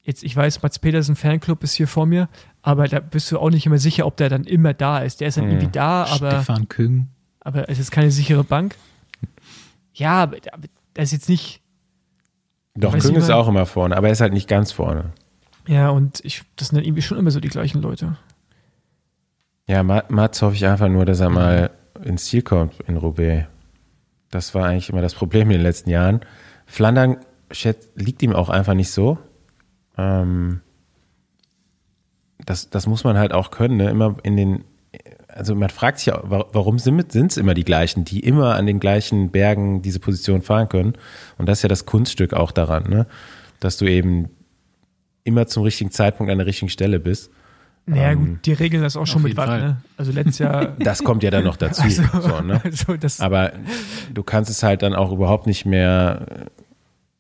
jetzt, 0.03 0.23
ich 0.25 0.35
weiß, 0.35 0.63
Mats 0.63 0.79
Petersen 0.79 1.17
Fanclub 1.17 1.63
ist 1.63 1.75
hier 1.75 1.87
vor 1.89 2.07
mir, 2.07 2.29
aber 2.63 2.89
da 2.89 3.01
bist 3.01 3.31
du 3.31 3.39
auch 3.39 3.51
nicht 3.51 3.67
immer 3.67 3.79
sicher, 3.79 4.07
ob 4.07 4.17
der 4.17 4.29
dann 4.31 4.45
immer 4.45 4.73
da 4.75 4.99
ist. 5.01 5.21
Der 5.21 5.29
ist 5.29 5.37
dann 5.37 5.45
irgendwie 5.49 5.69
da, 5.71 6.05
aber, 6.05 6.31
Stefan 6.31 6.69
Küng. 6.69 7.09
aber 7.41 7.69
es 7.69 7.79
ist 7.79 7.91
keine 7.91 8.11
sichere 8.11 8.45
Bank. 8.45 8.77
Ja, 9.93 10.23
aber, 10.23 10.39
aber 10.53 10.69
das 10.95 11.05
ist 11.07 11.13
jetzt 11.13 11.29
nicht, 11.29 11.61
Doch, 12.75 12.97
Küng 12.99 13.15
ist 13.17 13.31
auch 13.31 13.49
immer 13.49 13.67
vorne, 13.67 13.97
aber 13.97 14.07
er 14.09 14.13
ist 14.13 14.21
halt 14.21 14.33
nicht 14.33 14.49
ganz 14.49 14.73
vorne. 14.73 15.13
ja, 15.69 15.91
und 15.91 16.25
ich, 16.25 16.43
das 16.57 16.69
sind 16.69 16.77
dann 16.77 16.85
irgendwie 16.85 17.03
schon 17.03 17.19
immer 17.19 17.31
so 17.31 17.41
die 17.41 17.49
gleichen 17.49 17.83
Leute. 17.83 18.17
Ja, 19.67 19.83
Ma- 19.83 20.05
Mats 20.09 20.43
hoffe 20.43 20.55
ich 20.57 20.67
einfach 20.67 20.89
nur, 20.89 21.05
dass 21.05 21.21
er 21.21 21.31
mal 21.31 21.71
ins 22.03 22.25
Ziel 22.27 22.43
kommt 22.43 22.81
in 22.87 22.97
Roubaix. 22.97 23.47
Das 24.35 24.53
war 24.53 24.67
eigentlich 24.67 24.91
immer 24.91 25.01
das 25.01 25.15
Problem 25.15 25.43
in 25.51 25.59
den 25.59 25.63
letzten 25.63 25.91
Jahren. 25.91 26.21
Flandern 26.67 27.19
liegt 27.95 28.21
ihm 28.23 28.33
auch 28.33 28.49
einfach 28.49 28.75
nicht 28.75 28.91
so. 28.91 29.17
Ähm, 29.97 30.61
das, 32.45 32.69
das 32.69 32.89
muss 32.89 33.05
man 33.05 33.17
halt 33.17 33.33
auch 33.33 33.53
können, 33.53 33.77
ne? 33.77 33.89
Immer 33.91 34.17
in 34.25 34.37
den, 34.37 34.65
also 35.29 35.55
man 35.55 35.71
fragt 35.71 35.99
sich 35.99 36.07
ja, 36.07 36.21
wa- 36.25 36.47
warum 36.53 36.81
sind 36.81 37.15
es 37.15 37.37
immer 37.37 37.55
die 37.55 37.65
gleichen, 37.65 38.05
die 38.05 38.19
immer 38.21 38.57
an 38.57 38.67
den 38.67 38.81
gleichen 38.81 39.31
Bergen 39.31 39.83
diese 39.83 40.01
Position 40.01 40.43
fahren 40.43 40.69
können? 40.69 40.95
Und 41.39 41.49
das 41.49 41.59
ist 41.59 41.63
ja 41.63 41.69
das 41.69 41.87
Kunststück 41.87 42.35
auch 42.35 42.51
daran, 42.51 42.91
ne? 42.91 43.07
Dass 43.61 43.77
du 43.77 43.87
eben 43.87 44.31
immer 45.23 45.47
zum 45.47 45.63
richtigen 45.63 45.93
Zeitpunkt 45.93 46.33
an 46.33 46.39
der 46.39 46.49
richtigen 46.49 46.71
Stelle 46.71 46.99
bist. 46.99 47.31
Naja, 47.87 48.13
Ähm, 48.13 48.19
gut, 48.27 48.47
die 48.47 48.53
regeln 48.53 48.83
das 48.83 48.97
auch 48.97 49.07
schon 49.07 49.23
mit 49.23 49.37
Watt, 49.37 49.61
ne? 49.61 49.77
Also 49.97 50.13
letztes 50.13 50.39
Jahr. 50.39 50.69
Das 50.79 51.05
kommt 51.05 51.23
ja 51.23 51.31
dann 51.31 51.45
noch 51.45 51.57
dazu. 51.57 51.83
also, 51.83 52.03
so, 52.21 52.41
ne? 52.41 52.61
also 52.65 52.97
das, 52.97 53.21
Aber 53.21 53.53
du 54.13 54.23
kannst 54.23 54.51
es 54.51 54.63
halt 54.63 54.83
dann 54.83 54.95
auch 54.95 55.13
überhaupt 55.13 55.47
nicht 55.47 55.67
mehr, 55.67 56.49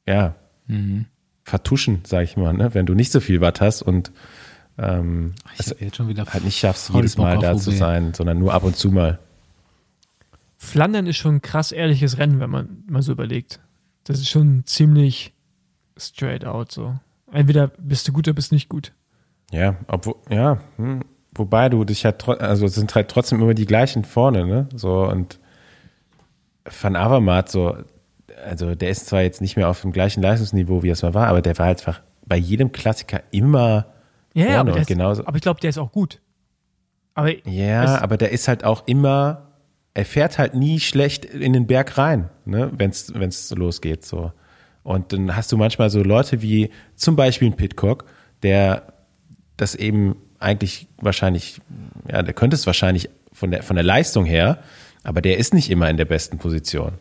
äh, 0.07 0.13
ja, 0.13 0.35
Mhm. 0.67 1.05
vertuschen, 1.43 2.01
sag 2.07 2.25
ich 2.25 2.39
mal, 2.39 2.55
ne? 2.55 2.73
wenn 2.73 2.87
du 2.87 2.95
nicht 2.95 3.13
so 3.13 3.21
viel 3.21 3.43
Watt 3.43 3.61
hast 3.61 3.83
und 3.83 4.13
ähm, 4.79 5.35
wieder 5.59 6.25
halt 6.25 6.45
nicht 6.45 6.59
schaffst, 6.59 6.89
jedes 6.89 7.19
Mal 7.19 7.39
da 7.39 7.57
zu 7.57 7.71
sein, 7.71 8.15
sondern 8.15 8.39
nur 8.39 8.55
ab 8.55 8.65
und 8.65 8.75
zu 8.77 8.91
mal. 8.91 9.19
Flandern 10.57 11.07
ist 11.07 11.17
schon 11.19 11.37
ein 11.37 11.43
krass 11.43 11.71
ehrliches 11.71 12.17
Rennen, 12.19 12.41
wenn 12.41 12.49
man 12.51 12.83
mal 12.89 13.03
so 13.03 13.13
überlegt. 13.13 13.61
Das 14.05 14.19
ist 14.19 14.31
schon 14.31 14.63
ziemlich 14.67 15.33
straight 15.99 16.45
out 16.45 16.73
so. 16.73 16.99
Entweder 17.31 17.69
bist 17.69 18.09
du 18.09 18.13
gut 18.13 18.27
oder 18.27 18.35
bist 18.35 18.51
nicht 18.53 18.69
gut. 18.69 18.93
Ja, 19.53 19.77
obwohl, 19.89 20.17
ja, 20.31 20.59
hm, 20.77 21.01
wobei 21.35 21.69
du 21.69 21.85
dich 21.85 22.05
halt, 22.05 22.21
tro- 22.23 22.39
also 22.39 22.67
es 22.67 22.75
sind 22.75 22.95
halt 22.95 23.09
trotzdem 23.09 23.41
immer 23.41 23.55
die 23.55 23.67
gleichen 23.67 24.05
vorne, 24.05 24.47
ne? 24.47 24.69
So 24.75 25.05
und 25.09 25.39
Van 26.81 26.97
Avermaet, 26.97 27.51
so, 27.51 27.77
also 28.47 28.75
der 28.75 28.91
ist 28.91 29.07
zwar 29.07 29.23
jetzt 29.23 29.41
nicht 29.41 29.57
mehr 29.57 29.69
auf 29.69 29.83
dem 29.83 29.93
gleichen 29.93 30.23
Leistungsniveau, 30.23 30.83
wie 30.83 30.89
es 30.91 31.03
mal 31.03 31.15
war, 31.15 31.29
aber 31.29 31.43
der 31.43 31.59
war 31.59 31.67
halt 31.67 31.81
einfach 31.81 32.03
bei 32.27 32.37
jedem 32.37 32.73
Klassiker 32.73 33.23
immer 33.31 33.87
Ja, 34.33 34.47
ja 34.47 34.55
vorne 34.57 34.71
aber, 34.73 34.81
ist, 34.81 34.87
genauso. 34.89 35.27
aber 35.27 35.37
ich 35.37 35.43
glaube, 35.43 35.61
der 35.61 35.71
ist 35.71 35.79
auch 35.79 35.93
gut. 35.93 36.21
Aber 37.15 37.31
Ja, 37.49 37.85
Es- 37.85 38.03
aber 38.03 38.17
der 38.17 38.33
ist 38.33 38.49
halt 38.49 38.65
auch 38.65 38.87
immer, 38.87 39.49
er 39.93 40.05
fährt 40.07 40.39
halt 40.39 40.55
nie 40.55 40.81
schlecht 40.81 41.25
in 41.27 41.53
den 41.53 41.67
Berg 41.67 41.99
rein, 41.99 42.31
ne, 42.47 42.71
wenn's 42.77 43.13
wenn's 43.15 43.51
losgeht 43.51 44.05
so. 44.05 44.33
Und 44.83 45.13
dann 45.13 45.37
hast 45.37 45.53
du 45.53 45.57
manchmal 45.57 45.91
so 45.91 46.03
Leute 46.03 46.43
wie 46.43 46.71
zum 46.97 47.15
Beispiel 47.17 47.49
ein 47.49 47.57
Pitcock, 47.57 48.05
der 48.43 48.94
das 49.57 49.75
eben 49.75 50.17
eigentlich 50.39 50.89
wahrscheinlich, 50.99 51.61
ja, 52.11 52.23
der 52.23 52.35
könnte 52.35 52.55
es 52.57 52.67
wahrscheinlich 52.67 53.09
von 53.33 53.51
der 53.51 53.63
von 53.63 53.77
der 53.77 53.85
Leistung 53.85 54.25
her, 54.25 54.59
aber 55.03 55.21
der 55.21 55.39
ist 55.39 55.55
nicht 55.55 55.71
immer 55.71 55.89
in 55.89 55.97
der 55.97 56.05
besten 56.05 56.39
Position. 56.39 56.93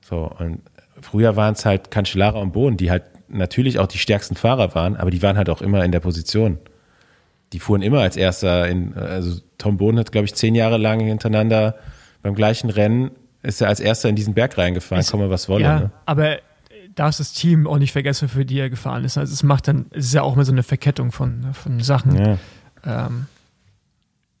So 0.00 0.30
und 0.38 0.60
früher 1.00 1.36
waren 1.36 1.54
es 1.54 1.64
halt 1.64 1.90
Cancellara 1.90 2.38
und 2.40 2.52
Bohn, 2.52 2.76
die 2.76 2.90
halt 2.90 3.04
natürlich 3.28 3.78
auch 3.78 3.86
die 3.86 3.98
stärksten 3.98 4.36
Fahrer 4.36 4.74
waren, 4.74 4.96
aber 4.96 5.10
die 5.10 5.22
waren 5.22 5.36
halt 5.36 5.50
auch 5.50 5.60
immer 5.62 5.84
in 5.84 5.92
der 5.92 6.00
Position 6.00 6.58
die 7.52 7.60
fuhren 7.60 7.82
immer 7.82 8.00
als 8.00 8.16
erster 8.16 8.68
in, 8.68 8.94
also 8.94 9.40
Tom 9.58 9.76
Bohn 9.76 9.98
hat, 9.98 10.12
glaube 10.12 10.24
ich, 10.24 10.34
zehn 10.34 10.54
Jahre 10.54 10.78
lang 10.78 11.00
hintereinander 11.00 11.76
beim 12.22 12.34
gleichen 12.34 12.70
Rennen 12.70 13.12
ist 13.42 13.60
er 13.60 13.68
als 13.68 13.78
erster 13.78 14.08
in 14.08 14.16
diesen 14.16 14.34
Berg 14.34 14.58
reingefahren, 14.58 15.04
komme 15.06 15.30
was 15.30 15.48
wolle. 15.48 15.62
ja, 15.64 15.80
Ne? 15.80 15.90
aber 16.06 16.38
darfst 16.96 17.20
das 17.20 17.32
Team 17.32 17.66
auch 17.68 17.78
nicht 17.78 17.92
vergessen, 17.92 18.28
für 18.28 18.44
die 18.44 18.58
er 18.58 18.68
gefahren 18.70 19.04
ist. 19.04 19.16
Also 19.16 19.32
es 19.32 19.42
macht 19.44 19.68
dann, 19.68 19.86
es 19.90 20.06
ist 20.06 20.14
ja 20.14 20.22
auch 20.22 20.34
immer 20.34 20.44
so 20.44 20.50
eine 20.52 20.64
Verkettung 20.64 21.12
von, 21.12 21.52
von 21.54 21.78
Sachen. 21.80 22.16
Ja. 22.16 22.38
Ähm, 22.84 23.26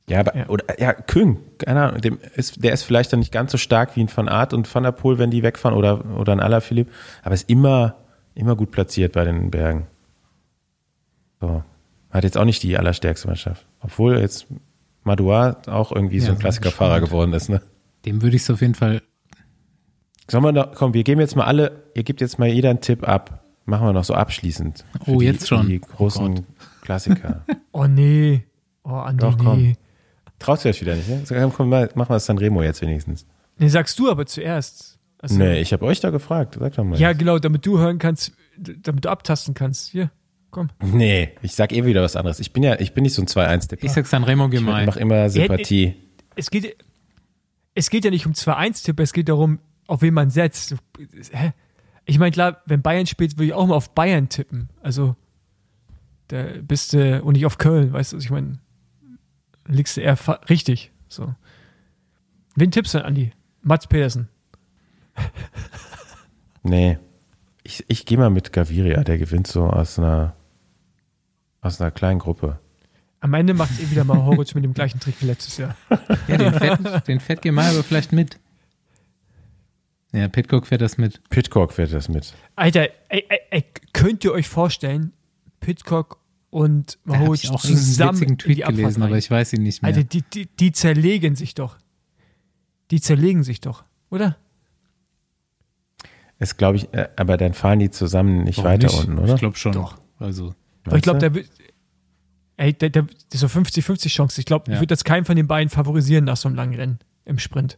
Ja, 0.08 0.20
aber, 0.20 0.36
Ja. 0.36 0.48
oder, 0.48 0.80
ja, 0.80 0.92
Küng, 0.92 1.38
keine 1.58 1.82
Ahnung, 1.82 2.00
dem 2.00 2.18
ist, 2.34 2.62
der 2.64 2.72
ist 2.72 2.82
vielleicht 2.82 3.12
dann 3.12 3.20
nicht 3.20 3.32
ganz 3.32 3.52
so 3.52 3.58
stark 3.58 3.94
wie 3.96 4.00
ein 4.00 4.10
Van 4.14 4.28
Art 4.28 4.52
und 4.52 4.72
Van 4.74 4.82
der 4.84 4.92
Poel, 4.92 5.18
wenn 5.18 5.30
die 5.30 5.42
wegfahren, 5.42 5.76
oder, 5.76 6.04
oder 6.16 6.32
ein 6.32 6.40
Alaphilippe, 6.40 6.90
aber 7.22 7.34
ist 7.34 7.48
immer, 7.50 7.96
immer 8.34 8.56
gut 8.56 8.70
platziert 8.70 9.12
bei 9.12 9.24
den 9.24 9.50
Bergen. 9.50 9.86
So. 11.40 11.62
Hat 12.10 12.24
jetzt 12.24 12.38
auch 12.38 12.44
nicht 12.44 12.62
die 12.62 12.78
allerstärkste 12.78 13.26
Mannschaft. 13.28 13.66
Obwohl 13.80 14.18
jetzt 14.18 14.46
Madouar 15.04 15.58
auch 15.66 15.92
irgendwie 15.92 16.20
so 16.20 16.28
Ja, 16.28 16.32
ein 16.32 16.38
Klassikerfahrer 16.38 17.00
geworden 17.00 17.32
ist, 17.34 17.48
ne? 17.48 17.60
Dem 18.06 18.22
würde 18.22 18.36
ich 18.36 18.42
es 18.42 18.50
auf 18.50 18.60
jeden 18.62 18.74
Fall. 18.74 19.02
Sollen 20.28 20.44
wir 20.44 20.52
noch, 20.52 20.72
komm, 20.74 20.92
wir 20.94 21.04
geben 21.04 21.20
jetzt 21.20 21.36
mal 21.36 21.44
alle, 21.44 21.84
ihr 21.94 22.02
gebt 22.04 22.20
jetzt 22.20 22.38
mal 22.38 22.48
jeder 22.48 22.70
einen 22.70 22.80
Tipp 22.80 23.06
ab. 23.06 23.44
Machen 23.64 23.86
wir 23.86 23.92
noch 23.92 24.04
so 24.04 24.14
abschließend. 24.14 24.84
Für 25.04 25.10
Oh, 25.12 25.18
die, 25.20 25.26
jetzt 25.26 25.48
schon. 25.48 25.68
Die 25.68 25.80
großen 25.80 26.46
Klassiker. 26.82 27.44
oh 27.72 27.86
nee. 27.86 28.44
Oh, 28.84 28.90
Andi, 28.90 29.20
Doch, 29.20 29.36
komm. 29.38 29.58
nee. 29.62 29.76
Traust 30.38 30.64
du 30.64 30.68
das 30.68 30.80
wieder 30.80 30.94
nicht, 30.94 31.08
ne? 31.08 31.22
Komm, 31.28 31.52
komm, 31.52 31.68
mal, 31.70 31.90
machen 31.94 32.10
wir 32.10 32.14
das 32.16 32.26
dann 32.26 32.38
Remo 32.38 32.62
jetzt 32.62 32.80
wenigstens. 32.82 33.26
Nee, 33.58 33.68
sagst 33.68 33.98
du 33.98 34.10
aber 34.10 34.26
zuerst. 34.26 34.98
Also, 35.18 35.36
Nee, 35.38 35.60
ich 35.60 35.72
habe 35.72 35.84
euch 35.86 35.98
da 36.00 36.10
gefragt. 36.10 36.56
Sag 36.60 36.74
doch 36.74 36.84
mal. 36.84 36.98
Ja, 36.98 37.12
genau, 37.12 37.38
damit 37.38 37.64
du 37.66 37.78
hören 37.78 37.98
kannst, 37.98 38.32
damit 38.56 39.04
du 39.04 39.08
abtasten 39.10 39.54
kannst. 39.54 39.88
Hier, 39.90 40.10
komm. 40.50 40.68
Nee, 40.82 41.30
ich 41.42 41.54
sag 41.54 41.72
eh 41.72 41.84
wieder 41.86 42.02
was 42.02 42.14
anderes. 42.16 42.38
Ich 42.38 42.52
bin 42.52 42.62
ja, 42.62 42.78
ich 42.78 42.92
bin 42.94 43.02
nicht 43.02 43.14
so 43.14 43.22
ein 43.22 43.26
2-1-Tipper. 43.26 43.84
Ich 43.84 43.92
sag 43.92 44.06
Sanremo 44.06 44.44
Ich 44.46 44.50
gemein. 44.52 44.86
mach 44.86 44.96
immer 44.96 45.30
Sympathie. 45.30 45.94
Es 46.36 46.50
geht, 46.50 46.76
es 47.74 47.88
geht 47.90 48.04
ja 48.04 48.10
nicht 48.10 48.26
um 48.26 48.32
2-1-Tipp, 48.32 49.00
es 49.00 49.12
geht 49.14 49.28
darum, 49.30 49.58
auf 49.86 50.02
wen 50.02 50.14
man 50.14 50.30
setzt. 50.30 50.76
Hä? 51.32 51.52
Ich 52.04 52.18
meine, 52.18 52.30
klar, 52.30 52.62
wenn 52.66 52.82
Bayern 52.82 53.06
spielt, 53.06 53.36
würde 53.36 53.46
ich 53.46 53.52
auch 53.52 53.66
mal 53.66 53.74
auf 53.74 53.94
Bayern 53.94 54.28
tippen. 54.28 54.68
Also, 54.80 55.16
da 56.28 56.44
bist 56.62 56.92
du, 56.92 57.22
und 57.22 57.34
nicht 57.34 57.46
auf 57.46 57.58
Köln, 57.58 57.92
weißt 57.92 58.12
du, 58.12 58.18
ich 58.18 58.30
meine, 58.30 58.58
liegst 59.66 59.96
du 59.96 60.00
eher 60.00 60.16
richtig. 60.48 60.92
So. 61.08 61.34
Wen 62.54 62.70
tippst 62.70 62.94
du 62.94 62.98
denn, 62.98 63.06
Andi? 63.06 63.32
Mats 63.62 63.86
Pedersen. 63.86 64.28
Nee. 66.68 66.98
Ich, 67.62 67.84
ich 67.88 68.06
gehe 68.06 68.18
mal 68.18 68.30
mit 68.30 68.52
Gaviria, 68.52 69.02
der 69.02 69.18
gewinnt 69.18 69.46
so 69.46 69.64
aus 69.64 69.98
einer, 69.98 70.34
aus 71.60 71.80
einer 71.80 71.90
kleinen 71.90 72.18
Gruppe. 72.18 72.58
Am 73.20 73.34
Ende 73.34 73.54
macht 73.54 73.72
es 73.72 73.80
eh 73.80 73.90
wieder 73.90 74.04
mal 74.04 74.18
Horowitz 74.18 74.54
mit 74.54 74.62
dem 74.62 74.74
gleichen 74.74 75.00
Trick 75.00 75.20
wie 75.20 75.26
letztes 75.26 75.56
Jahr. 75.56 75.76
Ja, 76.28 76.36
den 76.36 76.52
Fett, 76.52 77.08
den 77.08 77.20
Fett 77.20 77.42
gehen 77.42 77.54
wir 77.54 77.62
aber 77.62 77.82
vielleicht 77.82 78.12
mit. 78.12 78.38
Ja, 80.12 80.28
Pitcock 80.28 80.66
fährt 80.66 80.80
das 80.80 80.98
mit. 80.98 81.20
Pitcock 81.30 81.72
fährt 81.72 81.92
das 81.92 82.08
mit. 82.08 82.34
Alter, 82.54 82.88
ey, 83.08 83.24
ey, 83.28 83.38
ey, 83.50 83.64
könnt 83.92 84.24
ihr 84.24 84.32
euch 84.32 84.48
vorstellen, 84.48 85.12
Pitcock 85.60 86.18
und 86.50 86.98
Da 87.04 87.12
Mahowitsch 87.18 87.44
ich 87.44 87.50
auch 87.50 87.60
zusammen 87.60 88.22
in 88.22 88.38
Tweet 88.38 88.56
die 88.58 88.64
Abfahrt 88.64 88.76
gelesen, 88.78 89.02
rein? 89.02 89.10
aber 89.10 89.18
ich 89.18 89.30
weiß 89.30 89.52
ihn 89.54 89.62
nicht 89.62 89.82
mehr. 89.82 89.88
Alter, 89.92 90.04
die, 90.04 90.22
die, 90.22 90.46
die 90.46 90.72
zerlegen 90.72 91.34
sich 91.36 91.54
doch. 91.54 91.76
Die 92.90 93.00
zerlegen 93.00 93.42
sich 93.42 93.60
doch, 93.60 93.84
oder? 94.10 94.36
Ist, 96.38 96.56
glaube 96.58 96.76
ich, 96.76 96.92
äh, 96.94 97.08
aber 97.16 97.36
dann 97.36 97.54
fahren 97.54 97.78
die 97.78 97.90
zusammen 97.90 98.44
nicht 98.44 98.58
Warum 98.58 98.70
weiter 98.72 98.86
nicht? 98.86 98.98
unten, 98.98 99.18
oder? 99.18 99.34
Ich 99.34 99.40
glaube 99.40 99.56
schon. 99.56 99.72
Doch. 99.72 99.96
Also, 100.18 100.54
Aber 100.84 100.96
ich 100.96 101.02
glaube, 101.02 101.18
der 101.18 101.34
wird. 101.34 101.48
Ey, 102.58 102.72
der, 102.72 102.88
der, 102.90 103.02
das 103.02 103.14
ist 103.32 103.40
so 103.40 103.46
50-50 103.48 104.08
Chance. 104.08 104.40
Ich 104.40 104.46
glaube, 104.46 104.64
ich 104.68 104.74
Ja. 104.74 104.80
würde 104.80 104.92
jetzt 104.94 105.04
keinen 105.04 105.24
von 105.26 105.36
den 105.36 105.46
beiden 105.46 105.68
favorisieren 105.68 106.24
nach 106.24 106.36
so 106.38 106.48
einem 106.48 106.56
langen 106.56 106.74
Rennen 106.74 106.98
im 107.26 107.38
Sprint. 107.38 107.76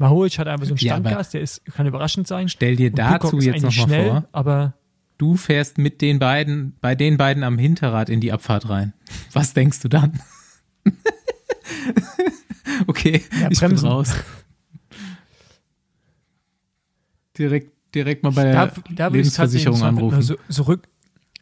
Mahowitsch 0.00 0.38
hat 0.38 0.48
einfach 0.48 0.66
so 0.66 0.72
einen 0.72 0.78
Ja, 0.78 0.94
Standgas, 0.94 1.30
der 1.30 1.42
ist, 1.42 1.64
kann 1.66 1.86
überraschend 1.86 2.26
sein. 2.26 2.48
stell 2.48 2.74
dir 2.76 2.88
Und 2.90 2.98
dazu 2.98 3.38
ist 3.38 3.44
jetzt 3.44 3.62
nochmal 3.62 4.04
vor, 4.04 4.24
aber 4.32 4.74
du 5.18 5.36
fährst 5.36 5.76
mit 5.78 6.00
den 6.00 6.18
beiden, 6.18 6.74
bei 6.80 6.94
den 6.94 7.16
beiden 7.18 7.42
am 7.44 7.58
Hinterrad 7.58 8.08
in 8.08 8.20
die 8.20 8.32
Abfahrt 8.32 8.68
rein. 8.68 8.94
Was 9.32 9.52
denkst 9.54 9.80
du 9.80 9.88
dann? 9.88 10.18
okay, 12.86 13.22
Ja, 13.40 13.50
ich 13.50 13.58
bremsen. 13.58 13.84
bin 13.84 13.92
raus. 13.92 14.14
Direkt, 17.38 17.72
direkt 17.94 18.22
mal 18.22 18.30
bei 18.32 18.44
der 18.44 18.52
da, 18.66 18.72
da 18.94 19.06
Lebensversicherung 19.08 19.82
anrufen. 19.82 20.22
so, 20.22 20.36
so, 20.48 20.62
Rück, 20.64 20.88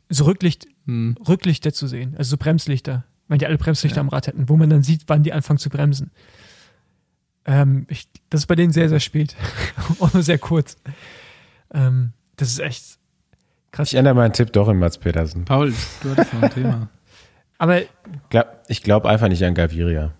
so 0.08 0.24
Rücklicht, 0.24 0.66
Hm. 0.86 1.16
Rücklichter 1.28 1.72
zu 1.72 1.86
sehen, 1.86 2.14
also 2.16 2.30
so 2.30 2.36
Bremslichter, 2.38 3.04
wenn 3.28 3.38
die 3.38 3.46
alle 3.46 3.58
Bremslichter 3.58 4.00
am 4.00 4.08
Rad 4.08 4.26
hätten, 4.26 4.48
wo 4.48 4.56
man 4.56 4.70
dann 4.70 4.82
sieht, 4.82 5.02
wann 5.06 5.22
die 5.22 5.32
anfangen 5.32 5.58
zu 5.58 5.68
bremsen. 5.70 6.10
Ähm, 7.48 7.86
ich, 7.88 8.08
das 8.28 8.42
ist 8.42 8.46
bei 8.46 8.54
denen 8.54 8.72
sehr, 8.72 8.90
sehr 8.90 9.00
spät. 9.00 9.34
Auch 10.00 10.12
nur 10.12 10.22
sehr 10.22 10.38
kurz. 10.38 10.76
Ähm, 11.72 12.12
das 12.36 12.50
ist 12.50 12.58
echt 12.58 12.98
krass. 13.72 13.90
Ich 13.90 13.98
ändere 13.98 14.14
meinen 14.14 14.34
Tipp 14.34 14.52
doch 14.52 14.68
in 14.68 14.78
Mats 14.78 14.98
Petersen. 14.98 15.46
Paul, 15.46 15.72
du 16.02 16.10
hattest 16.10 16.34
noch 16.34 16.42
ein 16.42 16.50
Thema. 16.50 16.88
Aber 17.58 17.80
Glaub, 18.28 18.46
ich 18.68 18.82
glaube 18.82 19.08
einfach 19.08 19.28
nicht 19.28 19.42
an 19.44 19.54
Gaviria. 19.54 20.12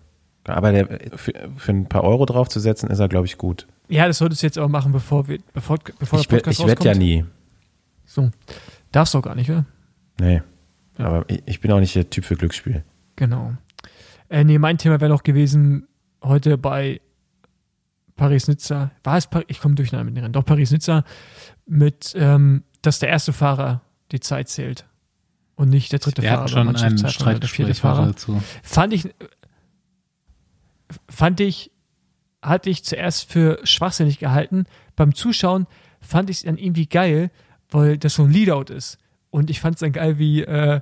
Aber 0.45 0.71
der, 0.71 0.87
für, 1.15 1.33
für 1.55 1.71
ein 1.71 1.87
paar 1.87 2.03
Euro 2.03 2.25
draufzusetzen, 2.25 2.89
ist 2.89 2.97
er, 2.97 3.07
glaube 3.07 3.27
ich, 3.27 3.37
gut. 3.37 3.67
ja, 3.87 4.07
das 4.07 4.17
solltest 4.17 4.41
du 4.41 4.47
jetzt 4.47 4.57
aber 4.57 4.67
machen, 4.67 4.91
bevor, 4.91 5.27
wir, 5.27 5.37
bevor, 5.53 5.77
bevor 5.99 6.19
Ich, 6.19 6.27
der 6.27 6.37
Podcast 6.37 6.59
ich 6.59 6.65
wette 6.65 6.87
ja 6.87 6.95
nie. 6.95 7.25
So. 8.05 8.31
Darfst 8.91 9.13
du 9.13 9.19
auch 9.19 9.23
gar 9.23 9.35
nicht, 9.35 9.51
oder? 9.51 9.65
Nee. 10.19 10.41
Aber 10.97 11.23
ich, 11.27 11.43
ich 11.45 11.61
bin 11.61 11.71
auch 11.71 11.79
nicht 11.79 11.95
der 11.95 12.09
Typ 12.09 12.25
für 12.25 12.35
Glücksspiel. 12.35 12.83
Genau. 13.15 13.53
Äh, 14.29 14.43
nee, 14.43 14.57
mein 14.57 14.79
Thema 14.79 14.99
wäre 14.99 15.11
noch 15.11 15.21
gewesen, 15.21 15.87
heute 16.23 16.57
bei 16.57 16.99
Paris-Nizza, 18.19 18.91
war 19.03 19.17
es 19.17 19.27
Paris, 19.27 19.45
ich 19.47 19.61
komme 19.61 19.75
durcheinander 19.75 20.03
mit 20.05 20.17
den 20.17 20.23
Rennen, 20.23 20.33
doch 20.33 20.45
Paris-Nizza, 20.45 21.03
mit, 21.65 22.13
ähm, 22.15 22.63
dass 22.81 22.99
der 22.99 23.09
erste 23.09 23.31
Fahrer 23.33 23.81
die 24.11 24.19
Zeit 24.19 24.49
zählt 24.49 24.85
und 25.55 25.69
nicht 25.69 25.91
der 25.91 25.99
dritte 25.99 26.21
Wir 26.21 26.31
Fahrer. 26.31 26.47
schon 26.47 26.59
ein 26.59 26.65
Mannschaftszeitfahren 26.67 27.31
oder 27.33 27.39
der 27.39 27.49
vierte 27.49 27.73
Fahrer. 27.73 28.07
dazu. 28.07 28.41
Fand 28.61 28.93
ich, 28.93 29.09
fand 31.09 31.39
ich, 31.39 31.71
hatte 32.41 32.69
ich 32.69 32.83
zuerst 32.83 33.31
für 33.31 33.59
schwachsinnig 33.63 34.19
gehalten. 34.19 34.65
Beim 34.95 35.15
Zuschauen 35.15 35.67
fand 36.01 36.29
ich 36.29 36.37
es 36.37 36.43
dann 36.43 36.57
irgendwie 36.57 36.87
geil, 36.87 37.31
weil 37.69 37.97
das 37.97 38.15
so 38.15 38.23
ein 38.23 38.31
Leadout 38.31 38.73
ist. 38.73 38.97
Und 39.29 39.49
ich 39.49 39.59
fand 39.61 39.75
es 39.75 39.79
dann 39.81 39.91
geil, 39.93 40.17
wie, 40.17 40.41
äh, 40.43 40.81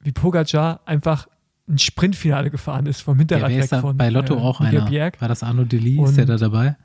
wie 0.00 0.12
Pogacar 0.12 0.80
einfach 0.84 1.26
ein 1.68 1.78
Sprintfinale 1.78 2.50
gefahren 2.50 2.86
ist 2.86 3.02
vom 3.02 3.16
Ja, 3.16 3.18
Hinterrad 3.20 3.50
wer 3.50 3.70
weg 3.70 3.80
von 3.80 3.96
bei 3.96 4.08
Lotto 4.08 4.36
äh, 4.36 4.40
auch 4.40 4.60
einer? 4.60 4.86
Bjerg. 4.86 5.20
War 5.20 5.28
das 5.28 5.42
Arno 5.42 5.64
Deli? 5.64 6.02
Ist 6.02 6.16
der 6.16 6.26
da 6.26 6.36
dabei? 6.36 6.76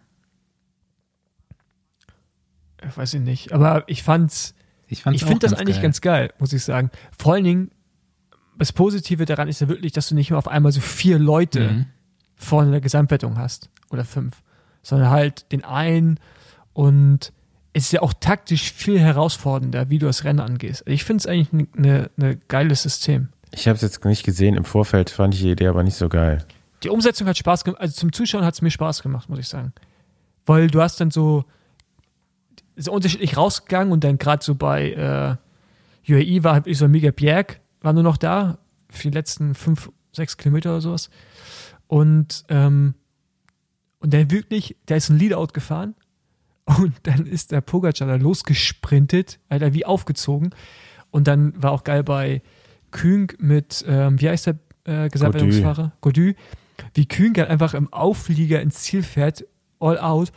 Ich 2.88 2.98
weiß 2.98 3.14
ich 3.14 3.22
nicht. 3.22 3.54
Aber 3.54 3.84
ich 3.88 4.04
fand's, 4.04 4.56
Ich, 4.88 5.04
fand's 5.04 5.22
ich 5.22 5.26
finde 5.28 5.48
das 5.48 5.54
eigentlich 5.54 5.78
geil. 5.78 5.84
ganz 5.84 6.02
geil, 6.02 6.34
muss 6.40 6.54
ich 6.54 6.64
sagen. 6.64 6.92
Vor 7.18 7.34
allen 7.34 7.44
Dingen, 7.46 7.72
das 8.58 8.72
Positive 8.74 9.26
daran 9.26 9.48
ist 9.48 9.62
ja 9.62 9.68
wirklich, 9.68 9.94
dass 9.94 10.10
du 10.10 10.16
nicht 10.16 10.30
mehr 10.30 10.38
auf 10.38 10.48
einmal 10.48 10.72
so 10.72 10.82
vier 10.82 11.18
Leute 11.20 11.70
Mhm. 11.72 11.86
vorne 12.36 12.68
in 12.68 12.72
der 12.74 12.82
Gesamtwertung 12.82 13.38
hast 13.38 13.70
oder 13.90 14.04
fünf, 14.04 14.44
sondern 14.82 15.10
halt 15.10 15.52
den 15.52 15.64
einen 15.64 16.20
und 16.74 17.32
es 17.76 17.86
ist 17.86 17.92
ja 17.94 18.02
auch 18.04 18.14
taktisch 18.14 18.72
viel 18.72 19.00
herausfordernder, 19.00 19.90
wie 19.90 19.98
du 19.98 20.06
das 20.06 20.24
Rennen 20.26 20.40
angehst. 20.42 20.82
Also 20.86 20.92
Ich 20.94 21.04
finde 21.06 21.22
es 21.22 21.28
eigentlich 21.28 21.54
ein 21.54 21.68
ne, 21.82 22.12
ne 22.18 22.38
geiles 22.48 22.84
System. 22.84 23.30
Ich 23.54 23.68
habe 23.68 23.76
es 23.76 23.82
jetzt 23.82 24.04
nicht 24.04 24.24
gesehen. 24.24 24.56
Im 24.56 24.66
Vorfeld 24.66 25.10
fand 25.10 25.36
ich 25.36 25.42
die 25.42 25.52
Idee 25.52 25.68
aber 25.68 25.84
nicht 25.84 25.96
so 25.96 26.10
geil. 26.10 26.44
Die 26.82 26.90
Umsetzung 26.90 27.28
hat 27.28 27.38
Spaß 27.38 27.64
gemacht, 27.64 27.82
also 27.82 27.94
zum 27.94 28.12
Zuschauen 28.12 28.44
hat 28.44 28.56
es 28.56 28.62
mir 28.62 28.72
Spaß 28.72 29.04
gemacht, 29.04 29.30
muss 29.30 29.40
ich 29.40 29.48
sagen. 29.48 29.74
Weil 30.46 30.68
du 30.68 30.82
hast 30.82 31.00
dann 31.00 31.12
so, 31.12 31.46
so 32.76 32.92
unterschiedlich 32.92 33.38
rausgegangen 33.38 33.94
und 33.94 34.04
dann 34.04 34.18
gerade 34.18 34.44
so 34.44 34.56
bei 34.56 34.92
äh, 34.92 36.12
UAE 36.12 36.44
war 36.44 36.56
wirklich 36.56 36.78
so 36.78 36.88
Mega 36.88 37.12
Bjerg, 37.12 37.62
war 37.82 37.94
nur 37.94 38.04
noch 38.04 38.18
da 38.18 38.58
für 38.90 39.04
die 39.10 39.14
letzten 39.14 39.56
fünf, 39.56 39.92
sechs 40.12 40.36
Kilometer 40.36 40.72
oder 40.72 40.82
sowas. 40.82 41.10
Und, 41.88 42.44
ähm, 42.50 42.96
und 44.00 44.14
dann 44.14 44.32
wirklich, 44.32 44.76
der 44.88 44.98
ist 44.98 45.10
ein 45.10 45.20
Leadout 45.20 45.54
gefahren 45.54 45.96
und 46.66 46.94
dann 47.04 47.28
ist 47.28 47.52
der 47.52 47.62
Pogacar 47.62 48.08
da 48.08 48.16
losgesprintet, 48.16 49.40
Alter, 49.48 49.74
wie 49.74 49.86
aufgezogen. 49.86 50.56
Und 51.12 51.28
dann 51.28 51.62
war 51.62 51.72
auch 51.72 51.84
geil 51.84 52.04
bei 52.04 52.42
Kühn 52.94 53.28
mit, 53.40 53.84
ähm, 53.88 54.22
wie 54.22 54.30
heißt 54.30 54.48
der 54.48 54.54
äh, 54.86 55.10
Gesamtwertungsfahrer? 55.10 55.92
Godu. 56.00 56.32
Wie 56.94 57.06
Kühn 57.06 57.34
halt 57.36 57.50
einfach 57.50 57.74
im 57.74 57.92
Auflieger 57.92 58.62
ins 58.62 58.80
Ziel 58.80 59.04
fährt, 59.04 59.44
all 59.80 60.00
out 60.00 60.32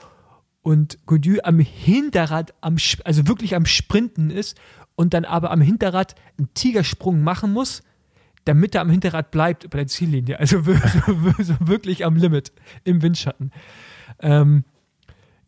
und 0.62 0.98
Godu 1.06 1.36
am 1.44 1.60
Hinterrad, 1.60 2.52
am, 2.60 2.76
also 3.04 3.28
wirklich 3.28 3.54
am 3.54 3.66
Sprinten 3.66 4.30
ist 4.30 4.58
und 4.96 5.14
dann 5.14 5.24
aber 5.24 5.50
am 5.52 5.60
Hinterrad 5.60 6.14
einen 6.38 6.48
Tigersprung 6.54 7.22
machen 7.22 7.52
muss, 7.52 7.82
damit 8.44 8.74
er 8.74 8.80
am 8.80 8.90
Hinterrad 8.90 9.30
bleibt 9.30 9.70
bei 9.70 9.78
der 9.78 9.86
Ziellinie. 9.86 10.38
Also 10.40 10.66
wir- 10.66 10.80
so 11.44 11.54
wirklich 11.60 12.04
am 12.04 12.16
Limit 12.16 12.52
im 12.84 13.02
Windschatten. 13.02 13.52
Ähm, 14.20 14.64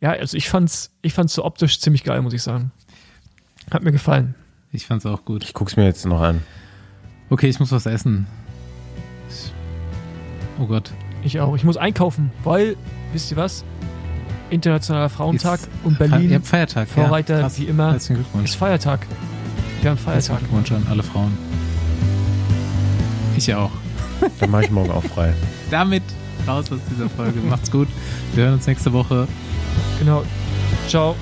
ja, 0.01 0.11
also 0.11 0.37
ich 0.37 0.47
fand's, 0.49 0.91
ich 1.01 1.13
fand's 1.13 1.33
so 1.33 1.43
optisch 1.43 1.79
ziemlich 1.79 2.03
geil, 2.03 2.21
muss 2.21 2.33
ich 2.33 2.41
sagen. 2.43 2.71
Hat 3.71 3.83
mir 3.83 3.91
gefallen. 3.91 4.35
Ich 4.71 4.85
fand's 4.85 5.05
auch 5.05 5.25
gut. 5.25 5.43
Ich 5.43 5.53
guck's 5.53 5.75
mir 5.75 5.85
jetzt 5.85 6.05
noch 6.05 6.21
an. 6.21 6.41
Okay, 7.29 7.47
ich 7.47 7.59
muss 7.59 7.71
was 7.71 7.85
essen. 7.85 8.27
Oh 10.59 10.65
Gott. 10.65 10.91
Ich 11.23 11.39
auch. 11.39 11.55
Ich 11.55 11.63
muss 11.63 11.77
einkaufen, 11.77 12.31
weil, 12.43 12.75
wisst 13.13 13.31
ihr 13.31 13.37
was? 13.37 13.63
Internationaler 14.49 15.09
Frauentag 15.09 15.59
Ist- 15.59 15.69
und 15.83 15.99
Berlin 15.99 16.29
Ihr 16.29 16.35
habt 16.37 16.47
Feiertag. 16.47 16.87
Vorreiter 16.87 17.41
ja, 17.41 17.57
wie 17.57 17.65
immer. 17.65 17.91
Herzlichen 17.91 18.23
Glückwunsch. 18.23 18.49
ist 18.49 18.55
Feiertag. 18.55 19.05
Wir 19.81 19.91
haben 19.91 19.97
Herzlichen 19.97 20.21
Feiertag. 20.21 20.39
Glückwunsch 20.39 20.71
an 20.71 20.87
alle 20.89 21.03
Frauen. 21.03 21.37
Ich 23.37 23.53
auch. 23.53 23.71
Dann 24.39 24.49
mache 24.51 24.63
ich 24.65 24.71
morgen 24.71 24.91
auch 24.91 25.03
frei. 25.03 25.33
Damit 25.71 26.03
raus 26.47 26.71
aus 26.71 26.79
dieser 26.89 27.09
Folge. 27.09 27.39
Macht's 27.41 27.69
gut. 27.71 27.87
Wir 28.33 28.45
hören 28.45 28.55
uns 28.55 28.67
nächste 28.67 28.91
Woche. 28.91 29.27
Genau. 29.99 30.23
Ciao. 30.87 31.15